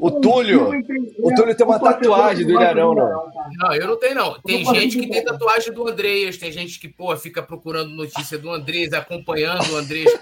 O 0.00 0.10
Túlio, 0.12 0.70
o 1.18 1.34
Túlio 1.34 1.56
tem 1.56 1.66
uma 1.66 1.80
tatuagem 1.80 2.46
do 2.46 2.52
Ilharão, 2.52 2.94
não. 2.94 3.32
Não, 3.58 3.74
eu 3.74 3.88
não 3.88 3.96
tenho, 3.98 4.14
não. 4.14 4.40
Tem 4.40 4.64
gente 4.64 5.00
que 5.00 5.08
tem 5.08 5.24
tatuagem 5.24 5.72
do 5.72 5.88
Andreas, 5.88 6.36
tem 6.36 6.52
gente 6.52 6.78
que, 6.78 6.88
pô, 6.88 7.16
fica 7.16 7.42
procurando 7.42 7.90
notícia 7.90 8.38
do 8.38 8.48
Andreas, 8.50 8.92
acompanhando 8.92 9.72
o 9.72 9.76
Andreas. 9.76 10.12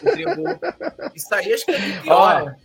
Isso 1.15 1.35
aí 1.35 1.53
acho 1.53 1.67
que 1.67 1.73
é 1.73 2.01
pior. 2.03 2.57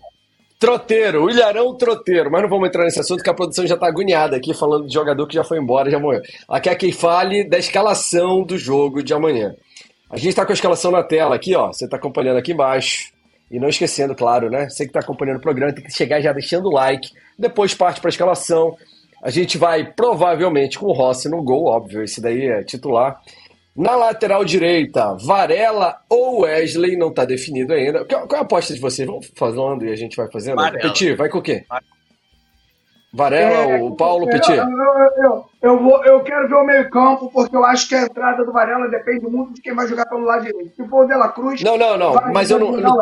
Troteiro, 0.57 1.25
o 1.25 1.29
Ilharão 1.29 1.75
Troteiro, 1.75 2.31
mas 2.31 2.41
não 2.41 2.49
vamos 2.49 2.69
entrar 2.69 2.85
nesse 2.85 2.99
assunto 2.99 3.21
que 3.21 3.29
a 3.29 3.33
produção 3.33 3.67
já 3.67 3.75
está 3.75 3.87
agoniada 3.87 4.37
aqui, 4.37 4.53
falando 4.53 4.87
de 4.87 4.93
jogador 4.93 5.27
que 5.27 5.35
já 5.35 5.43
foi 5.43 5.59
embora, 5.59 5.91
já 5.91 5.99
morreu. 5.99 6.21
Ela 6.49 6.61
quer 6.61 6.75
que 6.75 6.93
fale 6.93 7.43
da 7.43 7.57
escalação 7.57 8.41
do 8.41 8.57
jogo 8.57 9.03
de 9.03 9.13
amanhã. 9.13 9.53
A 10.09 10.17
gente 10.17 10.29
está 10.29 10.45
com 10.45 10.51
a 10.51 10.53
escalação 10.53 10.91
na 10.91 11.03
tela 11.03 11.35
aqui, 11.35 11.55
ó. 11.55 11.67
Você 11.67 11.85
está 11.85 11.97
acompanhando 11.97 12.37
aqui 12.37 12.51
embaixo. 12.51 13.13
E 13.49 13.59
não 13.59 13.69
esquecendo, 13.69 14.15
claro, 14.15 14.49
né? 14.49 14.69
Você 14.69 14.85
que 14.85 14.89
está 14.89 14.99
acompanhando 14.99 15.37
o 15.37 15.41
programa 15.41 15.73
tem 15.73 15.83
que 15.83 15.91
chegar 15.91 16.19
já 16.21 16.33
deixando 16.33 16.67
o 16.67 16.73
like. 16.73 17.11
Depois 17.37 17.73
parte 17.73 18.01
para 18.01 18.09
a 18.09 18.11
escalação. 18.11 18.75
A 19.21 19.29
gente 19.29 19.57
vai 19.57 19.91
provavelmente 19.91 20.77
com 20.79 20.87
o 20.87 20.93
Rossi 20.93 21.29
no 21.29 21.43
gol, 21.43 21.65
óbvio. 21.65 22.03
Esse 22.03 22.21
daí 22.21 22.45
é 22.45 22.63
titular. 22.63 23.21
Na 23.75 23.95
lateral 23.95 24.45
direita, 24.45 25.15
Varela 25.15 25.99
ou 26.09 26.41
Wesley, 26.41 26.95
não 26.95 27.09
está 27.09 27.25
definido 27.25 27.73
ainda. 27.73 28.05
Qual, 28.05 28.27
é 28.31 28.35
a 28.37 28.41
aposta 28.41 28.73
de 28.73 28.79
vocês? 28.79 29.07
Vamos 29.07 29.31
falando 29.35 29.85
e 29.85 29.91
a 29.91 29.95
gente 29.95 30.15
vai 30.15 30.31
fazendo? 30.31 30.55
Varela. 30.55 30.81
Petit, 30.81 31.13
vai 31.13 31.29
com 31.29 31.39
o 31.39 31.41
quê? 31.41 31.65
Varela, 33.15 33.77
é, 33.77 33.81
o 33.81 33.95
Paulo, 33.95 34.27
Petit? 34.29 34.51
Eu, 34.51 34.65
eu, 35.23 35.45
eu, 35.61 35.79
vou, 35.81 36.03
eu 36.03 36.21
quero 36.21 36.49
ver 36.49 36.55
o 36.55 36.65
meio-campo, 36.65 37.31
porque 37.31 37.55
eu 37.55 37.63
acho 37.63 37.87
que 37.87 37.95
a 37.95 38.03
entrada 38.03 38.43
do 38.43 38.51
Varela 38.51 38.89
depende 38.89 39.25
muito 39.25 39.53
de 39.53 39.61
quem 39.61 39.73
vai 39.73 39.87
jogar 39.87 40.05
pelo 40.05 40.25
lado 40.25 40.43
direito. 40.43 40.75
Se 40.75 40.85
for 40.89 41.05
o 41.05 41.07
Dela 41.07 41.29
Cruz. 41.29 41.61
Não, 41.63 41.77
não, 41.77 41.97
não. 41.97 42.13
Mas 42.33 42.51
eu 42.51 42.59
não. 42.59 42.73
não 42.73 42.97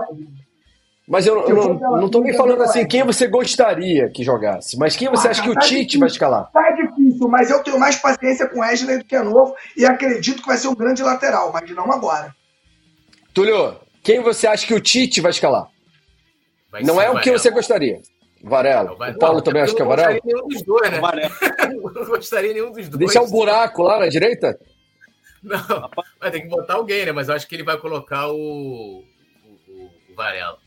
mas 1.08 1.28
eu, 1.28 1.42
eu 1.48 1.56
não, 1.56 1.98
não 1.98 2.10
tô 2.10 2.22
nem 2.22 2.34
falando 2.34 2.62
assim 2.64 2.88
quem 2.88 3.04
você 3.04 3.28
gostaria 3.28 4.10
que 4.10 4.24
jogasse, 4.24 4.78
mas 4.78 4.96
quem 4.96 5.10
você 5.10 5.28
ah, 5.28 5.32
acha 5.32 5.42
que 5.42 5.50
o 5.50 5.54
tá 5.54 5.60
Tite 5.60 5.76
difícil. 5.76 6.00
vai 6.00 6.08
escalar? 6.08 6.50
Tá 6.52 6.72
difícil, 6.72 7.28
mas 7.28 7.50
eu 7.50 7.62
tenho 7.62 7.78
mais 7.78 7.98
paciência 7.98 8.48
com 8.48 8.60
o 8.60 8.62
Wesley 8.62 9.00
do 9.00 9.04
que 9.04 9.16
é 9.16 9.22
novo 9.22 9.54
e 9.76 9.86
acredito 9.86 10.42
que 10.42 10.48
vai 10.48 10.56
ser 10.56 10.70
um 10.70 10.76
grande 10.76 11.04
lateral, 11.04 11.52
mas 11.52 11.70
não 11.72 11.92
agora. 11.92 12.34
Túlio, 13.34 13.76
quem 14.02 14.22
você 14.22 14.48
acha 14.48 14.66
que 14.66 14.74
o 14.74 14.80
Tite 14.80 15.20
vai 15.20 15.32
escalar? 15.32 15.68
Vai 16.72 16.84
não 16.84 17.02
é 17.02 17.10
o 17.10 17.20
que 17.20 17.32
você 17.32 17.52
gostaria. 17.52 18.00
Varela. 18.44 18.92
O 18.92 19.18
Paulo 19.18 19.38
não, 19.38 19.42
também 19.42 19.62
acha 19.62 19.74
que 19.74 19.82
é 19.82 19.86
Varela? 19.86 20.20
Eu 20.26 20.38
não 20.38 20.44
gostaria 20.44 20.44
nenhum 20.44 20.48
dos 20.50 20.62
dois, 20.64 20.92
né? 20.92 21.00
não 21.96 22.06
gostaria 22.06 22.54
nenhum 22.54 22.72
dos 22.72 22.90
dois. 22.90 23.00
Deixar 23.00 23.22
um 23.22 23.32
buraco 23.32 23.82
lá 23.82 24.00
na 24.00 24.08
direita? 24.08 24.60
Não, 25.42 25.90
vai 26.20 26.30
ter 26.30 26.42
que 26.42 26.48
botar 26.48 26.76
alguém, 26.76 27.06
né? 27.06 27.12
Mas 27.14 27.30
eu 27.30 27.36
acho 27.36 27.48
que 27.48 27.56
ele 27.56 27.64
vai 27.64 27.78
colocar 27.78 28.28
o, 28.28 29.04
o, 29.68 29.92
o 30.10 30.16
Varela. 30.16 30.58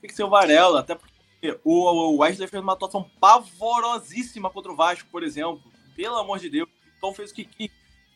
Tem 0.00 0.08
que 0.08 0.14
ser 0.14 0.22
o 0.22 0.30
Varela, 0.30 0.80
até 0.80 0.94
porque 0.94 1.58
o 1.64 2.18
Wesley 2.18 2.48
fez 2.48 2.62
uma 2.62 2.74
atuação 2.74 3.08
pavorosíssima 3.20 4.48
contra 4.48 4.70
o 4.70 4.76
Vasco, 4.76 5.08
por 5.10 5.24
exemplo. 5.24 5.62
Pelo 5.96 6.16
amor 6.16 6.38
de 6.38 6.48
Deus. 6.48 6.68
Então 6.96 7.12
fez 7.12 7.32
o 7.32 7.34
que. 7.34 7.70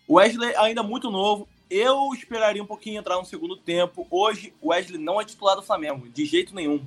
O 0.06 0.14
Wesley 0.14 0.54
ainda 0.56 0.82
muito 0.84 1.10
novo. 1.10 1.48
Eu 1.68 2.10
esperaria 2.14 2.62
um 2.62 2.66
pouquinho 2.66 3.00
entrar 3.00 3.16
no 3.16 3.24
segundo 3.24 3.56
tempo. 3.56 4.06
Hoje, 4.08 4.54
o 4.60 4.68
Wesley 4.68 4.98
não 4.98 5.20
é 5.20 5.24
titular 5.24 5.56
do 5.56 5.62
Flamengo, 5.62 6.08
de 6.08 6.24
jeito 6.24 6.54
nenhum. 6.54 6.86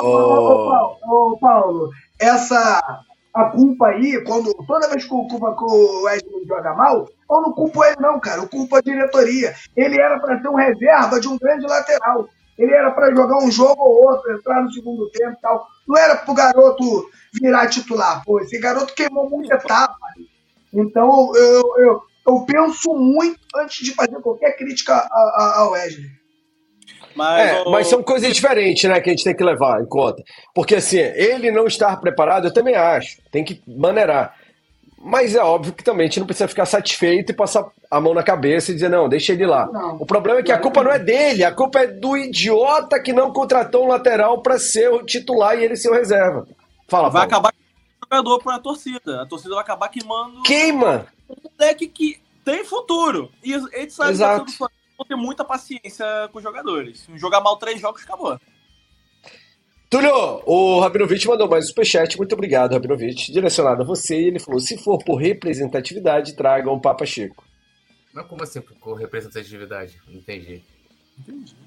Oh. 0.00 0.06
ô, 0.06 0.70
Paulo, 0.70 0.98
ô, 1.04 1.38
Paulo, 1.38 1.90
essa 2.20 3.02
a 3.34 3.44
culpa 3.46 3.86
aí, 3.88 4.22
quando 4.24 4.52
toda 4.66 4.88
vez 4.88 5.04
que 5.04 5.14
o 5.14 5.26
culpa 5.26 5.56
que 5.56 5.64
o 5.64 6.02
Wesley 6.02 6.46
joga 6.46 6.74
mal, 6.74 7.08
eu 7.30 7.40
não 7.40 7.52
culpo 7.52 7.82
ele 7.82 7.96
não, 7.98 8.20
cara, 8.20 8.42
eu 8.42 8.48
culpo 8.48 8.76
a 8.76 8.82
diretoria. 8.82 9.54
Ele 9.74 9.98
era 9.98 10.20
para 10.20 10.38
ter 10.38 10.48
um 10.48 10.54
reserva 10.54 11.18
de 11.18 11.28
um 11.28 11.38
grande 11.38 11.66
lateral. 11.66 12.28
Ele 12.58 12.72
era 12.72 12.90
para 12.90 13.14
jogar 13.14 13.38
um 13.38 13.50
jogo 13.50 13.82
ou 13.82 14.10
outro, 14.10 14.32
entrar 14.32 14.62
no 14.62 14.70
segundo 14.70 15.08
tempo 15.10 15.32
e 15.32 15.40
tal. 15.40 15.66
Não 15.88 15.96
era 15.96 16.16
pro 16.16 16.34
garoto 16.34 17.08
virar 17.40 17.68
titular. 17.68 18.22
Pô, 18.24 18.38
esse 18.40 18.58
garoto 18.58 18.94
queimou 18.94 19.28
muita 19.30 19.54
etapa. 19.54 19.96
Então 20.72 21.32
eu, 21.34 21.62
eu, 21.78 22.02
eu 22.26 22.44
penso 22.44 22.94
muito 22.94 23.40
antes 23.56 23.84
de 23.84 23.94
fazer 23.94 24.20
qualquer 24.20 24.56
crítica 24.58 25.08
ao 25.56 25.70
Wesley. 25.70 26.10
Mas, 27.14 27.48
é, 27.48 27.62
o... 27.62 27.70
mas 27.70 27.86
são 27.86 28.02
coisas 28.02 28.34
diferentes, 28.34 28.88
né, 28.88 29.00
que 29.00 29.10
a 29.10 29.12
gente 29.12 29.24
tem 29.24 29.34
que 29.34 29.44
levar 29.44 29.80
em 29.80 29.86
conta. 29.86 30.22
Porque, 30.54 30.76
assim, 30.76 30.98
ele 30.98 31.50
não 31.50 31.66
estar 31.66 31.96
preparado, 32.00 32.46
eu 32.46 32.54
também 32.54 32.74
acho. 32.74 33.18
Tem 33.30 33.44
que 33.44 33.62
maneirar. 33.66 34.34
Mas 35.04 35.34
é 35.34 35.42
óbvio 35.42 35.72
que 35.72 35.82
também 35.82 36.04
a 36.04 36.08
gente 36.08 36.20
não 36.20 36.26
precisa 36.26 36.46
ficar 36.46 36.64
satisfeito 36.64 37.32
e 37.32 37.34
passar 37.34 37.66
a 37.90 38.00
mão 38.00 38.14
na 38.14 38.22
cabeça 38.22 38.70
e 38.70 38.74
dizer, 38.74 38.88
não, 38.88 39.08
deixa 39.08 39.32
ele 39.32 39.44
lá. 39.44 39.66
Não. 39.66 39.96
O 39.96 40.06
problema 40.06 40.38
é 40.38 40.42
que 40.44 40.52
a 40.52 40.58
culpa 40.58 40.82
não 40.84 40.92
é 40.92 40.98
dele, 40.98 41.44
a 41.44 41.52
culpa 41.52 41.80
é 41.80 41.88
do 41.88 42.16
idiota 42.16 43.00
que 43.00 43.12
não 43.12 43.32
contratou 43.32 43.84
um 43.84 43.88
lateral 43.88 44.40
para 44.42 44.60
ser 44.60 44.88
o 44.90 45.04
titular 45.04 45.58
e 45.58 45.64
ele 45.64 45.76
ser 45.76 45.90
o 45.90 45.94
reserva. 45.94 46.46
Fala, 46.88 47.08
Vai 47.08 47.28
Paulo. 47.28 47.46
acabar 47.46 47.52
o 47.52 48.04
jogador 48.04 48.42
para 48.42 48.54
a 48.54 48.58
torcida. 48.60 49.22
A 49.22 49.26
torcida 49.26 49.54
vai 49.54 49.64
acabar 49.64 49.88
queimando. 49.88 50.42
Queima! 50.42 51.06
Um 51.28 51.34
moleque 51.58 51.88
que 51.88 52.20
tem 52.44 52.64
futuro. 52.64 53.28
E 53.42 53.54
a 53.54 53.58
gente 53.58 53.92
sabe 53.92 54.10
Exato. 54.12 54.44
que 54.44 54.52
ter 55.04 55.16
muita 55.16 55.44
paciência 55.44 56.06
com 56.32 56.38
os 56.38 56.44
jogadores. 56.44 57.06
Jogar 57.14 57.40
mal 57.40 57.56
três 57.56 57.80
jogos, 57.80 58.02
acabou. 58.02 58.38
Túlio, 59.88 60.42
o 60.46 60.80
Rabinovich 60.80 61.28
mandou 61.28 61.46
mais 61.46 61.66
um 61.66 61.68
superchat. 61.68 62.16
Muito 62.16 62.32
obrigado, 62.32 62.72
Rabinovich. 62.72 63.30
Direcionado 63.30 63.82
a 63.82 63.84
você. 63.84 64.16
Ele 64.16 64.38
falou: 64.38 64.58
se 64.58 64.78
for 64.78 64.98
por 65.04 65.16
representatividade, 65.16 66.34
tragam 66.34 66.74
um 66.74 66.80
Papa 66.80 67.04
Chico. 67.04 67.44
Mas 68.12 68.26
como 68.26 68.42
assim 68.42 68.60
por 68.60 68.94
representatividade? 68.94 70.00
Não 70.06 70.14
entendi. 70.14 70.62
Entendi. 71.18 71.61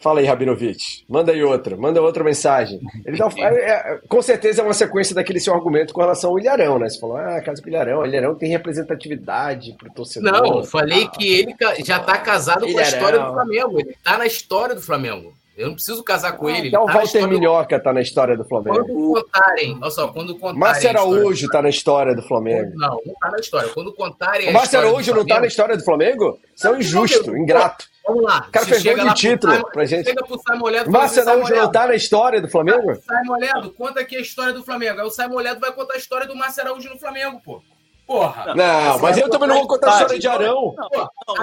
Fala 0.00 0.20
aí, 0.20 0.26
Rabinovich. 0.26 1.04
Manda 1.08 1.32
aí 1.32 1.42
outra. 1.42 1.76
Manda 1.76 2.00
outra 2.00 2.22
mensagem. 2.22 2.80
Ele 3.04 3.18
tá, 3.18 3.28
é, 3.36 3.70
é, 3.70 4.00
com 4.08 4.22
certeza 4.22 4.62
é 4.62 4.64
uma 4.64 4.72
sequência 4.72 5.14
daquele 5.14 5.40
seu 5.40 5.52
argumento 5.52 5.92
com 5.92 6.00
relação 6.00 6.30
ao 6.30 6.38
Ilharão, 6.38 6.78
né? 6.78 6.88
Você 6.88 7.00
falou, 7.00 7.16
ah, 7.16 7.40
casa 7.40 7.60
com 7.60 7.68
o 7.68 7.70
Ilharão. 7.70 8.00
O 8.00 8.06
Ilharão 8.06 8.34
tem 8.36 8.48
representatividade 8.48 9.74
pro 9.76 9.90
torcedor. 9.90 10.30
Não, 10.30 10.64
falei 10.64 11.08
que 11.08 11.40
ele 11.40 11.56
já 11.84 11.98
tá 11.98 12.16
casado 12.16 12.68
Ilharão. 12.68 12.74
com 12.74 12.78
a 12.78 12.82
história 12.82 13.18
do 13.18 13.32
Flamengo. 13.32 13.80
Ele 13.80 13.96
tá 14.04 14.18
na 14.18 14.26
história 14.26 14.74
do 14.76 14.80
Flamengo. 14.80 15.34
Eu 15.58 15.66
não 15.66 15.74
preciso 15.74 16.04
casar 16.04 16.36
com 16.36 16.46
ah, 16.46 16.56
ele. 16.56 16.68
Então 16.68 16.84
o 16.84 16.86
tá 16.86 16.92
Walter 16.92 17.26
Minhoca 17.26 17.80
tá 17.80 17.92
na 17.92 18.00
história 18.00 18.36
do 18.36 18.44
Flamengo. 18.44 18.84
Quando 18.84 19.24
contarem, 19.24 19.78
olha 19.82 19.90
só, 19.90 20.06
quando 20.06 20.34
contarem. 20.36 20.60
Márcio 20.60 20.88
Araújo 20.90 21.48
tá 21.48 21.60
na 21.60 21.68
história 21.68 22.14
do 22.14 22.22
Flamengo. 22.22 22.70
Não, 22.76 23.00
não 23.04 23.14
tá 23.20 23.30
na 23.32 23.38
história. 23.38 23.68
Quando 23.70 23.92
contarem. 23.92 24.50
O 24.50 24.52
Márcio 24.52 24.78
Araújo 24.78 25.12
não 25.12 25.26
tá 25.26 25.40
na 25.40 25.48
história 25.48 25.76
do 25.76 25.82
Flamengo? 25.82 26.38
Isso 26.54 26.68
é 26.68 26.78
injusto, 26.78 27.36
ingrato. 27.36 27.88
Vamos 28.08 28.22
lá. 28.22 28.46
O 28.48 28.50
cara 28.50 28.64
fez 28.64 28.82
gol 28.82 28.94
de 28.94 29.14
título 29.14 29.52
Simon, 29.52 29.68
pra 29.70 29.84
gente. 29.84 30.06
Chega 30.06 30.24
pro 30.24 30.40
Simon 30.48 30.68
Ledo. 30.68 30.90
Márcio 30.90 31.22
Araújo 31.22 31.54
não 31.54 31.70
tá 31.70 31.86
na 31.86 31.94
história 31.94 32.40
do 32.40 32.48
Flamengo? 32.48 32.94
Simon 32.94 33.36
Ledo, 33.36 33.70
conta 33.72 34.00
aqui 34.00 34.16
a 34.16 34.20
história 34.20 34.52
do 34.54 34.64
Flamengo. 34.64 35.00
Aí 35.00 35.06
o 35.06 35.10
Simon 35.10 35.38
Ledo 35.40 35.60
vai 35.60 35.72
contar 35.72 35.94
a 35.94 35.98
história 35.98 36.26
do 36.26 36.34
Márcio 36.34 36.62
Araújo 36.62 36.88
no 36.88 36.98
Flamengo, 36.98 37.40
pô. 37.44 37.62
Porra. 38.06 38.54
Não, 38.54 38.98
mas 39.00 39.18
eu 39.18 39.28
também 39.28 39.48
não 39.48 39.58
vou 39.58 39.68
contar 39.68 39.90
a 39.90 39.94
história 39.96 40.18
de 40.18 40.26
Arão. 40.26 40.74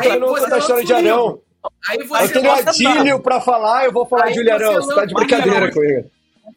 Eu 0.03 0.19
não 0.19 0.27
vou 0.27 0.37
contar 0.37 0.55
a 0.55 0.59
história 0.59 0.83
de 0.83 0.93
Arão. 0.93 1.39
Aí 1.87 2.03
você 2.03 2.23
eu 2.23 2.41
tenho 2.41 2.51
Adílio 2.51 3.19
pra 3.19 3.39
falar, 3.39 3.85
eu 3.85 3.91
vou 3.91 4.05
falar 4.07 4.27
de 4.27 4.35
Juliarão. 4.35 4.73
Você 4.73 4.95
tá 4.95 5.05
de 5.05 5.13
brincadeira 5.13 5.71
comigo. 5.71 6.09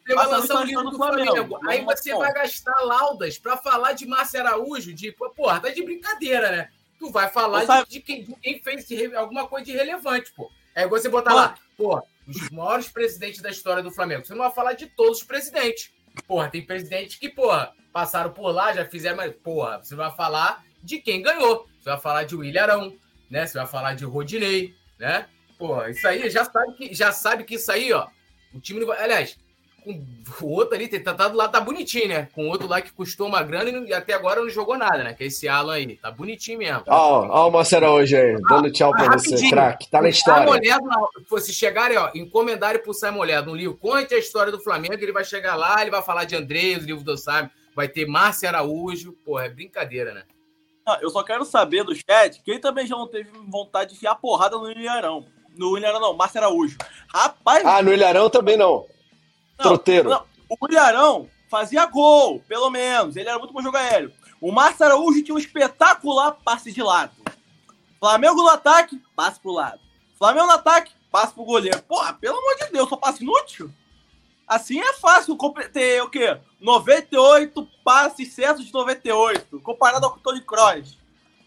Você 0.07 0.15
vai 0.15 0.27
lançar 0.27 0.55
um 0.57 0.65
livro 0.65 0.91
do 0.91 0.97
Flamengo. 0.97 1.59
Aí 1.69 1.85
você 1.85 2.15
vai 2.15 2.33
gastar 2.33 2.81
laudas 2.81 3.37
pra 3.37 3.59
falar 3.59 3.93
de 3.93 4.07
Márcio 4.07 4.41
Araújo, 4.41 4.95
de, 4.95 5.15
porra, 5.37 5.61
tá 5.61 5.69
de 5.69 5.83
brincadeira, 5.83 6.51
né? 6.51 6.69
Tu 6.99 7.11
vai 7.11 7.29
falar 7.29 7.65
de, 7.85 7.91
de, 7.91 8.01
quem, 8.01 8.25
de 8.25 8.35
quem 8.35 8.61
fez 8.61 9.15
alguma 9.15 9.47
coisa 9.47 9.67
de 9.67 9.73
relevante, 9.73 10.33
pô. 10.35 10.51
É 10.75 10.87
você 10.87 11.09
botar 11.09 11.35
lá, 11.35 11.55
pô, 11.77 12.03
os 12.27 12.51
maiores 12.51 12.89
presidentes 12.89 13.41
da 13.41 13.51
história 13.51 13.83
do 13.83 13.91
Flamengo. 13.91 14.25
Você 14.25 14.35
não 14.35 14.45
vai 14.45 14.53
falar 14.53 14.75
de 14.75 14.87
todos 14.87 15.19
os 15.19 15.25
presidentes. 15.25 15.91
porra, 16.27 16.49
tem 16.49 16.65
presidente 16.65 17.19
que, 17.19 17.29
porra, 17.29 17.73
passaram 17.93 18.33
por 18.33 18.51
lá, 18.51 18.73
já 18.73 18.85
fizeram, 18.85 19.17
mas, 19.17 19.35
porra, 19.37 19.79
você 19.79 19.95
vai 19.95 20.15
falar 20.15 20.65
de 20.83 20.99
quem 20.99 21.23
ganhou. 21.23 21.67
Você 21.81 21.91
vai 21.91 22.01
falar 22.01 22.25
de 22.25 22.37
William 22.37 22.63
Arão, 22.63 22.97
né? 23.31 23.47
Você 23.47 23.59
vai 23.59 23.67
falar 23.67 23.95
de 23.95 24.05
Rodinei, 24.05 24.75
né? 24.99 25.27
Porra, 25.59 25.91
isso 25.91 26.07
aí 26.07 26.29
já 26.31 26.45
sabe 26.45 26.73
que, 26.75 26.95
já 26.95 27.13
sabe 27.13 27.45
que 27.45 27.55
isso 27.57 27.71
aí, 27.73 27.93
ó. 27.93 28.07
O 28.55 28.61
time 28.61 28.81
não 28.81 28.87
vai. 28.87 29.03
Aliás, 29.03 29.39
com 30.39 30.47
o 30.47 30.51
outro 30.51 30.75
ali, 30.75 30.89
tá, 30.89 31.15
tá 31.15 31.29
do 31.29 31.37
lado, 31.37 31.53
tá 31.53 31.61
bonitinho, 31.61 32.09
né? 32.09 32.29
Com 32.35 32.47
o 32.47 32.49
outro 32.49 32.69
lá 32.69 32.81
que 32.81 32.93
custou 32.93 33.27
uma 33.27 33.43
grana 33.43 33.71
e 33.71 33.93
até 33.93 34.15
agora 34.15 34.41
não 34.41 34.49
jogou 34.51 34.77
nada, 34.77 35.03
né? 35.03 35.15
Que 35.15 35.25
é 35.25 35.27
esse 35.27 35.49
Alan 35.49 35.75
aí. 35.75 35.97
Tá 35.97 36.11
bonitinho 36.11 36.59
mesmo. 36.59 36.83
Ó, 36.87 37.27
ó 37.29 37.49
o 37.49 37.51
Marcelo 37.51 37.87
hoje 37.87 38.17
aí, 38.17 38.37
dando 38.49 38.71
tchau 38.71 38.91
pra 38.93 39.07
ah, 39.07 39.19
você, 39.19 39.49
craque. 39.49 39.91
Tá 39.91 40.03
na 40.03 40.09
história. 40.09 40.51
Ledo, 40.51 41.41
se 41.41 41.53
chegarem, 41.53 41.97
ó, 41.97 42.11
encomendarem 42.15 42.83
pro 42.83 42.93
Simon 42.93 43.23
Ledo 43.23 43.51
um 43.51 43.57
livro, 43.57 43.77
conte 43.77 44.15
a 44.15 44.19
história 44.19 44.53
do 44.53 44.61
Flamengo, 44.61 44.95
ele 44.95 45.13
vai 45.13 45.25
chegar 45.25 45.55
lá, 45.55 45.81
ele 45.81 45.91
vai 45.91 46.03
falar 46.03 46.25
de 46.25 46.37
Andrés, 46.37 46.83
o 46.83 46.87
livro 46.87 47.05
do 47.05 47.17
Simon, 47.17 47.49
vai 47.75 47.89
ter 47.89 48.07
Márcio 48.07 48.49
Araújo. 48.49 49.13
Porra, 49.25 49.47
é 49.47 49.49
brincadeira, 49.49 50.13
né? 50.13 50.25
Ah, 50.87 50.99
eu 51.03 51.11
só 51.11 51.23
quero 51.23 51.45
saber 51.45 51.85
do 51.85 51.95
chat 51.95 52.43
quem 52.43 52.59
também 52.59 52.87
já 52.87 52.97
não 52.97 53.07
teve 53.07 53.31
vontade 53.47 53.91
de 53.91 53.97
enfiar 53.97 54.15
porrada 54.17 54.57
no 54.57 54.71
Ilharão. 54.71 55.27
No 55.57 55.77
Ilharão 55.77 56.01
não, 56.01 56.17
Márcio 56.17 56.41
Araújo. 56.41 56.79
Rapaz. 57.13 57.65
Ah, 57.65 57.83
no 57.83 57.93
Ilharão 57.93 58.31
também 58.31 58.57
não. 58.57 58.87
Não 59.59 59.65
Troteiro. 59.65 60.09
Não, 60.09 60.25
o 60.49 60.67
Ilharão 60.69 61.29
fazia 61.49 61.85
gol, 61.87 62.41
pelo 62.47 62.71
menos. 62.71 63.17
Ele 63.17 63.29
era 63.29 63.39
muito 63.39 63.53
bom 63.53 63.63
jogo 63.63 63.77
aéreo. 63.77 64.13
O 64.41 64.53
Márcio 64.53 64.87
Araújo 64.87 65.23
tinha 65.23 65.35
um 65.35 65.39
espetacular 65.39 66.33
passe 66.45 66.73
de 66.73 66.83
lado. 66.83 67.13
Flamengo 67.99 68.43
no 68.43 68.49
ataque, 68.49 69.03
passe 69.17 69.41
pro 69.41 69.53
lado. 69.53 69.81
Flamengo 70.17 70.47
no 70.47 70.53
ataque, 70.53 70.93
passe 71.11 71.35
pro 71.35 71.45
goleiro. 71.45 71.83
Porra, 71.83 72.13
pelo 72.13 72.39
amor 72.39 72.57
de 72.57 72.73
Deus, 72.73 72.89
só 72.89 72.97
passe 72.97 73.23
inútil? 73.23 73.73
Assim 74.47 74.81
é 74.81 74.93
fácil 74.95 75.37
ter 75.73 76.03
o 76.03 76.09
quê? 76.09 76.39
98 76.61 77.69
passes 77.85 78.33
certos 78.33 78.65
de 78.65 78.73
98, 78.73 79.61
comparado 79.61 80.07
ao 80.07 80.17
Tony 80.19 80.41
Kroos. 80.41 80.97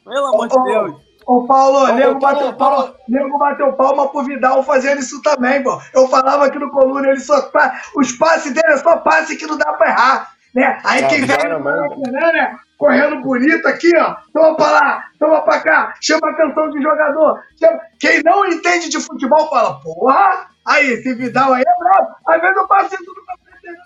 Pelo 0.04 0.26
amor 0.28 0.48
de 0.48 0.64
Deus. 0.64 1.11
Ô, 1.32 1.48
Paulo, 1.48 1.86
o 1.86 1.94
nego, 1.94 2.20
bateu 2.20 2.52
Paulo, 2.52 2.94
nego 3.08 3.38
bateu 3.38 3.72
palma 3.72 4.10
pro 4.10 4.26
Vidal 4.26 4.62
fazendo 4.64 5.00
isso 5.00 5.22
também, 5.22 5.64
pô. 5.64 5.82
Eu 5.94 6.06
falava 6.10 6.46
aqui 6.46 6.60
no 6.60 6.70
Coluna, 6.70 7.08
ele 7.08 7.22
só 7.22 7.50
os 7.96 8.12
passes 8.12 8.52
dele 8.52 8.74
é 8.74 8.78
só 8.78 8.98
passe 8.98 9.38
que 9.38 9.48
não 9.48 9.58
dá 9.58 9.72
pra 9.72 9.88
errar. 9.88 10.32
Né? 10.54 10.82
Aí 10.84 11.08
quem 11.08 11.24
vem 11.24 11.38
né, 11.38 12.34
né? 12.34 12.60
correndo 12.78 13.22
bonito 13.22 13.66
aqui, 13.66 13.96
ó. 13.96 14.18
Toma 14.34 14.58
pra 14.58 14.72
lá, 14.72 15.06
toma 15.18 15.42
pra 15.44 15.62
cá, 15.62 15.94
chama 16.02 16.28
a 16.28 16.32
atenção 16.32 16.70
de 16.70 16.82
jogador. 16.82 17.42
Chama... 17.58 17.80
Quem 17.98 18.22
não 18.24 18.46
entende 18.48 18.90
de 18.90 19.00
futebol 19.00 19.48
fala, 19.48 19.80
porra, 19.80 20.48
aí, 20.68 20.86
esse 20.86 21.14
Vidal 21.14 21.54
aí 21.54 21.64
é 21.66 21.80
bravo. 21.80 22.14
Às 22.28 22.42
vezes 22.42 22.58
eu 22.58 22.68
passo 22.68 22.98
tudo 22.98 23.22
pra 23.26 23.36
frente, 23.38 23.80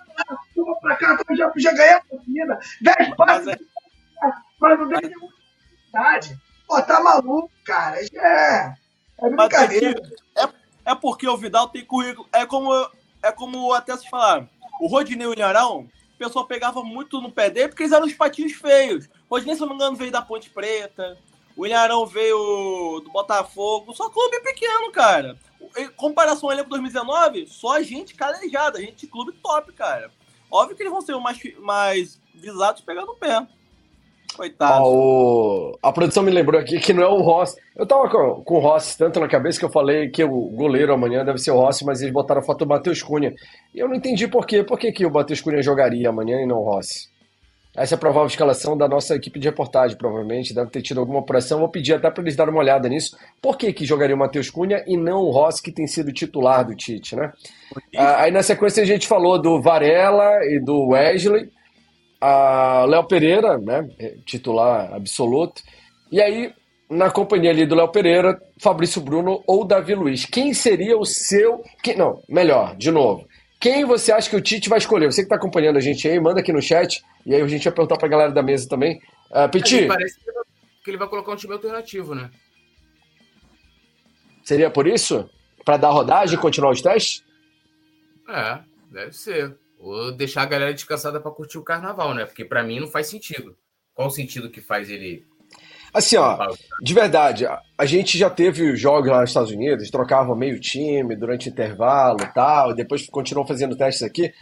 toma 0.52 0.80
pra 0.80 0.96
cá, 0.96 1.16
já, 1.30 1.52
já 1.56 1.72
ganhei 1.74 1.92
a 1.92 2.00
partida. 2.00 2.58
Dez 2.80 3.14
passes, 3.14 3.56
mas 4.60 4.78
não 4.80 4.88
tem 4.88 5.10
nenhuma 5.10 5.28
Pô, 6.66 6.82
tá 6.82 7.00
maluco, 7.00 7.50
cara. 7.64 8.00
É, 8.00 8.74
é 9.18 9.30
brincadeira. 9.30 10.02
É, 10.36 10.48
é 10.92 10.94
porque 10.94 11.28
o 11.28 11.36
Vidal 11.36 11.68
tem 11.68 11.84
currículo. 11.84 12.28
É 12.32 12.44
como, 12.44 12.72
é 13.22 13.32
como 13.32 13.72
até 13.72 13.96
se 13.96 14.08
falar. 14.08 14.48
O 14.80 14.88
Rodinei 14.88 15.26
e 15.26 15.30
o 15.30 15.32
Ilharão, 15.32 15.88
o 16.14 16.18
pessoal 16.18 16.46
pegava 16.46 16.82
muito 16.82 17.20
no 17.20 17.30
pé 17.30 17.48
dele 17.48 17.68
porque 17.68 17.84
eles 17.84 17.92
eram 17.92 18.06
os 18.06 18.12
patinhos 18.12 18.52
feios. 18.52 19.06
O 19.28 19.34
Rodinei, 19.34 19.54
se 19.54 19.60
não 19.60 19.68
me 19.68 19.74
engano, 19.74 19.96
veio 19.96 20.10
da 20.10 20.22
Ponte 20.22 20.50
Preta. 20.50 21.16
O 21.56 21.66
Ilharão 21.66 22.04
veio 22.04 23.00
do 23.02 23.10
Botafogo. 23.10 23.94
Só 23.94 24.10
clube 24.10 24.40
pequeno, 24.40 24.92
cara. 24.92 25.38
Em 25.76 25.88
comparação 25.90 26.48
ao 26.48 26.54
elenco 26.54 26.68
2019, 26.68 27.46
só 27.46 27.80
gente 27.82 28.14
calejada, 28.14 28.80
gente 28.80 28.96
de 28.96 29.06
clube 29.06 29.32
top, 29.42 29.72
cara. 29.72 30.10
Óbvio 30.50 30.76
que 30.76 30.82
eles 30.82 30.92
vão 30.92 31.00
ser 31.00 31.16
mais, 31.18 31.38
mais 31.58 32.20
visados 32.34 32.82
pegando 32.82 33.12
o 33.12 33.16
pé. 33.16 33.46
Coitado. 34.36 35.78
A 35.82 35.90
produção 35.90 36.22
me 36.22 36.30
lembrou 36.30 36.60
aqui 36.60 36.78
que 36.78 36.92
não 36.92 37.02
é 37.02 37.08
o 37.08 37.22
Rossi. 37.22 37.56
Eu 37.74 37.86
tava 37.86 38.08
com, 38.10 38.42
com 38.44 38.56
o 38.56 38.58
Rossi 38.58 38.96
tanto 38.98 39.18
na 39.18 39.26
cabeça 39.26 39.58
que 39.58 39.64
eu 39.64 39.70
falei 39.70 40.10
que 40.10 40.22
o 40.22 40.50
goleiro 40.50 40.92
amanhã 40.92 41.24
deve 41.24 41.38
ser 41.38 41.52
o 41.52 41.56
Rossi, 41.56 41.86
mas 41.86 42.02
eles 42.02 42.12
botaram 42.12 42.42
a 42.42 42.44
foto 42.44 42.66
do 42.66 42.68
Matheus 42.68 43.02
Cunha. 43.02 43.34
E 43.74 43.78
eu 43.78 43.88
não 43.88 43.94
entendi 43.94 44.28
por 44.28 44.46
quê. 44.46 44.62
Por 44.62 44.78
que, 44.78 44.92
que 44.92 45.06
o 45.06 45.10
Matheus 45.10 45.40
Cunha 45.40 45.62
jogaria 45.62 46.10
amanhã 46.10 46.38
e 46.42 46.46
não 46.46 46.58
o 46.58 46.64
Rossi? 46.64 47.08
Essa 47.74 47.94
é 47.94 47.96
a 47.96 47.98
provável 47.98 48.26
escalação 48.26 48.76
da 48.76 48.88
nossa 48.88 49.14
equipe 49.14 49.38
de 49.38 49.48
reportagem, 49.48 49.96
provavelmente. 49.96 50.54
Deve 50.54 50.70
ter 50.70 50.82
tido 50.82 51.00
alguma 51.00 51.22
pressão. 51.22 51.58
Vou 51.58 51.68
pedir 51.68 51.94
até 51.94 52.10
para 52.10 52.22
eles 52.22 52.36
darem 52.36 52.52
uma 52.52 52.60
olhada 52.60 52.88
nisso. 52.88 53.16
Por 53.40 53.56
que, 53.56 53.72
que 53.72 53.84
jogaria 53.86 54.16
o 54.16 54.18
Matheus 54.18 54.50
Cunha 54.50 54.84
e 54.86 54.96
não 54.96 55.20
o 55.20 55.30
Rossi, 55.30 55.62
que 55.62 55.72
tem 55.72 55.86
sido 55.86 56.12
titular 56.12 56.64
do 56.66 56.74
Tite, 56.74 57.16
né? 57.16 57.32
Ah, 57.96 58.22
aí 58.22 58.30
na 58.30 58.42
sequência 58.42 58.82
a 58.82 58.86
gente 58.86 59.06
falou 59.06 59.40
do 59.40 59.60
Varela 59.60 60.44
e 60.44 60.58
do 60.58 60.88
Wesley 60.88 61.50
a 62.26 62.84
Léo 62.86 63.04
Pereira, 63.04 63.56
né, 63.58 63.88
titular 64.24 64.92
absoluto, 64.92 65.62
e 66.10 66.20
aí 66.20 66.52
na 66.90 67.10
companhia 67.10 67.50
ali 67.50 67.66
do 67.66 67.74
Léo 67.74 67.88
Pereira, 67.88 68.40
Fabrício 68.60 69.00
Bruno 69.00 69.42
ou 69.46 69.64
Davi 69.64 69.94
Luiz. 69.94 70.24
Quem 70.24 70.54
seria 70.54 70.96
o 70.96 71.04
seu. 71.04 71.62
Quem, 71.82 71.96
não, 71.96 72.22
melhor, 72.28 72.76
de 72.76 72.90
novo. 72.90 73.26
Quem 73.60 73.84
você 73.84 74.12
acha 74.12 74.28
que 74.28 74.36
o 74.36 74.40
Tite 74.40 74.68
vai 74.68 74.78
escolher? 74.78 75.10
Você 75.10 75.22
que 75.22 75.26
está 75.26 75.36
acompanhando 75.36 75.76
a 75.76 75.80
gente 75.80 76.06
aí, 76.06 76.18
manda 76.20 76.40
aqui 76.40 76.52
no 76.52 76.62
chat, 76.62 77.02
e 77.24 77.34
aí 77.34 77.40
a 77.40 77.46
gente 77.46 77.64
vai 77.64 77.72
perguntar 77.72 77.96
para 77.96 78.06
a 78.06 78.10
galera 78.10 78.32
da 78.32 78.42
mesa 78.42 78.68
também. 78.68 79.00
Uh, 79.30 79.48
Piti. 79.50 79.86
Parece 79.86 80.18
que 80.84 80.90
ele 80.90 80.98
vai 80.98 81.08
colocar 81.08 81.32
um 81.32 81.36
time 81.36 81.52
alternativo, 81.52 82.14
né? 82.14 82.30
Seria 84.44 84.70
por 84.70 84.86
isso? 84.86 85.28
Para 85.64 85.76
dar 85.76 85.90
rodagem 85.90 86.36
e 86.36 86.40
continuar 86.40 86.70
os 86.70 86.82
testes? 86.82 87.24
É, 88.28 88.58
deve 88.92 89.12
ser. 89.12 89.56
Ou 89.78 90.12
deixar 90.12 90.42
a 90.42 90.46
galera 90.46 90.74
descansada 90.74 91.20
para 91.20 91.30
curtir 91.30 91.58
o 91.58 91.62
carnaval, 91.62 92.14
né? 92.14 92.24
Porque 92.24 92.44
para 92.44 92.62
mim 92.62 92.80
não 92.80 92.88
faz 92.88 93.08
sentido. 93.08 93.56
Qual 93.94 94.08
o 94.08 94.10
sentido 94.10 94.50
que 94.50 94.60
faz 94.60 94.90
ele. 94.90 95.24
Assim, 95.92 96.16
ó, 96.16 96.54
de 96.82 96.92
verdade, 96.92 97.46
a 97.46 97.86
gente 97.86 98.18
já 98.18 98.28
teve 98.28 98.76
jogos 98.76 99.10
lá 99.10 99.20
nos 99.20 99.30
Estados 99.30 99.50
Unidos, 99.50 99.90
trocava 99.90 100.36
meio 100.36 100.60
time 100.60 101.16
durante 101.16 101.48
intervalo 101.48 102.18
e 102.22 102.26
tal, 102.34 102.72
e 102.72 102.76
depois 102.76 103.08
continuou 103.08 103.46
fazendo 103.46 103.76
testes 103.76 104.02
aqui. 104.02 104.32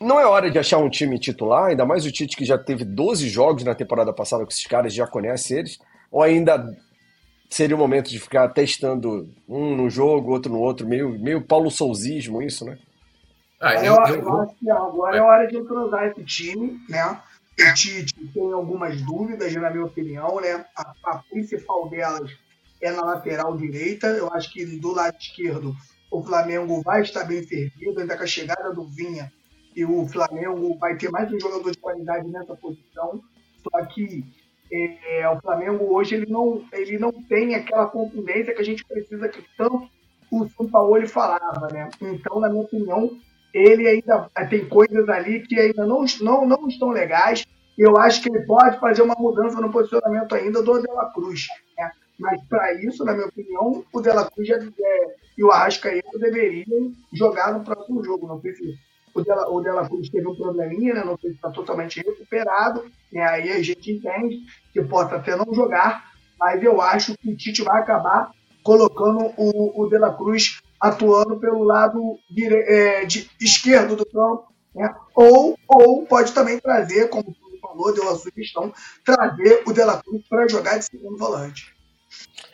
Não 0.00 0.20
é 0.20 0.26
hora 0.26 0.50
de 0.50 0.58
achar 0.58 0.78
um 0.78 0.90
time 0.90 1.18
titular, 1.18 1.70
ainda 1.70 1.86
mais 1.86 2.04
o 2.04 2.12
Tite 2.12 2.36
que 2.36 2.44
já 2.44 2.58
teve 2.58 2.84
12 2.84 3.28
jogos 3.28 3.64
na 3.64 3.74
temporada 3.74 4.12
passada 4.12 4.44
com 4.44 4.50
esses 4.50 4.66
caras, 4.66 4.94
já 4.94 5.06
conhece 5.06 5.54
eles, 5.54 5.78
ou 6.10 6.22
ainda 6.22 6.76
seria 7.48 7.76
o 7.76 7.78
momento 7.78 8.10
de 8.10 8.18
ficar 8.18 8.48
testando 8.48 9.28
um 9.48 9.76
no 9.76 9.88
jogo, 9.88 10.32
outro 10.32 10.52
no 10.52 10.58
outro, 10.58 10.86
meio, 10.86 11.18
meio 11.18 11.42
Paulo 11.42 11.70
Souzismo 11.70 12.42
isso, 12.42 12.64
né? 12.64 12.78
Ah, 13.62 13.74
eu, 13.76 13.94
eu, 13.94 14.22
eu, 14.22 14.40
acho 14.40 14.54
que 14.56 14.68
agora 14.68 15.16
é 15.16 15.22
hora 15.22 15.46
de 15.46 15.56
entrosar 15.56 16.08
esse 16.08 16.24
time, 16.24 16.80
né? 16.88 17.22
O 17.60 17.74
Tite 17.74 18.12
tem 18.34 18.52
algumas 18.52 19.00
dúvidas, 19.02 19.54
na 19.54 19.70
minha 19.70 19.84
opinião, 19.84 20.40
né? 20.40 20.66
A, 20.76 20.92
a, 21.04 21.18
principal 21.30 21.88
delas 21.88 22.28
é 22.80 22.90
na 22.90 23.04
lateral 23.04 23.56
direita. 23.56 24.08
Eu 24.08 24.32
acho 24.32 24.52
que 24.52 24.66
do 24.80 24.92
lado 24.92 25.16
esquerdo 25.16 25.76
o 26.10 26.24
Flamengo 26.24 26.82
vai 26.82 27.02
estar 27.02 27.22
bem 27.22 27.42
servido, 27.44 28.00
ainda 28.00 28.16
com 28.16 28.24
a 28.24 28.26
chegada 28.26 28.72
do 28.72 28.84
Vinha 28.84 29.32
e 29.76 29.84
o 29.84 30.06
Flamengo 30.08 30.76
vai 30.78 30.96
ter 30.96 31.10
mais 31.10 31.32
um 31.32 31.38
jogador 31.38 31.70
de 31.70 31.78
qualidade 31.78 32.28
nessa 32.28 32.56
posição. 32.56 33.22
Só 33.62 33.84
que 33.86 34.24
é, 34.72 35.28
o 35.28 35.40
Flamengo 35.40 35.94
hoje 35.94 36.16
ele 36.16 36.26
não, 36.30 36.64
ele 36.72 36.98
não 36.98 37.12
tem 37.12 37.54
aquela 37.54 37.86
contundência 37.86 38.54
que 38.54 38.60
a 38.60 38.64
gente 38.64 38.84
precisa 38.84 39.28
que 39.28 39.44
tanto 39.56 39.88
o 40.30 40.48
São 40.48 40.68
Paulo 40.68 41.06
falava, 41.06 41.68
né? 41.72 41.88
Então, 42.00 42.40
na 42.40 42.48
minha 42.48 42.62
opinião, 42.62 43.18
ele 43.52 43.86
ainda 43.86 44.30
tem 44.48 44.68
coisas 44.68 45.08
ali 45.08 45.40
que 45.40 45.58
ainda 45.58 45.84
não, 45.86 46.04
não, 46.20 46.46
não 46.46 46.68
estão 46.68 46.90
legais. 46.90 47.46
Eu 47.76 47.96
acho 47.96 48.22
que 48.22 48.28
ele 48.28 48.44
pode 48.44 48.78
fazer 48.78 49.02
uma 49.02 49.14
mudança 49.18 49.60
no 49.60 49.70
posicionamento 49.70 50.34
ainda 50.34 50.62
do 50.62 50.80
De 50.80 50.88
La 50.88 51.12
Cruz. 51.12 51.46
Né? 51.78 51.90
Mas 52.18 52.42
para 52.48 52.74
isso, 52.74 53.04
na 53.04 53.12
minha 53.12 53.26
opinião, 53.26 53.84
o 53.92 54.00
De 54.00 54.10
La 54.10 54.30
Cruz 54.30 54.48
já, 54.48 54.56
é, 54.56 55.14
e 55.36 55.44
o 55.44 55.50
Arrascaeta 55.50 56.18
deveriam 56.18 56.92
jogar 57.12 57.52
no 57.52 57.64
próximo 57.64 58.04
jogo. 58.04 58.26
Não 58.26 58.40
sei 58.40 58.54
se 58.54 58.78
o 59.14 59.22
De 59.22 59.28
La, 59.30 59.48
o 59.48 59.60
De 59.60 59.70
La 59.70 59.88
Cruz 59.88 60.08
teve 60.08 60.26
um 60.26 60.34
probleminha, 60.34 60.94
né? 60.94 61.04
não 61.04 61.18
sei 61.18 61.30
se 61.30 61.36
está 61.36 61.50
totalmente 61.50 62.00
recuperado. 62.00 62.84
Né? 63.12 63.22
Aí 63.22 63.50
a 63.50 63.62
gente 63.62 63.92
entende 63.92 64.40
que 64.72 64.82
possa 64.82 65.16
até 65.16 65.36
não 65.36 65.52
jogar, 65.52 66.12
mas 66.38 66.62
eu 66.62 66.80
acho 66.80 67.16
que 67.18 67.30
o 67.30 67.36
Tite 67.36 67.62
vai 67.62 67.80
acabar 67.80 68.32
colocando 68.62 69.32
o, 69.36 69.82
o 69.82 69.88
De 69.88 69.98
La 69.98 70.14
Cruz 70.14 70.60
atuando 70.82 71.38
pelo 71.38 71.62
lado 71.62 72.18
dire, 72.28 72.56
é, 72.56 73.04
de, 73.04 73.30
esquerdo 73.40 73.94
do 73.94 74.04
campo, 74.04 74.52
né? 74.74 74.92
ou, 75.14 75.56
ou 75.68 76.04
pode 76.04 76.32
também 76.32 76.58
trazer, 76.58 77.08
como 77.08 77.30
o 77.30 77.60
falou, 77.60 77.94
deu 77.94 78.10
a 78.10 78.16
sugestão, 78.16 78.74
trazer 79.04 79.62
o 79.64 79.72
De 79.72 79.84
La 79.84 80.02
Cruz 80.02 80.26
para 80.28 80.48
jogar 80.48 80.78
de 80.78 80.86
segundo 80.86 81.16
volante. 81.16 81.72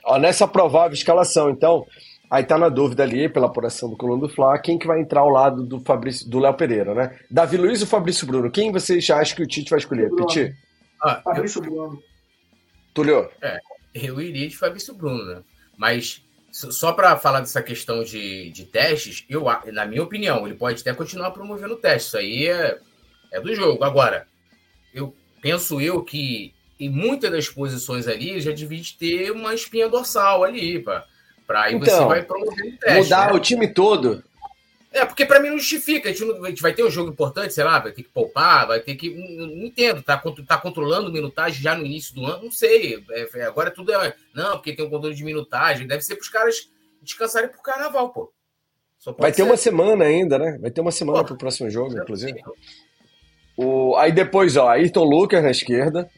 Ó, 0.05 0.19
nessa 0.19 0.47
provável 0.47 0.93
escalação, 0.93 1.49
então, 1.49 1.87
aí 2.31 2.45
tá 2.45 2.59
na 2.59 2.69
dúvida 2.69 3.03
ali, 3.03 3.31
pela 3.31 3.47
apuração 3.47 3.89
do 3.89 3.97
Coluna 3.97 4.21
do 4.21 4.29
Fla, 4.29 4.59
quem 4.59 4.79
que 4.79 4.87
vai 4.87 5.01
entrar 5.01 5.21
ao 5.21 5.31
lado 5.31 5.65
do 5.65 5.81
Fabrício, 5.81 6.29
do 6.29 6.39
Léo 6.39 6.55
Pereira, 6.55 6.95
né? 6.95 7.19
Davi 7.31 7.57
Luiz 7.57 7.81
ou 7.81 7.87
Fabrício 7.87 8.27
Bruno? 8.27 8.51
Quem 8.51 8.71
vocês 8.71 9.09
acham 9.09 9.37
que 9.37 9.43
o 9.43 9.47
Tite 9.47 9.71
vai 9.71 9.79
escolher? 9.79 10.15
Piti? 10.15 10.55
Ah, 11.03 11.23
Fabrício 11.25 11.61
eu... 11.61 11.63
Bruno. 11.63 12.03
Tulio? 12.93 13.31
É, 13.41 13.59
eu 13.95 14.21
iria 14.21 14.49
de 14.49 14.57
Fabrício 14.57 14.95
Bruno, 14.95 15.25
né? 15.25 15.43
Mas 15.77 16.23
só 16.59 16.93
para 16.93 17.17
falar 17.17 17.41
dessa 17.41 17.63
questão 17.63 18.03
de, 18.03 18.51
de 18.51 18.65
testes, 18.65 19.25
eu, 19.29 19.45
na 19.73 19.87
minha 19.87 20.03
opinião, 20.03 20.45
ele 20.47 20.57
pode 20.57 20.81
até 20.81 20.93
continuar 20.93 21.31
promovendo 21.31 21.77
testes. 21.77 22.09
Isso 22.09 22.19
aí 22.19 22.49
é, 22.49 22.79
é 23.31 23.41
do 23.41 23.55
jogo. 23.55 23.85
Agora, 23.85 24.27
eu 24.93 25.15
penso 25.41 25.81
eu 25.81 26.03
que 26.03 26.53
em 26.81 26.89
muitas 26.91 27.31
das 27.31 27.49
posições 27.49 28.09
ali 28.09 28.41
já 28.41 28.53
devia 28.53 28.83
ter 28.99 29.31
uma 29.31 29.55
espinha 29.55 29.89
dorsal 29.89 30.43
ali, 30.43 30.81
para 30.81 31.05
aí 31.63 31.75
então, 31.75 32.03
você 32.03 32.05
vai 32.05 32.23
promover 32.23 32.75
o 32.75 32.79
teste. 32.79 33.03
Mudar 33.03 33.27
né? 33.29 33.33
o 33.33 33.41
time 33.41 33.69
todo. 33.69 34.25
É, 34.91 35.05
porque 35.05 35.27
para 35.27 35.41
mim 35.41 35.51
não 35.51 35.59
justifica. 35.59 36.09
A 36.09 36.13
gente, 36.13 36.25
não, 36.25 36.45
a 36.45 36.49
gente, 36.49 36.63
vai 36.63 36.73
ter 36.73 36.83
um 36.83 36.91
jogo 36.91 37.11
importante, 37.11 37.53
sei 37.53 37.65
lá, 37.65 37.79
vai 37.79 37.93
ter 37.93 38.03
que 38.03 38.09
poupar, 38.09 38.67
vai 38.67 38.81
ter 38.81 38.95
que. 38.95 39.11
Não, 39.11 39.47
não 39.47 39.65
entendo, 39.65 40.03
tá, 40.03 40.21
tá 40.47 40.59
controlando 40.59 41.13
minutagem 41.13 41.63
já 41.63 41.75
no 41.75 41.85
início 41.85 42.15
do 42.15 42.25
ano, 42.25 42.45
não 42.45 42.51
sei. 42.51 43.05
É, 43.11 43.29
é 43.35 43.45
agora 43.45 43.71
tudo 43.71 43.93
é. 43.93 44.15
Não, 44.35 44.53
porque 44.53 44.75
tem 44.75 44.85
um 44.85 44.91
controle 44.91 45.15
de 45.15 45.25
minutagem. 45.25 45.87
Deve 45.87 46.03
ser 46.03 46.17
para 46.17 46.23
os 46.23 46.29
caras 46.29 46.71
descansarem 47.03 47.51
pro 47.51 47.63
carnaval, 47.63 48.11
pô. 48.11 48.33
vai 49.19 49.31
ter 49.31 49.39
ser. 49.39 49.43
uma 49.43 49.57
semana 49.57 50.05
ainda, 50.07 50.39
né? 50.39 50.59
Vai 50.61 50.71
ter 50.71 50.81
uma 50.81 50.93
semana 50.93 51.23
para 51.23 51.35
o 51.35 51.39
próximo 51.39 51.71
jogo, 51.71 51.97
inclusive. 51.97 52.41
O, 53.57 53.95
aí 53.97 54.11
depois, 54.11 54.57
ó, 54.57 54.69
Ayrton 54.69 55.05
Lucas 55.05 55.43
na 55.43 55.51
esquerda. 55.51 56.09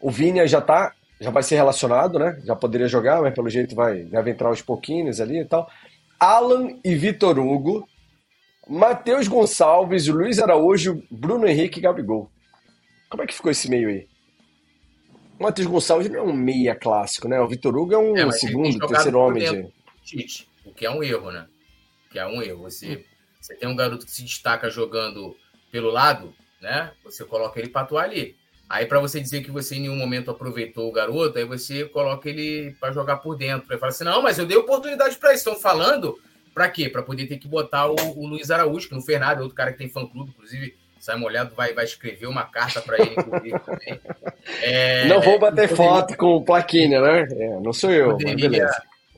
O 0.00 0.10
Vini 0.10 0.46
já 0.46 0.60
tá. 0.60 0.92
Já 1.20 1.30
vai 1.30 1.42
ser 1.42 1.56
relacionado, 1.56 2.18
né? 2.18 2.40
Já 2.44 2.54
poderia 2.54 2.86
jogar, 2.86 3.20
mas 3.20 3.34
pelo 3.34 3.48
jeito 3.48 3.74
vai, 3.74 4.04
deve 4.04 4.30
entrar 4.30 4.48
aos 4.48 4.62
pouquinhos 4.62 5.20
ali 5.20 5.40
e 5.40 5.44
tal. 5.44 5.68
Alan 6.20 6.78
e 6.84 6.94
Vitor 6.94 7.38
Hugo 7.40 7.88
Matheus 8.68 9.26
Gonçalves, 9.26 10.06
Luiz 10.08 10.38
Araújo, 10.38 11.02
Bruno 11.10 11.46
Henrique 11.46 11.78
e 11.78 11.82
Gabigol. 11.82 12.30
Como 13.08 13.22
é 13.22 13.26
que 13.26 13.34
ficou 13.34 13.50
esse 13.50 13.70
meio 13.70 13.88
aí? 13.88 14.06
O 15.38 15.44
Matheus 15.44 15.66
Gonçalves 15.66 16.10
não 16.10 16.18
é 16.18 16.22
um 16.22 16.32
meia 16.32 16.74
clássico, 16.74 17.28
né? 17.28 17.40
O 17.40 17.48
Vitor 17.48 17.74
Hugo 17.74 17.94
é 17.94 17.98
um 17.98 18.16
é, 18.16 18.30
segundo, 18.32 18.86
terceiro 18.86 19.18
homem. 19.18 19.72
De... 20.04 20.46
O 20.66 20.74
que 20.74 20.84
é 20.84 20.90
um 20.90 21.02
erro, 21.02 21.30
né? 21.30 21.46
O 22.06 22.12
que 22.12 22.18
é 22.18 22.26
um 22.26 22.42
erro. 22.42 22.62
Você, 22.64 23.06
você 23.40 23.54
tem 23.54 23.68
um 23.68 23.76
garoto 23.76 24.04
que 24.04 24.12
se 24.12 24.22
destaca 24.22 24.68
jogando 24.68 25.34
pelo 25.72 25.90
lado, 25.90 26.34
né? 26.60 26.92
Você 27.04 27.24
coloca 27.24 27.58
ele 27.58 27.70
para 27.70 27.82
atuar 27.82 28.04
ali. 28.04 28.36
Aí, 28.68 28.84
para 28.84 29.00
você 29.00 29.18
dizer 29.18 29.42
que 29.42 29.50
você 29.50 29.76
em 29.76 29.80
nenhum 29.80 29.96
momento 29.96 30.30
aproveitou 30.30 30.86
o 30.86 30.92
garoto, 30.92 31.38
aí 31.38 31.44
você 31.44 31.86
coloca 31.86 32.28
ele 32.28 32.76
para 32.78 32.92
jogar 32.92 33.16
por 33.16 33.34
dentro. 33.34 33.72
Aí 33.72 33.78
fala 33.78 33.90
assim: 33.90 34.04
não, 34.04 34.20
mas 34.20 34.38
eu 34.38 34.44
dei 34.44 34.58
oportunidade 34.58 35.16
para 35.16 35.32
isso. 35.32 35.48
Estão 35.48 35.56
falando 35.56 36.18
Pra 36.58 36.68
quê? 36.68 36.88
Pra 36.88 37.04
poder 37.04 37.28
ter 37.28 37.38
que 37.38 37.46
botar 37.46 37.86
o, 37.86 37.94
o 38.16 38.26
Luiz 38.26 38.50
Araújo, 38.50 38.88
que 38.88 38.94
não 38.94 39.00
fez 39.00 39.20
nada, 39.20 39.38
é 39.38 39.42
outro 39.42 39.54
cara 39.54 39.70
que 39.70 39.78
tem 39.78 39.88
fã-clube, 39.88 40.30
inclusive. 40.30 40.76
Sai 40.98 41.14
molhado 41.14 41.54
vai, 41.54 41.72
vai 41.72 41.84
escrever 41.84 42.26
uma 42.26 42.42
carta 42.42 42.82
para 42.82 43.00
ele, 43.00 43.14
inclusive, 43.16 43.56
também. 43.64 44.00
É, 44.60 45.06
não 45.06 45.20
vou 45.20 45.38
bater 45.38 45.68
foto 45.68 46.16
com 46.16 46.42
plaquinha, 46.42 47.00
né? 47.00 47.28
É, 47.30 47.60
não 47.60 47.72
sou 47.72 47.92
eu, 47.92 48.10
poderia, 48.10 48.68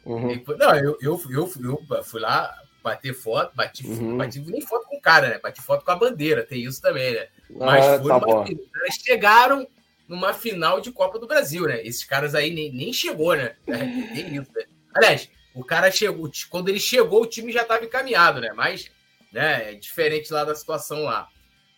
uhum. 0.05 0.39
Não, 0.59 0.75
eu, 0.77 0.99
eu, 1.01 1.23
eu, 1.31 1.51
eu, 1.63 2.05
fui 2.05 2.21
lá 2.21 2.55
bater 2.85 3.15
foto, 3.15 3.57
bati, 3.57 3.87
uhum. 3.87 4.19
bati 4.19 4.39
nem 4.41 4.61
foto 4.61 4.87
com 4.87 4.99
o 4.99 5.01
cara, 5.01 5.31
né? 5.31 5.41
Bati 5.43 5.63
foto 5.63 5.83
com 5.83 5.93
a 5.93 5.97
bandeira, 5.97 6.45
tem 6.45 6.63
isso 6.63 6.83
também, 6.83 7.15
né? 7.15 7.27
Mas 7.49 7.87
ah, 7.87 7.99
foi 7.99 8.09
tá 8.09 8.19
uma, 8.19 8.45
eles 8.47 8.97
chegaram 9.03 9.67
numa 10.07 10.35
final 10.35 10.79
de 10.79 10.93
Copa 10.93 11.19
do 11.19 11.27
Brasil, 11.27 11.65
né? 11.65 11.81
Esses 11.83 12.05
caras 12.05 12.35
aí 12.35 12.51
nem, 12.51 12.71
nem 12.71 12.93
chegou, 12.93 13.35
né? 13.35 13.55
Tem 13.65 14.37
isso, 14.37 14.51
né? 14.55 14.65
Aliás, 14.95 15.31
o 15.55 15.65
cara 15.65 15.91
chegou, 15.91 16.31
quando 16.49 16.69
ele 16.69 16.81
chegou, 16.81 17.23
o 17.23 17.27
time 17.27 17.53
já 17.53 17.63
estava 17.63 17.85
encaminhado, 17.85 18.41
né? 18.41 18.53
Mas, 18.55 18.91
né, 19.33 19.73
é 19.73 19.75
diferente 19.75 20.33
lá 20.33 20.45
da 20.45 20.55
situação 20.55 21.05
lá. 21.05 21.29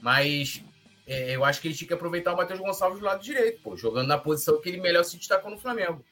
Mas 0.01 0.62
é, 1.07 1.35
eu 1.35 1.45
acho 1.45 1.61
que 1.61 1.68
ele 1.68 1.75
tinha 1.75 1.89
que 1.89 1.95
aproveitar 1.95 2.35
o 2.35 2.37
Matheus 2.37 2.61
Gonçalves 2.61 2.99
do 2.99 3.05
lado 3.05 3.23
direito, 3.23 3.62
pô, 3.62 3.77
jogando 3.77 4.09
na 4.09 4.18
posição 4.18 4.61
que 4.61 4.68
ele 4.68 4.81
melhor 4.81 5.05
se 5.05 5.16
destacou 5.16 5.51
no 5.51 5.59
Flamengo. 5.59 6.05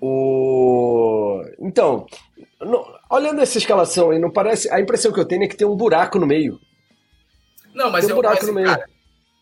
O... 0.00 1.42
Então, 1.58 2.06
olhando 3.10 3.40
essa 3.40 3.58
escalação 3.58 4.10
aí, 4.10 4.18
não 4.18 4.30
parece. 4.30 4.70
A 4.70 4.80
impressão 4.80 5.12
que 5.12 5.18
eu 5.18 5.26
tenho 5.26 5.44
é 5.44 5.48
que 5.48 5.56
tem 5.56 5.66
um 5.66 5.76
buraco 5.76 6.18
no 6.18 6.26
meio. 6.26 6.60
Não, 7.74 7.90
mas 7.90 8.04
tem 8.04 8.14
um 8.14 8.16
eu, 8.18 8.22
buraco 8.22 8.36
mas, 8.40 8.46
no 8.46 8.54
meio. 8.54 8.66
Cara, 8.66 8.88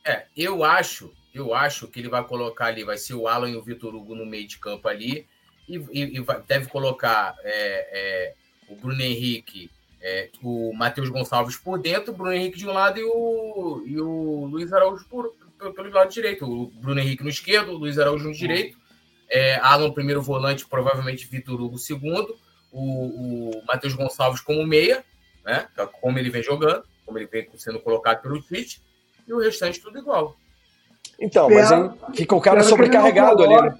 é, 0.06 0.26
eu 0.36 0.62
acho, 0.62 1.12
eu 1.34 1.52
acho 1.52 1.88
que 1.88 1.98
ele 1.98 2.08
vai 2.08 2.24
colocar 2.24 2.66
ali, 2.66 2.84
vai 2.84 2.96
ser 2.96 3.14
o 3.14 3.26
Alan 3.26 3.50
e 3.50 3.56
o 3.56 3.62
Vitor 3.62 3.94
Hugo 3.94 4.14
no 4.14 4.24
meio 4.24 4.46
de 4.46 4.58
campo 4.58 4.88
ali 4.88 5.26
e, 5.68 5.76
e, 5.76 6.18
e 6.18 6.26
deve 6.46 6.68
colocar 6.68 7.34
é, 7.42 7.88
é, 7.92 8.34
o 8.68 8.76
Bruno 8.76 9.00
Henrique, 9.00 9.70
é, 10.00 10.28
o 10.42 10.72
Matheus 10.74 11.08
Gonçalves 11.08 11.56
por 11.56 11.78
dentro, 11.78 12.12
o 12.12 12.16
Bruno 12.16 12.32
Henrique 12.32 12.58
de 12.58 12.68
um 12.68 12.72
lado 12.72 12.98
e 12.98 13.04
o, 13.04 13.82
e 13.86 14.00
o 14.00 14.46
Luiz 14.46 14.72
Araújo 14.72 15.06
por, 15.08 15.34
pelo 15.74 15.90
lado 15.90 16.10
direito. 16.10 16.44
O 16.44 16.66
Bruno 16.66 17.00
Henrique 17.00 17.22
no 17.22 17.30
esquerdo, 17.30 17.72
o 17.72 17.76
Luiz 17.76 17.98
Araújo 17.98 18.28
no 18.28 18.34
direito. 18.34 18.76
É, 19.30 19.56
Alan, 19.56 19.90
primeiro 19.90 20.20
volante, 20.20 20.66
provavelmente 20.66 21.26
Vitor 21.26 21.60
Hugo, 21.60 21.78
segundo. 21.78 22.36
O, 22.70 23.58
o 23.58 23.64
Matheus 23.66 23.94
Gonçalves 23.94 24.40
como 24.40 24.66
meia, 24.66 25.04
né? 25.44 25.68
Como 26.00 26.18
ele 26.18 26.28
vem 26.28 26.42
jogando, 26.42 26.84
como 27.06 27.18
ele 27.18 27.26
vem 27.26 27.48
sendo 27.56 27.80
colocado 27.80 28.20
pelo 28.20 28.42
Twitch, 28.42 28.78
e 29.26 29.32
o 29.32 29.38
restante 29.38 29.80
tudo 29.80 29.98
igual. 29.98 30.36
Então, 31.18 31.48
mas 31.48 31.70
aí 31.70 31.90
fica 32.14 32.34
o 32.34 32.40
cara 32.40 32.62
sobrecarregado 32.62 33.44
ali, 33.44 33.54
né? 33.54 33.76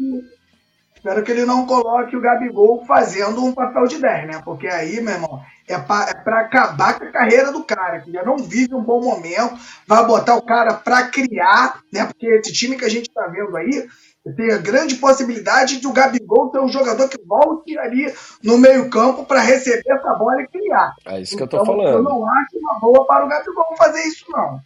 Espero 1.05 1.23
que 1.23 1.33
ele 1.33 1.45
não 1.45 1.67
coloque 1.67 2.17
o 2.17 2.21
Gabigol 2.21 2.83
fazendo 2.87 3.45
um 3.45 3.53
papel 3.53 3.85
de 3.85 3.99
10, 3.99 4.27
né? 4.27 4.43
Porque 4.43 4.67
aí, 4.67 5.03
meu 5.03 5.13
irmão, 5.13 5.43
é 5.69 5.77
para 5.77 6.09
é 6.09 6.41
acabar 6.41 6.99
com 6.99 7.05
a 7.05 7.13
carreira 7.13 7.53
do 7.53 7.63
cara, 7.63 8.01
que 8.01 8.11
já 8.11 8.25
não 8.25 8.39
vive 8.39 8.75
um 8.75 8.83
bom 8.83 9.03
momento, 9.03 9.55
vai 9.87 10.03
botar 10.07 10.35
o 10.35 10.41
cara 10.41 10.73
para 10.73 11.07
criar, 11.09 11.79
né? 11.93 12.07
Porque 12.07 12.27
esse 12.27 12.55
time 12.55 12.79
que 12.79 12.87
a 12.87 12.89
gente 12.89 13.11
está 13.11 13.27
vendo 13.27 13.55
aí 13.55 13.87
tem 14.35 14.51
a 14.51 14.57
grande 14.57 14.95
possibilidade 14.95 15.79
de 15.79 15.87
o 15.87 15.93
Gabigol 15.93 16.51
ser 16.51 16.61
um 16.61 16.69
jogador 16.69 17.07
que 17.07 17.23
volte 17.23 17.79
ali 17.79 18.11
no 18.43 18.57
meio-campo 18.57 19.27
para 19.27 19.41
receber 19.41 19.85
essa 19.87 20.15
bola 20.15 20.41
e 20.41 20.49
criar. 20.49 20.95
É 21.05 21.21
isso 21.21 21.37
que 21.37 21.45
então, 21.45 21.61
eu 21.61 21.67
tô 21.67 21.71
falando. 21.71 21.99
Eu 21.99 22.03
não 22.03 22.27
acho 22.27 22.59
uma 22.59 22.81
boa 22.81 23.07
para 23.07 23.27
o 23.27 23.29
Gabigol 23.29 23.77
fazer 23.77 24.05
isso, 24.05 24.25
não. 24.31 24.59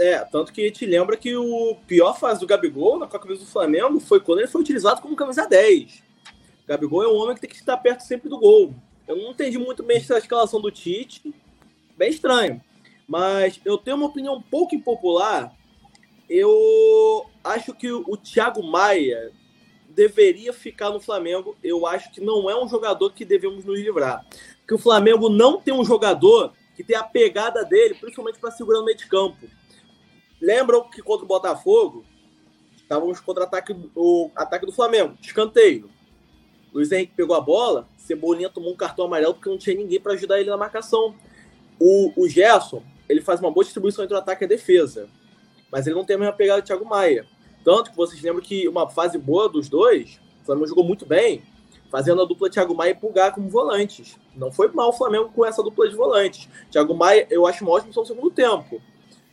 É, 0.00 0.24
tanto 0.24 0.50
que 0.50 0.70
te 0.70 0.86
lembra 0.86 1.14
que 1.14 1.36
o 1.36 1.76
pior 1.86 2.18
fase 2.18 2.40
do 2.40 2.46
Gabigol 2.46 2.98
na 2.98 3.06
camisa 3.06 3.40
do 3.40 3.50
Flamengo 3.50 4.00
foi 4.00 4.18
quando 4.18 4.38
ele 4.38 4.48
foi 4.48 4.62
utilizado 4.62 5.02
como 5.02 5.14
camisa 5.14 5.46
10. 5.46 6.02
O 6.64 6.66
Gabigol 6.66 7.02
é 7.02 7.08
um 7.08 7.16
homem 7.16 7.34
que 7.34 7.42
tem 7.42 7.50
que 7.50 7.56
estar 7.56 7.76
perto 7.76 8.00
sempre 8.00 8.26
do 8.30 8.38
gol. 8.38 8.74
Eu 9.06 9.16
não 9.16 9.32
entendi 9.32 9.58
muito 9.58 9.82
bem 9.82 9.98
essa 9.98 10.16
escalação 10.16 10.58
do 10.58 10.70
Tite. 10.70 11.34
Bem 11.98 12.08
estranho. 12.08 12.62
Mas 13.06 13.60
eu 13.62 13.76
tenho 13.76 13.98
uma 13.98 14.06
opinião 14.06 14.36
um 14.36 14.40
pouco 14.40 14.74
impopular. 14.74 15.54
Eu 16.30 17.26
acho 17.44 17.74
que 17.74 17.92
o 17.92 18.16
Thiago 18.16 18.62
Maia 18.62 19.32
deveria 19.86 20.54
ficar 20.54 20.88
no 20.88 21.00
Flamengo. 21.00 21.58
Eu 21.62 21.86
acho 21.86 22.10
que 22.10 22.22
não 22.22 22.48
é 22.48 22.58
um 22.58 22.66
jogador 22.66 23.12
que 23.12 23.26
devemos 23.26 23.66
nos 23.66 23.78
livrar. 23.78 24.24
Porque 24.60 24.74
o 24.74 24.78
Flamengo 24.78 25.28
não 25.28 25.60
tem 25.60 25.74
um 25.74 25.84
jogador 25.84 26.54
que 26.74 26.82
tem 26.82 26.96
a 26.96 27.02
pegada 27.02 27.66
dele, 27.66 27.96
principalmente 27.96 28.38
para 28.38 28.50
segurar 28.50 28.80
o 28.80 28.84
meio 28.86 28.96
de 28.96 29.06
campo. 29.06 29.59
Lembram 30.40 30.88
que 30.88 31.02
contra 31.02 31.24
o 31.24 31.28
Botafogo, 31.28 32.04
estávamos 32.76 33.20
contra 33.20 33.44
ataque, 33.44 33.76
o 33.94 34.30
ataque 34.34 34.66
do 34.66 34.72
Flamengo, 34.72 35.16
escanteio. 35.20 35.90
Luiz 36.72 36.90
Henrique 36.90 37.12
pegou 37.14 37.36
a 37.36 37.40
bola, 37.40 37.86
Cebolinha 37.96 38.48
tomou 38.48 38.72
um 38.72 38.76
cartão 38.76 39.04
amarelo 39.04 39.34
porque 39.34 39.48
não 39.48 39.58
tinha 39.58 39.76
ninguém 39.76 40.00
para 40.00 40.14
ajudar 40.14 40.40
ele 40.40 40.50
na 40.50 40.56
marcação. 40.56 41.14
O, 41.78 42.12
o 42.16 42.28
Gerson, 42.28 42.82
ele 43.08 43.20
faz 43.20 43.40
uma 43.40 43.50
boa 43.50 43.64
distribuição 43.64 44.04
entre 44.04 44.16
o 44.16 44.18
ataque 44.18 44.44
e 44.44 44.46
a 44.46 44.48
defesa, 44.48 45.08
mas 45.70 45.86
ele 45.86 45.96
não 45.96 46.04
tem 46.04 46.16
a 46.16 46.18
mesma 46.18 46.32
pegada 46.34 46.62
do 46.62 46.66
Thiago 46.66 46.84
Maia. 46.84 47.26
Tanto 47.64 47.90
que 47.90 47.96
vocês 47.96 48.20
lembram 48.22 48.42
que 48.42 48.66
uma 48.66 48.88
fase 48.88 49.18
boa 49.18 49.48
dos 49.48 49.68
dois, 49.68 50.20
o 50.42 50.46
Flamengo 50.46 50.66
jogou 50.66 50.84
muito 50.84 51.04
bem, 51.04 51.42
fazendo 51.90 52.22
a 52.22 52.24
dupla 52.24 52.48
Thiago 52.48 52.74
Maia 52.74 52.90
e 52.90 52.94
Pulgar 52.94 53.34
como 53.34 53.48
volantes. 53.48 54.16
Não 54.34 54.50
foi 54.50 54.68
mal 54.68 54.88
o 54.88 54.92
Flamengo 54.92 55.30
com 55.34 55.44
essa 55.44 55.62
dupla 55.62 55.88
de 55.88 55.94
volantes. 55.94 56.48
Thiago 56.70 56.94
Maia, 56.94 57.26
eu 57.30 57.46
acho 57.46 57.64
uma 57.64 57.72
ótima 57.72 57.92
no 57.94 58.06
segundo 58.06 58.30
tempo. 58.30 58.80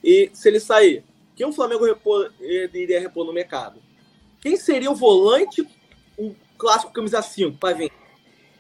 E 0.08 0.32
se 0.34 0.48
ele 0.48 0.62
sair, 0.62 1.04
quem 1.36 1.46
o 1.46 1.52
Flamengo 1.52 1.84
repor, 1.84 2.32
iria 2.40 2.98
repor 2.98 3.26
no 3.26 3.34
mercado? 3.34 3.78
Quem 4.40 4.56
seria 4.56 4.90
o 4.90 4.96
volante, 4.96 5.68
um 6.18 6.34
clássico 6.58 6.94
camisa 6.94 7.22
5 7.22 7.58
para 7.58 7.76
vir? 7.76 7.92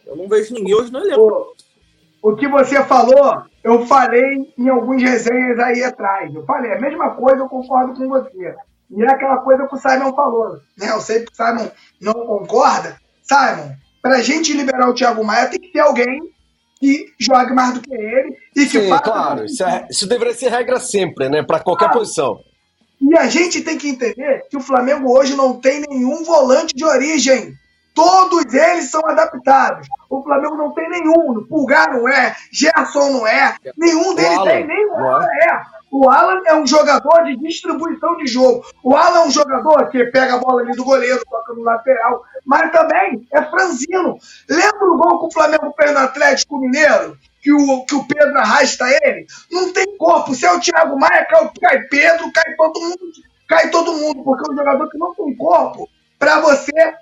Eu 0.05 0.17
não 0.17 0.27
vejo 0.27 0.53
ninguém 0.53 0.75
hoje 0.75 0.91
no 0.91 0.99
elenco. 0.99 1.55
O, 2.21 2.31
o 2.31 2.35
que 2.35 2.49
você 2.49 2.83
falou, 2.83 3.43
eu 3.63 3.85
falei 3.85 4.53
em 4.57 4.67
alguns 4.67 5.01
resenhas 5.01 5.57
aí 5.57 5.81
atrás. 5.85 6.35
Eu 6.35 6.43
falei 6.43 6.73
a 6.73 6.81
mesma 6.81 7.11
coisa, 7.11 7.43
eu 7.43 7.47
concordo 7.47 7.93
com 7.93 8.09
você. 8.09 8.53
E 8.89 9.01
é 9.01 9.09
aquela 9.09 9.37
coisa 9.37 9.65
que 9.67 9.75
o 9.75 9.79
Simon 9.79 10.13
falou. 10.13 10.59
Né? 10.77 10.91
Eu 10.91 10.99
sei 10.99 11.23
que 11.23 11.31
o 11.31 11.35
Simon 11.35 11.71
não 12.01 12.13
concorda. 12.13 12.97
Simon, 13.23 13.73
para 14.01 14.17
a 14.17 14.21
gente 14.21 14.51
liberar 14.51 14.89
o 14.89 14.93
Thiago 14.93 15.23
Maia, 15.23 15.47
tem 15.47 15.61
que 15.61 15.71
ter 15.71 15.79
alguém 15.79 16.19
que 16.79 17.13
jogue 17.19 17.53
mais 17.53 17.73
do 17.73 17.81
que 17.81 17.93
ele 17.93 18.37
e 18.55 18.65
que 18.65 18.81
Sim. 18.81 18.89
Claro, 19.03 19.45
isso, 19.45 19.63
é, 19.63 19.87
isso, 19.89 20.07
deveria 20.07 20.33
ser 20.33 20.49
regra 20.49 20.79
sempre, 20.79 21.29
né? 21.29 21.43
Para 21.43 21.59
qualquer 21.59 21.85
ah, 21.85 21.89
posição. 21.89 22.39
E 23.01 23.17
a 23.17 23.27
gente 23.27 23.61
tem 23.61 23.77
que 23.77 23.89
entender 23.89 24.45
que 24.49 24.57
o 24.57 24.61
Flamengo 24.61 25.11
hoje 25.11 25.35
não 25.35 25.59
tem 25.59 25.81
nenhum 25.87 26.23
volante 26.23 26.75
de 26.75 26.83
origem. 26.83 27.53
Todos 27.97 28.53
eles 28.53 28.91
são 28.91 29.01
adaptáveis. 29.07 29.87
O 30.07 30.21
Flamengo 30.21 30.55
não 30.55 30.71
tem 30.71 30.87
nenhum. 30.87 31.31
O 31.31 31.47
Pulgar 31.47 31.91
não 31.91 32.07
é, 32.07 32.35
Gerson 32.51 33.09
não 33.09 33.25
é, 33.25 33.55
nenhum 33.75 34.13
deles 34.13 34.39
tem, 34.43 34.85
o 34.85 34.93
Alan 34.93 35.25
é. 35.25 35.61
O 35.89 36.07
Alan 36.07 36.43
é 36.45 36.53
um 36.53 36.67
jogador 36.67 37.23
de 37.23 37.35
distribuição 37.37 38.15
de 38.17 38.27
jogo. 38.27 38.63
O 38.83 38.95
Alan 38.95 39.21
é 39.21 39.25
um 39.25 39.31
jogador 39.31 39.89
que 39.89 40.05
pega 40.11 40.35
a 40.35 40.37
bola 40.37 40.61
ali 40.61 40.73
do 40.73 40.83
goleiro, 40.83 41.23
toca 41.27 41.53
no 41.55 41.63
lateral, 41.63 42.23
mas 42.45 42.71
também 42.71 43.27
é 43.33 43.41
franzino. 43.41 44.19
Lembra 44.47 44.91
o 44.91 44.97
gol 44.97 45.19
que 45.21 45.25
o 45.25 45.33
Flamengo 45.33 45.73
fez 45.75 45.91
no 45.91 45.97
Atlético 45.97 46.59
Mineiro? 46.59 47.17
Que 47.41 47.51
o, 47.51 47.83
que 47.83 47.95
o 47.95 48.03
Pedro 48.03 48.37
arrasta 48.37 48.85
ele? 49.01 49.25
Não 49.51 49.73
tem 49.73 49.97
corpo. 49.97 50.35
Se 50.35 50.45
é 50.45 50.53
o 50.53 50.59
Thiago 50.59 50.99
Maia, 50.99 51.25
cai, 51.25 51.51
cai 51.59 51.79
Pedro, 51.89 52.31
cai 52.31 52.55
todo 52.55 52.79
mundo, 52.79 53.11
cai 53.47 53.71
todo 53.71 53.93
mundo, 53.93 54.23
porque 54.23 54.47
é 54.47 54.53
um 54.53 54.57
jogador 54.57 54.87
que 54.87 54.99
não 54.99 55.15
tem 55.15 55.35
corpo 55.35 55.89
para 56.19 56.41
você 56.41 56.93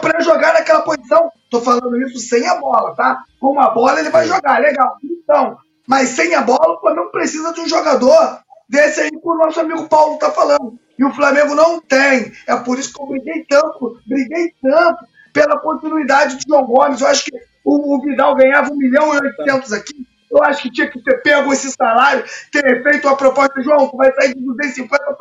para 0.00 0.20
jogar 0.20 0.54
naquela 0.54 0.82
posição. 0.82 1.30
Tô 1.50 1.60
falando 1.60 2.00
isso 2.02 2.18
sem 2.18 2.46
a 2.46 2.56
bola, 2.56 2.94
tá? 2.94 3.22
Com 3.40 3.60
a 3.60 3.70
bola 3.70 4.00
ele 4.00 4.10
vai 4.10 4.26
jogar, 4.26 4.58
legal. 4.58 4.96
Então, 5.02 5.58
mas 5.86 6.10
sem 6.10 6.34
a 6.34 6.42
bola, 6.42 6.76
o 6.76 6.80
Flamengo 6.80 7.10
precisa 7.10 7.52
de 7.52 7.60
um 7.60 7.68
jogador 7.68 8.40
desse 8.68 9.00
aí 9.00 9.10
que 9.10 9.20
o 9.22 9.34
nosso 9.34 9.60
amigo 9.60 9.88
Paulo 9.88 10.18
tá 10.18 10.30
falando. 10.30 10.78
E 10.98 11.04
o 11.04 11.12
Flamengo 11.12 11.54
não 11.54 11.80
tem. 11.80 12.32
É 12.46 12.56
por 12.56 12.78
isso 12.78 12.92
que 12.92 13.02
eu 13.02 13.06
briguei 13.06 13.44
tanto, 13.48 13.98
briguei 14.06 14.52
tanto 14.62 15.04
pela 15.32 15.58
continuidade 15.58 16.36
de 16.36 16.44
João 16.48 16.64
Gomes. 16.64 17.00
Eu 17.00 17.08
acho 17.08 17.24
que 17.24 17.32
o, 17.64 17.96
o 17.96 18.00
Vidal 18.02 18.34
ganhava 18.34 18.70
1 18.70 18.76
milhão 18.76 19.14
e 19.14 19.18
800 19.18 19.72
aqui. 19.72 20.06
Eu 20.32 20.42
acho 20.44 20.62
que 20.62 20.70
tinha 20.70 20.88
que 20.88 20.98
ter 21.02 21.22
pego 21.22 21.52
esse 21.52 21.70
salário, 21.72 22.24
ter 22.50 22.82
feito 22.82 23.06
uma 23.06 23.16
proposta, 23.16 23.62
João, 23.62 23.90
que 23.90 23.96
vai 23.98 24.10
sair 24.14 24.34
de 24.34 24.40
250 24.42 25.12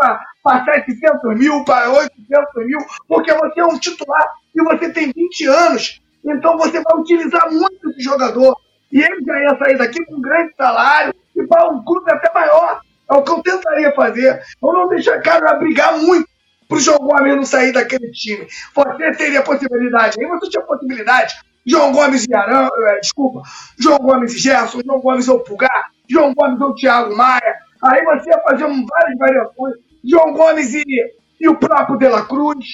para 0.42 0.64
700 0.64 1.38
mil, 1.38 1.66
para 1.66 1.90
800 1.92 2.66
mil, 2.66 2.80
porque 3.10 3.34
você 3.34 3.60
é 3.60 3.66
um 3.66 3.78
titular 3.78 4.32
e 4.56 4.64
você 4.64 4.90
tem 4.90 5.12
20 5.14 5.48
anos, 5.48 6.02
então 6.24 6.58
você 6.58 6.82
vai 6.82 6.98
utilizar 6.98 7.52
muito 7.52 7.90
esse 7.90 8.02
jogador. 8.02 8.56
E 8.90 9.02
ele 9.02 9.24
já 9.26 9.40
ia 9.40 9.58
sair 9.58 9.78
daqui 9.78 10.04
com 10.06 10.16
um 10.16 10.22
grande 10.22 10.54
salário 10.56 11.14
e 11.36 11.44
para 11.46 11.70
um 11.70 11.84
clube 11.84 12.10
até 12.10 12.32
maior. 12.34 12.80
É 13.10 13.14
o 13.14 13.24
que 13.24 13.32
eu 13.32 13.42
tentaria 13.42 13.94
fazer. 13.94 14.42
Eu 14.64 14.74
não 14.74 14.88
deixar 14.88 15.22
cara 15.22 15.56
brigar 15.56 15.98
muito 15.98 16.28
para 16.68 16.78
o 16.78 16.80
João 16.80 17.00
Gomes 17.00 17.36
não 17.36 17.44
sair 17.44 17.74
daquele 17.74 18.10
time. 18.12 18.48
Você 18.74 19.12
teria 19.18 19.42
possibilidade. 19.44 20.16
Aí 20.22 20.28
você 20.28 20.50
tinha 20.50 20.64
possibilidade 20.64 21.36
João 21.66 21.92
Gomes 21.92 22.26
e 22.26 22.34
Arão, 22.34 22.70
é, 22.88 23.00
desculpa, 23.00 23.42
João 23.80 24.00
Gomes 24.00 24.34
e 24.34 24.40
Gerson, 24.40 24.82
João 24.86 25.00
Gomes 25.00 25.28
ou 25.28 25.40
Pulgar, 25.40 25.92
João 26.10 26.34
Gomes 26.34 26.60
ou 26.60 26.74
Thiago 26.74 27.16
Maia. 27.16 27.56
Aí 27.84 28.04
você 28.04 28.30
ia 28.30 28.42
fazer 28.42 28.66
várias 28.66 29.18
variações. 29.18 29.76
João 30.04 30.34
Gomes 30.34 30.74
e, 30.74 30.84
e 31.40 31.48
o 31.48 31.56
próprio 31.56 31.98
De 31.98 32.08
La 32.08 32.26
Cruz. 32.26 32.66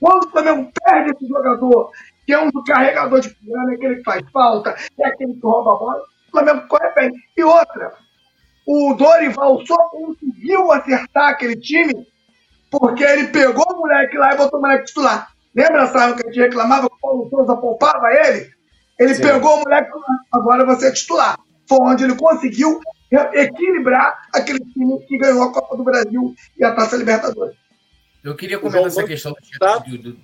Quando 0.00 0.24
o 0.24 0.30
Flamengo 0.30 0.70
perde 0.84 1.12
esse 1.12 1.26
jogador, 1.26 1.90
que 2.26 2.32
é 2.32 2.38
um 2.38 2.50
do 2.50 2.62
carregador 2.64 3.20
de 3.20 3.30
piano, 3.30 3.70
é 3.70 3.74
aquele 3.74 3.96
que 3.96 4.04
faz 4.04 4.22
falta, 4.32 4.74
é 4.98 5.06
aquele 5.06 5.34
que 5.34 5.40
rouba 5.40 5.74
a 5.74 5.78
bola, 5.78 6.02
o 6.28 6.30
Flamengo 6.30 6.68
corre 6.68 6.90
bem. 6.94 7.12
E 7.36 7.44
outra, 7.44 7.92
o 8.66 8.94
Dorival 8.94 9.64
só 9.66 9.76
conseguiu 9.88 10.70
acertar 10.72 11.30
aquele 11.30 11.56
time 11.56 12.06
porque 12.70 13.04
ele 13.04 13.28
pegou 13.28 13.64
o 13.70 13.78
moleque 13.78 14.16
lá 14.16 14.34
e 14.34 14.36
botou 14.36 14.58
o 14.58 14.62
moleque 14.62 14.86
titular. 14.86 15.33
Lembra, 15.54 15.86
Simon, 15.86 16.16
que 16.16 16.22
a 16.22 16.26
gente 16.26 16.40
reclamava 16.40 16.88
que 16.88 16.96
o 16.96 17.00
Paulo 17.00 17.30
Souza 17.30 17.56
poupava 17.56 18.12
ele? 18.12 18.52
Ele 18.98 19.14
Sim. 19.14 19.22
pegou 19.22 19.56
o 19.56 19.60
moleque, 19.60 19.90
agora 20.32 20.64
você 20.64 20.88
é 20.88 20.92
titular. 20.92 21.38
Foi 21.68 21.78
onde 21.80 22.04
ele 22.04 22.16
conseguiu 22.16 22.80
equilibrar 23.32 24.28
aquele 24.32 24.60
time 24.60 24.98
que 25.06 25.18
ganhou 25.18 25.42
a 25.42 25.52
Copa 25.52 25.76
do 25.76 25.84
Brasil 25.84 26.34
e 26.58 26.64
a 26.64 26.74
Taça 26.74 26.96
Libertadores. 26.96 27.56
Eu 28.22 28.34
queria 28.34 28.58
comentar 28.58 28.86
essa 28.86 29.04
questão 29.04 29.32
do, 29.32 29.58
tá. 29.58 29.78
do, 29.78 29.98
do, 29.98 30.18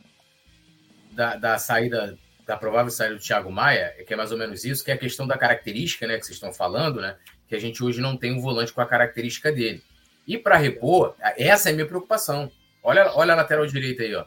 da, 1.12 1.36
da, 1.36 1.59
saída, 1.59 2.19
da 2.47 2.57
provável 2.57 2.90
saída 2.90 3.15
do 3.15 3.20
Thiago 3.20 3.52
Maia, 3.52 3.94
que 4.07 4.15
é 4.15 4.16
mais 4.16 4.32
ou 4.32 4.39
menos 4.39 4.65
isso, 4.65 4.85
que 4.85 4.90
é 4.90 4.94
a 4.94 4.98
questão 4.98 5.27
da 5.27 5.36
característica, 5.36 6.07
né, 6.07 6.19
que 6.19 6.24
vocês 6.24 6.36
estão 6.36 6.52
falando, 6.52 7.01
né, 7.01 7.16
que 7.47 7.55
a 7.55 7.61
gente 7.61 7.85
hoje 7.85 8.01
não 8.01 8.16
tem 8.16 8.32
um 8.32 8.40
volante 8.40 8.73
com 8.73 8.81
a 8.81 8.86
característica 8.86 9.52
dele. 9.52 9.82
E 10.27 10.39
para 10.39 10.57
repor, 10.57 11.15
essa 11.36 11.69
é 11.69 11.73
a 11.73 11.74
minha 11.74 11.86
preocupação. 11.86 12.51
Olha, 12.82 13.12
olha 13.15 13.35
a 13.35 13.36
lateral 13.36 13.66
direita 13.66 14.02
aí, 14.02 14.15
ó. 14.15 14.24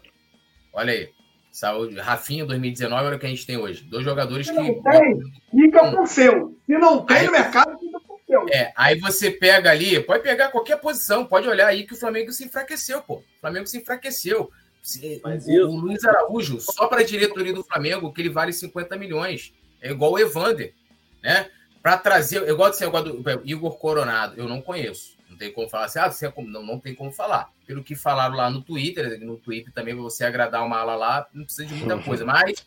Olha 0.74 0.92
aí. 0.92 1.10
Saúde. 1.52 2.00
Rafinha 2.00 2.46
2019, 2.46 3.06
olha 3.06 3.16
o 3.16 3.20
que 3.20 3.28
a 3.28 3.30
gente 3.30 3.46
tem 3.46 3.58
hoje. 3.58 3.84
Dois 3.84 4.04
jogadores 4.04 4.48
Se 4.48 4.54
que. 4.54 4.60
Não 4.60 4.82
tem, 4.82 5.20
fica 5.52 5.92
com 5.92 6.06
seu. 6.06 6.58
Se 6.66 6.74
não 6.74 7.06
tem 7.06 7.18
aí, 7.18 7.26
no 7.28 7.32
mercado, 7.32 7.78
fica 7.78 8.00
com 8.00 8.18
seu. 8.26 8.50
É, 8.50 8.74
aí 8.76 9.00
você 9.00 9.30
pega 9.30 9.70
ali, 9.70 10.00
pode 10.00 10.24
pegar 10.24 10.50
qualquer 10.50 10.78
posição, 10.78 11.24
pode 11.24 11.48
olhar 11.48 11.68
aí 11.68 11.86
que 11.86 11.94
o 11.94 11.98
Flamengo 11.98 12.32
se 12.32 12.46
enfraqueceu, 12.46 13.04
pô. 13.04 13.18
O 13.18 13.24
Flamengo 13.40 13.68
se 13.68 13.78
enfraqueceu. 13.78 14.50
Mas 15.24 15.48
o, 15.48 15.52
o 15.52 15.76
Luiz 15.76 16.04
Araújo, 16.04 16.60
só 16.60 16.88
para 16.88 17.02
a 17.02 17.06
diretoria 17.06 17.54
do 17.54 17.64
Flamengo, 17.64 18.12
que 18.12 18.22
ele 18.22 18.30
vale 18.30 18.52
50 18.52 18.98
milhões. 18.98 19.54
É 19.80 19.92
igual 19.92 20.14
o 20.14 20.20
Evander, 20.20 20.74
né? 21.22 21.50
Para 21.84 21.98
trazer, 21.98 22.50
igual 22.50 22.72
desse 22.72 22.84
negócio 22.84 23.14
do 23.14 23.42
Igor 23.46 23.78
Coronado, 23.78 24.34
eu 24.38 24.48
não 24.48 24.60
conheço. 24.60 25.16
Não 25.34 25.38
tem 25.40 25.52
como 25.52 25.68
falar 25.68 25.86
assim, 25.86 25.98
ah, 25.98 26.12
você 26.12 26.28
é 26.28 26.32
como... 26.32 26.48
não, 26.48 26.64
não 26.64 26.80
tem 26.80 26.94
como 26.94 27.12
falar. 27.12 27.52
Pelo 27.66 27.84
que 27.84 27.96
falaram 27.96 28.36
lá 28.36 28.52
no 28.52 28.62
Twitter, 28.62 29.20
no 29.20 29.36
Twitter 29.36 29.74
também, 29.74 29.96
pra 29.96 30.04
você 30.04 30.24
agradar 30.24 30.64
uma 30.64 30.78
ala 30.78 30.96
lá, 30.96 31.28
não 31.34 31.44
precisa 31.44 31.68
de 31.68 31.74
muita 31.74 31.98
coisa, 32.04 32.24
mas 32.24 32.64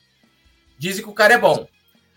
dizem 0.77 1.05
que 1.05 1.09
o 1.09 1.15
cara 1.15 1.35
é 1.35 1.39
bom. 1.39 1.69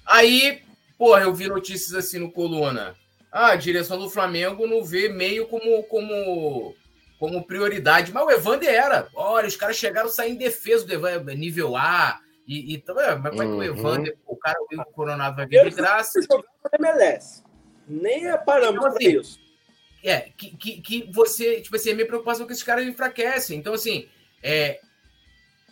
Aí, 0.05 0.63
porra, 0.97 1.21
eu 1.21 1.33
vi 1.33 1.47
notícias 1.47 1.93
assim 1.93 2.17
no 2.17 2.31
Coluna. 2.31 2.95
Ah, 3.31 3.51
a 3.51 3.55
direção 3.55 3.99
do 3.99 4.09
Flamengo 4.09 4.65
não 4.65 4.83
vê 4.83 5.07
meio 5.07 5.47
como, 5.47 5.83
como, 5.83 6.75
como 7.19 7.45
prioridade. 7.45 8.11
Mas 8.11 8.25
o 8.25 8.31
Evander 8.31 8.73
era. 8.73 9.07
Olha, 9.13 9.47
os 9.47 9.55
caras 9.55 9.75
chegaram 9.75 10.07
a 10.07 10.11
sair 10.11 10.31
em 10.31 10.35
defesa 10.35 10.83
do 10.83 10.93
Evander, 10.93 11.37
nível 11.37 11.77
A. 11.77 12.19
E, 12.47 12.73
e 12.73 12.83
mas 13.21 13.35
vai 13.35 13.45
é 13.45 13.49
que 13.49 13.53
o 13.53 13.57
uhum. 13.57 13.63
Evander, 13.63 14.17
o 14.25 14.35
cara, 14.35 14.57
o 14.59 14.85
Coronado 14.85 15.35
vai 15.35 15.45
vir 15.45 15.69
de 15.69 15.75
graça. 15.75 16.19
Nem 17.87 18.27
é 18.27 18.35
parâmetro 18.35 18.87
então, 18.87 18.97
assim, 18.97 19.19
isso. 19.19 19.48
É, 20.03 20.29
que, 20.37 20.55
que, 20.55 20.81
que 20.81 21.11
você, 21.11 21.59
tipo 21.61 21.75
assim, 21.75 21.91
a 21.91 21.95
minha 21.95 22.07
preocupação 22.07 22.45
é 22.45 22.47
que 22.47 22.53
esses 22.53 22.63
caras 22.63 22.87
enfraquecem. 22.87 23.57
Então, 23.57 23.73
assim, 23.73 24.07
é, 24.41 24.79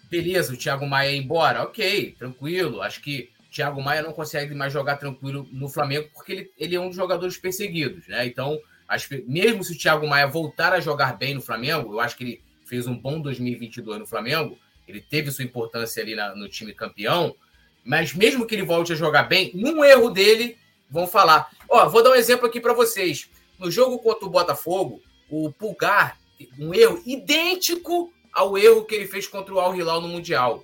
beleza, 0.10 0.54
o 0.54 0.58
Thiago 0.58 0.86
Maia 0.86 1.12
ir 1.12 1.18
embora, 1.18 1.64
ok, 1.64 2.16
tranquilo. 2.18 2.82
Acho 2.82 3.02
que 3.02 3.30
o 3.48 3.52
Thiago 3.52 3.82
Maia 3.82 4.02
não 4.02 4.14
consegue 4.14 4.54
mais 4.54 4.74
jogar 4.74 4.98
tranquilo 4.98 5.48
no 5.52 5.70
Flamengo 5.70 6.10
porque 6.14 6.32
ele, 6.32 6.52
ele 6.58 6.76
é 6.76 6.80
um 6.80 6.88
dos 6.88 6.96
jogadores 6.96 7.38
perseguidos, 7.38 8.08
né? 8.08 8.26
Então, 8.26 8.60
acho 8.88 9.08
que 9.08 9.24
mesmo 9.28 9.64
se 9.64 9.74
o 9.74 9.78
Thiago 9.78 10.08
Maia 10.08 10.28
voltar 10.28 10.74
a 10.74 10.80
jogar 10.80 11.18
bem 11.18 11.34
no 11.34 11.42
Flamengo, 11.42 11.94
eu 11.94 12.00
acho 12.00 12.18
que 12.18 12.24
ele 12.24 12.42
fez 12.66 12.88
um 12.88 12.98
bom 12.98 13.22
2022 13.22 14.00
no 14.00 14.08
Flamengo, 14.08 14.58
ele 14.88 15.02
teve 15.02 15.32
sua 15.32 15.46
importância 15.46 16.02
ali 16.02 16.16
na, 16.16 16.36
no 16.36 16.48
time 16.50 16.74
campeão, 16.74 17.36
mas 17.84 18.14
mesmo 18.14 18.46
que 18.46 18.56
ele 18.56 18.64
volte 18.64 18.92
a 18.92 18.96
jogar 18.96 19.24
bem, 19.24 19.52
num 19.54 19.84
erro 19.84 20.10
dele, 20.10 20.58
vão 20.90 21.08
falar. 21.08 21.50
Ó, 21.70 21.88
vou 21.88 22.04
dar 22.04 22.12
um 22.12 22.16
exemplo 22.16 22.46
aqui 22.46 22.60
para 22.60 22.74
vocês. 22.74 23.30
No 23.60 23.72
jogo 23.72 24.00
contra 24.00 24.26
o 24.26 24.30
Botafogo, 24.30 25.02
o 25.30 25.52
Pulgar, 25.52 26.20
um 26.60 26.74
erro 26.74 27.02
idêntico 27.06 28.14
ao 28.32 28.58
erro 28.58 28.86
que 28.86 28.94
ele 28.94 29.08
fez 29.08 29.28
contra 29.28 29.54
o 29.54 29.60
Al 29.60 29.76
Hilal 29.76 30.02
no 30.02 30.08
Mundial. 30.08 30.64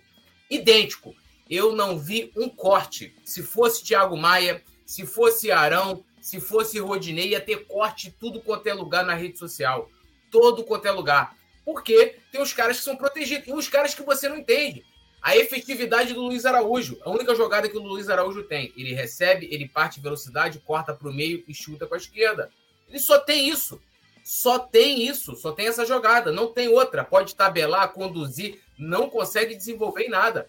Idêntico. 0.49 1.15
Eu 1.49 1.76
não 1.76 1.98
vi 1.98 2.32
um 2.36 2.48
corte. 2.48 3.15
Se 3.24 3.41
fosse 3.41 3.84
Thiago 3.84 4.15
Maia, 4.15 4.64
se 4.86 5.06
fosse 5.06 5.52
Arão, 5.52 6.03
se 6.22 6.40
fosse 6.40 6.80
Rodinei, 6.80 7.30
ia 7.30 7.41
ter 7.41 7.65
corte 7.65 8.15
tudo 8.20 8.41
quanto 8.41 8.68
é 8.68 8.74
lugar 8.74 9.03
na 9.03 9.15
rede 9.15 9.38
social. 9.40 9.90
Todo 10.30 10.64
quanto 10.64 10.88
é 10.88 10.91
lugar. 10.91 11.36
Porque 11.65 12.18
tem 12.32 12.41
os 12.41 12.53
caras 12.53 12.78
que 12.78 12.84
são 12.84 12.95
protegidos 12.95 13.48
e 13.48 13.53
os 13.53 13.68
caras 13.68 13.95
que 13.95 14.03
você 14.03 14.30
não 14.30 14.38
entende. 14.38 14.86
A 15.22 15.36
efetividade 15.36 16.14
do 16.14 16.22
Luiz 16.22 16.45
Araújo. 16.45 16.99
A 17.03 17.10
única 17.10 17.34
jogada 17.34 17.68
que 17.68 17.78
o 17.78 17.82
Luiz 17.82 18.10
Araújo 18.10 18.44
tem. 18.44 18.72
Ele 18.78 18.94
recebe, 18.94 19.48
ele 19.52 19.68
parte 19.68 19.99
velocidade, 19.99 20.60
corta 20.60 20.94
para 20.94 21.10
o 21.10 21.14
meio 21.14 21.44
e 21.48 21.53
chuta 21.53 21.88
com 21.88 21.95
a 21.95 21.98
esquerda. 21.98 22.52
Ele 22.88 22.99
só 22.99 23.19
tem 23.19 23.49
isso. 23.49 23.80
Só 24.23 24.57
tem 24.57 25.05
isso, 25.05 25.35
só 25.35 25.51
tem 25.51 25.68
essa 25.68 25.85
jogada, 25.85 26.31
não 26.31 26.47
tem 26.47 26.69
outra. 26.69 27.03
Pode 27.03 27.35
tabelar, 27.35 27.91
conduzir, 27.91 28.61
não 28.80 29.10
consegue 29.10 29.53
desenvolver 29.53 30.03
em 30.03 30.10
nada. 30.10 30.47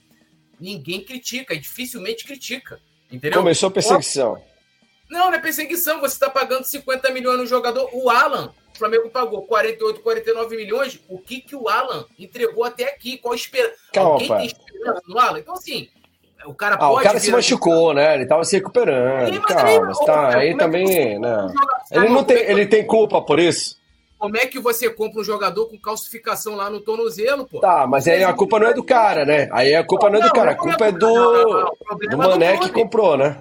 Ninguém 0.60 1.02
critica, 1.04 1.54
e 1.54 1.58
dificilmente 1.58 2.24
critica. 2.24 2.80
Entendeu? 3.10 3.40
Começou 3.40 3.68
a 3.68 3.72
perseguição. 3.72 4.40
Não, 5.10 5.26
não 5.26 5.34
é 5.34 5.38
perseguição. 5.40 6.00
Você 6.00 6.14
está 6.14 6.30
pagando 6.30 6.64
50 6.64 7.10
milhões 7.10 7.38
no 7.38 7.46
jogador. 7.46 7.90
O 7.92 8.08
Alan, 8.08 8.54
o 8.72 8.78
Flamengo 8.78 9.10
pagou 9.10 9.42
48, 9.42 10.00
49 10.00 10.56
milhões. 10.56 11.00
O 11.08 11.18
que, 11.18 11.40
que 11.40 11.56
o 11.56 11.68
Alan 11.68 12.06
entregou 12.16 12.64
até 12.64 12.84
aqui? 12.84 13.18
Qual 13.18 13.32
a 13.32 13.36
esperança? 13.36 13.76
Calma, 13.92 14.12
Alguém 14.12 14.28
pai. 14.28 14.38
tem 14.38 14.46
esperança 14.46 15.02
no 15.06 15.18
Alan? 15.18 15.38
Então, 15.40 15.54
assim, 15.54 15.88
o 16.46 16.54
cara 16.54 16.76
ah, 16.78 16.90
o 16.90 16.96
cara 16.96 17.18
se 17.18 17.30
machucou, 17.30 17.94
né? 17.94 18.14
Ele 18.14 18.26
tava 18.26 18.44
se 18.44 18.56
recuperando. 18.56 19.40
Calma, 19.42 19.86
mas 19.86 19.98
tá, 20.00 20.36
aí 20.36 20.50
é 20.50 20.56
também, 20.56 21.18
né? 21.18 21.52
Ele 21.90 22.08
não 22.08 22.24
tem, 22.24 22.36
ele 22.36 22.66
tem 22.66 22.86
culpa 22.86 23.20
por 23.22 23.38
isso. 23.38 23.76
Como 24.18 24.36
é 24.36 24.46
que 24.46 24.58
você 24.58 24.88
compra 24.88 25.20
um 25.20 25.24
jogador 25.24 25.66
com 25.66 25.78
calcificação 25.78 26.56
lá 26.56 26.70
no 26.70 26.80
tornozelo, 26.80 27.46
pô? 27.46 27.60
Tá, 27.60 27.86
mas 27.86 28.08
aí 28.08 28.24
a 28.24 28.32
culpa 28.32 28.58
não 28.58 28.68
é 28.68 28.72
do 28.72 28.82
cara, 28.82 29.24
né? 29.24 29.48
Aí 29.52 29.74
a 29.74 29.84
culpa 29.84 30.08
não, 30.08 30.18
é 30.18 30.22
do 30.22 30.32
cara, 30.32 30.52
a 30.52 30.54
culpa 30.54 30.86
é 30.86 30.92
do, 30.92 31.70
do 32.10 32.16
Mané 32.16 32.56
que 32.58 32.70
comprou, 32.70 33.18
né? 33.18 33.38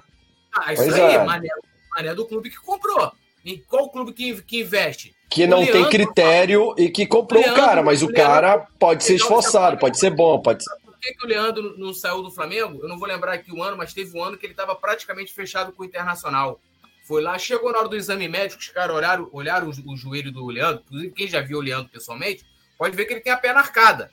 Ah, 0.54 0.72
isso 0.74 0.82
pois 0.82 0.94
aí, 0.94 1.14
é. 1.14 1.24
Mané, 1.24 1.48
Mané 1.96 2.14
do 2.14 2.26
clube 2.26 2.50
que 2.50 2.58
comprou. 2.58 3.12
Em 3.46 3.62
qual 3.68 3.88
clube 3.88 4.12
que, 4.12 4.42
que 4.42 4.60
investe? 4.60 5.14
Que 5.30 5.46
não 5.46 5.60
Leandro, 5.60 5.72
tem 5.74 5.90
critério 5.90 6.74
e 6.76 6.90
que 6.90 7.06
comprou 7.06 7.42
o 7.42 7.54
cara, 7.54 7.82
mas 7.82 8.02
o 8.02 8.12
cara 8.12 8.66
pode 8.78 9.04
ser 9.04 9.14
esforçado, 9.14 9.78
pode 9.78 9.98
ser 9.98 10.10
bom, 10.10 10.38
pode 10.40 10.64
ser 10.64 10.83
que, 11.04 11.14
que 11.14 11.26
o 11.26 11.28
Leandro 11.28 11.76
não 11.76 11.92
saiu 11.92 12.22
do 12.22 12.30
Flamengo? 12.30 12.80
Eu 12.82 12.88
não 12.88 12.98
vou 12.98 13.06
lembrar 13.06 13.34
aqui 13.34 13.52
o 13.52 13.62
ano, 13.62 13.76
mas 13.76 13.92
teve 13.92 14.16
um 14.16 14.24
ano 14.24 14.38
que 14.38 14.46
ele 14.46 14.54
estava 14.54 14.74
praticamente 14.74 15.32
fechado 15.32 15.72
com 15.72 15.82
o 15.82 15.86
Internacional. 15.86 16.58
Foi 17.06 17.22
lá, 17.22 17.38
chegou 17.38 17.70
na 17.70 17.80
hora 17.80 17.88
do 17.88 17.96
exame 17.96 18.26
médico, 18.26 18.60
os 18.60 18.68
caras 18.68 18.96
olharam, 18.96 19.28
olharam 19.30 19.68
o, 19.68 19.92
o 19.92 19.96
joelho 19.96 20.32
do 20.32 20.46
Leandro. 20.46 20.82
Inclusive, 20.86 21.12
quem 21.12 21.28
já 21.28 21.42
viu 21.42 21.58
o 21.58 21.60
Leandro 21.60 21.92
pessoalmente, 21.92 22.44
pode 22.78 22.96
ver 22.96 23.04
que 23.04 23.12
ele 23.12 23.20
tem 23.20 23.32
a 23.32 23.36
perna 23.36 23.60
arcada. 23.60 24.10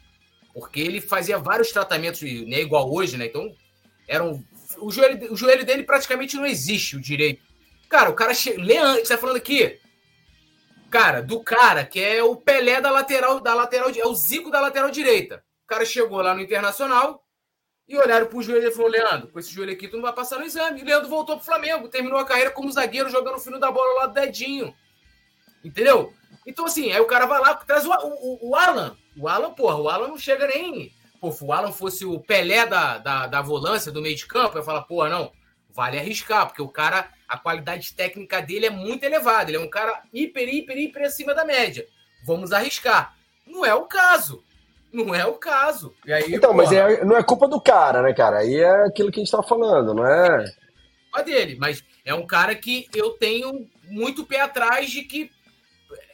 Porque 0.54 0.82
ele 0.82 1.00
fazia 1.00 1.38
vários 1.38 1.72
tratamentos, 1.72 2.22
né, 2.22 2.60
igual 2.60 2.94
hoje, 2.94 3.16
né? 3.16 3.28
Então, 3.28 3.56
eram. 4.08 4.44
O 4.80 4.92
joelho, 4.92 5.32
o 5.32 5.38
joelho 5.38 5.66
dele 5.66 5.84
praticamente 5.84 6.36
não 6.36 6.46
existe, 6.46 6.98
o 6.98 7.02
direito. 7.02 7.42
Cara, 7.88 8.10
o 8.10 8.14
cara 8.14 8.34
chega. 8.34 8.62
Leandro, 8.62 9.06
você 9.06 9.14
tá 9.14 9.18
falando 9.18 9.38
aqui? 9.38 9.80
Cara, 10.90 11.22
do 11.22 11.42
cara 11.42 11.86
que 11.86 12.02
é 12.02 12.22
o 12.22 12.36
Pelé 12.36 12.82
da 12.82 12.92
lateral, 12.92 13.40
da 13.40 13.54
lateral, 13.54 13.90
é 13.90 14.06
o 14.06 14.14
Zico 14.14 14.52
da 14.52 14.60
lateral 14.60 14.92
direita. 14.92 15.42
Cara 15.72 15.86
chegou 15.86 16.22
lá 16.22 16.34
no 16.34 16.42
Internacional 16.42 17.24
e 17.88 17.98
olharam 17.98 18.26
pro 18.26 18.42
joelho 18.42 18.68
e 18.68 18.72
falou: 18.72 18.92
Leandro, 18.92 19.30
com 19.30 19.40
esse 19.40 19.54
joelho 19.54 19.72
aqui 19.72 19.88
tu 19.88 19.96
não 19.96 20.04
vai 20.04 20.12
passar 20.12 20.38
no 20.38 20.44
exame. 20.44 20.82
E 20.82 20.84
Leandro 20.84 21.08
voltou 21.08 21.38
pro 21.38 21.46
Flamengo, 21.46 21.88
terminou 21.88 22.20
a 22.20 22.26
carreira 22.26 22.52
como 22.52 22.70
zagueiro, 22.70 23.10
jogando 23.10 23.38
o 23.38 23.40
fino 23.40 23.58
da 23.58 23.72
bola 23.72 24.02
lá 24.02 24.08
do 24.08 24.14
dedinho. 24.14 24.76
Entendeu? 25.64 26.14
Então, 26.46 26.66
assim, 26.66 26.92
aí 26.92 27.00
o 27.00 27.06
cara 27.06 27.26
vai 27.26 27.40
lá, 27.40 27.56
traz 27.56 27.86
o, 27.86 27.90
o, 27.90 28.50
o 28.50 28.56
Alan. 28.58 28.98
O 29.16 29.30
Alan, 29.30 29.54
porra, 29.54 29.78
o 29.78 29.88
Alan 29.88 30.10
não 30.10 30.18
chega 30.18 30.46
nem. 30.46 30.92
Pô, 31.22 31.32
se 31.32 31.42
o 31.42 31.54
Alan 31.54 31.72
fosse 31.72 32.04
o 32.04 32.20
Pelé 32.20 32.66
da, 32.66 32.98
da, 32.98 33.28
da 33.28 33.42
volância, 33.42 33.94
do 33.94 34.02
meio 34.02 34.18
de 34.18 34.28
campo, 34.28 34.58
eu 34.58 34.64
falar, 34.64 34.82
porra, 34.82 35.08
não, 35.08 35.32
vale 35.70 35.98
arriscar, 35.98 36.48
porque 36.48 36.62
o 36.62 36.68
cara, 36.68 37.10
a 37.30 37.38
qualidade 37.38 37.94
técnica 37.94 38.42
dele 38.42 38.66
é 38.66 38.70
muito 38.70 39.06
elevada. 39.06 39.50
Ele 39.50 39.58
é 39.58 39.62
um 39.62 39.70
cara 39.70 40.04
hiper, 40.12 40.54
hiper, 40.54 40.78
hiper 40.78 41.06
acima 41.06 41.34
da 41.34 41.46
média. 41.46 41.88
Vamos 42.26 42.52
arriscar. 42.52 43.16
Não 43.48 43.64
é 43.66 43.74
o 43.74 43.86
caso. 43.86 44.44
Não 44.92 45.16
é 45.16 45.26
o 45.26 45.34
caso. 45.34 45.96
E 46.06 46.12
aí, 46.12 46.34
então, 46.34 46.52
porra, 46.52 46.64
mas 46.64 46.72
é, 46.72 47.06
não 47.06 47.16
é 47.16 47.24
culpa 47.24 47.48
do 47.48 47.62
cara, 47.62 48.02
né, 48.02 48.14
cara? 48.14 48.40
Aí 48.40 48.56
é 48.56 48.86
aquilo 48.86 49.12
que 49.12 49.20
a 49.20 49.24
gente 49.24 49.32
tá 49.32 49.42
falando, 49.42 49.94
não 49.94 50.06
é? 50.06 50.54
É 51.16 51.24
dele, 51.24 51.58
mas 51.60 51.84
é 52.06 52.14
um 52.14 52.26
cara 52.26 52.56
que 52.56 52.88
eu 52.94 53.12
tenho 53.12 53.68
muito 53.90 54.26
pé 54.26 54.42
atrás 54.42 54.90
de 54.90 55.04
que 55.04 55.32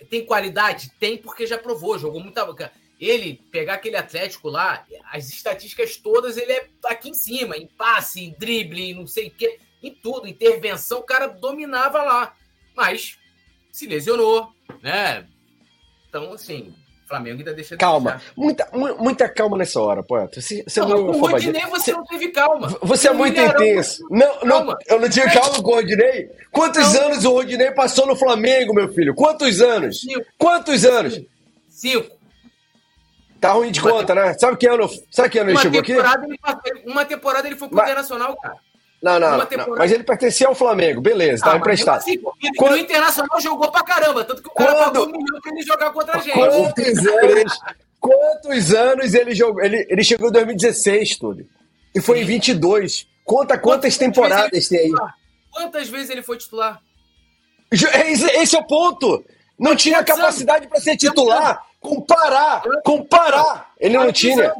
tem 0.09 0.25
qualidade? 0.25 0.91
Tem, 0.99 1.17
porque 1.17 1.45
já 1.45 1.57
provou, 1.57 1.97
jogou 1.99 2.21
muita. 2.21 2.71
Ele 2.99 3.41
pegar 3.51 3.75
aquele 3.75 3.95
Atlético 3.95 4.49
lá, 4.49 4.85
as 5.11 5.29
estatísticas 5.29 5.97
todas, 5.97 6.35
ele 6.35 6.51
é 6.51 6.67
aqui 6.85 7.09
em 7.09 7.13
cima, 7.13 7.55
em 7.55 7.67
passe, 7.67 8.23
em 8.23 8.35
drible, 8.37 8.81
em 8.81 8.95
não 8.95 9.05
sei 9.05 9.27
o 9.27 9.31
quê, 9.31 9.59
em 9.83 9.93
tudo, 9.93 10.27
intervenção, 10.27 10.99
o 10.99 11.03
cara 11.03 11.27
dominava 11.27 12.01
lá. 12.01 12.35
Mas 12.75 13.17
se 13.71 13.85
lesionou, 13.85 14.51
né? 14.81 15.27
Então, 16.09 16.33
assim, 16.33 16.73
Flamengo 17.07 17.39
ainda 17.39 17.53
deixa 17.53 17.77
Calma, 17.77 18.21
muita, 18.35 18.67
muita 18.99 19.29
calma 19.29 19.57
nessa 19.57 19.79
hora, 19.79 20.03
poeta. 20.03 20.41
Você, 20.41 20.63
você 20.67 20.81
não, 20.81 20.89
não, 20.89 21.07
o 21.07 21.19
Rodinei 21.19 21.65
você 21.67 21.91
não 21.93 22.03
teve 22.03 22.29
calma. 22.29 22.67
Você 22.81 23.07
é 23.07 23.13
muito 23.13 23.39
intenso. 23.39 24.05
Não, 24.09 24.39
não, 24.41 24.77
eu 24.87 24.99
não 24.99 25.09
tinha 25.09 25.31
calma 25.31 25.61
com 25.61 25.71
o 25.71 25.75
Rodinei. 25.75 26.29
Quantos 26.51 26.93
não. 26.93 27.01
anos 27.03 27.25
o 27.25 27.31
Rodinei 27.31 27.71
passou 27.71 28.05
no 28.05 28.15
Flamengo, 28.15 28.73
meu 28.73 28.89
filho? 28.93 29.15
Quantos 29.15 29.61
anos? 29.61 30.01
Cinco. 30.01 30.25
Quantos 30.37 30.83
anos? 30.85 31.21
Cinco. 31.69 32.17
Tá 33.39 33.51
ruim 33.53 33.71
de 33.71 33.79
uma 33.79 33.91
conta, 33.91 34.15
né? 34.15 34.33
Sabe 34.33 34.57
que 34.57 34.67
ano, 34.67 34.89
sabe 35.11 35.29
que 35.29 35.39
ano 35.39 35.51
ele 35.51 35.59
chegou 35.59 35.79
aqui? 35.79 35.93
Ele, 35.93 36.01
uma 36.85 37.05
temporada 37.05 37.47
ele 37.47 37.55
foi 37.55 37.67
pro 37.67 37.77
Mas... 37.77 37.85
Internacional, 37.85 38.35
cara. 38.37 38.57
Não, 39.01 39.19
não, 39.19 39.37
não, 39.37 39.47
mas 39.77 39.91
ele 39.91 40.03
pertencia 40.03 40.47
ao 40.47 40.55
Flamengo, 40.55 40.99
beleza, 40.99 41.43
tá 41.43 41.53
ah, 41.53 41.57
emprestado. 41.57 41.97
Assim, 41.97 42.19
Quando... 42.57 42.73
O 42.73 42.77
Internacional 42.77 43.39
jogou 43.39 43.71
pra 43.71 43.83
caramba, 43.83 44.23
tanto 44.23 44.41
que 44.41 44.49
o 44.49 44.51
cara 44.51 44.73
Quando... 44.73 44.85
pagou 44.85 45.03
um 45.07 45.11
milhão 45.11 45.39
pra 45.41 45.51
ele 45.51 45.61
jogar 45.61 45.91
contra 45.91 46.17
a 46.17 46.19
gente. 46.19 46.33
Quantos 46.33 47.05
anos, 47.05 47.59
quantos 47.99 48.73
anos 48.73 49.13
ele 49.13 49.35
jogou? 49.35 49.63
Ele, 49.63 49.85
ele 49.87 50.03
chegou 50.03 50.29
em 50.29 50.31
2016, 50.31 51.17
tudo. 51.17 51.47
E 51.93 52.01
foi 52.01 52.17
Sim. 52.17 52.23
em 52.23 52.25
22. 52.25 53.07
Conta 53.23 53.57
quantas, 53.57 53.61
quantas 53.61 53.97
temporadas 53.97 54.67
tem 54.67 54.79
aí. 54.79 54.91
Quantas 55.51 55.89
vezes 55.89 56.09
ele 56.09 56.23
foi 56.23 56.37
titular? 56.37 56.81
Esse 57.71 58.55
é 58.55 58.59
o 58.59 58.63
ponto. 58.63 59.23
Não 59.59 59.75
tinha 59.75 60.03
capacidade 60.03 60.67
para 60.67 60.79
ser 60.79 60.97
titular. 60.97 61.65
Comparar, 61.79 62.63
comparar. 62.83 63.71
Ele 63.79 63.97
não 63.97 64.11
tinha. 64.11 64.53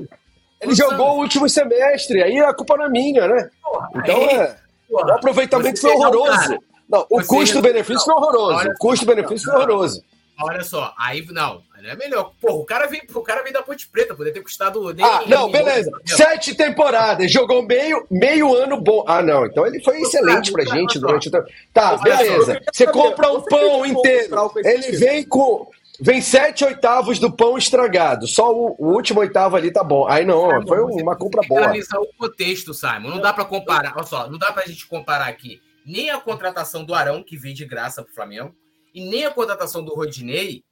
Ele 0.62 0.76
jogou 0.76 1.16
o 1.16 1.20
último 1.20 1.48
semestre, 1.48 2.22
aí 2.24 2.40
a 2.40 2.54
culpa 2.54 2.78
não 2.78 2.86
é 2.86 2.90
minha, 2.90 3.28
né? 3.28 3.50
Então 3.96 4.22
é. 4.24 4.58
O 4.90 5.00
aproveitamento 5.12 5.80
foi 5.80 5.92
horroroso. 5.92 6.58
Não, 6.90 7.06
o 7.10 7.22
custo-benefício 7.22 8.06
foi 8.06 8.14
horroroso. 8.14 8.70
O 8.70 8.78
custo-benefício 8.78 9.52
foi 9.52 9.56
horroroso. 9.56 10.04
Olha 10.40 10.64
só, 10.64 10.94
aí 11.00 11.26
não, 11.32 11.64
é 11.84 11.96
melhor. 11.96 12.32
Pô, 12.40 12.54
o 12.54 12.66
cara 12.66 12.86
vem, 12.86 13.02
o 13.14 13.22
cara 13.22 13.42
vem 13.42 13.52
da 13.52 13.64
Ponte 13.64 13.88
Preta, 13.88 14.14
poderia 14.14 14.34
ter 14.34 14.44
custado 14.44 14.94
nem. 14.94 15.04
Ah, 15.04 15.24
não, 15.26 15.50
beleza. 15.50 15.90
Sete 16.06 16.54
temporadas, 16.54 17.32
jogou 17.32 17.64
meio, 17.64 18.06
meio 18.10 18.56
ano 18.56 18.80
bom. 18.80 19.04
Ah, 19.08 19.24
não, 19.24 19.48
então 19.48 19.66
ele 19.66 19.84
foi 19.84 20.00
excelente 20.00 20.52
pra 20.52 20.64
gente 20.64 21.00
durante 21.00 21.28
o 21.28 21.32
tempo. 21.32 21.48
Tá, 21.74 21.98
beleza. 21.98 22.62
Você 22.72 22.86
compra 22.86 23.34
um 23.34 23.42
pão 23.42 23.84
inteiro. 23.84 24.52
Ele 24.64 24.96
vem 24.96 25.24
com 25.28 25.68
Vem 26.00 26.22
sete 26.22 26.64
oitavos 26.64 27.20
do 27.20 27.32
pão 27.32 27.58
estragado. 27.58 28.28
Só 28.28 28.54
o, 28.54 28.76
o 28.78 28.94
último 28.94 29.20
oitavo 29.22 29.56
ali 29.56 29.72
tá 29.72 29.84
bom. 29.84 30.08
Aí 30.08 30.26
não, 30.26 30.66
foi 30.68 30.80
uma 30.80 31.16
compra 31.16 31.42
boa. 31.48 31.62
analisar 31.64 32.00
o 32.00 32.08
contexto, 32.18 32.74
Simon. 32.74 33.10
Não 33.10 33.22
dá 33.22 33.34
para 33.34 33.46
comparar. 33.46 33.94
Olha 33.96 34.06
só, 34.06 34.30
não 34.30 34.38
dá 34.38 34.52
pra 34.52 34.66
gente 34.66 34.86
comparar 34.86 35.28
aqui 35.28 35.62
nem 35.88 36.10
a 36.10 36.20
contratação 36.20 36.84
do 36.84 36.94
Arão, 36.94 37.24
que 37.24 37.38
veio 37.38 37.56
de 37.56 37.64
graça 37.64 38.04
pro 38.04 38.14
Flamengo, 38.14 38.54
e 38.94 39.10
nem 39.10 39.26
a 39.26 39.32
contratação 39.32 39.84
do 39.84 39.96
Rodinei, 39.96 40.66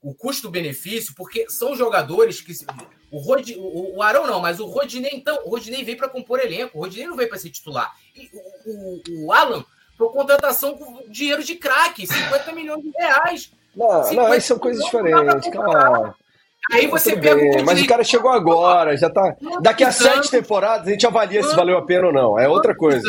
o 0.00 0.14
custo-benefício, 0.14 1.14
porque 1.14 1.48
são 1.50 1.76
jogadores 1.76 2.40
que. 2.40 2.52
O, 3.10 3.18
Rod, 3.18 3.50
o, 3.50 3.96
o 3.96 4.02
Arão 4.02 4.26
não, 4.26 4.40
mas 4.40 4.58
o 4.58 4.64
Rodinei, 4.64 5.10
então, 5.12 5.38
o 5.44 5.50
Rodinei 5.50 5.84
veio 5.84 5.98
para 5.98 6.08
compor 6.08 6.40
elenco. 6.40 6.78
O 6.78 6.80
Rodinei 6.80 7.06
não 7.06 7.16
veio 7.16 7.28
para 7.28 7.38
ser 7.38 7.50
titular. 7.50 7.94
E 8.16 8.30
o, 8.32 8.70
o, 8.70 9.26
o 9.26 9.32
Alan 9.32 9.62
foi 9.98 10.08
contratação 10.08 10.76
com 10.78 11.04
dinheiro 11.10 11.44
de 11.44 11.54
craque, 11.56 12.06
50 12.06 12.52
milhões 12.52 12.82
de 12.82 12.90
reais. 12.90 13.52
Não, 13.74 14.12
não, 14.12 14.26
aí 14.26 14.40
são 14.40 14.58
coisas 14.58 14.84
diferentes, 14.84 15.50
cara. 15.50 16.14
Aí 16.70 16.86
você 16.86 17.16
pega 17.16 17.34
bem, 17.34 17.64
Mas 17.64 17.82
o 17.82 17.86
cara 17.86 18.04
chegou 18.04 18.30
agora, 18.30 18.96
já 18.96 19.10
tá. 19.10 19.36
Daqui 19.60 19.82
a 19.82 19.90
sete 19.90 20.30
temporadas 20.30 20.86
a 20.86 20.90
gente 20.90 21.06
avalia 21.06 21.42
se 21.42 21.54
valeu 21.56 21.76
a 21.76 21.82
pena 21.82 22.06
ou 22.06 22.12
não. 22.12 22.38
É 22.38 22.48
outra 22.48 22.74
coisa. 22.74 23.02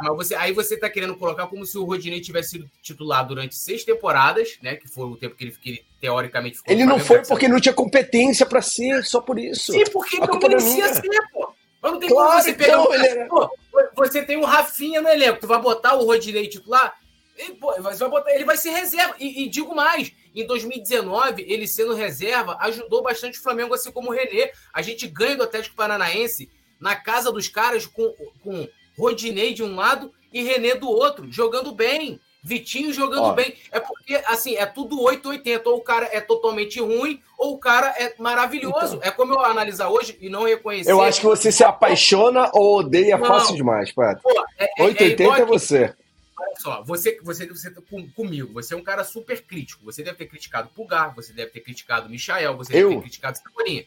Mas 0.00 0.16
você, 0.16 0.34
aí 0.34 0.52
você 0.52 0.76
tá 0.76 0.90
querendo 0.90 1.16
colocar 1.16 1.46
como 1.46 1.64
se 1.64 1.78
o 1.78 1.84
Rodinei 1.84 2.20
tivesse 2.20 2.50
sido 2.50 2.70
titular 2.82 3.26
durante 3.26 3.54
seis 3.54 3.84
temporadas, 3.84 4.58
né? 4.62 4.76
Que 4.76 4.88
foi 4.88 5.04
o 5.04 5.16
tempo 5.16 5.36
que 5.36 5.44
ele, 5.44 5.52
que 5.52 5.70
ele 5.70 5.84
teoricamente 6.00 6.58
ficou. 6.58 6.72
Ele 6.72 6.84
não 6.84 6.98
foi 6.98 7.22
porque 7.24 7.48
não 7.48 7.60
tinha 7.60 7.74
competência 7.74 8.44
para 8.44 8.62
ser, 8.62 9.04
só 9.04 9.20
por 9.20 9.38
isso. 9.38 9.72
Sim, 9.72 9.84
porque 9.92 10.16
a 10.16 10.26
não 10.26 10.38
merecia 10.38 10.92
ser, 10.94 11.02
pô. 11.32 11.52
Mas 11.80 11.92
não 11.92 11.98
tem 11.98 12.08
claro, 12.08 12.30
como 12.30 12.42
você 12.42 12.52
pegar. 12.52 12.80
Então, 12.80 12.94
era... 12.94 13.26
pô, 13.26 13.50
você 13.96 14.22
tem 14.22 14.36
um 14.36 14.44
Rafinha 14.44 15.00
no 15.00 15.08
elenco, 15.08 15.40
tu 15.40 15.46
vai 15.46 15.60
botar 15.60 15.94
o 15.94 16.04
Rodinei 16.04 16.48
titular? 16.48 16.94
Ele, 17.36 17.54
pô, 17.54 17.74
vai 17.80 17.96
botar, 17.96 18.34
ele 18.34 18.44
vai 18.44 18.56
ser 18.56 18.70
reserva. 18.70 19.14
E, 19.18 19.44
e, 19.44 19.48
digo 19.48 19.74
mais, 19.74 20.12
em 20.34 20.46
2019, 20.46 21.44
ele 21.48 21.66
sendo 21.66 21.94
reserva, 21.94 22.56
ajudou 22.60 23.02
bastante 23.02 23.38
o 23.38 23.42
Flamengo, 23.42 23.74
assim 23.74 23.90
como 23.90 24.10
o 24.10 24.12
Renê. 24.12 24.52
A 24.72 24.82
gente 24.82 25.06
ganha 25.06 25.36
do 25.36 25.42
Atlético 25.42 25.76
Paranaense 25.76 26.50
na 26.80 26.96
casa 26.96 27.32
dos 27.32 27.48
caras 27.48 27.86
com, 27.86 28.14
com 28.42 28.68
Rodinei 28.98 29.54
de 29.54 29.62
um 29.62 29.74
lado 29.74 30.12
e 30.32 30.42
Renê 30.42 30.74
do 30.74 30.88
outro, 30.88 31.30
jogando 31.30 31.72
bem. 31.72 32.20
Vitinho 32.44 32.92
jogando 32.92 33.26
Ó. 33.26 33.32
bem. 33.34 33.54
É 33.70 33.78
porque, 33.78 34.20
assim, 34.26 34.56
é 34.56 34.66
tudo 34.66 35.00
880. 35.00 35.68
Ou 35.68 35.76
o 35.76 35.80
cara 35.80 36.08
é 36.10 36.20
totalmente 36.20 36.80
ruim, 36.80 37.22
ou 37.38 37.54
o 37.54 37.58
cara 37.58 37.94
é 37.96 38.12
maravilhoso. 38.18 38.96
Então, 38.96 39.08
é 39.08 39.12
como 39.12 39.32
eu 39.32 39.38
analisar 39.38 39.88
hoje 39.90 40.18
e 40.20 40.28
não 40.28 40.42
reconhecer. 40.42 40.90
Eu 40.90 41.00
acho 41.00 41.20
que 41.20 41.26
você 41.26 41.52
se 41.52 41.62
apaixona 41.62 42.50
ou 42.52 42.80
odeia 42.80 43.16
não. 43.16 43.26
fácil 43.26 43.54
demais, 43.54 43.92
Pato. 43.92 44.22
É, 44.58 44.64
é, 44.64 44.84
880 44.84 45.38
é, 45.38 45.40
é 45.40 45.44
você 45.44 45.94
olha 46.42 46.60
só, 46.60 46.82
você, 46.82 47.18
você, 47.22 47.46
você 47.46 47.70
tá 47.70 47.80
com, 47.88 48.08
comigo, 48.10 48.52
você 48.52 48.74
é 48.74 48.76
um 48.76 48.82
cara 48.82 49.04
super 49.04 49.42
crítico. 49.42 49.84
Você 49.84 50.02
deve 50.02 50.18
ter 50.18 50.26
criticado 50.26 50.68
o 50.68 50.74
Pulgar, 50.74 51.14
você 51.14 51.32
deve 51.32 51.50
ter 51.50 51.60
criticado 51.60 52.06
o 52.06 52.10
Michael, 52.10 52.56
você 52.56 52.74
eu? 52.74 52.88
deve 52.88 52.96
ter 52.96 53.02
criticado 53.02 53.38
o 53.38 53.42
Cebolinha. 53.42 53.86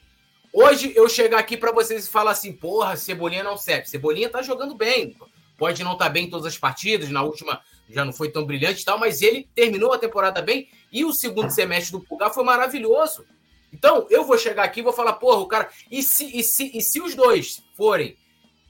Hoje 0.54 0.94
eu 0.96 1.10
chegar 1.10 1.40
aqui 1.40 1.58
para 1.58 1.72
vocês 1.72 2.06
e 2.06 2.10
falar 2.10 2.32
assim, 2.32 2.54
porra, 2.54 2.96
Cebolinha 2.96 3.44
não 3.44 3.58
serve. 3.58 3.88
Cebolinha 3.88 4.30
tá 4.30 4.42
jogando 4.42 4.74
bem. 4.74 5.16
Pode 5.58 5.84
não 5.84 5.94
estar 5.94 6.06
tá 6.06 6.12
bem 6.12 6.26
em 6.26 6.30
todas 6.30 6.46
as 6.46 6.58
partidas, 6.58 7.10
na 7.10 7.24
última 7.24 7.62
já 7.90 8.04
não 8.04 8.12
foi 8.12 8.32
tão 8.32 8.46
brilhante 8.46 8.82
e 8.82 8.86
tal, 8.86 8.98
mas 8.98 9.22
ele 9.22 9.48
terminou 9.54 9.94
a 9.94 10.00
temporada 10.00 10.42
bem 10.42 10.68
e 10.92 11.06
o 11.06 11.14
segundo 11.14 11.52
semestre 11.52 11.92
do 11.92 12.02
Pulgar 12.02 12.34
foi 12.34 12.44
maravilhoso. 12.44 13.26
Então, 13.72 14.08
eu 14.10 14.24
vou 14.24 14.38
chegar 14.38 14.64
aqui 14.64 14.80
e 14.80 14.84
vou 14.84 14.94
falar, 14.94 15.14
porra, 15.14 15.40
o 15.40 15.48
cara. 15.48 15.70
E 15.92 16.02
se, 16.02 16.26
e 16.38 16.44
se, 16.44 16.72
e 16.74 16.82
se 16.82 17.02
os 17.02 17.14
dois 17.14 17.62
forem 17.76 18.18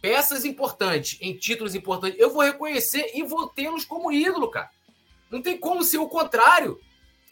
peças 0.06 0.46
importantes, 0.46 1.18
em 1.20 1.36
títulos 1.36 1.74
importantes, 1.74 2.20
eu 2.20 2.30
vou 2.30 2.44
reconhecer 2.44 3.10
e 3.16 3.24
vou 3.24 3.48
tê-los 3.48 3.84
como 3.86 4.12
ídolo, 4.12 4.52
cara. 4.52 4.70
Não 5.32 5.42
tem 5.42 5.58
como 5.58 5.84
ser 5.84 5.98
o 5.98 6.08
contrário. 6.08 6.80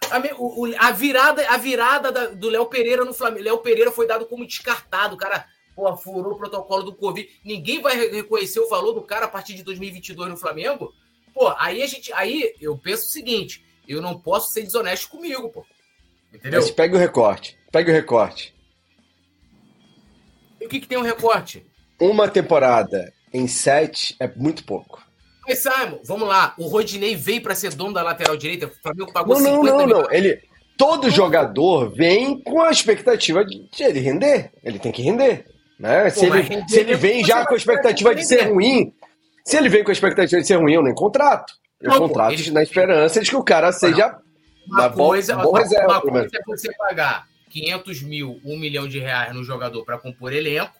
A, 0.10 0.18
o, 0.40 0.66
a 0.80 0.90
virada, 0.90 1.48
a 1.50 1.56
virada 1.56 2.12
da, 2.12 2.26
do 2.30 2.50
Léo 2.50 2.66
Pereira 2.66 3.06
no 3.06 3.14
Flamengo. 3.14 3.44
Léo 3.44 3.60
Pereira 3.60 3.92
foi 3.92 4.08
dado 4.08 4.26
como 4.26 4.48
descartado. 4.48 5.16
Cara 5.16 5.46
pô, 5.76 5.96
furou 5.96 6.34
o 6.34 6.36
protocolo 6.36 6.82
do 6.82 6.96
Covid. 6.96 7.30
Ninguém 7.46 7.80
vai 7.80 7.96
reconhecer 8.10 8.60
o 8.60 8.68
valor 8.68 8.94
do 8.94 9.04
cara 9.04 9.26
a 9.26 9.30
partir 9.30 9.54
de 9.54 9.62
2022 9.62 10.32
no 10.32 10.38
Flamengo. 10.38 10.92
Pô, 11.32 11.54
aí 11.60 11.84
a 11.84 11.86
gente. 11.86 12.12
Aí 12.14 12.56
eu 12.60 12.76
penso 12.76 13.06
o 13.06 13.12
seguinte: 13.12 13.64
eu 13.88 14.02
não 14.02 14.20
posso 14.20 14.52
ser 14.52 14.64
desonesto 14.64 15.10
comigo, 15.10 15.48
pô. 15.52 15.64
Entendeu? 16.34 16.60
Mas 16.60 16.72
pega 16.72 16.96
o 16.96 17.00
recorte. 17.00 17.56
Pega 17.72 17.92
o 17.92 17.94
recorte. 17.94 18.52
E 20.60 20.66
o 20.66 20.70
que, 20.70 20.80
que 20.80 20.88
tem 20.88 20.98
um 20.98 21.04
recorte? 21.04 21.64
Uma 22.06 22.28
temporada 22.28 23.14
em 23.34 23.48
sete 23.48 24.16
é 24.20 24.28
muito 24.36 24.64
pouco. 24.66 25.02
Mas, 25.48 25.60
Simon, 25.60 26.00
vamos 26.06 26.28
lá. 26.28 26.54
O 26.58 26.68
Rodinei 26.68 27.16
veio 27.16 27.42
para 27.42 27.56
ser 27.56 27.74
dono 27.74 27.94
da 27.94 28.02
lateral 28.02 28.36
direita. 28.38 28.68
O 28.68 28.72
Flamengo 28.82 29.12
pagou 29.14 29.36
Não, 29.40 29.42
não, 29.42 29.56
50 29.64 29.72
não, 29.78 29.86
milhões. 29.86 30.04
não. 30.08 30.12
Ele, 30.14 30.42
todo 30.78 31.10
jogador 31.10 31.90
vem 31.94 32.40
com 32.42 32.62
a 32.62 32.72
expectativa 32.72 33.44
de 33.46 33.68
ele 33.80 34.00
render. 34.00 34.52
Ele 34.64 34.80
tem 34.80 34.92
que 34.92 35.02
render. 35.02 35.46
Né? 35.80 36.10
Se, 36.10 36.28
mas 36.28 36.50
ele, 36.50 36.64
se 36.68 36.80
ele 36.80 36.96
vem 36.96 37.24
já 37.26 37.46
com 37.46 37.54
a 37.54 37.58
expectativa 37.58 38.14
de 38.16 38.26
ser 38.26 38.50
ruim, 38.50 38.94
se 39.46 39.58
ele 39.58 39.70
vem 39.70 39.84
com 39.84 39.90
a 39.92 39.94
expectativa 39.94 40.40
de 40.42 40.48
ser 40.48 40.56
ruim, 40.56 40.74
eu 40.74 40.84
nem 40.84 40.94
contrato. 40.94 41.54
Eu 41.82 41.90
Não, 41.92 41.98
pô, 42.00 42.08
contrato 42.08 42.34
ele- 42.34 42.52
na 42.52 42.64
esperança 42.64 43.22
de 43.22 43.30
que 43.30 43.36
o 43.36 43.44
cara 43.44 43.72
seja 43.74 44.18
Uma 44.68 44.88
bom- 44.88 45.08
coisa, 45.08 45.36
bom 45.36 45.52
reserva, 45.54 45.88
uma 45.94 46.02
coisa 46.02 46.30
é 46.34 46.40
você 46.46 46.74
pagar 46.78 47.26
500 47.50 48.02
mil, 48.02 48.40
1 48.46 48.58
milhão 48.58 48.88
de 48.88 49.00
reais 49.00 49.34
no 49.36 49.44
jogador 49.44 49.84
para 49.84 49.98
compor 49.98 50.32
elenco. 50.32 50.72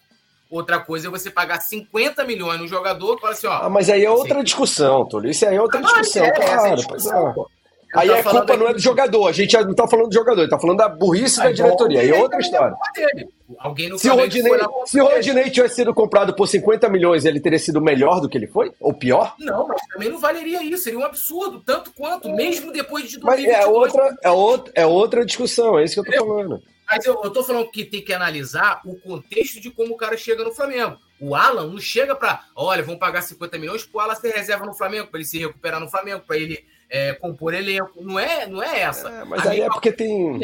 Outra 0.54 0.78
coisa 0.78 1.08
é 1.08 1.10
você 1.10 1.30
pagar 1.30 1.60
50 1.60 2.22
milhões 2.24 2.60
no 2.60 2.68
jogador 2.68 3.16
e 3.16 3.20
falar 3.20 3.32
assim, 3.32 3.48
ó. 3.48 3.62
Ah, 3.64 3.68
mas 3.68 3.90
aí 3.90 4.04
é 4.04 4.10
outra 4.10 4.40
discussão, 4.40 5.04
Túlio. 5.04 5.32
Isso 5.32 5.44
aí 5.44 5.56
é 5.56 5.60
outra 5.60 5.80
Ah, 5.80 5.82
mas 5.82 5.92
discussão, 5.94 6.24
é, 6.24 6.28
essa 6.28 6.42
claro. 6.42 6.76
discussão, 6.76 7.28
é. 7.28 7.32
pô. 7.32 7.50
Aí 7.96 8.10
a 8.10 8.22
falando 8.22 8.38
culpa 8.38 8.56
não 8.56 8.68
é 8.68 8.72
do 8.72 8.78
jogador. 8.78 9.26
A 9.26 9.32
gente 9.32 9.56
não 9.56 9.74
tá 9.74 9.88
falando 9.88 10.08
do 10.08 10.14
jogador, 10.14 10.48
tá 10.48 10.56
falando 10.58 10.76
da 10.76 10.88
burrice 10.88 11.38
da 11.38 11.46
Aí, 11.46 11.54
diretoria. 11.54 12.00
Aí 12.00 12.10
é 12.10 12.22
outra 12.22 12.38
história. 12.38 12.76
é. 12.98 13.24
Alguém 13.58 13.88
no 13.88 13.98
Se 13.98 14.08
o, 14.08 14.14
Rodinei, 14.14 14.52
se. 14.86 15.00
Rodinei 15.00 15.50
tivesse 15.50 15.74
sido 15.74 15.92
comprado 15.92 16.32
por 16.34 16.46
50 16.46 16.88
milhões, 16.88 17.24
ele 17.24 17.40
teria 17.40 17.58
sido 17.58 17.80
melhor 17.80 18.20
do 18.20 18.28
que 18.28 18.38
ele 18.38 18.46
foi? 18.46 18.70
Ou 18.80 18.94
pior? 18.94 19.34
Não, 19.40 19.66
mas 19.66 19.80
também 19.92 20.08
não 20.08 20.18
valeria 20.18 20.62
isso. 20.62 20.84
Seria 20.84 21.00
um 21.00 21.04
absurdo, 21.04 21.60
tanto 21.66 21.92
quanto, 21.94 22.30
mesmo 22.30 22.72
depois 22.72 23.10
de 23.10 23.18
Mas 23.20 23.42
2022. 23.42 23.64
é 23.64 23.66
outra, 23.66 24.16
é, 24.22 24.30
outra, 24.30 24.72
é 24.76 24.86
outra 24.86 25.26
discussão, 25.26 25.78
é 25.78 25.84
isso 25.84 26.00
que 26.00 26.10
eu 26.10 26.18
tô 26.20 26.26
falando. 26.26 26.62
Mas 26.86 27.04
eu, 27.04 27.20
eu 27.22 27.30
tô 27.30 27.42
falando 27.42 27.70
que 27.70 27.84
tem 27.84 28.02
que 28.02 28.12
analisar 28.12 28.80
o 28.84 28.94
contexto 28.96 29.60
de 29.60 29.70
como 29.70 29.94
o 29.94 29.96
cara 29.96 30.16
chega 30.16 30.44
no 30.44 30.52
Flamengo. 30.52 30.98
O 31.18 31.34
Alan 31.34 31.66
não 31.66 31.80
chega 31.80 32.14
pra, 32.14 32.44
olha, 32.54 32.82
vamos 32.82 33.00
pagar 33.00 33.22
50 33.22 33.58
milhões 33.58 33.84
pro 33.84 34.00
Alan 34.00 34.14
ser 34.14 34.34
reserva 34.34 34.66
no 34.66 34.74
Flamengo, 34.74 35.08
pra 35.08 35.18
ele 35.18 35.28
se 35.28 35.38
recuperar 35.38 35.80
no 35.80 35.88
Flamengo, 35.88 36.24
pra 36.26 36.36
ele 36.36 36.64
é, 36.90 37.14
compor 37.14 37.54
elenco. 37.54 38.02
Não 38.02 38.18
é, 38.18 38.46
não 38.46 38.62
é 38.62 38.80
essa. 38.80 39.08
É, 39.08 39.24
mas 39.24 39.46
A 39.46 39.50
aí 39.50 39.60
é 39.60 39.68
porque 39.68 39.92
tem. 39.92 40.40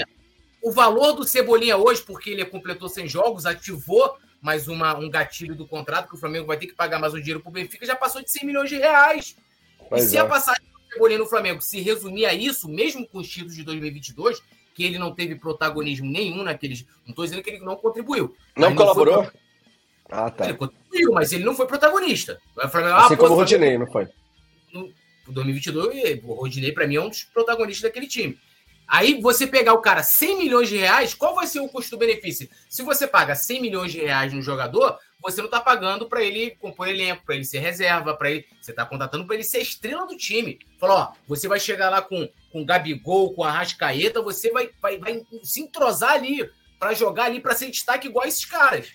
O 0.63 0.73
valor 0.73 1.13
do 1.13 1.25
Cebolinha 1.25 1.77
hoje, 1.77 2.03
porque 2.03 2.31
ele 2.31 2.45
completou 2.45 2.89
100 2.89 3.09
jogos, 3.09 3.47
ativou 3.47 4.17
mais 4.41 4.69
uma, 4.69 4.97
um 4.97 5.09
gatilho 5.09 5.55
do 5.55 5.67
contrato, 5.67 6.09
que 6.09 6.15
o 6.15 6.19
Flamengo 6.19 6.47
vai 6.47 6.57
ter 6.57 6.67
que 6.67 6.75
pagar 6.75 6.99
mais 6.99 7.13
um 7.13 7.19
dinheiro 7.19 7.41
pro 7.41 7.51
Benfica, 7.51 7.85
já 7.85 7.95
passou 7.95 8.23
de 8.23 8.31
100 8.31 8.47
milhões 8.47 8.71
de 8.71 8.77
reais. 8.77 9.37
E 9.93 10.01
se 10.01 10.17
é. 10.17 10.21
a 10.21 10.25
passagem 10.25 10.63
do 10.63 10.93
Cebolinha 10.93 11.19
no 11.19 11.27
Flamengo 11.27 11.61
se 11.61 11.81
resumir 11.81 12.27
a 12.27 12.33
isso, 12.33 12.69
mesmo 12.69 13.07
com 13.07 13.19
os 13.19 13.29
títulos 13.29 13.55
de 13.55 13.63
2022, 13.65 14.43
que 14.81 14.87
ele 14.87 14.99
não 14.99 15.13
teve 15.15 15.35
protagonismo 15.35 16.11
nenhum 16.11 16.43
naqueles. 16.43 16.87
Não 17.05 17.11
estou 17.11 17.23
dizendo 17.27 17.43
que 17.43 17.51
ele 17.51 17.61
não 17.61 17.77
contribuiu. 17.77 18.35
Não 18.57 18.75
colaborou? 18.75 19.25
foi- 19.25 19.33
Ah, 20.11 20.31
tá. 20.31 20.45
Ele 20.47 20.55
contribuiu, 20.55 21.13
mas 21.13 21.33
ele 21.33 21.45
não 21.45 21.55
foi 21.55 21.67
protagonista. 21.67 22.41
Flamengo, 22.71 22.95
ah, 22.95 23.05
Assim 23.05 23.15
pô, 23.17 23.25
como 23.25 23.35
o 23.35 23.37
Rodinei, 23.37 23.77
não 23.77 23.87
foi? 23.87 24.09
o 24.75 25.33
2022, 25.33 26.21
o 26.25 26.33
Rodinei, 26.33 26.73
para 26.73 26.87
mim, 26.87 26.97
é 26.97 27.01
um 27.03 27.09
dos 27.11 27.25
protagonistas 27.25 27.83
daquele 27.83 28.07
time. 28.07 28.39
Aí 28.89 29.21
você 29.21 29.47
pegar 29.47 29.75
o 29.75 29.83
cara 29.83 30.03
100 30.03 30.39
milhões 30.39 30.69
de 30.69 30.77
reais, 30.79 31.13
qual 31.15 31.35
vai 31.35 31.47
ser 31.47 31.61
o 31.61 31.69
custo-benefício? 31.69 32.49
Se 32.69 32.83
você 32.83 33.07
paga 33.07 33.35
100 33.37 33.61
milhões 33.61 33.93
de 33.93 34.01
reais 34.01 34.33
no 34.33 34.41
jogador, 34.43 34.99
você 35.23 35.39
não 35.39 35.47
está 35.47 35.61
pagando 35.61 36.07
para 36.09 36.23
ele 36.23 36.53
compor 36.61 36.89
elenco, 36.89 37.25
para 37.25 37.35
ele 37.35 37.45
ser 37.45 37.59
reserva, 37.59 38.15
para 38.15 38.31
ele. 38.31 38.47
Você 38.61 38.71
está 38.73 38.85
contratando 38.87 39.25
para 39.27 39.35
ele 39.35 39.45
ser 39.45 39.59
estrela 39.61 40.07
do 40.07 40.17
time. 40.17 40.59
Falou, 40.79 40.97
ó, 40.97 41.13
você 41.29 41.47
vai 41.49 41.61
chegar 41.61 41.91
lá 41.91 42.01
com, 42.03 42.29
com 42.53 42.65
Gabigol, 42.65 43.33
com 43.35 43.45
a 43.45 43.51
Rascaeta, 43.51 44.23
você 44.23 44.51
vai, 44.51 44.71
vai, 44.81 44.99
vai 44.99 45.23
se 45.43 45.61
entrosar 45.61 46.13
ali 46.13 46.49
para 46.79 46.95
jogar 46.95 47.25
ali 47.25 47.41
para 47.41 47.55
ser 47.55 47.71
destaque 47.71 48.09
igual 48.09 48.27
esses 48.27 48.45
caras. 48.47 48.89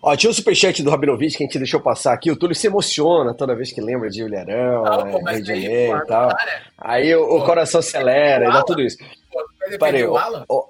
Ó, 0.00 0.14
tinha 0.14 0.30
o 0.30 0.34
superchat 0.34 0.80
do 0.82 0.90
Rabinovich 0.90 1.36
que 1.36 1.42
a 1.42 1.46
gente 1.46 1.58
deixou 1.58 1.80
passar 1.80 2.12
aqui. 2.12 2.30
O 2.30 2.36
Túlio 2.36 2.54
se 2.54 2.68
emociona 2.68 3.34
toda 3.34 3.56
vez 3.56 3.72
que 3.72 3.80
lembra 3.80 4.08
de 4.08 4.22
Ilharão, 4.22 4.84
Ah, 4.86 5.08
é, 5.08 5.22
mas 5.22 5.36
Rio 5.38 5.42
de 5.42 5.48
Janeiro 5.62 5.98
e 5.98 6.06
tal. 6.06 6.28
cara, 6.28 6.62
Aí 6.78 7.14
o, 7.16 7.24
o 7.36 7.44
coração 7.44 7.80
acelera 7.80 8.44
e 8.48 8.52
dá 8.52 8.62
tudo 8.62 8.80
isso. 8.80 8.96
o 9.02 10.12
ó, 10.12 10.18
Alan? 10.18 10.44
ó, 10.48 10.66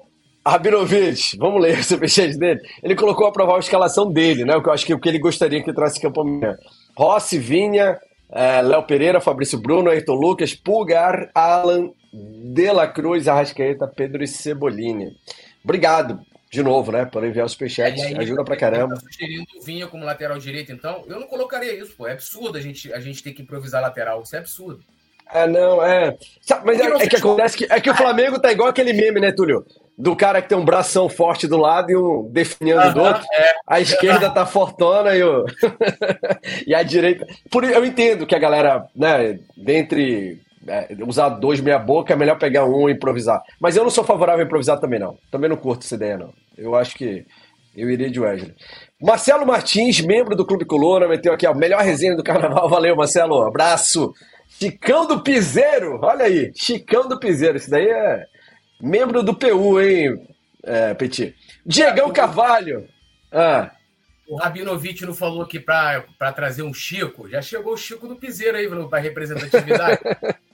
Rabinovich, 0.49 1.37
vamos 1.37 1.61
ler 1.61 1.79
o 1.81 1.85
superchat 1.85 2.37
dele. 2.39 2.61
Ele 2.83 2.95
colocou 2.95 3.27
a 3.27 3.33
provar 3.33 3.57
a 3.57 3.61
escalação 3.61 4.11
dele, 4.11 4.45
né? 4.45 4.57
O 4.57 4.63
que 4.63 4.69
eu 4.69 4.73
acho 4.73 4.87
que 4.87 4.95
o 4.95 4.99
que 4.99 5.09
ele 5.09 5.19
gostaria 5.19 5.63
que 5.63 5.73
trouxe 5.73 6.01
campo 6.01 6.23
amanhã. 6.23 6.57
Rossi, 6.97 7.39
Vinha, 7.39 7.99
eh, 8.31 8.63
Léo 8.63 8.83
Pereira, 8.85 9.21
Fabrício 9.21 9.59
Bruno, 9.59 9.91
Ayrton 9.91 10.15
Lucas, 10.15 10.55
Pulgar, 10.55 11.31
Alan, 11.35 11.91
De 12.13 12.73
La 12.73 12.89
Cruz, 12.89 13.29
Arrascaeta, 13.29 13.87
Pedro 13.87 14.23
e 14.23 14.27
Cebolini. 14.27 15.13
Obrigado 15.63 16.21
de 16.51 16.63
novo, 16.63 16.91
né? 16.93 17.05
Por 17.05 17.25
enviar 17.25 17.47
o 17.47 17.49
superchat. 17.49 18.01
Ajuda 18.17 18.43
pra 18.43 18.55
ele 18.55 18.61
caramba. 18.61 18.95
Tá 18.95 19.01
sugerindo 19.01 19.47
o 19.57 19.63
Vinha 19.63 19.87
como 19.87 20.05
lateral 20.05 20.39
direito, 20.39 20.73
então 20.73 21.05
eu 21.07 21.21
não 21.21 21.27
colocaria 21.27 21.75
isso, 21.75 21.95
pô. 21.97 22.07
É 22.07 22.13
absurdo 22.13 22.57
a 22.57 22.61
gente, 22.61 22.93
a 22.93 23.01
gente 23.01 23.23
ter 23.23 23.33
que 23.33 23.43
improvisar 23.43 23.83
lateral. 23.83 24.23
Isso 24.23 24.35
é 24.35 24.39
absurdo. 24.39 24.83
Ah, 25.31 25.47
não, 25.47 25.85
é. 25.85 26.17
Sabe, 26.41 26.67
Mas 26.67 26.79
Porque 26.79 26.91
não 26.91 27.01
é, 27.01 27.05
é 27.05 27.09
que 27.09 27.17
acontece 27.17 27.57
que, 27.57 27.67
é 27.71 27.81
que 27.81 27.91
o 27.91 27.95
Flamengo 27.95 28.41
tá 28.41 28.51
igual 28.51 28.69
aquele 28.69 28.93
meme, 28.93 29.21
né, 29.21 29.31
Túlio? 29.33 29.65
Do 29.97 30.17
cara 30.17 30.41
que 30.41 30.49
tem 30.49 30.57
um 30.57 30.65
bração 30.65 31.09
forte 31.09 31.47
do 31.47 31.57
lado 31.57 31.91
e 31.91 31.97
um 31.97 32.29
definhando 32.31 32.95
do 32.95 33.03
outro. 33.03 33.23
A 33.67 33.81
esquerda 33.81 34.31
tá 34.31 34.47
fortona 34.47 35.15
e, 35.15 35.23
o... 35.23 35.45
e 36.67 36.75
a 36.75 36.83
direita. 36.83 37.27
Por, 37.51 37.65
eu 37.65 37.85
entendo 37.85 38.27
que 38.27 38.35
a 38.35 38.39
galera, 38.39 38.87
né, 38.95 39.39
dentre 39.57 40.41
é, 40.67 40.89
usar 41.07 41.31
dois 41.31 41.61
meia 41.61 41.79
boca, 41.79 42.13
é 42.13 42.17
melhor 42.17 42.39
pegar 42.39 42.65
um 42.65 42.89
e 42.89 42.93
improvisar. 42.93 43.43
Mas 43.61 43.77
eu 43.77 43.83
não 43.83 43.91
sou 43.91 44.05
favorável 44.05 44.43
a 44.43 44.47
improvisar 44.47 44.79
também, 44.79 45.01
não. 45.01 45.19
Também 45.31 45.51
não 45.51 45.57
curto 45.57 45.85
essa 45.85 45.95
ideia, 45.95 46.17
não. 46.17 46.33
Eu 46.57 46.75
acho 46.75 46.97
que 46.97 47.27
eu 47.77 47.91
iria 47.91 48.11
de 48.11 48.21
Wesley. 48.21 48.55
Marcelo 49.01 49.47
Martins, 49.47 50.01
membro 50.01 50.35
do 50.35 50.47
Clube 50.47 50.65
Coluna, 50.65 51.07
meteu 51.07 51.33
aqui 51.33 51.47
a 51.47 51.55
melhor 51.55 51.83
resenha 51.83 52.17
do 52.17 52.25
carnaval. 52.25 52.69
Valeu, 52.69 52.97
Marcelo. 52.97 53.43
Abraço. 53.43 54.13
Chicão 54.59 55.07
do 55.07 55.21
Piseiro, 55.21 56.01
olha 56.03 56.25
aí. 56.25 56.53
Chicão 56.55 57.09
do 57.09 57.19
Piseiro. 57.19 57.57
Isso 57.57 57.71
daí 57.71 57.89
é 57.89 58.27
membro 58.81 59.23
do 59.23 59.35
PU, 59.35 59.81
hein, 59.81 60.27
é, 60.65 60.95
Petit? 60.95 61.35
Diegão 61.65 62.13
Carvalho. 62.13 62.89
Ah, 63.31 63.71
O 64.29 64.37
Rabinovich 64.37 65.05
não 65.07 65.15
falou 65.15 65.43
aqui 65.43 65.61
pra, 65.61 66.05
pra 66.19 66.33
trazer 66.33 66.63
um 66.63 66.75
Chico. 66.75 67.29
Já 67.29 67.41
chegou 67.41 67.75
o 67.75 67.77
Chico 67.77 68.09
do 68.09 68.17
Piseiro 68.17 68.57
aí 68.57 68.69
pra 68.89 68.99
representatividade. 68.99 70.01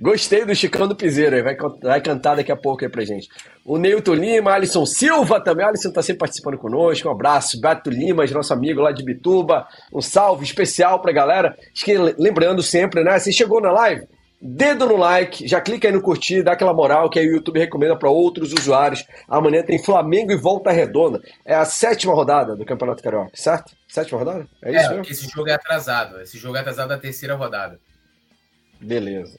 Gostei 0.00 0.44
do 0.44 0.54
Chicão 0.54 0.86
do 0.86 0.96
Piseiro, 0.96 1.42
vai, 1.42 1.56
vai 1.82 2.00
cantar 2.00 2.36
daqui 2.36 2.52
a 2.52 2.56
pouco 2.56 2.84
aí 2.84 2.90
pra 2.90 3.04
gente. 3.04 3.28
O 3.64 3.78
Neilton 3.78 4.14
Lima, 4.14 4.52
Alisson 4.52 4.84
Silva 4.84 5.40
também. 5.40 5.64
Alisson 5.64 5.90
tá 5.90 6.02
sempre 6.02 6.20
participando 6.20 6.58
conosco. 6.58 7.08
Um 7.08 7.12
abraço. 7.12 7.60
Beto 7.60 7.90
Limas, 7.90 8.30
nosso 8.30 8.52
amigo 8.52 8.80
lá 8.80 8.92
de 8.92 9.02
Bituba. 9.02 9.66
Um 9.92 10.00
salve 10.00 10.44
especial 10.44 11.00
pra 11.00 11.12
galera. 11.12 11.56
Lembrando 12.18 12.62
sempre, 12.62 13.02
né? 13.02 13.18
Se 13.18 13.32
chegou 13.32 13.60
na 13.60 13.72
live, 13.72 14.06
dedo 14.40 14.86
no 14.86 14.96
like, 14.96 15.48
já 15.48 15.58
clica 15.58 15.88
aí 15.88 15.94
no 15.94 16.02
curtir, 16.02 16.42
dá 16.42 16.52
aquela 16.52 16.74
moral 16.74 17.08
que 17.08 17.18
aí 17.18 17.26
o 17.26 17.36
YouTube 17.36 17.58
recomenda 17.58 17.96
pra 17.96 18.10
outros 18.10 18.52
usuários. 18.52 19.02
Amanhã 19.26 19.62
tem 19.62 19.82
Flamengo 19.82 20.32
e 20.32 20.36
Volta 20.36 20.70
Redonda. 20.70 21.22
É 21.46 21.54
a 21.54 21.64
sétima 21.64 22.12
rodada 22.12 22.54
do 22.54 22.64
Campeonato 22.66 23.02
Carioca, 23.02 23.30
certo? 23.34 23.72
Sétima 23.88 24.18
rodada? 24.18 24.46
É 24.62 24.70
isso 24.70 24.86
é, 24.86 24.88
mesmo? 24.90 25.02
esse 25.10 25.28
jogo 25.28 25.48
é 25.48 25.54
atrasado. 25.54 26.20
Esse 26.20 26.36
jogo 26.36 26.56
é 26.56 26.60
atrasado 26.60 26.88
da 26.90 26.98
terceira 26.98 27.34
rodada. 27.34 27.80
Beleza. 28.78 29.38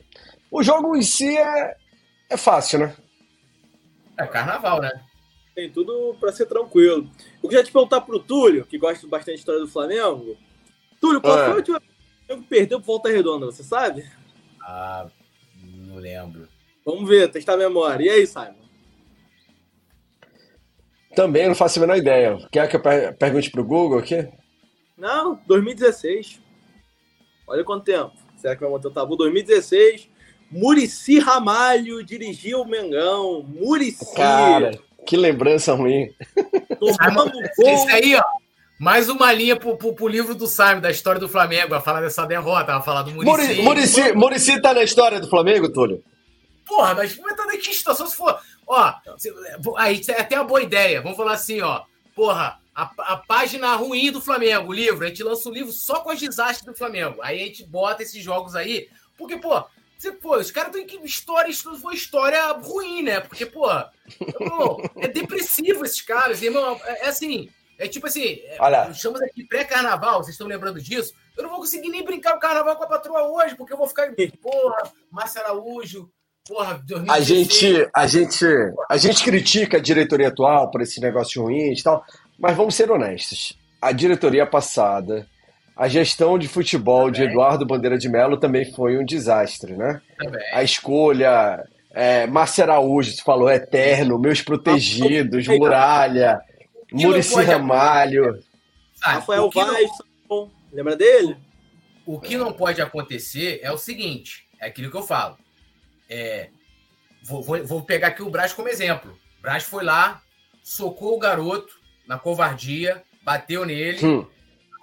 O 0.58 0.64
jogo 0.64 0.96
em 0.96 1.02
si 1.02 1.38
é, 1.38 1.76
é 2.30 2.38
fácil, 2.38 2.80
né? 2.80 2.96
É 4.18 4.26
carnaval, 4.26 4.80
né? 4.80 4.90
Tem 5.54 5.70
tudo 5.70 6.16
pra 6.20 6.32
ser 6.32 6.46
tranquilo. 6.46 7.10
Eu 7.44 7.50
queria 7.50 7.64
te 7.64 7.72
perguntar 7.74 8.00
pro 8.02 8.20
Túlio, 8.20 8.66
que 8.66 8.78
gosta 8.78 9.06
bastante 9.08 9.36
da 9.36 9.40
história 9.40 9.60
do 9.62 9.68
Flamengo. 9.68 10.38
Túlio, 11.02 11.20
qual 11.20 11.38
É. 11.38 11.44
foi 11.44 11.52
a 11.52 11.56
última 11.56 11.80
vez 11.80 11.92
que 11.92 11.98
o 12.24 12.26
Flamengo 12.28 12.48
perdeu 12.48 12.78
pro 12.80 12.88
Volta 12.88 13.10
Redonda, 13.10 13.46
você 13.48 13.64
sabe? 13.64 14.10
Ah, 14.62 15.08
não 15.62 15.96
lembro. 15.98 16.48
Vamos 16.86 17.10
ver, 17.10 17.30
testar 17.30 17.56
a 17.56 17.58
memória. 17.58 18.06
E 18.06 18.10
aí, 18.10 18.26
Simon? 18.28 18.56
Também 21.16 21.48
não 21.48 21.56
faço 21.56 21.80
a 21.80 21.82
menor 21.82 21.98
ideia. 21.98 22.38
Quer 22.52 22.70
que 22.70 22.76
eu 22.76 22.82
per- 22.82 23.16
pergunte 23.18 23.50
pro 23.50 23.64
Google 23.64 24.00
aqui? 24.00 24.28
Não, 24.98 25.36
2016. 25.48 26.42
Olha 27.48 27.64
quanto 27.64 27.84
tempo. 27.86 28.14
Será 28.38 28.56
que 28.56 28.62
vai 28.62 28.70
manter 28.72 28.88
o 28.88 28.92
tabu? 28.92 29.16
2016. 29.16 30.10
Murici 30.52 31.20
Ramalho 31.20 32.04
dirigiu 32.04 32.62
o 32.62 32.68
Mengão. 32.68 33.44
Murici. 33.44 34.14
Cara, 34.16 34.78
que 35.06 35.18
lembrança 35.18 35.74
ruim. 35.74 36.14
tomamos 36.80 37.34
Isso 37.60 37.88
aí, 37.90 38.16
ó. 38.16 38.24
Mais 38.78 39.08
uma 39.08 39.32
linha 39.32 39.56
pro, 39.56 39.78
pro, 39.78 39.94
pro 39.94 40.08
livro 40.08 40.36
do 40.36 40.48
Simon, 40.48 40.82
da 40.82 40.92
história 40.92 41.20
do 41.20 41.30
Flamengo. 41.30 41.70
Vai 41.70 41.82
falar 41.82 42.02
dessa 42.02 42.26
derrota, 42.26 42.74
vai 42.74 42.84
falar 42.84 43.04
do. 43.04 43.12
Murici, 43.12 43.62
Murici, 43.62 44.14
Murici 44.14 44.62
tá 44.62 44.74
na 44.74 44.84
história 44.84 45.20
do 45.20 45.30
Flamengo, 45.30 45.72
Túlio? 45.72 46.04
Porra, 46.66 46.96
mas 46.96 47.16
tá 47.16 47.46
que 47.52 47.74
situação 47.74 48.08
se 48.08 48.16
for. 48.16 48.38
Ó, 48.68 48.94
aí 49.78 50.02
é 50.10 50.22
até 50.22 50.36
uma 50.36 50.44
boa 50.46 50.62
ideia. 50.62 51.02
Vamos 51.02 51.18
falar 51.18 51.34
assim, 51.34 51.62
ó. 51.62 51.84
Porra, 52.16 52.60
a, 52.74 52.92
a 52.98 53.18
página 53.18 53.76
ruim 53.76 54.12
do 54.12 54.20
Flamengo, 54.20 54.70
o 54.70 54.74
livro. 54.74 55.06
A 55.06 55.08
gente 55.08 55.24
lança 55.24 55.48
o 55.48 55.54
livro 55.54 55.72
só 55.72 56.02
com 56.02 56.10
as 56.10 56.20
desastres 56.20 56.66
do 56.66 56.78
Flamengo. 56.78 57.22
Aí 57.22 57.42
a 57.42 57.46
gente 57.46 57.64
bota 57.66 58.04
esses 58.04 58.22
jogos 58.22 58.56
aí. 58.56 58.90
Porque, 59.18 59.38
pô, 59.38 59.64
Você, 59.98 60.12
pô, 60.12 60.38
os 60.38 60.52
caras 60.52 60.76
estão 60.76 61.00
em 61.00 61.06
história, 61.06 61.54
foi 61.82 61.96
história 61.96 62.52
ruim, 62.52 63.04
né? 63.04 63.22
Porque, 63.22 63.46
pô, 63.46 63.68
é 64.98 65.08
depressivo 65.08 65.86
esses 65.86 66.02
caras, 66.02 66.42
irmão. 66.42 66.80
É, 66.84 67.06
é 67.06 67.08
assim, 67.08 67.50
é 67.78 67.88
tipo 67.88 68.08
assim, 68.08 68.40
é, 68.44 68.58
Olha. 68.60 68.90
estamos 68.90 69.22
aqui 69.22 69.44
pré-carnaval, 69.46 70.24
vocês 70.24 70.34
estão 70.34 70.48
lembrando 70.48 70.82
disso? 70.82 71.14
Eu 71.38 71.44
não 71.44 71.50
vou 71.50 71.60
conseguir 71.60 71.90
nem 71.90 72.04
brincar 72.04 72.36
o 72.36 72.40
carnaval 72.40 72.76
com 72.76 72.84
a 72.84 72.88
patroa 72.88 73.24
hoje, 73.24 73.56
porque 73.56 73.74
eu 73.74 73.78
vou 73.78 73.88
ficar, 73.88 74.08
porra, 74.42 74.92
Márcio 75.12 75.42
Araújo, 75.42 76.10
porra, 76.48 76.82
2016. 76.86 77.10
A 77.10 77.22
gente, 77.22 77.90
a 77.94 78.08
gente, 78.08 78.46
a 78.90 78.98
gente 78.98 79.24
critica 79.24 79.78
a 79.78 79.82
diretoria 79.82 80.30
atual 80.30 80.72
por 80.72 80.82
esse 80.82 81.02
negócio 81.02 81.42
ruim 81.42 81.74
e 81.74 81.84
tal, 81.84 82.06
mas 82.40 82.56
vamos 82.56 82.76
ser 82.76 82.90
honestos. 82.90 83.58
A 83.82 83.92
diretoria 83.92 84.46
passada, 84.46 85.28
a 85.76 85.88
gestão 85.88 86.38
de 86.38 86.48
futebol 86.48 87.12
também. 87.12 87.14
de 87.14 87.24
Eduardo 87.24 87.66
Bandeira 87.66 87.98
de 87.98 88.08
Mello 88.08 88.38
também 88.38 88.72
foi 88.72 88.98
um 88.98 89.06
desastre, 89.06 89.74
né? 89.74 90.02
Também. 90.18 90.54
A 90.54 90.64
escolha, 90.64 91.68
é, 91.92 92.26
Márcio 92.28 92.64
Araújo, 92.64 93.12
você 93.12 93.22
falou 93.22 93.50
eterno, 93.50 94.18
meus 94.18 94.42
protegidos, 94.42 95.48
muralha, 95.48 96.42
Murici 96.92 97.42
Ramalho. 97.42 98.40
Rafael 99.02 99.50
Vaz, 99.50 99.90
não... 100.30 100.50
lembra 100.72 100.96
dele? 100.96 101.36
O 102.06 102.20
que 102.20 102.38
não 102.38 102.54
pode 102.54 102.82
acontecer 102.82 103.60
é 103.62 103.72
o 103.72 103.78
seguinte: 103.78 104.48
é 104.60 104.68
aquilo 104.68 104.90
que 104.90 104.98
eu 104.98 105.04
falo. 105.04 105.38
É, 106.10 106.50
vou, 107.24 107.42
vou, 107.42 107.66
vou 107.66 107.82
pegar 107.82 108.10
aqui 108.10 108.22
o 108.22 108.30
Braz 108.30 108.54
como 108.54 108.70
exemplo. 108.70 109.12
O 109.40 109.42
Braz 109.42 109.64
foi 109.64 109.84
lá, 109.84 110.22
socou 110.64 111.16
o 111.16 111.20
garoto 111.20 111.74
na 112.08 112.18
covardia, 112.18 113.04
bateu 113.24 113.66
nele. 113.66 114.06
Hum. 114.06 114.26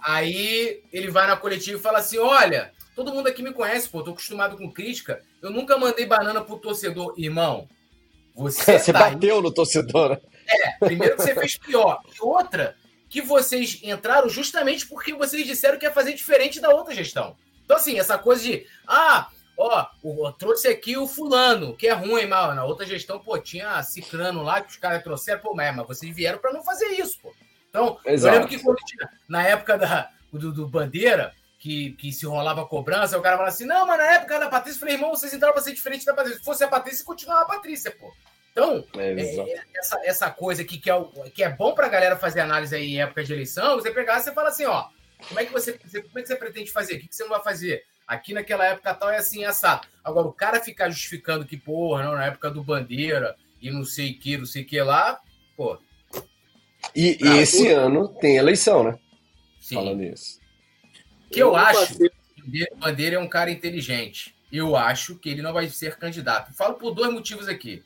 Aí 0.03 0.83
ele 0.93 1.11
vai 1.11 1.27
na 1.27 1.37
coletiva 1.37 1.79
e 1.79 1.83
fala 1.83 1.99
assim: 1.99 2.19
Olha, 2.19 2.73
todo 2.95 3.13
mundo 3.13 3.29
aqui 3.29 3.43
me 3.43 3.53
conhece, 3.53 3.89
pô, 3.89 4.03
tô 4.03 4.11
acostumado 4.11 4.57
com 4.57 4.71
crítica. 4.71 5.23
Eu 5.41 5.51
nunca 5.51 5.79
mandei 5.79 6.05
banana 6.07 6.43
pro 6.43 6.59
torcedor. 6.59 7.15
Irmão, 7.17 7.69
você. 8.35 8.79
você 8.79 8.93
tá 8.93 9.11
bateu 9.11 9.37
aí... 9.37 9.43
no 9.43 9.53
torcedor, 9.53 10.11
né? 10.11 10.21
É, 10.49 10.85
primeiro 10.85 11.17
que 11.17 11.23
você 11.23 11.35
fez 11.35 11.57
pior. 11.57 12.01
E 12.09 12.21
outra, 12.21 12.77
que 13.09 13.23
vocês 13.23 13.79
entraram 13.83 14.29
justamente 14.29 14.87
porque 14.87 15.15
vocês 15.15 15.47
disseram 15.47 15.79
que 15.79 15.87
ia 15.87 15.93
fazer 15.93 16.15
diferente 16.15 16.61
da 16.61 16.71
outra 16.71 16.95
gestão. 16.95 17.37
Então, 17.65 17.77
assim, 17.77 17.99
essa 17.99 18.19
coisa 18.19 18.43
de. 18.43 18.67
Ah, 18.87 19.29
ó, 19.57 19.87
eu 20.03 20.33
trouxe 20.33 20.67
aqui 20.67 20.97
o 20.97 21.07
fulano, 21.07 21.77
que 21.77 21.87
é 21.87 21.93
ruim, 21.93 22.27
mal. 22.27 22.55
Na 22.55 22.65
outra 22.65 22.85
gestão, 22.85 23.21
pô, 23.21 23.39
tinha 23.39 23.83
ciclano 23.83 24.43
lá 24.43 24.61
que 24.61 24.71
os 24.71 24.77
caras 24.77 25.03
trouxeram, 25.03 25.41
pô, 25.41 25.55
mas, 25.55 25.75
mas 25.77 25.87
vocês 25.87 26.15
vieram 26.15 26.39
para 26.39 26.53
não 26.53 26.65
fazer 26.65 26.87
isso, 26.89 27.19
pô. 27.21 27.33
Então, 27.73 27.99
Exato. 28.05 28.29
eu 28.29 28.39
lembro 28.39 28.49
que 28.55 28.63
quando 28.63 28.77
tinha, 28.85 29.09
na 29.27 29.43
época 29.47 29.79
da, 29.79 30.11
do, 30.31 30.53
do 30.53 30.69
Bandeira, 30.69 31.33
que, 31.59 31.93
que 31.93 32.13
se 32.13 32.27
rolava 32.27 32.67
cobrança, 32.67 33.19
o 33.19 33.23
cara 33.23 33.37
falava 33.37 33.55
assim: 33.55 33.65
não, 33.65 33.87
mas 33.87 33.97
na 33.97 34.13
época 34.13 34.39
da 34.39 34.49
Patrícia, 34.51 34.77
eu 34.77 34.81
falei, 34.81 34.95
irmão, 34.97 35.11
vocês 35.11 35.33
entraram 35.33 35.55
para 35.55 35.63
ser 35.63 35.73
diferente 35.73 36.05
da 36.05 36.13
Patrícia. 36.13 36.39
Se 36.39 36.45
fosse 36.45 36.63
a 36.63 36.69
Patrícia, 36.69 37.03
continuava 37.03 37.43
a 37.43 37.47
Patrícia, 37.47 37.91
pô. 37.91 38.13
Então, 38.53 38.85
é, 38.99 39.13
é, 39.13 39.63
essa, 39.75 40.01
essa 40.05 40.31
coisa 40.31 40.61
aqui 40.61 40.77
que 40.77 40.91
é, 40.91 41.05
que 41.35 41.43
é 41.43 41.49
bom 41.49 41.75
para 41.75 41.87
a 41.87 41.89
galera 41.89 42.17
fazer 42.17 42.41
análise 42.41 42.77
aí 42.77 42.93
em 42.93 43.01
época 43.01 43.25
de 43.25 43.33
eleição, 43.33 43.77
você 43.77 43.91
pegar 43.91 44.19
e 44.19 44.23
você 44.23 44.33
fala 44.33 44.51
assim, 44.51 44.67
ó, 44.67 44.89
como 45.27 45.41
é 45.41 45.47
que 45.47 45.53
você, 45.53 45.73
como 45.73 46.19
é 46.19 46.23
que 46.23 46.29
você 46.29 46.37
pretende 46.37 46.71
fazer? 46.71 46.97
O 46.97 47.01
que, 47.01 47.09
que 47.09 47.17
você 47.17 47.23
não 47.23 47.31
vai 47.31 47.43
fazer? 47.43 47.85
Aqui 48.07 48.35
naquela 48.35 48.67
época 48.67 48.93
tal 48.93 49.11
é 49.11 49.17
assim, 49.17 49.45
assado. 49.45 49.87
Agora, 50.05 50.27
o 50.27 50.33
cara 50.33 50.61
ficar 50.61 50.91
justificando 50.91 51.47
que, 51.47 51.57
porra, 51.57 52.03
não, 52.03 52.13
na 52.13 52.27
época 52.27 52.51
do 52.51 52.63
Bandeira 52.63 53.35
e 53.61 53.71
não 53.71 53.85
sei 53.85 54.11
o 54.11 54.19
que, 54.19 54.37
não 54.37 54.45
sei 54.45 54.63
o 54.63 54.67
que 54.67 54.83
lá, 54.83 55.19
pô. 55.57 55.79
E, 56.95 57.19
e 57.21 57.39
esse 57.39 57.69
ano 57.69 58.09
tem 58.09 58.37
eleição, 58.37 58.85
né? 58.85 58.99
Sim. 59.61 59.77
Falando 59.77 60.03
isso. 60.03 60.41
Que 61.31 61.41
eu, 61.41 61.49
eu 61.49 61.57
acho 61.57 61.97
que 61.97 62.07
o 62.73 62.77
Bandeira 62.77 63.17
é 63.17 63.19
um 63.19 63.29
cara 63.29 63.51
inteligente. 63.51 64.35
Eu 64.53 64.77
acho 64.77 65.17
que 65.17 65.29
ele 65.31 65.41
não 65.41 65.53
vai 65.53 65.69
ser 65.69 65.97
candidato. 65.97 66.53
Falo 66.55 66.75
por 66.75 66.93
dois 66.93 67.13
motivos 67.13 67.49
aqui. 67.49 67.83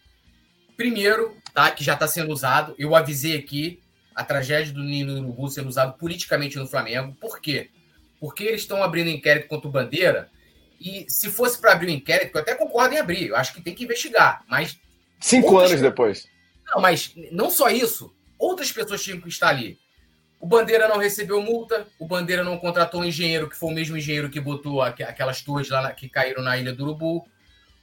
Primeiro, 0.77 1.36
tá, 1.55 1.70
que 1.70 1.85
já 1.85 1.94
está 1.94 2.09
sendo 2.09 2.32
usado, 2.32 2.74
eu 2.78 2.94
avisei 2.94 3.36
aqui 3.36 3.81
a 4.14 4.24
tragédia 4.24 4.73
do 4.73 4.82
Nino 4.82 5.12
Urubu 5.18 5.48
sendo 5.48 5.68
usado 5.68 5.97
politicamente 5.98 6.56
no 6.56 6.66
Flamengo. 6.66 7.14
Por 7.20 7.40
quê? 7.40 7.70
Porque 8.18 8.44
eles 8.44 8.62
estão 8.62 8.82
abrindo 8.82 9.10
inquérito 9.10 9.47
contra 9.47 9.68
o 9.68 9.70
Bandeira. 9.70 10.31
E 10.81 11.06
se 11.09 11.31
fosse 11.31 11.59
para 11.59 11.73
abrir 11.73 11.89
o 11.89 11.90
um 11.90 11.94
inquérito, 11.94 12.35
eu 12.35 12.40
até 12.40 12.55
concordo 12.55 12.94
em 12.94 12.98
abrir, 12.98 13.28
eu 13.28 13.36
acho 13.36 13.55
que 13.55 13.60
tem 13.60 13.74
que 13.74 13.85
investigar. 13.85 14.43
Mas. 14.48 14.78
Cinco 15.20 15.52
outras... 15.52 15.70
anos 15.70 15.82
depois. 15.82 16.28
Não, 16.66 16.81
mas 16.81 17.14
não 17.31 17.51
só 17.51 17.68
isso. 17.68 18.14
Outras 18.38 18.72
pessoas 18.72 19.02
tinham 19.02 19.20
que 19.20 19.28
estar 19.28 19.48
ali. 19.48 19.78
O 20.38 20.46
Bandeira 20.46 20.86
não 20.86 20.98
recebeu 20.98 21.40
multa, 21.40 21.86
o 21.98 22.06
Bandeira 22.06 22.44
não 22.44 22.58
contratou 22.58 23.00
um 23.00 23.04
engenheiro, 23.04 23.48
que 23.48 23.56
foi 23.56 23.70
o 23.70 23.74
mesmo 23.74 23.96
engenheiro 23.96 24.28
que 24.28 24.38
botou 24.38 24.82
aquelas 24.82 25.40
torres 25.40 25.70
lá 25.70 25.90
que 25.92 26.08
caíram 26.08 26.42
na 26.42 26.58
Ilha 26.58 26.72
do 26.72 26.84
Urubu. 26.84 27.26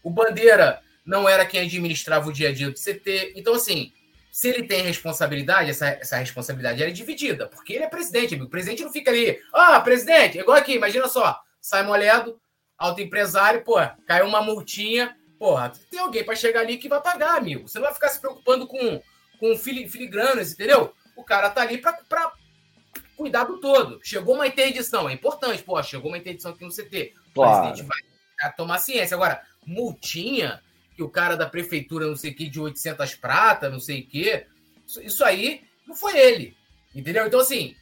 O 0.03 0.09
Bandeira 0.09 0.81
não 1.05 1.27
era 1.27 1.45
quem 1.45 1.61
administrava 1.61 2.29
o 2.29 2.33
dia 2.33 2.49
a 2.49 2.53
dia 2.53 2.69
do 2.69 2.79
CT. 2.79 3.33
Então, 3.35 3.55
assim, 3.55 3.91
se 4.31 4.49
ele 4.49 4.63
tem 4.63 4.83
responsabilidade, 4.83 5.69
essa, 5.69 5.87
essa 5.89 6.17
responsabilidade 6.17 6.81
era 6.81 6.91
dividida, 6.91 7.47
porque 7.47 7.73
ele 7.73 7.83
é 7.83 7.89
presidente, 7.89 8.33
amigo. 8.33 8.47
O 8.47 8.49
presidente 8.49 8.83
não 8.83 8.91
fica 8.91 9.11
ali, 9.11 9.39
ah, 9.53 9.79
presidente, 9.79 10.37
igual 10.37 10.57
aqui, 10.57 10.73
imagina 10.73 11.07
só, 11.07 11.39
sai 11.61 11.83
moledo, 11.83 12.39
autoempresário, 12.77 13.63
pô, 13.63 13.75
caiu 14.07 14.25
uma 14.25 14.41
multinha, 14.41 15.15
porra, 15.37 15.71
tem 15.89 15.99
alguém 15.99 16.23
para 16.23 16.35
chegar 16.35 16.61
ali 16.61 16.77
que 16.77 16.89
vai 16.89 17.01
pagar, 17.01 17.37
amigo. 17.37 17.67
Você 17.67 17.77
não 17.77 17.85
vai 17.85 17.93
ficar 17.93 18.09
se 18.09 18.19
preocupando 18.19 18.65
com, 18.65 19.01
com 19.43 19.57
filigranas, 19.57 20.53
entendeu? 20.53 20.93
O 21.17 21.23
cara 21.23 21.49
tá 21.49 21.63
ali 21.63 21.77
para 21.77 22.31
cuidar 23.17 23.43
do 23.43 23.59
todo. 23.59 23.99
Chegou 24.01 24.35
uma 24.35 24.47
interdição, 24.47 25.09
é 25.09 25.13
importante, 25.13 25.61
pô, 25.61 25.83
chegou 25.83 26.09
uma 26.09 26.17
interdição 26.17 26.51
aqui 26.51 26.63
no 26.63 26.71
CT. 26.71 27.13
Claro. 27.33 27.51
O 27.51 27.61
presidente 27.61 27.89
vai 28.41 28.53
tomar 28.53 28.77
ciência. 28.77 29.15
Agora, 29.15 29.41
multinha, 29.65 30.61
que 30.95 31.03
o 31.03 31.09
cara 31.09 31.35
da 31.35 31.45
prefeitura, 31.45 32.07
não 32.07 32.15
sei 32.15 32.31
o 32.31 32.35
que, 32.35 32.47
de 32.47 32.57
800 32.57 33.15
prata, 33.15 33.69
não 33.69 33.81
sei 33.81 33.99
o 33.99 34.07
que. 34.07 34.45
Isso, 35.01 35.25
aí 35.25 35.65
não 35.85 35.93
foi 35.93 36.17
ele. 36.17 36.55
Entendeu? 36.95 37.27
Então, 37.27 37.41
assim, 37.41 37.75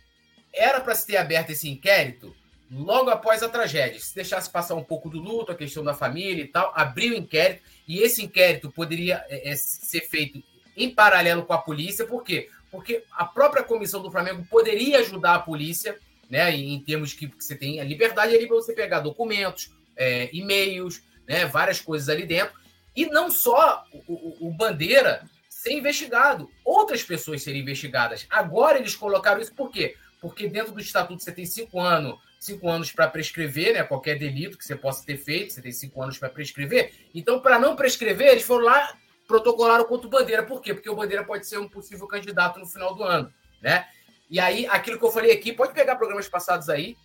era 0.51 0.81
para 0.81 0.95
se 0.95 1.05
ter 1.05 1.17
aberto 1.17 1.51
esse 1.51 1.69
inquérito 1.69 2.35
logo 2.71 3.11
após 3.11 3.43
a 3.43 3.49
tragédia. 3.49 3.99
Se 3.99 4.15
deixasse 4.15 4.49
passar 4.49 4.73
um 4.73 4.83
pouco 4.83 5.11
do 5.11 5.19
luto, 5.19 5.51
a 5.51 5.55
questão 5.55 5.83
da 5.83 5.93
família 5.93 6.43
e 6.43 6.47
tal, 6.47 6.71
abrir 6.73 7.11
o 7.11 7.17
inquérito, 7.17 7.61
e 7.87 7.99
esse 7.99 8.23
inquérito 8.23 8.71
poderia 8.71 9.23
é, 9.29 9.51
é, 9.51 9.55
ser 9.55 10.01
feito 10.09 10.41
em 10.75 10.89
paralelo 10.89 11.45
com 11.45 11.53
a 11.53 11.57
polícia, 11.57 12.05
por 12.05 12.23
quê? 12.23 12.49
Porque 12.69 13.03
a 13.11 13.25
própria 13.25 13.63
comissão 13.63 14.01
do 14.01 14.11
Flamengo 14.11 14.45
poderia 14.49 14.99
ajudar 14.99 15.35
a 15.35 15.39
polícia, 15.39 15.97
né, 16.29 16.55
em, 16.55 16.79
termos 16.79 17.13
que, 17.13 17.27
que 17.27 17.43
você 17.43 17.55
tem 17.55 17.81
a 17.81 17.83
liberdade 17.83 18.33
ali 18.33 18.47
para 18.47 18.55
você 18.55 18.73
pegar 18.73 19.01
documentos, 19.01 19.71
é, 19.97 20.29
e-mails, 20.31 21.01
né, 21.27 21.45
várias 21.45 21.81
coisas 21.81 22.07
ali 22.07 22.25
dentro, 22.25 22.53
e 22.95 23.05
não 23.05 23.29
só 23.29 23.85
o, 24.07 24.13
o, 24.13 24.47
o 24.47 24.51
Bandeira 24.51 25.23
ser 25.49 25.73
investigado, 25.73 26.49
outras 26.65 27.03
pessoas 27.03 27.43
serem 27.43 27.61
investigadas. 27.61 28.25
Agora 28.29 28.79
eles 28.79 28.95
colocaram 28.95 29.41
isso 29.41 29.53
por 29.53 29.69
quê? 29.69 29.95
Porque 30.19 30.47
dentro 30.47 30.71
do 30.71 30.79
estatuto 30.79 31.23
você 31.23 31.31
tem 31.31 31.45
cinco 31.45 31.79
anos, 31.79 32.17
cinco 32.39 32.67
anos 32.67 32.91
para 32.91 33.07
prescrever, 33.07 33.73
né? 33.73 33.83
Qualquer 33.83 34.17
delito 34.17 34.57
que 34.57 34.65
você 34.65 34.75
possa 34.75 35.05
ter 35.05 35.17
feito, 35.17 35.53
você 35.53 35.61
tem 35.61 35.71
cinco 35.71 36.01
anos 36.01 36.17
para 36.17 36.29
prescrever. 36.29 36.93
Então, 37.13 37.39
para 37.39 37.59
não 37.59 37.75
prescrever, 37.75 38.29
eles 38.29 38.43
foram 38.43 38.65
lá 38.65 38.97
protocolaram 39.31 39.85
contra 39.85 40.07
o 40.07 40.09
Bandeira. 40.09 40.43
Por 40.43 40.61
quê? 40.61 40.73
Porque 40.73 40.89
o 40.89 40.95
Bandeira 40.95 41.23
pode 41.23 41.47
ser 41.47 41.57
um 41.57 41.69
possível 41.69 42.05
candidato 42.05 42.59
no 42.59 42.65
final 42.65 42.93
do 42.93 43.03
ano, 43.03 43.33
né? 43.61 43.87
E 44.29 44.39
aí, 44.39 44.67
aquilo 44.67 44.97
que 44.99 45.05
eu 45.05 45.11
falei 45.11 45.31
aqui, 45.31 45.53
pode 45.53 45.73
pegar 45.73 45.95
programas 45.95 46.27
passados 46.27 46.69
aí, 46.69 46.97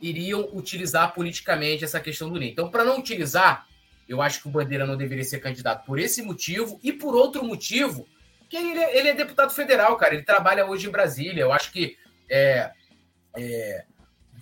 iriam 0.00 0.48
utilizar 0.52 1.14
politicamente 1.14 1.84
essa 1.84 2.00
questão 2.00 2.30
do 2.30 2.38
NIM. 2.38 2.48
Então, 2.48 2.70
para 2.70 2.84
não 2.84 2.98
utilizar, 2.98 3.66
eu 4.08 4.20
acho 4.20 4.42
que 4.42 4.48
o 4.48 4.50
Bandeira 4.50 4.86
não 4.86 4.96
deveria 4.96 5.24
ser 5.24 5.40
candidato 5.40 5.86
por 5.86 5.98
esse 5.98 6.22
motivo 6.22 6.78
e 6.82 6.92
por 6.92 7.14
outro 7.14 7.44
motivo, 7.44 8.06
que 8.48 8.56
ele 8.56 8.78
é, 8.78 8.98
ele 8.98 9.08
é 9.08 9.14
deputado 9.14 9.52
federal, 9.52 9.96
cara. 9.96 10.14
Ele 10.14 10.24
trabalha 10.24 10.66
hoje 10.66 10.86
em 10.86 10.90
Brasília. 10.90 11.42
Eu 11.42 11.52
acho 11.52 11.70
que 11.70 11.96
é, 12.28 12.70
é, 13.36 13.84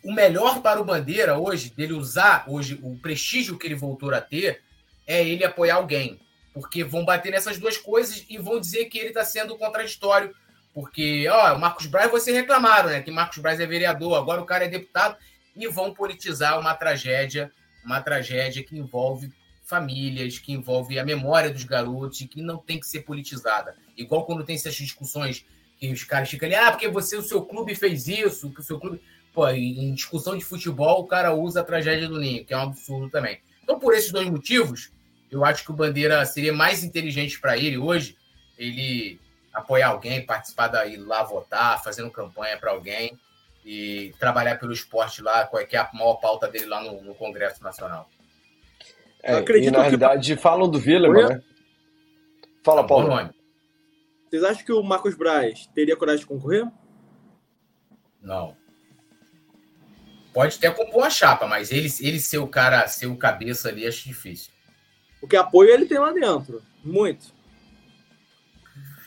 o 0.04 0.12
melhor 0.12 0.60
para 0.60 0.80
o 0.80 0.84
Bandeira 0.84 1.38
hoje, 1.38 1.70
dele 1.70 1.92
usar 1.92 2.44
hoje 2.48 2.78
o 2.82 2.98
prestígio 2.98 3.58
que 3.58 3.66
ele 3.66 3.74
voltou 3.74 4.12
a 4.14 4.20
ter, 4.20 4.62
é 5.06 5.26
ele 5.26 5.44
apoiar 5.44 5.76
alguém. 5.76 6.20
Porque 6.60 6.82
vão 6.82 7.04
bater 7.04 7.30
nessas 7.30 7.58
duas 7.58 7.76
coisas 7.76 8.24
e 8.28 8.38
vão 8.38 8.58
dizer 8.58 8.86
que 8.86 8.98
ele 8.98 9.08
está 9.08 9.24
sendo 9.24 9.56
contraditório. 9.56 10.34
Porque, 10.74 11.28
ó, 11.28 11.54
o 11.56 11.58
Marcos 11.58 11.86
Braz, 11.86 12.10
vocês 12.10 12.36
reclamaram, 12.36 12.90
né? 12.90 13.02
Que 13.02 13.10
Marcos 13.10 13.38
Braz 13.38 13.58
é 13.60 13.66
vereador, 13.66 14.16
agora 14.16 14.40
o 14.40 14.46
cara 14.46 14.64
é 14.64 14.68
deputado, 14.68 15.16
e 15.56 15.66
vão 15.68 15.92
politizar 15.92 16.58
uma 16.58 16.74
tragédia, 16.74 17.52
uma 17.84 18.00
tragédia 18.00 18.62
que 18.62 18.76
envolve 18.76 19.32
famílias, 19.64 20.38
que 20.38 20.52
envolve 20.52 20.98
a 20.98 21.04
memória 21.04 21.50
dos 21.50 21.64
garotos 21.64 22.20
e 22.20 22.26
que 22.26 22.40
não 22.40 22.56
tem 22.56 22.80
que 22.80 22.86
ser 22.86 23.00
politizada. 23.00 23.76
Igual 23.96 24.24
quando 24.24 24.44
tem 24.44 24.56
essas 24.56 24.74
discussões 24.74 25.44
que 25.78 25.92
os 25.92 26.04
caras 26.04 26.30
ficam 26.30 26.46
ali, 26.46 26.54
ah, 26.54 26.70
porque 26.70 26.88
você, 26.88 27.16
o 27.16 27.22
seu 27.22 27.42
clube 27.42 27.74
fez 27.74 28.08
isso, 28.08 28.50
que 28.50 28.60
o 28.60 28.64
seu 28.64 28.80
clube. 28.80 29.00
Pô, 29.32 29.48
em 29.48 29.92
discussão 29.94 30.36
de 30.36 30.44
futebol, 30.44 31.00
o 31.02 31.06
cara 31.06 31.34
usa 31.34 31.60
a 31.60 31.64
tragédia 31.64 32.08
do 32.08 32.18
Ninho, 32.18 32.44
que 32.44 32.52
é 32.52 32.56
um 32.56 32.62
absurdo 32.62 33.10
também. 33.10 33.40
Então, 33.62 33.78
por 33.78 33.94
esses 33.94 34.10
dois 34.10 34.28
motivos, 34.28 34.90
eu 35.30 35.44
acho 35.44 35.64
que 35.64 35.70
o 35.70 35.74
Bandeira 35.74 36.24
seria 36.24 36.52
mais 36.52 36.82
inteligente 36.82 37.40
para 37.40 37.56
ele 37.56 37.78
hoje, 37.78 38.16
ele 38.56 39.20
apoiar 39.52 39.88
alguém, 39.88 40.24
participar 40.24 40.68
daí 40.68 40.96
lá 40.96 41.22
votar, 41.22 41.82
fazendo 41.82 42.10
campanha 42.10 42.56
para 42.56 42.70
alguém 42.70 43.18
e 43.64 44.14
trabalhar 44.18 44.58
pelo 44.58 44.72
esporte 44.72 45.20
lá, 45.20 45.46
qual 45.46 45.60
é, 45.60 45.66
que 45.66 45.76
é 45.76 45.80
a 45.80 45.90
maior 45.92 46.14
pauta 46.14 46.48
dele 46.48 46.66
lá 46.66 46.82
no, 46.82 47.02
no 47.02 47.14
Congresso 47.14 47.62
Nacional. 47.62 48.08
É, 49.22 49.34
acredito 49.34 49.68
e 49.68 49.76
na 49.76 49.82
realidade 49.82 50.34
que... 50.34 50.40
falam 50.40 50.70
do 50.70 50.78
Villeman, 50.78 51.28
né? 51.28 51.42
Fala, 52.62 52.82
tá 52.82 52.88
Paulo. 52.88 53.34
Vocês 54.28 54.44
acham 54.44 54.64
que 54.64 54.72
o 54.72 54.82
Marcos 54.82 55.14
Braz 55.14 55.66
teria 55.74 55.96
coragem 55.96 56.20
de 56.20 56.26
concorrer? 56.26 56.66
Não. 58.22 58.56
Pode 60.32 60.56
até 60.56 60.70
compor 60.70 61.04
a 61.04 61.10
chapa, 61.10 61.46
mas 61.46 61.72
ele, 61.72 61.88
ele 62.00 62.20
ser 62.20 62.38
o 62.38 62.46
cara, 62.46 62.86
ser 62.86 63.06
o 63.06 63.16
cabeça 63.16 63.68
ali, 63.68 63.86
acho 63.86 64.04
difícil. 64.06 64.52
Porque 65.20 65.36
apoio 65.36 65.70
ele 65.70 65.86
tem 65.86 65.98
lá 65.98 66.12
dentro. 66.12 66.62
Muito. 66.84 67.32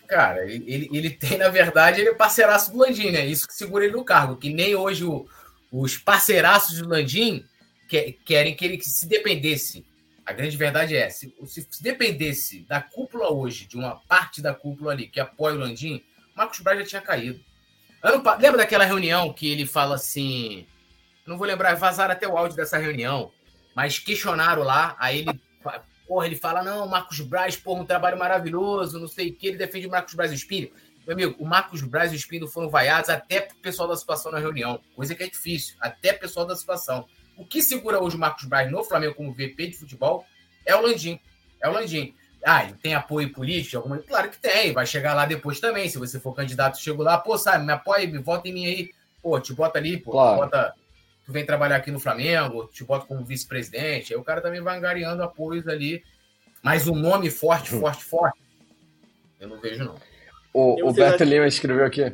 Cara, 0.07 0.43
ele, 0.43 0.89
ele, 0.91 1.09
tem, 1.09 1.37
na 1.37 1.47
verdade, 1.47 2.01
ele 2.01 2.09
é 2.09 2.13
parceiraço 2.13 2.71
do 2.71 2.79
Landim, 2.79 3.11
né? 3.11 3.25
Isso 3.25 3.47
que 3.47 3.53
segura 3.53 3.85
ele 3.85 3.95
no 3.95 4.03
cargo. 4.03 4.35
Que 4.35 4.53
nem 4.53 4.75
hoje 4.75 5.05
o, 5.05 5.25
os 5.71 5.97
parceiraços 5.97 6.79
do 6.79 6.89
Landim 6.89 7.45
que, 7.87 8.11
querem 8.25 8.53
que 8.53 8.65
ele 8.65 8.81
se 8.81 9.07
dependesse. 9.07 9.85
A 10.25 10.33
grande 10.33 10.57
verdade 10.57 10.95
é, 10.95 11.09
se, 11.09 11.33
se, 11.45 11.81
dependesse 11.81 12.65
da 12.67 12.81
cúpula 12.81 13.31
hoje, 13.31 13.65
de 13.65 13.77
uma 13.77 13.95
parte 13.95 14.41
da 14.41 14.53
cúpula 14.53 14.91
ali 14.91 15.07
que 15.07 15.19
apoia 15.19 15.55
o 15.55 15.59
Landim, 15.59 16.03
Marcos 16.35 16.59
Braz 16.59 16.79
já 16.79 16.85
tinha 16.85 17.01
caído. 17.01 17.39
Ano, 18.03 18.23
lembra 18.39 18.57
daquela 18.57 18.83
reunião 18.83 19.31
que 19.31 19.49
ele 19.49 19.65
fala 19.65 19.95
assim. 19.95 20.67
Não 21.25 21.37
vou 21.37 21.47
lembrar, 21.47 21.75
vazaram 21.75 22.13
até 22.13 22.27
o 22.27 22.37
áudio 22.37 22.57
dessa 22.57 22.77
reunião, 22.77 23.31
mas 23.75 23.99
questionaram 23.99 24.63
lá, 24.63 24.95
aí 24.99 25.19
ele 25.19 25.39
porra, 26.11 26.25
ele 26.25 26.35
fala, 26.35 26.61
não, 26.61 26.85
Marcos 26.89 27.21
Braz, 27.21 27.55
porra, 27.55 27.83
um 27.83 27.85
trabalho 27.85 28.19
maravilhoso, 28.19 28.99
não 28.99 29.07
sei 29.07 29.29
o 29.29 29.33
que, 29.33 29.47
ele 29.47 29.57
defende 29.57 29.87
o 29.87 29.89
Marcos 29.89 30.13
Braz 30.13 30.29
e 30.29 30.33
o 30.33 30.35
Espírito. 30.35 30.75
Meu 31.07 31.13
amigo, 31.13 31.35
o 31.39 31.45
Marcos 31.45 31.81
Braz 31.81 32.11
e 32.11 32.15
o 32.15 32.17
Espírito 32.17 32.51
foram 32.51 32.67
vaiados 32.69 33.09
até 33.09 33.39
pro 33.39 33.55
pessoal 33.59 33.87
da 33.87 33.95
situação 33.95 34.29
na 34.29 34.37
reunião, 34.37 34.81
coisa 34.93 35.15
que 35.15 35.23
é 35.23 35.27
difícil, 35.27 35.77
até 35.79 36.11
pessoal 36.11 36.45
da 36.45 36.53
situação. 36.53 37.05
O 37.37 37.45
que 37.45 37.61
segura 37.61 38.03
hoje 38.03 38.17
o 38.17 38.19
Marcos 38.19 38.43
Braz 38.43 38.69
no 38.69 38.83
Flamengo 38.83 39.15
como 39.15 39.31
VP 39.31 39.67
de 39.67 39.77
futebol 39.77 40.25
é 40.65 40.75
o 40.75 40.81
Landim. 40.81 41.17
É 41.63 41.69
o 41.69 41.71
Landim. 41.71 42.13
Ah, 42.43 42.65
ele 42.65 42.73
tem 42.73 42.93
apoio 42.93 43.31
político? 43.31 43.77
Alguma... 43.77 43.97
Claro 43.99 44.29
que 44.29 44.37
tem, 44.37 44.73
vai 44.73 44.85
chegar 44.85 45.13
lá 45.13 45.25
depois 45.25 45.61
também. 45.61 45.87
Se 45.87 45.97
você 45.97 46.19
for 46.19 46.33
candidato, 46.33 46.77
chegou 46.77 47.05
lá, 47.05 47.17
pô, 47.19 47.37
sabe, 47.37 47.65
me 47.65 47.71
apoia, 47.71 48.05
me 48.05 48.17
vota 48.17 48.49
em 48.49 48.53
mim 48.53 48.65
aí. 48.65 48.91
Pô, 49.23 49.39
te 49.39 49.53
bota 49.53 49.79
ali, 49.79 49.95
pô, 49.95 50.11
claro. 50.11 50.41
bota 50.41 50.75
tu 51.31 51.33
vem 51.33 51.45
trabalhar 51.45 51.77
aqui 51.77 51.89
no 51.89 51.99
Flamengo, 51.99 52.67
te 52.67 52.83
bota 52.83 53.05
como 53.05 53.23
vice-presidente, 53.23 54.13
aí 54.13 54.19
o 54.19 54.23
cara 54.23 54.41
também 54.41 54.61
vai 54.61 54.77
angariando 54.77 55.23
apoios 55.23 55.65
ali. 55.65 56.03
Mas 56.61 56.87
um 56.87 56.95
nome 56.95 57.31
forte, 57.31 57.73
hum. 57.73 57.79
forte, 57.79 58.03
forte, 58.03 58.39
eu 59.39 59.47
não 59.47 59.59
vejo, 59.59 59.85
não. 59.85 59.95
O, 60.53 60.89
o 60.89 60.93
Beto 60.93 61.23
Lima 61.23 61.47
escreveu 61.47 61.85
aqui. 61.85 62.13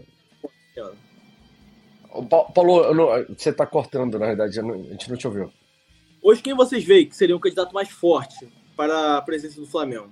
O 2.11 2.23
Paulo, 2.23 2.93
não, 2.93 3.35
você 3.35 3.49
está 3.49 3.65
cortando, 3.65 4.17
na 4.19 4.27
verdade, 4.27 4.59
a 4.59 4.63
gente 4.63 5.09
não 5.09 5.17
te 5.17 5.27
ouviu. 5.27 5.51
Hoje, 6.21 6.41
quem 6.41 6.53
vocês 6.53 6.83
veem 6.83 7.09
que 7.09 7.15
seria 7.15 7.35
o 7.35 7.39
candidato 7.39 7.73
mais 7.73 7.89
forte 7.89 8.47
para 8.75 9.17
a 9.17 9.21
presença 9.21 9.59
do 9.59 9.67
Flamengo? 9.67 10.11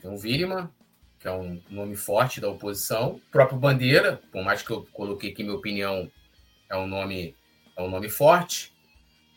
Tem 0.00 0.10
o 0.10 0.18
Williman, 0.18 0.70
que 1.18 1.28
é 1.28 1.32
um 1.32 1.62
nome 1.68 1.94
forte 1.94 2.40
da 2.40 2.48
oposição. 2.48 3.12
O 3.12 3.20
próprio 3.30 3.58
Bandeira, 3.58 4.20
por 4.32 4.42
mais 4.42 4.62
que 4.62 4.70
eu 4.70 4.86
coloquei 4.92 5.30
aqui 5.30 5.44
minha 5.44 5.56
opinião 5.56 6.10
é 6.70 6.76
um 6.76 6.86
nome, 6.86 7.36
é 7.76 7.82
um 7.82 7.90
nome 7.90 8.08
forte. 8.08 8.72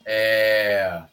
É... 0.05 1.03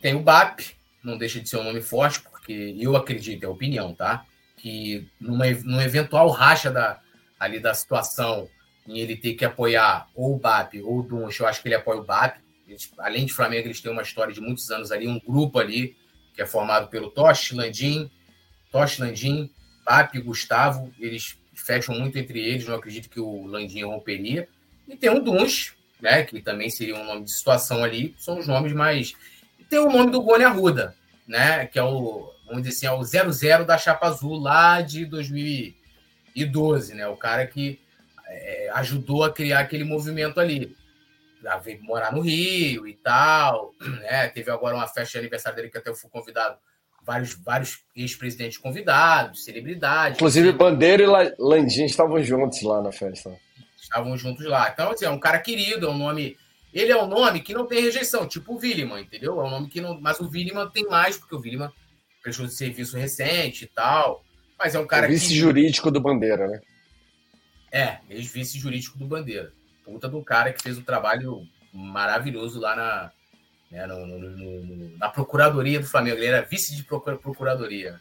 Tem 0.00 0.14
o 0.14 0.20
BAP, 0.20 0.60
não 1.02 1.18
deixa 1.18 1.40
de 1.40 1.48
ser 1.48 1.58
um 1.58 1.64
nome 1.64 1.82
forte, 1.82 2.20
porque 2.20 2.74
eu 2.78 2.96
acredito, 2.96 3.44
é 3.44 3.48
opinião, 3.48 3.94
tá? 3.94 4.24
Que 4.56 5.08
numa, 5.20 5.44
num 5.64 5.80
eventual 5.80 6.28
racha 6.30 6.70
da, 6.70 7.00
ali 7.38 7.60
da 7.60 7.74
situação 7.74 8.48
em 8.86 8.98
ele 8.98 9.16
ter 9.16 9.34
que 9.34 9.44
apoiar 9.44 10.08
ou 10.14 10.34
o 10.34 10.38
BAP 10.38 10.74
ou 10.82 11.00
o 11.00 11.02
Dunch, 11.02 11.40
eu 11.40 11.46
acho 11.46 11.62
que 11.62 11.68
ele 11.68 11.74
apoia 11.74 12.00
o 12.00 12.04
BAP. 12.04 12.38
Eles, 12.66 12.90
além 12.98 13.26
de 13.26 13.32
Flamengo, 13.32 13.66
eles 13.66 13.80
têm 13.80 13.92
uma 13.92 14.02
história 14.02 14.32
de 14.32 14.40
muitos 14.40 14.70
anos 14.70 14.90
ali, 14.90 15.06
um 15.06 15.20
grupo 15.20 15.58
ali, 15.58 15.96
que 16.34 16.42
é 16.42 16.46
formado 16.46 16.88
pelo 16.88 17.10
Tosh, 17.10 17.52
Landim, 17.52 18.10
Tosh, 18.70 18.98
Landim, 18.98 19.50
BAP 19.84 20.16
e 20.16 20.20
Gustavo. 20.20 20.92
Eles 20.98 21.38
fecham 21.54 21.94
muito 21.94 22.18
entre 22.18 22.40
eles, 22.40 22.66
não 22.66 22.76
acredito 22.76 23.08
que 23.08 23.20
o 23.20 23.46
Landim 23.46 23.84
romperia. 23.84 24.48
E 24.88 24.96
tem 24.96 25.10
o 25.10 25.20
Duns, 25.20 25.74
né, 26.00 26.22
que 26.22 26.40
também 26.40 26.68
seria 26.68 26.96
um 26.96 27.04
nome 27.04 27.24
de 27.24 27.32
situação 27.32 27.82
ali, 27.82 28.14
são 28.18 28.38
os 28.38 28.46
nomes 28.46 28.72
mais. 28.72 29.14
E 29.58 29.64
tem 29.64 29.78
o 29.78 29.90
nome 29.90 30.10
do 30.10 30.22
Goni 30.22 30.44
Arruda, 30.44 30.94
né, 31.26 31.66
que 31.66 31.78
é 31.78 31.82
o, 31.82 32.30
vamos 32.46 32.62
dizer 32.62 32.76
assim, 32.76 32.86
é 32.86 32.92
o 32.92 33.02
00 33.32 33.64
da 33.64 33.78
Chapa 33.78 34.06
Azul 34.06 34.38
lá 34.38 34.82
de 34.82 35.06
2012, 35.06 36.94
né, 36.94 37.06
o 37.06 37.16
cara 37.16 37.46
que 37.46 37.80
é, 38.26 38.70
ajudou 38.74 39.24
a 39.24 39.32
criar 39.32 39.60
aquele 39.60 39.84
movimento 39.84 40.38
ali. 40.38 40.76
Já 41.42 41.58
veio 41.58 41.82
morar 41.82 42.12
no 42.12 42.20
Rio 42.20 42.86
e 42.86 42.94
tal, 42.94 43.72
né, 43.80 44.28
teve 44.28 44.50
agora 44.50 44.76
uma 44.76 44.86
festa 44.86 45.12
de 45.12 45.18
aniversário 45.18 45.56
dele 45.56 45.70
que 45.70 45.78
até 45.78 45.88
eu 45.90 45.94
fui 45.94 46.10
convidado 46.10 46.58
vários, 47.02 47.34
vários 47.34 47.80
ex-presidentes 47.96 48.58
convidados, 48.58 49.44
celebridades. 49.44 50.16
Inclusive, 50.16 50.52
Bandeira 50.52 51.02
e 51.02 51.34
Landim 51.38 51.84
estavam 51.84 52.22
juntos 52.22 52.62
lá 52.62 52.82
na 52.82 52.92
festa 52.92 53.38
estavam 53.84 54.16
juntos 54.16 54.44
lá. 54.46 54.68
Então, 54.70 54.90
assim, 54.90 55.04
é 55.04 55.10
um 55.10 55.18
cara 55.18 55.38
querido, 55.38 55.86
é 55.86 55.90
um 55.90 55.98
nome. 55.98 56.36
Ele 56.72 56.90
é 56.90 57.00
um 57.00 57.06
nome 57.06 57.40
que 57.40 57.54
não 57.54 57.66
tem 57.66 57.82
rejeição, 57.82 58.26
tipo 58.26 58.54
o 58.54 58.58
Williman, 58.58 59.00
entendeu? 59.00 59.40
É 59.40 59.44
um 59.44 59.50
nome 59.50 59.68
que 59.68 59.80
não. 59.80 60.00
Mas 60.00 60.18
o 60.20 60.28
Williman 60.28 60.68
tem 60.70 60.88
mais, 60.88 61.16
porque 61.16 61.34
o 61.34 61.40
Williman 61.40 61.70
prestou 62.22 62.46
de 62.46 62.54
serviço 62.54 62.96
recente 62.96 63.64
e 63.64 63.68
tal. 63.68 64.24
Mas 64.58 64.74
é 64.74 64.78
um 64.78 64.86
cara. 64.86 65.06
vice 65.06 65.34
jurídico 65.34 65.90
do 65.90 66.00
Bandeira, 66.00 66.48
né? 66.48 66.60
É, 67.70 67.98
ex-vice 68.08 68.58
jurídico 68.58 68.98
do 68.98 69.06
Bandeira. 69.06 69.52
Puta 69.84 70.08
do 70.08 70.22
cara 70.22 70.52
que 70.52 70.62
fez 70.62 70.78
um 70.78 70.82
trabalho 70.82 71.42
maravilhoso 71.72 72.60
lá 72.60 72.76
na, 72.76 73.12
né, 73.70 73.86
no, 73.86 74.06
no, 74.06 74.18
no, 74.18 74.96
na 74.96 75.08
Procuradoria 75.08 75.80
do 75.80 75.86
Flamengo. 75.86 76.16
Ele 76.18 76.26
era 76.26 76.42
vice 76.42 76.74
de 76.74 76.84
Procuradoria. 76.84 78.00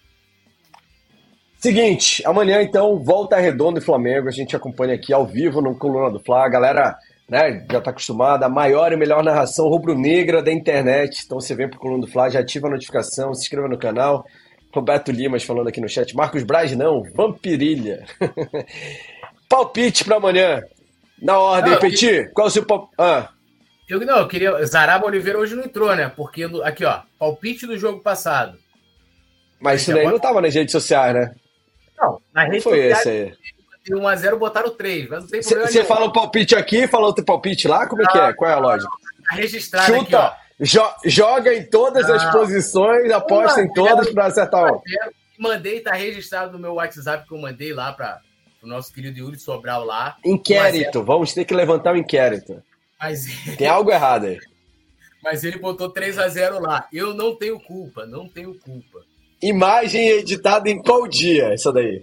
Seguinte, 1.64 2.22
amanhã 2.26 2.62
então 2.62 3.02
volta 3.02 3.38
Redondo 3.38 3.80
e 3.80 3.82
Flamengo. 3.82 4.28
A 4.28 4.32
gente 4.32 4.54
acompanha 4.54 4.96
aqui 4.96 5.14
ao 5.14 5.26
vivo 5.26 5.62
no 5.62 5.78
Coluna 5.78 6.12
do 6.12 6.20
Fla. 6.20 6.46
A 6.46 6.50
galera 6.50 6.98
né, 7.30 7.66
já 7.72 7.78
está 7.78 7.90
acostumada. 7.90 8.46
A 8.46 8.50
maior 8.50 8.92
e 8.92 8.98
melhor 8.98 9.24
narração 9.24 9.70
rubro-negra 9.70 10.44
da 10.44 10.52
internet. 10.52 11.22
Então 11.26 11.40
você 11.40 11.56
vem 11.56 11.70
pro 11.70 11.80
Coluna 11.80 12.06
do 12.06 12.12
Fla, 12.12 12.30
já 12.30 12.42
ativa 12.42 12.68
a 12.68 12.72
notificação, 12.72 13.34
se 13.34 13.44
inscreva 13.44 13.70
no 13.70 13.78
canal. 13.78 14.26
Roberto 14.74 15.10
Limas 15.10 15.46
falando 15.46 15.70
aqui 15.70 15.80
no 15.80 15.88
chat. 15.88 16.14
Marcos 16.14 16.44
Braz 16.44 16.76
não, 16.76 17.02
Vampirilha. 17.16 18.04
palpite 19.48 20.04
para 20.04 20.18
amanhã. 20.18 20.62
Na 21.22 21.40
ordem, 21.40 21.72
não, 21.72 21.80
Petit. 21.80 22.30
Qual 22.34 22.48
é 22.48 22.50
o 22.50 22.52
seu 22.52 22.66
palpite? 22.66 22.96
Ah. 22.98 23.30
Eu, 23.88 24.02
não, 24.02 24.18
eu 24.18 24.28
queria. 24.28 24.66
Zaraba 24.66 25.06
Oliveira 25.06 25.40
hoje 25.40 25.56
não 25.56 25.64
entrou, 25.64 25.96
né? 25.96 26.12
Porque 26.14 26.44
aqui, 26.66 26.84
ó, 26.84 27.04
palpite 27.18 27.66
do 27.66 27.78
jogo 27.78 28.02
passado. 28.02 28.58
Mas 29.62 29.84
isso 29.84 29.94
daí 29.94 30.06
não 30.06 30.20
tava 30.20 30.42
nas 30.42 30.54
redes 30.54 30.74
sociais, 30.74 31.14
né? 31.14 31.34
Não, 32.04 32.22
na 32.34 32.44
rede 32.44 32.62
foi 32.62 32.80
esse 32.80 33.10
aí. 33.10 33.34
1x0 33.90 34.38
botaram 34.38 34.70
3. 34.70 35.10
Você 35.10 35.84
fala 35.84 36.06
o 36.06 36.14
palpite 36.14 36.56
aqui, 36.56 36.88
fala 36.88 37.08
outro 37.08 37.24
palpite 37.24 37.68
lá? 37.68 37.88
Como 37.88 38.02
é 38.02 38.06
que 38.06 38.18
é? 38.18 38.34
Qual 38.34 38.50
é 38.50 38.54
a 38.54 38.60
lógica? 38.60 38.92
Tá 39.28 39.36
registrado 39.36 39.94
Chuta, 39.94 40.28
aqui, 40.28 40.38
jo 40.60 40.82
joga 41.06 41.54
em 41.54 41.66
todas 41.66 42.10
as 42.10 42.32
posições, 42.32 43.12
aposta 43.12 43.62
em 43.62 43.72
todas 43.74 44.10
para 44.12 44.26
acertar 44.26 44.74
um. 44.74 44.82
Mandei, 45.38 45.82
tá 45.82 45.94
registrado 45.94 46.54
no 46.54 46.60
meu 46.60 46.76
WhatsApp 46.76 47.28
que 47.28 47.34
eu 47.34 47.38
mandei 47.38 47.74
lá 47.74 47.92
para 47.92 48.20
o 48.62 48.68
nosso 48.68 48.94
querido 48.94 49.20
Yuri 49.20 49.40
Sobral 49.40 49.84
lá. 49.84 50.16
Inquérito, 50.24 51.04
vamos 51.04 51.34
ter 51.34 51.44
que 51.44 51.54
levantar 51.54 51.92
o 51.92 51.96
um 51.96 51.98
inquérito. 51.98 52.62
Mas... 53.00 53.26
Tem 53.58 53.68
algo 53.68 53.92
errado 53.92 54.28
aí. 54.28 54.40
Mas 55.22 55.44
ele 55.44 55.58
botou 55.58 55.90
3 55.90 56.20
a 56.20 56.28
0 56.28 56.62
lá. 56.62 56.88
Eu 56.92 57.14
não 57.14 57.34
tenho 57.36 57.58
culpa, 57.58 58.06
não 58.06 58.28
tenho 58.28 58.54
culpa. 58.56 59.00
Imagem 59.44 60.08
editada 60.08 60.70
em 60.70 60.82
qual 60.82 61.06
dia, 61.06 61.54
essa 61.54 61.72
daí? 61.72 62.02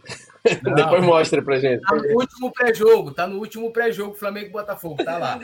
Não, 0.63 0.75
Depois 0.77 1.03
mostra 1.03 1.41
pra 1.41 1.59
gente. 1.59 1.81
Tá 1.81 1.97
no 1.97 2.15
último 2.15 2.53
pré-jogo, 2.53 3.15
tá 3.15 3.27
no 3.27 3.39
último 3.39 3.73
pré-jogo 3.73 4.15
Flamengo 4.15 4.49
e 4.49 4.53
Botafogo, 4.53 5.03
tá 5.03 5.17
lá. 5.17 5.41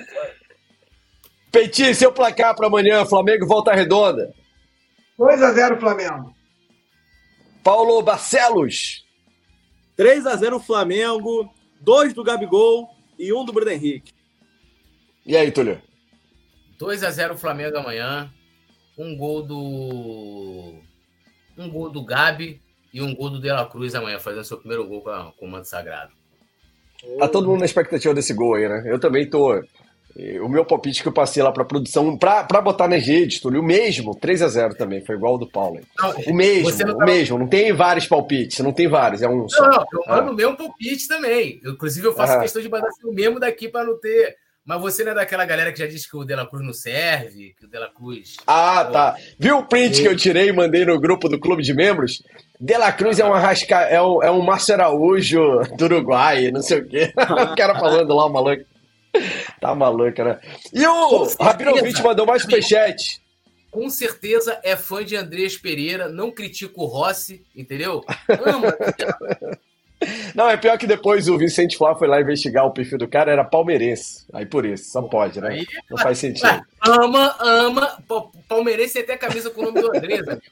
Petit, 1.51 1.95
seu 1.95 2.13
placar 2.13 2.55
para 2.55 2.67
amanhã, 2.67 3.07
Flamengo 3.07 3.47
volta 3.47 3.73
redonda. 3.73 4.31
2 5.17 5.43
a 5.43 5.53
0 5.53 5.81
Flamengo. 5.81 6.35
Paulo 7.65 8.03
Barcelos. 8.03 9.07
3 9.97 10.27
a 10.27 10.37
0 10.37 10.61
Flamengo, 10.61 11.51
2 11.81 12.13
do 12.13 12.23
Gabigol 12.23 12.91
e 13.19 13.33
1 13.33 13.41
um 13.41 13.45
do 13.47 13.55
Bruno 13.55 13.71
Henrique. 13.71 14.13
E 15.25 15.35
aí, 15.35 15.51
Túlio? 15.51 15.81
2 16.79 17.03
a 17.03 17.11
0 17.11 17.39
Flamengo 17.39 17.79
amanhã. 17.79 18.31
Um 18.99 19.17
gol 19.17 19.43
do 19.43 20.75
um 21.57 21.71
gol 21.71 21.91
do 21.91 22.05
Gabi 22.05 22.61
e 22.93 23.03
um 23.03 23.15
gol 23.15 23.31
do 23.31 23.41
De 23.41 23.49
La 23.49 23.67
Cruz 23.67 23.95
amanhã, 23.95 24.19
fazendo 24.19 24.45
seu 24.45 24.59
primeiro 24.59 24.87
gol 24.87 25.03
com, 25.03 25.33
com 25.39 25.47
o 25.47 25.51
Manto 25.51 25.69
Sagrado. 25.69 26.13
Tá 27.19 27.29
todo 27.29 27.49
mundo 27.49 27.61
na 27.61 27.67
expectativa 27.67 28.15
desse 28.15 28.33
gol 28.33 28.55
aí, 28.55 28.69
né? 28.69 28.85
Eu 28.87 28.99
também 28.99 29.29
tô. 29.29 29.63
O 30.43 30.49
meu 30.49 30.65
palpite 30.65 31.03
que 31.03 31.09
eu 31.09 31.13
passei 31.13 31.43
lá 31.43 31.53
pra 31.53 31.63
produção, 31.63 32.17
pra, 32.17 32.43
pra 32.43 32.63
botar 32.63 32.89
nas 32.89 33.07
redes, 33.07 33.39
Túlio, 33.39 33.61
o 33.61 33.63
mesmo, 33.63 34.15
3 34.15 34.41
a 34.41 34.49
0 34.49 34.75
também, 34.75 35.05
foi 35.05 35.15
igual 35.15 35.35
ao 35.35 35.39
do 35.39 35.47
Paulo. 35.47 35.79
Não, 35.99 36.11
o 36.29 36.35
mesmo, 36.35 36.71
o 36.71 36.73
tava... 36.73 37.05
mesmo, 37.05 37.39
não 37.39 37.47
tem 37.47 37.71
vários 37.75 38.07
palpites, 38.07 38.61
não 38.61 38.73
tem 38.73 38.89
vários, 38.89 39.21
é 39.21 39.29
um 39.29 39.41
não, 39.41 39.49
só. 39.51 39.69
Não, 39.69 39.87
eu 39.93 40.03
mando 40.09 40.31
ah. 40.31 40.33
o 40.33 40.35
meu 40.35 40.57
palpite 40.57 41.07
também. 41.07 41.61
Inclusive, 41.63 42.07
eu 42.07 42.15
faço 42.15 42.33
ah. 42.33 42.41
questão 42.41 42.63
de 42.63 42.69
mandar 42.71 42.89
assim, 42.89 43.07
o 43.07 43.13
mesmo 43.13 43.39
daqui 43.39 43.69
para 43.69 43.85
não 43.85 43.99
ter 44.01 44.39
Mas 44.67 44.81
você 44.81 45.05
não 45.05 45.13
é 45.13 45.15
daquela 45.15 45.45
galera 45.45 45.73
que 45.73 45.79
já 45.79 45.87
disse 45.87 46.11
que 46.11 46.17
o 46.17 46.25
Dela 46.25 46.45
Cruz 46.45 46.67
não 46.67 46.73
serve, 46.73 47.55
que 47.57 47.67
o 47.67 47.69
Dela 47.69 47.89
Cruz. 47.89 48.35
Ah, 48.45 48.85
tá. 48.85 49.17
Viu 49.39 49.59
o 49.59 49.65
print 49.65 50.03
que 50.03 50.09
eu 50.09 50.17
tirei 50.17 50.49
e 50.49 50.53
mandei 50.53 50.85
no 50.85 50.99
grupo 50.99 51.29
do 51.29 51.39
clube 51.39 51.63
de 51.63 51.73
membros? 51.73 52.21
Dela 52.59 52.91
Cruz 52.91 53.21
é 53.21 53.25
um 53.25 53.33
arrasca, 53.33 53.77
é 53.83 54.03
um, 54.03 54.21
é 54.25 54.31
um 54.31 54.43
Márcio 54.43 54.75
Araújo 54.75 55.61
do 55.79 55.85
Uruguai, 55.85 56.51
não 56.51 56.63
sei 56.63 56.81
o 56.81 56.89
quê. 56.89 57.13
o 57.17 57.55
cara 57.55 57.79
falando 57.79 58.13
lá, 58.13 58.29
maluco. 58.29 58.65
Tá 59.61 59.73
maluco, 59.73 60.25
né? 60.25 60.41
E 60.73 60.85
o 60.85 61.25
Rabinovich 61.41 62.03
mandou 62.03 62.27
mais 62.27 62.43
superchat. 62.43 63.23
Com 63.71 63.89
certeza 63.89 64.59
é 64.65 64.75
fã 64.75 65.05
de 65.05 65.15
Andrés 65.15 65.57
Pereira, 65.57 66.09
não 66.09 66.33
critica 66.33 66.75
o 66.77 66.87
Rossi, 66.87 67.45
entendeu? 67.55 68.03
Ama. 68.45 68.75
Não, 70.35 70.49
é 70.51 70.57
pior 70.57 70.77
que 70.77 70.87
depois 70.87 71.29
o 71.29 71.39
Vicente 71.39 71.77
Flá 71.77 71.95
foi 71.95 72.07
lá 72.07 72.21
investigar 72.21 72.67
o 72.67 72.73
perfil 72.73 72.99
do 72.99 73.09
cara, 73.09 73.33
era 73.33 73.45
palmeirense. 73.45 74.27
Aí 74.33 74.45
por 74.45 74.67
isso, 74.67 74.91
só 74.91 75.03
pode, 75.03 75.41
né? 75.41 75.49
Aí, 75.49 75.67
não 75.91 75.99
faz 75.99 76.19
sentido. 76.19 76.63
Ama, 76.81 77.35
ama. 77.41 78.05
Palmeirense 78.49 78.95
tem 78.95 79.03
até 79.03 79.17
camisa 79.17 79.51
com 79.51 79.63
o 79.63 79.65
nome 79.65 79.81
do 79.81 79.97
Andrés, 79.97 80.27
amigo. 80.27 80.43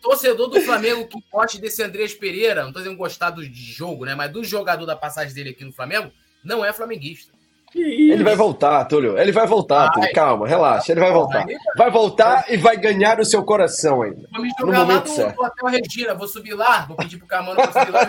Torcedor 0.00 0.48
do 0.48 0.60
Flamengo 0.60 1.06
que 1.06 1.18
goste 1.30 1.60
desse 1.60 1.82
Andrés 1.82 2.14
Pereira, 2.14 2.64
não 2.64 2.72
tô 2.72 2.78
dizendo 2.78 2.96
gostar 2.96 3.30
do 3.30 3.42
jogo, 3.44 4.04
né? 4.04 4.14
Mas 4.14 4.32
do 4.32 4.44
jogador 4.44 4.86
da 4.86 4.96
passagem 4.96 5.34
dele 5.34 5.50
aqui 5.50 5.64
no 5.64 5.72
Flamengo, 5.72 6.12
não 6.44 6.64
é 6.64 6.72
flamenguista. 6.72 7.32
Ele 7.74 8.24
vai 8.24 8.34
voltar, 8.34 8.84
Túlio. 8.86 9.18
Ele 9.18 9.32
vai 9.32 9.46
voltar, 9.46 9.90
Túlio. 9.92 10.12
Calma, 10.12 10.46
relaxa. 10.46 10.92
Ele 10.92 11.00
vai 11.00 11.12
voltar. 11.12 11.46
Vai 11.76 11.90
voltar 11.90 12.44
e 12.48 12.56
vai 12.56 12.76
ganhar 12.76 13.20
o 13.20 13.24
seu 13.24 13.42
coração 13.42 14.02
ainda. 14.02 14.28
Vou 14.32 14.42
me 14.42 14.50
jogar 14.58 14.86
lá 14.86 14.98
do, 14.98 15.14
do 15.14 15.42
Hotel 15.42 15.68
Regina. 15.68 16.14
Vou 16.14 16.26
subir 16.28 16.54
lá, 16.54 16.86
vou 16.86 16.96
pedir 16.96 17.18
pro 17.18 17.26
Camano 17.26 17.56
pra 17.56 17.84
subir 17.84 17.92
lá. 17.92 18.08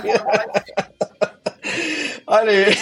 Olha 2.31 2.51
aí, 2.51 2.75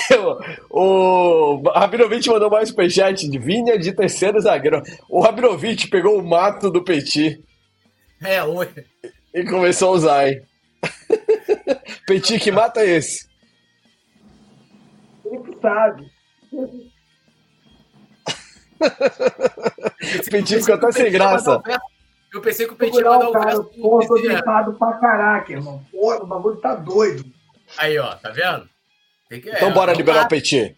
o 0.69 1.61
Rabinovich 1.73 2.29
mandou 2.29 2.49
mais 2.49 2.67
superchat 2.67 3.29
de 3.29 3.39
Vinha 3.39 3.77
de 3.79 3.93
terceiro 3.93 4.39
zagueiro. 4.41 4.83
O 5.09 5.21
Rabinovich 5.21 5.89
pegou 5.89 6.19
o 6.19 6.23
mato 6.23 6.69
do 6.69 6.83
Petit. 6.83 7.41
É, 8.21 8.43
oi. 8.43 8.69
E 9.33 9.45
começou 9.45 9.89
a 9.89 9.91
usar, 9.93 10.27
hein? 10.27 10.41
Petit, 12.05 12.39
que 12.39 12.51
mata 12.51 12.81
é 12.81 12.97
esse? 12.97 13.27
Ele 15.25 15.39
que 15.39 15.61
sabe. 15.61 16.16
O 18.79 20.29
Petit 20.29 20.59
ficou 20.59 20.75
até 20.75 20.91
sem 20.91 21.11
graça. 21.11 21.61
Eu 22.33 22.41
pensei 22.41 22.67
que 22.67 22.73
o 22.73 22.75
Petit 22.75 22.97
ia 22.97 23.09
mandar 23.09 23.29
o 23.29 23.31
cara. 23.31 23.63
Pô, 23.63 24.05
tô 24.05 24.15
gripado 24.15 24.73
pra 24.73 24.93
caraca, 24.93 25.51
irmão. 25.51 25.81
Porra, 25.91 26.23
o 26.23 26.27
bagulho 26.27 26.57
tá 26.57 26.75
doido. 26.75 27.25
Aí, 27.77 27.97
ó, 27.97 28.15
tá 28.15 28.29
vendo? 28.29 28.69
Que, 29.29 29.37
então 29.37 29.69
é, 29.69 29.73
bora 29.73 29.93
liberar 29.93 30.25
o 30.25 30.27
Petit. 30.27 30.75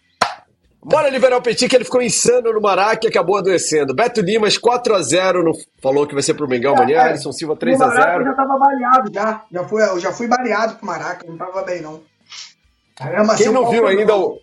Bora 0.81 1.09
liberar 1.09 1.37
o 1.37 1.41
Petit, 1.41 1.67
que 1.67 1.75
ele 1.75 1.83
ficou 1.83 2.01
insano 2.01 2.53
no 2.53 2.61
Maraca 2.61 3.05
e 3.05 3.09
acabou 3.09 3.37
adoecendo. 3.37 3.93
Beto 3.93 4.21
Limas, 4.21 4.57
4x0, 4.57 5.43
no... 5.43 5.51
falou 5.81 6.07
que 6.07 6.13
vai 6.13 6.23
ser 6.23 6.33
pro 6.35 6.47
Mengão 6.47 6.73
amanhã. 6.73 6.99
É, 6.99 7.09
Alisson 7.09 7.33
Silva, 7.33 7.55
3x0. 7.55 7.75
O 7.75 7.79
Maraca 7.79 8.23
já 8.23 8.33
tava 8.33 8.57
baleado, 8.57 9.13
já. 9.13 9.43
Já 9.51 9.63
fui, 9.65 9.83
eu 9.83 9.99
já 9.99 10.13
fui 10.13 10.27
baleado 10.27 10.75
pro 10.75 10.85
Maraca, 10.85 11.27
não 11.27 11.37
tava 11.37 11.63
bem, 11.63 11.81
não. 11.81 12.01
Caramba, 12.95 13.35
Quem 13.35 13.51
não 13.51 13.69
viu 13.69 13.87
ainda 13.87 14.15
o, 14.15 14.39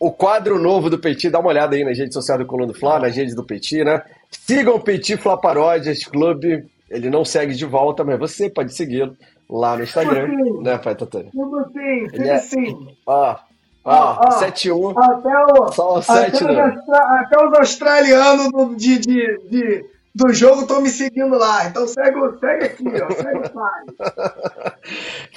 o 0.00 0.10
quadro 0.10 0.58
novo 0.58 0.88
do 0.88 0.98
Petit, 0.98 1.28
dá 1.28 1.38
uma 1.38 1.50
olhada 1.50 1.76
aí 1.76 1.84
na 1.84 1.90
rede 1.90 2.14
social 2.14 2.38
do 2.38 2.46
Coluna 2.46 2.72
do 2.72 2.78
Fla, 2.78 2.98
nas 2.98 3.14
redes 3.14 3.34
do 3.34 3.44
Petit, 3.44 3.84
né? 3.84 4.02
Sigam 4.30 4.76
o 4.76 4.80
Petit 4.80 5.18
Fla 5.18 5.38
Paródias 5.38 6.04
Clube. 6.04 6.64
Ele 6.88 7.10
não 7.10 7.22
segue 7.22 7.54
de 7.54 7.66
volta, 7.66 8.02
mas 8.02 8.18
você 8.18 8.48
pode 8.48 8.74
segui-lo 8.74 9.14
lá 9.48 9.76
no 9.76 9.82
Instagram, 9.84 10.26
sim. 10.26 10.62
né, 10.62 10.78
Pai 10.78 10.94
Tatani? 10.94 11.30
Tudo 11.30 11.70
sim, 11.72 12.08
tudo 12.10 12.24
é... 12.24 12.38
sim. 12.38 12.96
Ó, 13.04 13.36
ó, 13.84 14.40
7-1. 14.40 14.94
Até, 14.96 15.38
o, 15.38 15.72
Só 15.72 16.00
7, 16.00 16.44
até, 16.44 16.52
né? 16.54 16.82
os, 16.82 16.94
até 16.94 17.46
os 17.46 17.58
australianos 17.58 18.50
do, 18.50 18.74
de, 18.74 18.98
de, 19.00 19.38
de, 19.50 19.84
do 20.14 20.32
jogo 20.32 20.62
estão 20.62 20.80
me 20.80 20.88
seguindo 20.88 21.36
lá. 21.36 21.66
Então 21.66 21.86
segue, 21.86 22.18
segue 22.40 22.64
aqui, 22.64 22.84
ó. 23.02 23.10
Segue 23.10 23.38
o. 23.38 23.52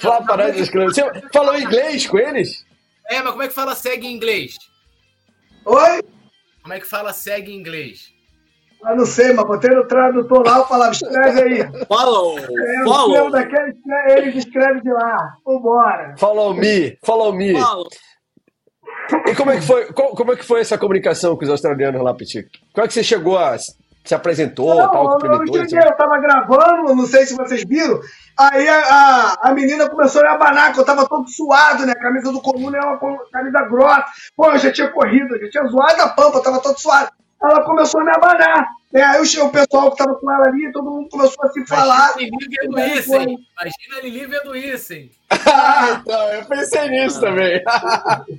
Fla 0.00 0.22
Paródias 0.22 0.70
Clube. 0.70 0.94
Você 0.94 1.04
falou 1.30 1.58
inglês 1.58 2.06
com 2.06 2.18
eles? 2.18 2.64
É, 3.08 3.22
mas 3.22 3.30
como 3.30 3.42
é 3.42 3.48
que 3.48 3.54
fala 3.54 3.74
segue 3.74 4.06
em 4.06 4.14
inglês? 4.14 4.56
Oi? 5.66 6.02
Como 6.62 6.74
é 6.74 6.80
que 6.80 6.86
fala 6.86 7.12
segue 7.12 7.52
em 7.52 7.58
inglês? 7.58 8.12
Eu 8.86 8.96
não 8.96 9.06
sei, 9.06 9.32
mas 9.32 9.46
botei 9.46 9.70
no 9.70 9.86
tradutor 9.86 10.44
lá, 10.46 10.58
eu 10.58 10.66
falava, 10.66 10.92
escreve 10.92 11.42
aí. 11.42 11.86
Follow, 11.86 12.38
é, 12.38 12.84
follow. 12.84 13.30
Daquele, 13.30 13.74
eles 14.10 14.44
escrevem 14.44 14.82
de 14.82 14.92
lá. 14.92 15.36
Vambora. 15.44 16.14
Follow 16.18 16.54
me, 16.54 16.98
follow 17.02 17.32
me. 17.32 17.58
Follow. 17.58 17.88
E 19.26 19.34
como 19.34 19.50
é, 19.50 19.56
que 19.56 19.62
foi, 19.62 19.92
como 19.92 20.32
é 20.32 20.36
que 20.36 20.44
foi 20.44 20.60
essa 20.60 20.78
comunicação 20.78 21.36
com 21.36 21.44
os 21.44 21.50
australianos 21.50 22.02
lá, 22.02 22.14
Petit? 22.14 22.48
Como 22.74 22.84
é 22.84 22.88
que 22.88 22.94
você 22.94 23.02
chegou 23.02 23.38
a 23.38 23.56
se 24.04 24.14
apresentou, 24.14 24.74
não, 24.74 24.90
tal, 24.90 25.18
eu, 25.18 25.32
eu, 25.32 25.68
cheguei, 25.68 25.78
eu 25.78 25.96
tava 25.96 26.18
gravando, 26.18 26.94
não 26.94 27.06
sei 27.06 27.24
se 27.24 27.34
vocês 27.34 27.64
viram. 27.64 27.98
Aí 28.38 28.68
a, 28.68 28.78
a, 28.78 29.38
a 29.48 29.54
menina 29.54 29.88
começou 29.88 30.20
a 30.20 30.24
me 30.24 30.30
abanar, 30.30 30.74
que 30.74 30.80
eu 30.80 30.84
tava 30.84 31.08
todo 31.08 31.26
suado, 31.30 31.86
né? 31.86 31.92
A 31.92 32.02
camisa 32.02 32.30
do 32.30 32.42
Coluna 32.42 32.76
é 32.76 32.80
uma 32.82 32.98
camisa 33.32 33.62
grossa. 33.62 34.04
Pô, 34.36 34.52
eu 34.52 34.58
já 34.58 34.70
tinha 34.70 34.90
corrido, 34.90 35.38
já 35.40 35.48
tinha 35.48 35.66
zoado 35.68 36.02
a 36.02 36.08
pampa, 36.10 36.36
eu 36.36 36.42
tava 36.42 36.60
todo 36.60 36.78
suado. 36.78 37.10
Ela 37.42 37.62
começou 37.64 38.02
a 38.02 38.04
me 38.04 38.10
abanar. 38.10 38.68
É, 38.92 39.02
aí 39.02 39.20
o, 39.20 39.22
o 39.22 39.50
pessoal 39.50 39.90
que 39.90 39.96
tava 39.96 40.14
com 40.16 40.30
ela 40.30 40.48
ali, 40.48 40.70
todo 40.70 40.90
mundo 40.90 41.08
começou 41.08 41.42
a 41.42 41.48
se 41.48 41.66
falar. 41.66 42.14
Imagina 42.18 42.36
a 42.36 42.42
Lili 42.42 42.56
vendo 42.60 42.98
isso, 42.98 43.14
hein? 43.14 43.38
Imagina 43.58 43.96
a 43.96 44.00
Lili 44.02 44.26
vendo 44.26 44.56
isso, 44.56 44.92
hein? 44.92 45.10
então, 46.00 46.28
eu 46.28 46.44
pensei 46.44 46.88
nisso 46.90 47.20
também. 47.20 47.62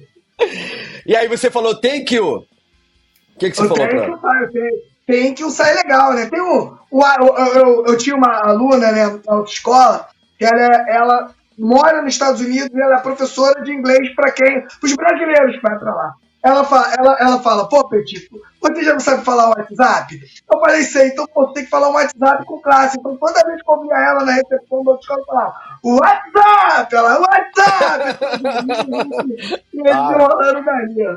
e 1.08 1.16
aí 1.16 1.28
você 1.28 1.50
falou 1.50 1.76
thank 1.76 2.14
you. 2.14 2.36
O 2.38 3.40
que, 3.40 3.50
que 3.50 3.58
você 3.58 3.64
eu 3.64 3.70
falou 3.70 3.88
pra 3.88 4.04
ela? 4.04 4.42
Eu 4.44 4.52
tenho 4.52 4.95
tem 5.06 5.34
que 5.34 5.44
o 5.44 5.50
sai 5.50 5.74
legal, 5.76 6.14
né? 6.14 6.26
Tem 6.26 6.42
o, 6.42 6.78
o 6.90 7.02
eu, 7.06 7.38
eu, 7.38 7.86
eu, 7.86 7.98
tinha 7.98 8.16
uma 8.16 8.40
aluna, 8.42 8.92
né, 8.92 9.22
na 9.26 9.34
autoescola, 9.34 10.08
que 10.38 10.46
ela, 10.46 10.90
ela 10.90 11.36
mora 11.58 12.02
nos 12.02 12.14
Estados 12.14 12.42
Unidos 12.42 12.72
e 12.74 12.82
ela 12.82 12.96
é 12.96 13.02
professora 13.02 13.62
de 13.64 13.72
inglês 13.72 14.14
para 14.16 14.32
quem? 14.32 14.62
Para 14.62 14.86
os 14.88 14.96
brasileiros 14.96 15.56
que 15.56 15.62
vai 15.62 15.78
para 15.78 15.94
lá. 15.94 16.16
Ela 16.44 16.64
fala, 16.64 16.94
ela, 16.96 17.18
ela 17.20 17.40
fala, 17.40 17.68
pô, 17.68 17.88
Petit, 17.90 18.30
você 18.62 18.84
já 18.84 18.94
não 18.94 19.00
sabe 19.00 19.26
falar 19.26 19.48
o 19.48 19.54
WhatsApp? 19.58 20.22
Eu 20.52 20.60
falei, 20.60 20.84
sei, 20.84 21.08
então 21.08 21.26
pô, 21.34 21.48
tem 21.48 21.64
que 21.64 21.72
falar 21.72 21.90
o 21.90 21.94
WhatsApp 21.94 22.46
com 22.46 22.62
classe. 22.62 23.00
Então 23.00 23.18
toda 23.18 23.44
vez 23.48 23.64
que 23.64 23.72
eu 23.72 23.82
via 23.82 23.96
ela 23.96 24.24
na 24.24 24.34
recepção 24.34 24.84
da 24.84 24.92
autoescola, 24.92 25.22
eu 25.22 25.26
falava, 25.26 25.56
WhatsApp! 25.84 26.96
Ela, 26.96 27.20
WhatsApp! 27.20 28.18
e 29.74 29.80
eles 29.80 29.92
ah. 29.92 30.12
enrolando 30.14 30.66
daí, 30.66 31.08
ó. 31.08 31.14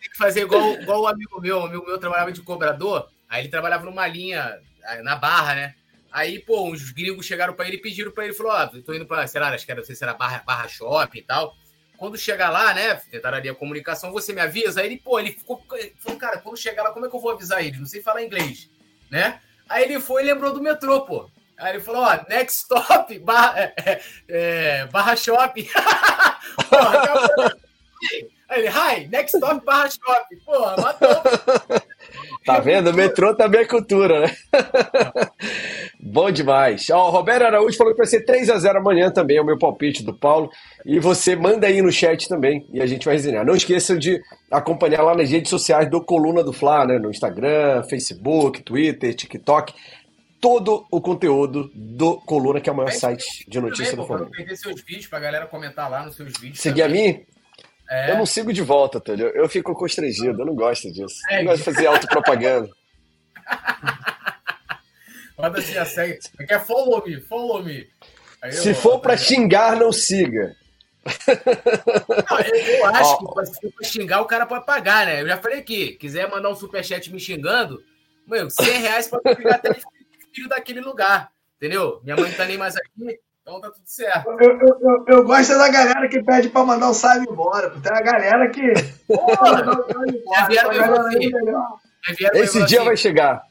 Tem 0.00 0.10
que 0.10 0.18
fazer 0.18 0.40
igual, 0.40 0.72
igual 0.72 1.02
o 1.02 1.06
amigo 1.06 1.40
meu, 1.40 1.58
o 1.60 1.66
amigo 1.66 1.86
meu 1.86 1.98
trabalhava 1.98 2.32
de 2.32 2.42
cobrador, 2.42 3.06
Aí 3.34 3.42
ele 3.42 3.48
trabalhava 3.48 3.84
numa 3.84 4.06
linha 4.06 4.60
na 5.02 5.16
barra, 5.16 5.56
né? 5.56 5.74
Aí, 6.12 6.38
pô, 6.38 6.68
uns 6.68 6.92
gringos 6.92 7.26
chegaram 7.26 7.52
para 7.52 7.66
ele 7.66 7.78
e 7.78 7.80
pediram 7.80 8.12
para 8.12 8.24
ele, 8.24 8.32
falou, 8.32 8.52
ó, 8.52 8.70
oh, 8.72 8.80
tô 8.80 8.94
indo 8.94 9.04
para, 9.04 9.26
sei 9.26 9.40
lá, 9.40 9.48
acho 9.48 9.66
que 9.66 9.72
era, 9.72 9.80
não 9.80 9.84
sei 9.84 9.96
se 9.96 10.04
era 10.04 10.14
barra, 10.14 10.40
barra 10.46 10.68
shopping 10.68 11.18
e 11.18 11.22
tal. 11.22 11.52
Quando 11.96 12.16
chegar 12.16 12.50
lá, 12.50 12.72
né, 12.72 12.94
tentaram 13.10 13.38
ali 13.38 13.48
a 13.48 13.54
comunicação, 13.54 14.12
você 14.12 14.32
me 14.32 14.40
avisa? 14.40 14.80
Aí 14.80 14.86
ele, 14.86 14.98
pô, 14.98 15.18
ele 15.18 15.32
ficou, 15.32 15.60
falou, 15.98 16.16
cara, 16.16 16.38
quando 16.38 16.56
chegar 16.56 16.84
lá, 16.84 16.92
como 16.92 17.06
é 17.06 17.10
que 17.10 17.16
eu 17.16 17.20
vou 17.20 17.32
avisar 17.32 17.60
ele? 17.64 17.76
Não 17.76 17.86
sei 17.86 18.00
falar 18.00 18.22
inglês, 18.22 18.70
né? 19.10 19.40
Aí 19.68 19.82
ele 19.82 19.98
foi 19.98 20.22
e 20.22 20.26
lembrou 20.26 20.52
do 20.52 20.62
metrô, 20.62 21.00
pô. 21.00 21.28
Aí 21.58 21.74
ele 21.74 21.82
falou, 21.82 22.02
ó, 22.02 22.20
next 22.28 22.60
stop, 22.60 23.18
barra, 23.18 23.58
é, 23.58 24.00
é 24.28 24.86
barra 24.86 25.16
shopping. 25.16 25.66
Porra, 26.70 27.56
Aí 28.48 28.60
ele, 28.60 28.68
hi, 28.68 29.08
next 29.08 29.36
stop, 29.36 29.64
barra 29.64 29.90
shopping. 29.90 30.36
Porra, 30.44 30.76
matou. 30.76 31.08
Tá 32.44 32.60
vendo? 32.60 32.90
O 32.90 32.94
metrô 32.94 33.34
também 33.34 33.62
é 33.62 33.64
cultura, 33.64 34.20
né? 34.20 34.36
Bom 35.98 36.30
demais. 36.30 36.90
Ó, 36.90 37.08
o 37.08 37.10
Roberto 37.10 37.42
Araújo 37.42 37.76
falou 37.76 37.94
que 37.94 37.98
vai 37.98 38.06
ser 38.06 38.24
3x0 38.26 38.76
amanhã 38.76 39.10
também, 39.10 39.38
é 39.38 39.40
o 39.40 39.44
meu 39.44 39.58
palpite 39.58 40.02
do 40.02 40.12
Paulo. 40.12 40.50
E 40.84 41.00
você 41.00 41.34
manda 41.34 41.66
aí 41.66 41.80
no 41.80 41.90
chat 41.90 42.28
também 42.28 42.66
e 42.70 42.82
a 42.82 42.86
gente 42.86 43.06
vai 43.06 43.14
resenhar. 43.14 43.46
Não 43.46 43.56
esqueçam 43.56 43.96
de 43.96 44.20
acompanhar 44.50 45.02
lá 45.02 45.14
nas 45.14 45.30
redes 45.30 45.48
sociais 45.48 45.88
do 45.88 46.04
Coluna 46.04 46.44
do 46.44 46.52
Fla, 46.52 46.86
né? 46.86 46.98
No 46.98 47.10
Instagram, 47.10 47.82
Facebook, 47.84 48.62
Twitter, 48.62 49.14
TikTok. 49.14 49.72
Todo 50.38 50.86
o 50.90 51.00
conteúdo 51.00 51.70
do 51.74 52.18
Coluna, 52.18 52.60
que 52.60 52.68
é 52.68 52.72
o 52.72 52.76
maior 52.76 52.92
site 52.92 53.46
de 53.48 53.58
notícia 53.58 53.96
do 53.96 54.04
Flamengo. 54.04 54.30
Eu 54.36 54.56
seus 54.56 54.82
vídeos 54.82 55.06
pra 55.06 55.18
galera 55.18 55.46
comentar 55.46 55.90
lá 55.90 56.04
nos 56.04 56.14
seus 56.14 56.34
vídeos. 56.38 56.60
Seguir 56.60 56.82
a 56.82 56.88
mim? 56.88 57.24
É. 57.90 58.12
Eu 58.12 58.18
não 58.18 58.26
sigo 58.26 58.52
de 58.52 58.62
volta, 58.62 59.00
Túlio. 59.00 59.28
Eu 59.28 59.48
fico 59.48 59.74
constrangido, 59.74 60.40
eu 60.40 60.46
não 60.46 60.54
gosto 60.54 60.90
disso. 60.92 61.16
É. 61.30 61.40
Eu 61.40 61.44
gosto 61.46 61.58
de 61.58 61.64
fazer 61.64 61.86
autopropaganda. 61.86 62.70
Manda 65.36 65.58
assim 65.58 65.76
a 65.76 65.84
segue. 65.84 66.18
É 66.48 66.58
follow 66.58 67.04
me, 67.04 67.20
follow 67.20 67.62
me. 67.62 67.88
Se 68.52 68.74
for 68.74 69.00
para 69.00 69.16
xingar, 69.16 69.76
não 69.76 69.92
siga. 69.92 70.54
Não, 72.30 72.40
eu, 72.40 72.54
eu, 72.54 72.86
acho 72.86 73.18
que 73.18 73.46
se 73.46 73.72
for 73.72 73.84
xingar, 73.84 74.20
o 74.22 74.26
cara 74.26 74.46
pode 74.46 74.64
pagar, 74.64 75.06
né? 75.06 75.22
Eu 75.22 75.28
já 75.28 75.36
falei 75.38 75.58
aqui, 75.58 75.92
quiser 75.92 76.30
mandar 76.30 76.50
um 76.50 76.54
superchat 76.54 77.12
me 77.12 77.20
xingando, 77.20 77.82
meu, 78.26 78.48
100 78.48 78.80
reais 78.80 79.08
pode 79.08 79.34
ficar 79.34 79.56
até 79.56 79.74
filho 80.34 80.48
daquele 80.48 80.80
lugar, 80.80 81.30
entendeu? 81.56 82.00
Minha 82.02 82.16
mãe 82.16 82.30
não 82.30 82.36
tá 82.36 82.46
nem 82.46 82.56
mais 82.56 82.74
aqui, 82.76 83.20
Então 83.46 83.60
tá 83.60 83.70
tudo 83.70 83.82
certo. 83.84 84.26
Eu, 84.40 84.58
eu, 84.58 84.78
eu, 84.80 85.04
eu 85.06 85.24
gosto 85.24 85.50
da 85.58 85.68
galera 85.68 86.08
que 86.08 86.22
pede 86.22 86.48
pra 86.48 86.64
mandar 86.64 86.88
o 86.88 86.94
Sábio 86.94 87.30
embora. 87.30 87.68
Tem 87.68 87.92
a 87.92 88.00
galera 88.00 88.48
que. 88.48 88.62
Porra, 89.06 89.62
não, 89.62 89.74
embora, 90.08 90.46
vieram 90.48 90.70
melhor. 90.70 91.78
Já 92.06 92.14
vieram 92.14 92.38
mim 92.38 92.44
Esse 92.44 92.64
dia 92.64 92.78
assim- 92.78 92.86
vai 92.86 92.96
chegar. 92.96 93.42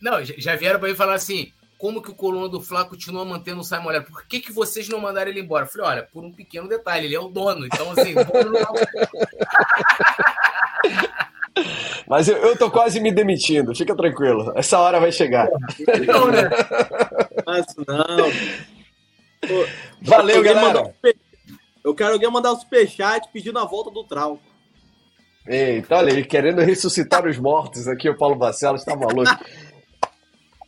Não, 0.00 0.24
já- 0.24 0.56
vieram 0.56 0.80
pra 0.80 0.88
mim 0.88 0.94
falar 0.94 1.12
assim: 1.16 1.52
como 1.76 2.00
que 2.00 2.10
o 2.10 2.14
coluna 2.14 2.48
do 2.48 2.62
Flá 2.62 2.86
continua 2.86 3.26
mantendo 3.26 3.60
o 3.60 3.64
Simon 3.64 3.88
Leonard? 3.88 4.10
Por 4.10 4.26
que, 4.26 4.40
que 4.40 4.50
vocês 4.50 4.88
não 4.88 5.00
mandaram 5.00 5.30
ele 5.30 5.40
embora? 5.40 5.66
Eu 5.66 5.68
falei, 5.68 5.86
olha, 5.86 6.02
por 6.10 6.24
um 6.24 6.32
pequeno 6.32 6.66
detalhe, 6.66 7.04
ele 7.04 7.14
é 7.14 7.20
o 7.20 7.28
dono. 7.28 7.66
Então, 7.66 7.90
assim, 7.92 8.14
o 8.18 8.24
dono 8.24 8.52
não 8.52 8.72
Mas 12.08 12.28
eu, 12.28 12.36
eu 12.38 12.56
tô 12.56 12.70
quase 12.70 13.00
me 13.00 13.12
demitindo, 13.12 13.74
fica 13.74 13.94
tranquilo. 13.94 14.52
Essa 14.56 14.78
hora 14.78 14.98
vai 14.98 15.12
chegar. 15.12 15.46
não, 16.06 16.28
né? 16.30 16.48
Mas 17.44 17.66
não. 17.86 18.75
Valeu, 20.02 20.42
galera. 20.42 20.94
Eu 21.84 21.94
quero 21.94 22.14
alguém 22.14 22.30
mandar 22.30 22.52
um 22.52 22.56
superchat 22.56 23.28
pedindo 23.32 23.58
a 23.58 23.64
volta 23.64 23.90
do 23.90 24.04
Trau. 24.04 24.40
Eita, 25.46 25.96
olha 25.96 26.10
ele 26.10 26.24
querendo 26.24 26.60
ressuscitar 26.60 27.24
os 27.26 27.38
mortos 27.38 27.86
aqui, 27.86 28.10
o 28.10 28.16
Paulo 28.16 28.34
Barcelos 28.34 28.84
tá 28.84 28.96
maluco. 28.96 29.30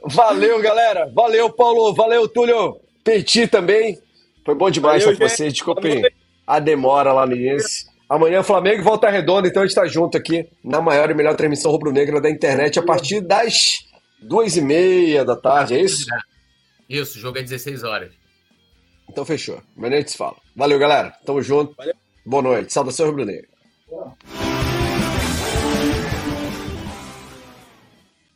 Valeu, 0.05 0.61
galera. 0.63 1.11
Valeu, 1.13 1.51
Paulo. 1.51 1.93
Valeu, 1.93 2.29
Túlio. 2.29 2.81
Petit 3.03 3.49
também. 3.49 4.01
Foi 4.45 4.55
bom 4.55 4.71
demais 4.71 5.03
Valeu, 5.03 5.15
estar 5.15 5.25
com 5.25 5.29
gente. 5.29 5.37
vocês. 5.37 5.53
Desculpem 5.53 6.03
a 6.47 6.61
demora 6.61 7.13
lá 7.13 7.27
no 7.27 7.35
início. 7.35 7.89
Amanhã 8.09 8.43
Flamengo 8.43 8.81
e 8.81 8.85
Volta 8.85 9.11
Redonda, 9.11 9.49
então 9.49 9.63
a 9.63 9.67
gente 9.67 9.75
tá 9.75 9.87
junto 9.87 10.17
aqui 10.17 10.49
na 10.65 10.81
maior 10.81 11.11
e 11.11 11.15
melhor 11.15 11.37
transmissão 11.37 11.71
rubro-negra 11.71 12.23
da 12.23 12.31
internet 12.31 12.79
a 12.79 12.83
partir 12.83 13.21
das 13.21 13.81
duas 14.23 14.57
e 14.57 14.63
meia 14.63 15.27
da 15.27 15.37
tarde, 15.37 15.75
é 15.75 15.83
isso? 15.83 16.07
Isso, 16.89 17.19
o 17.19 17.21
jogo 17.21 17.37
é 17.39 17.43
16 17.43 17.85
horas. 17.85 18.18
Então 19.09 19.25
fechou. 19.25 19.61
Amanhã 19.77 19.97
a 19.97 20.01
gente 20.01 20.11
se 20.13 20.17
fala. 20.17 20.37
Valeu, 20.55 20.79
galera. 20.79 21.15
Tamo 21.25 21.43
junto. 21.43 21.75
Valeu. 21.77 21.95
Boa 22.25 22.43
noite. 22.43 22.73
Saudação 22.73 23.07
rubro-negra. 23.07 23.49
Porra. 23.89 24.17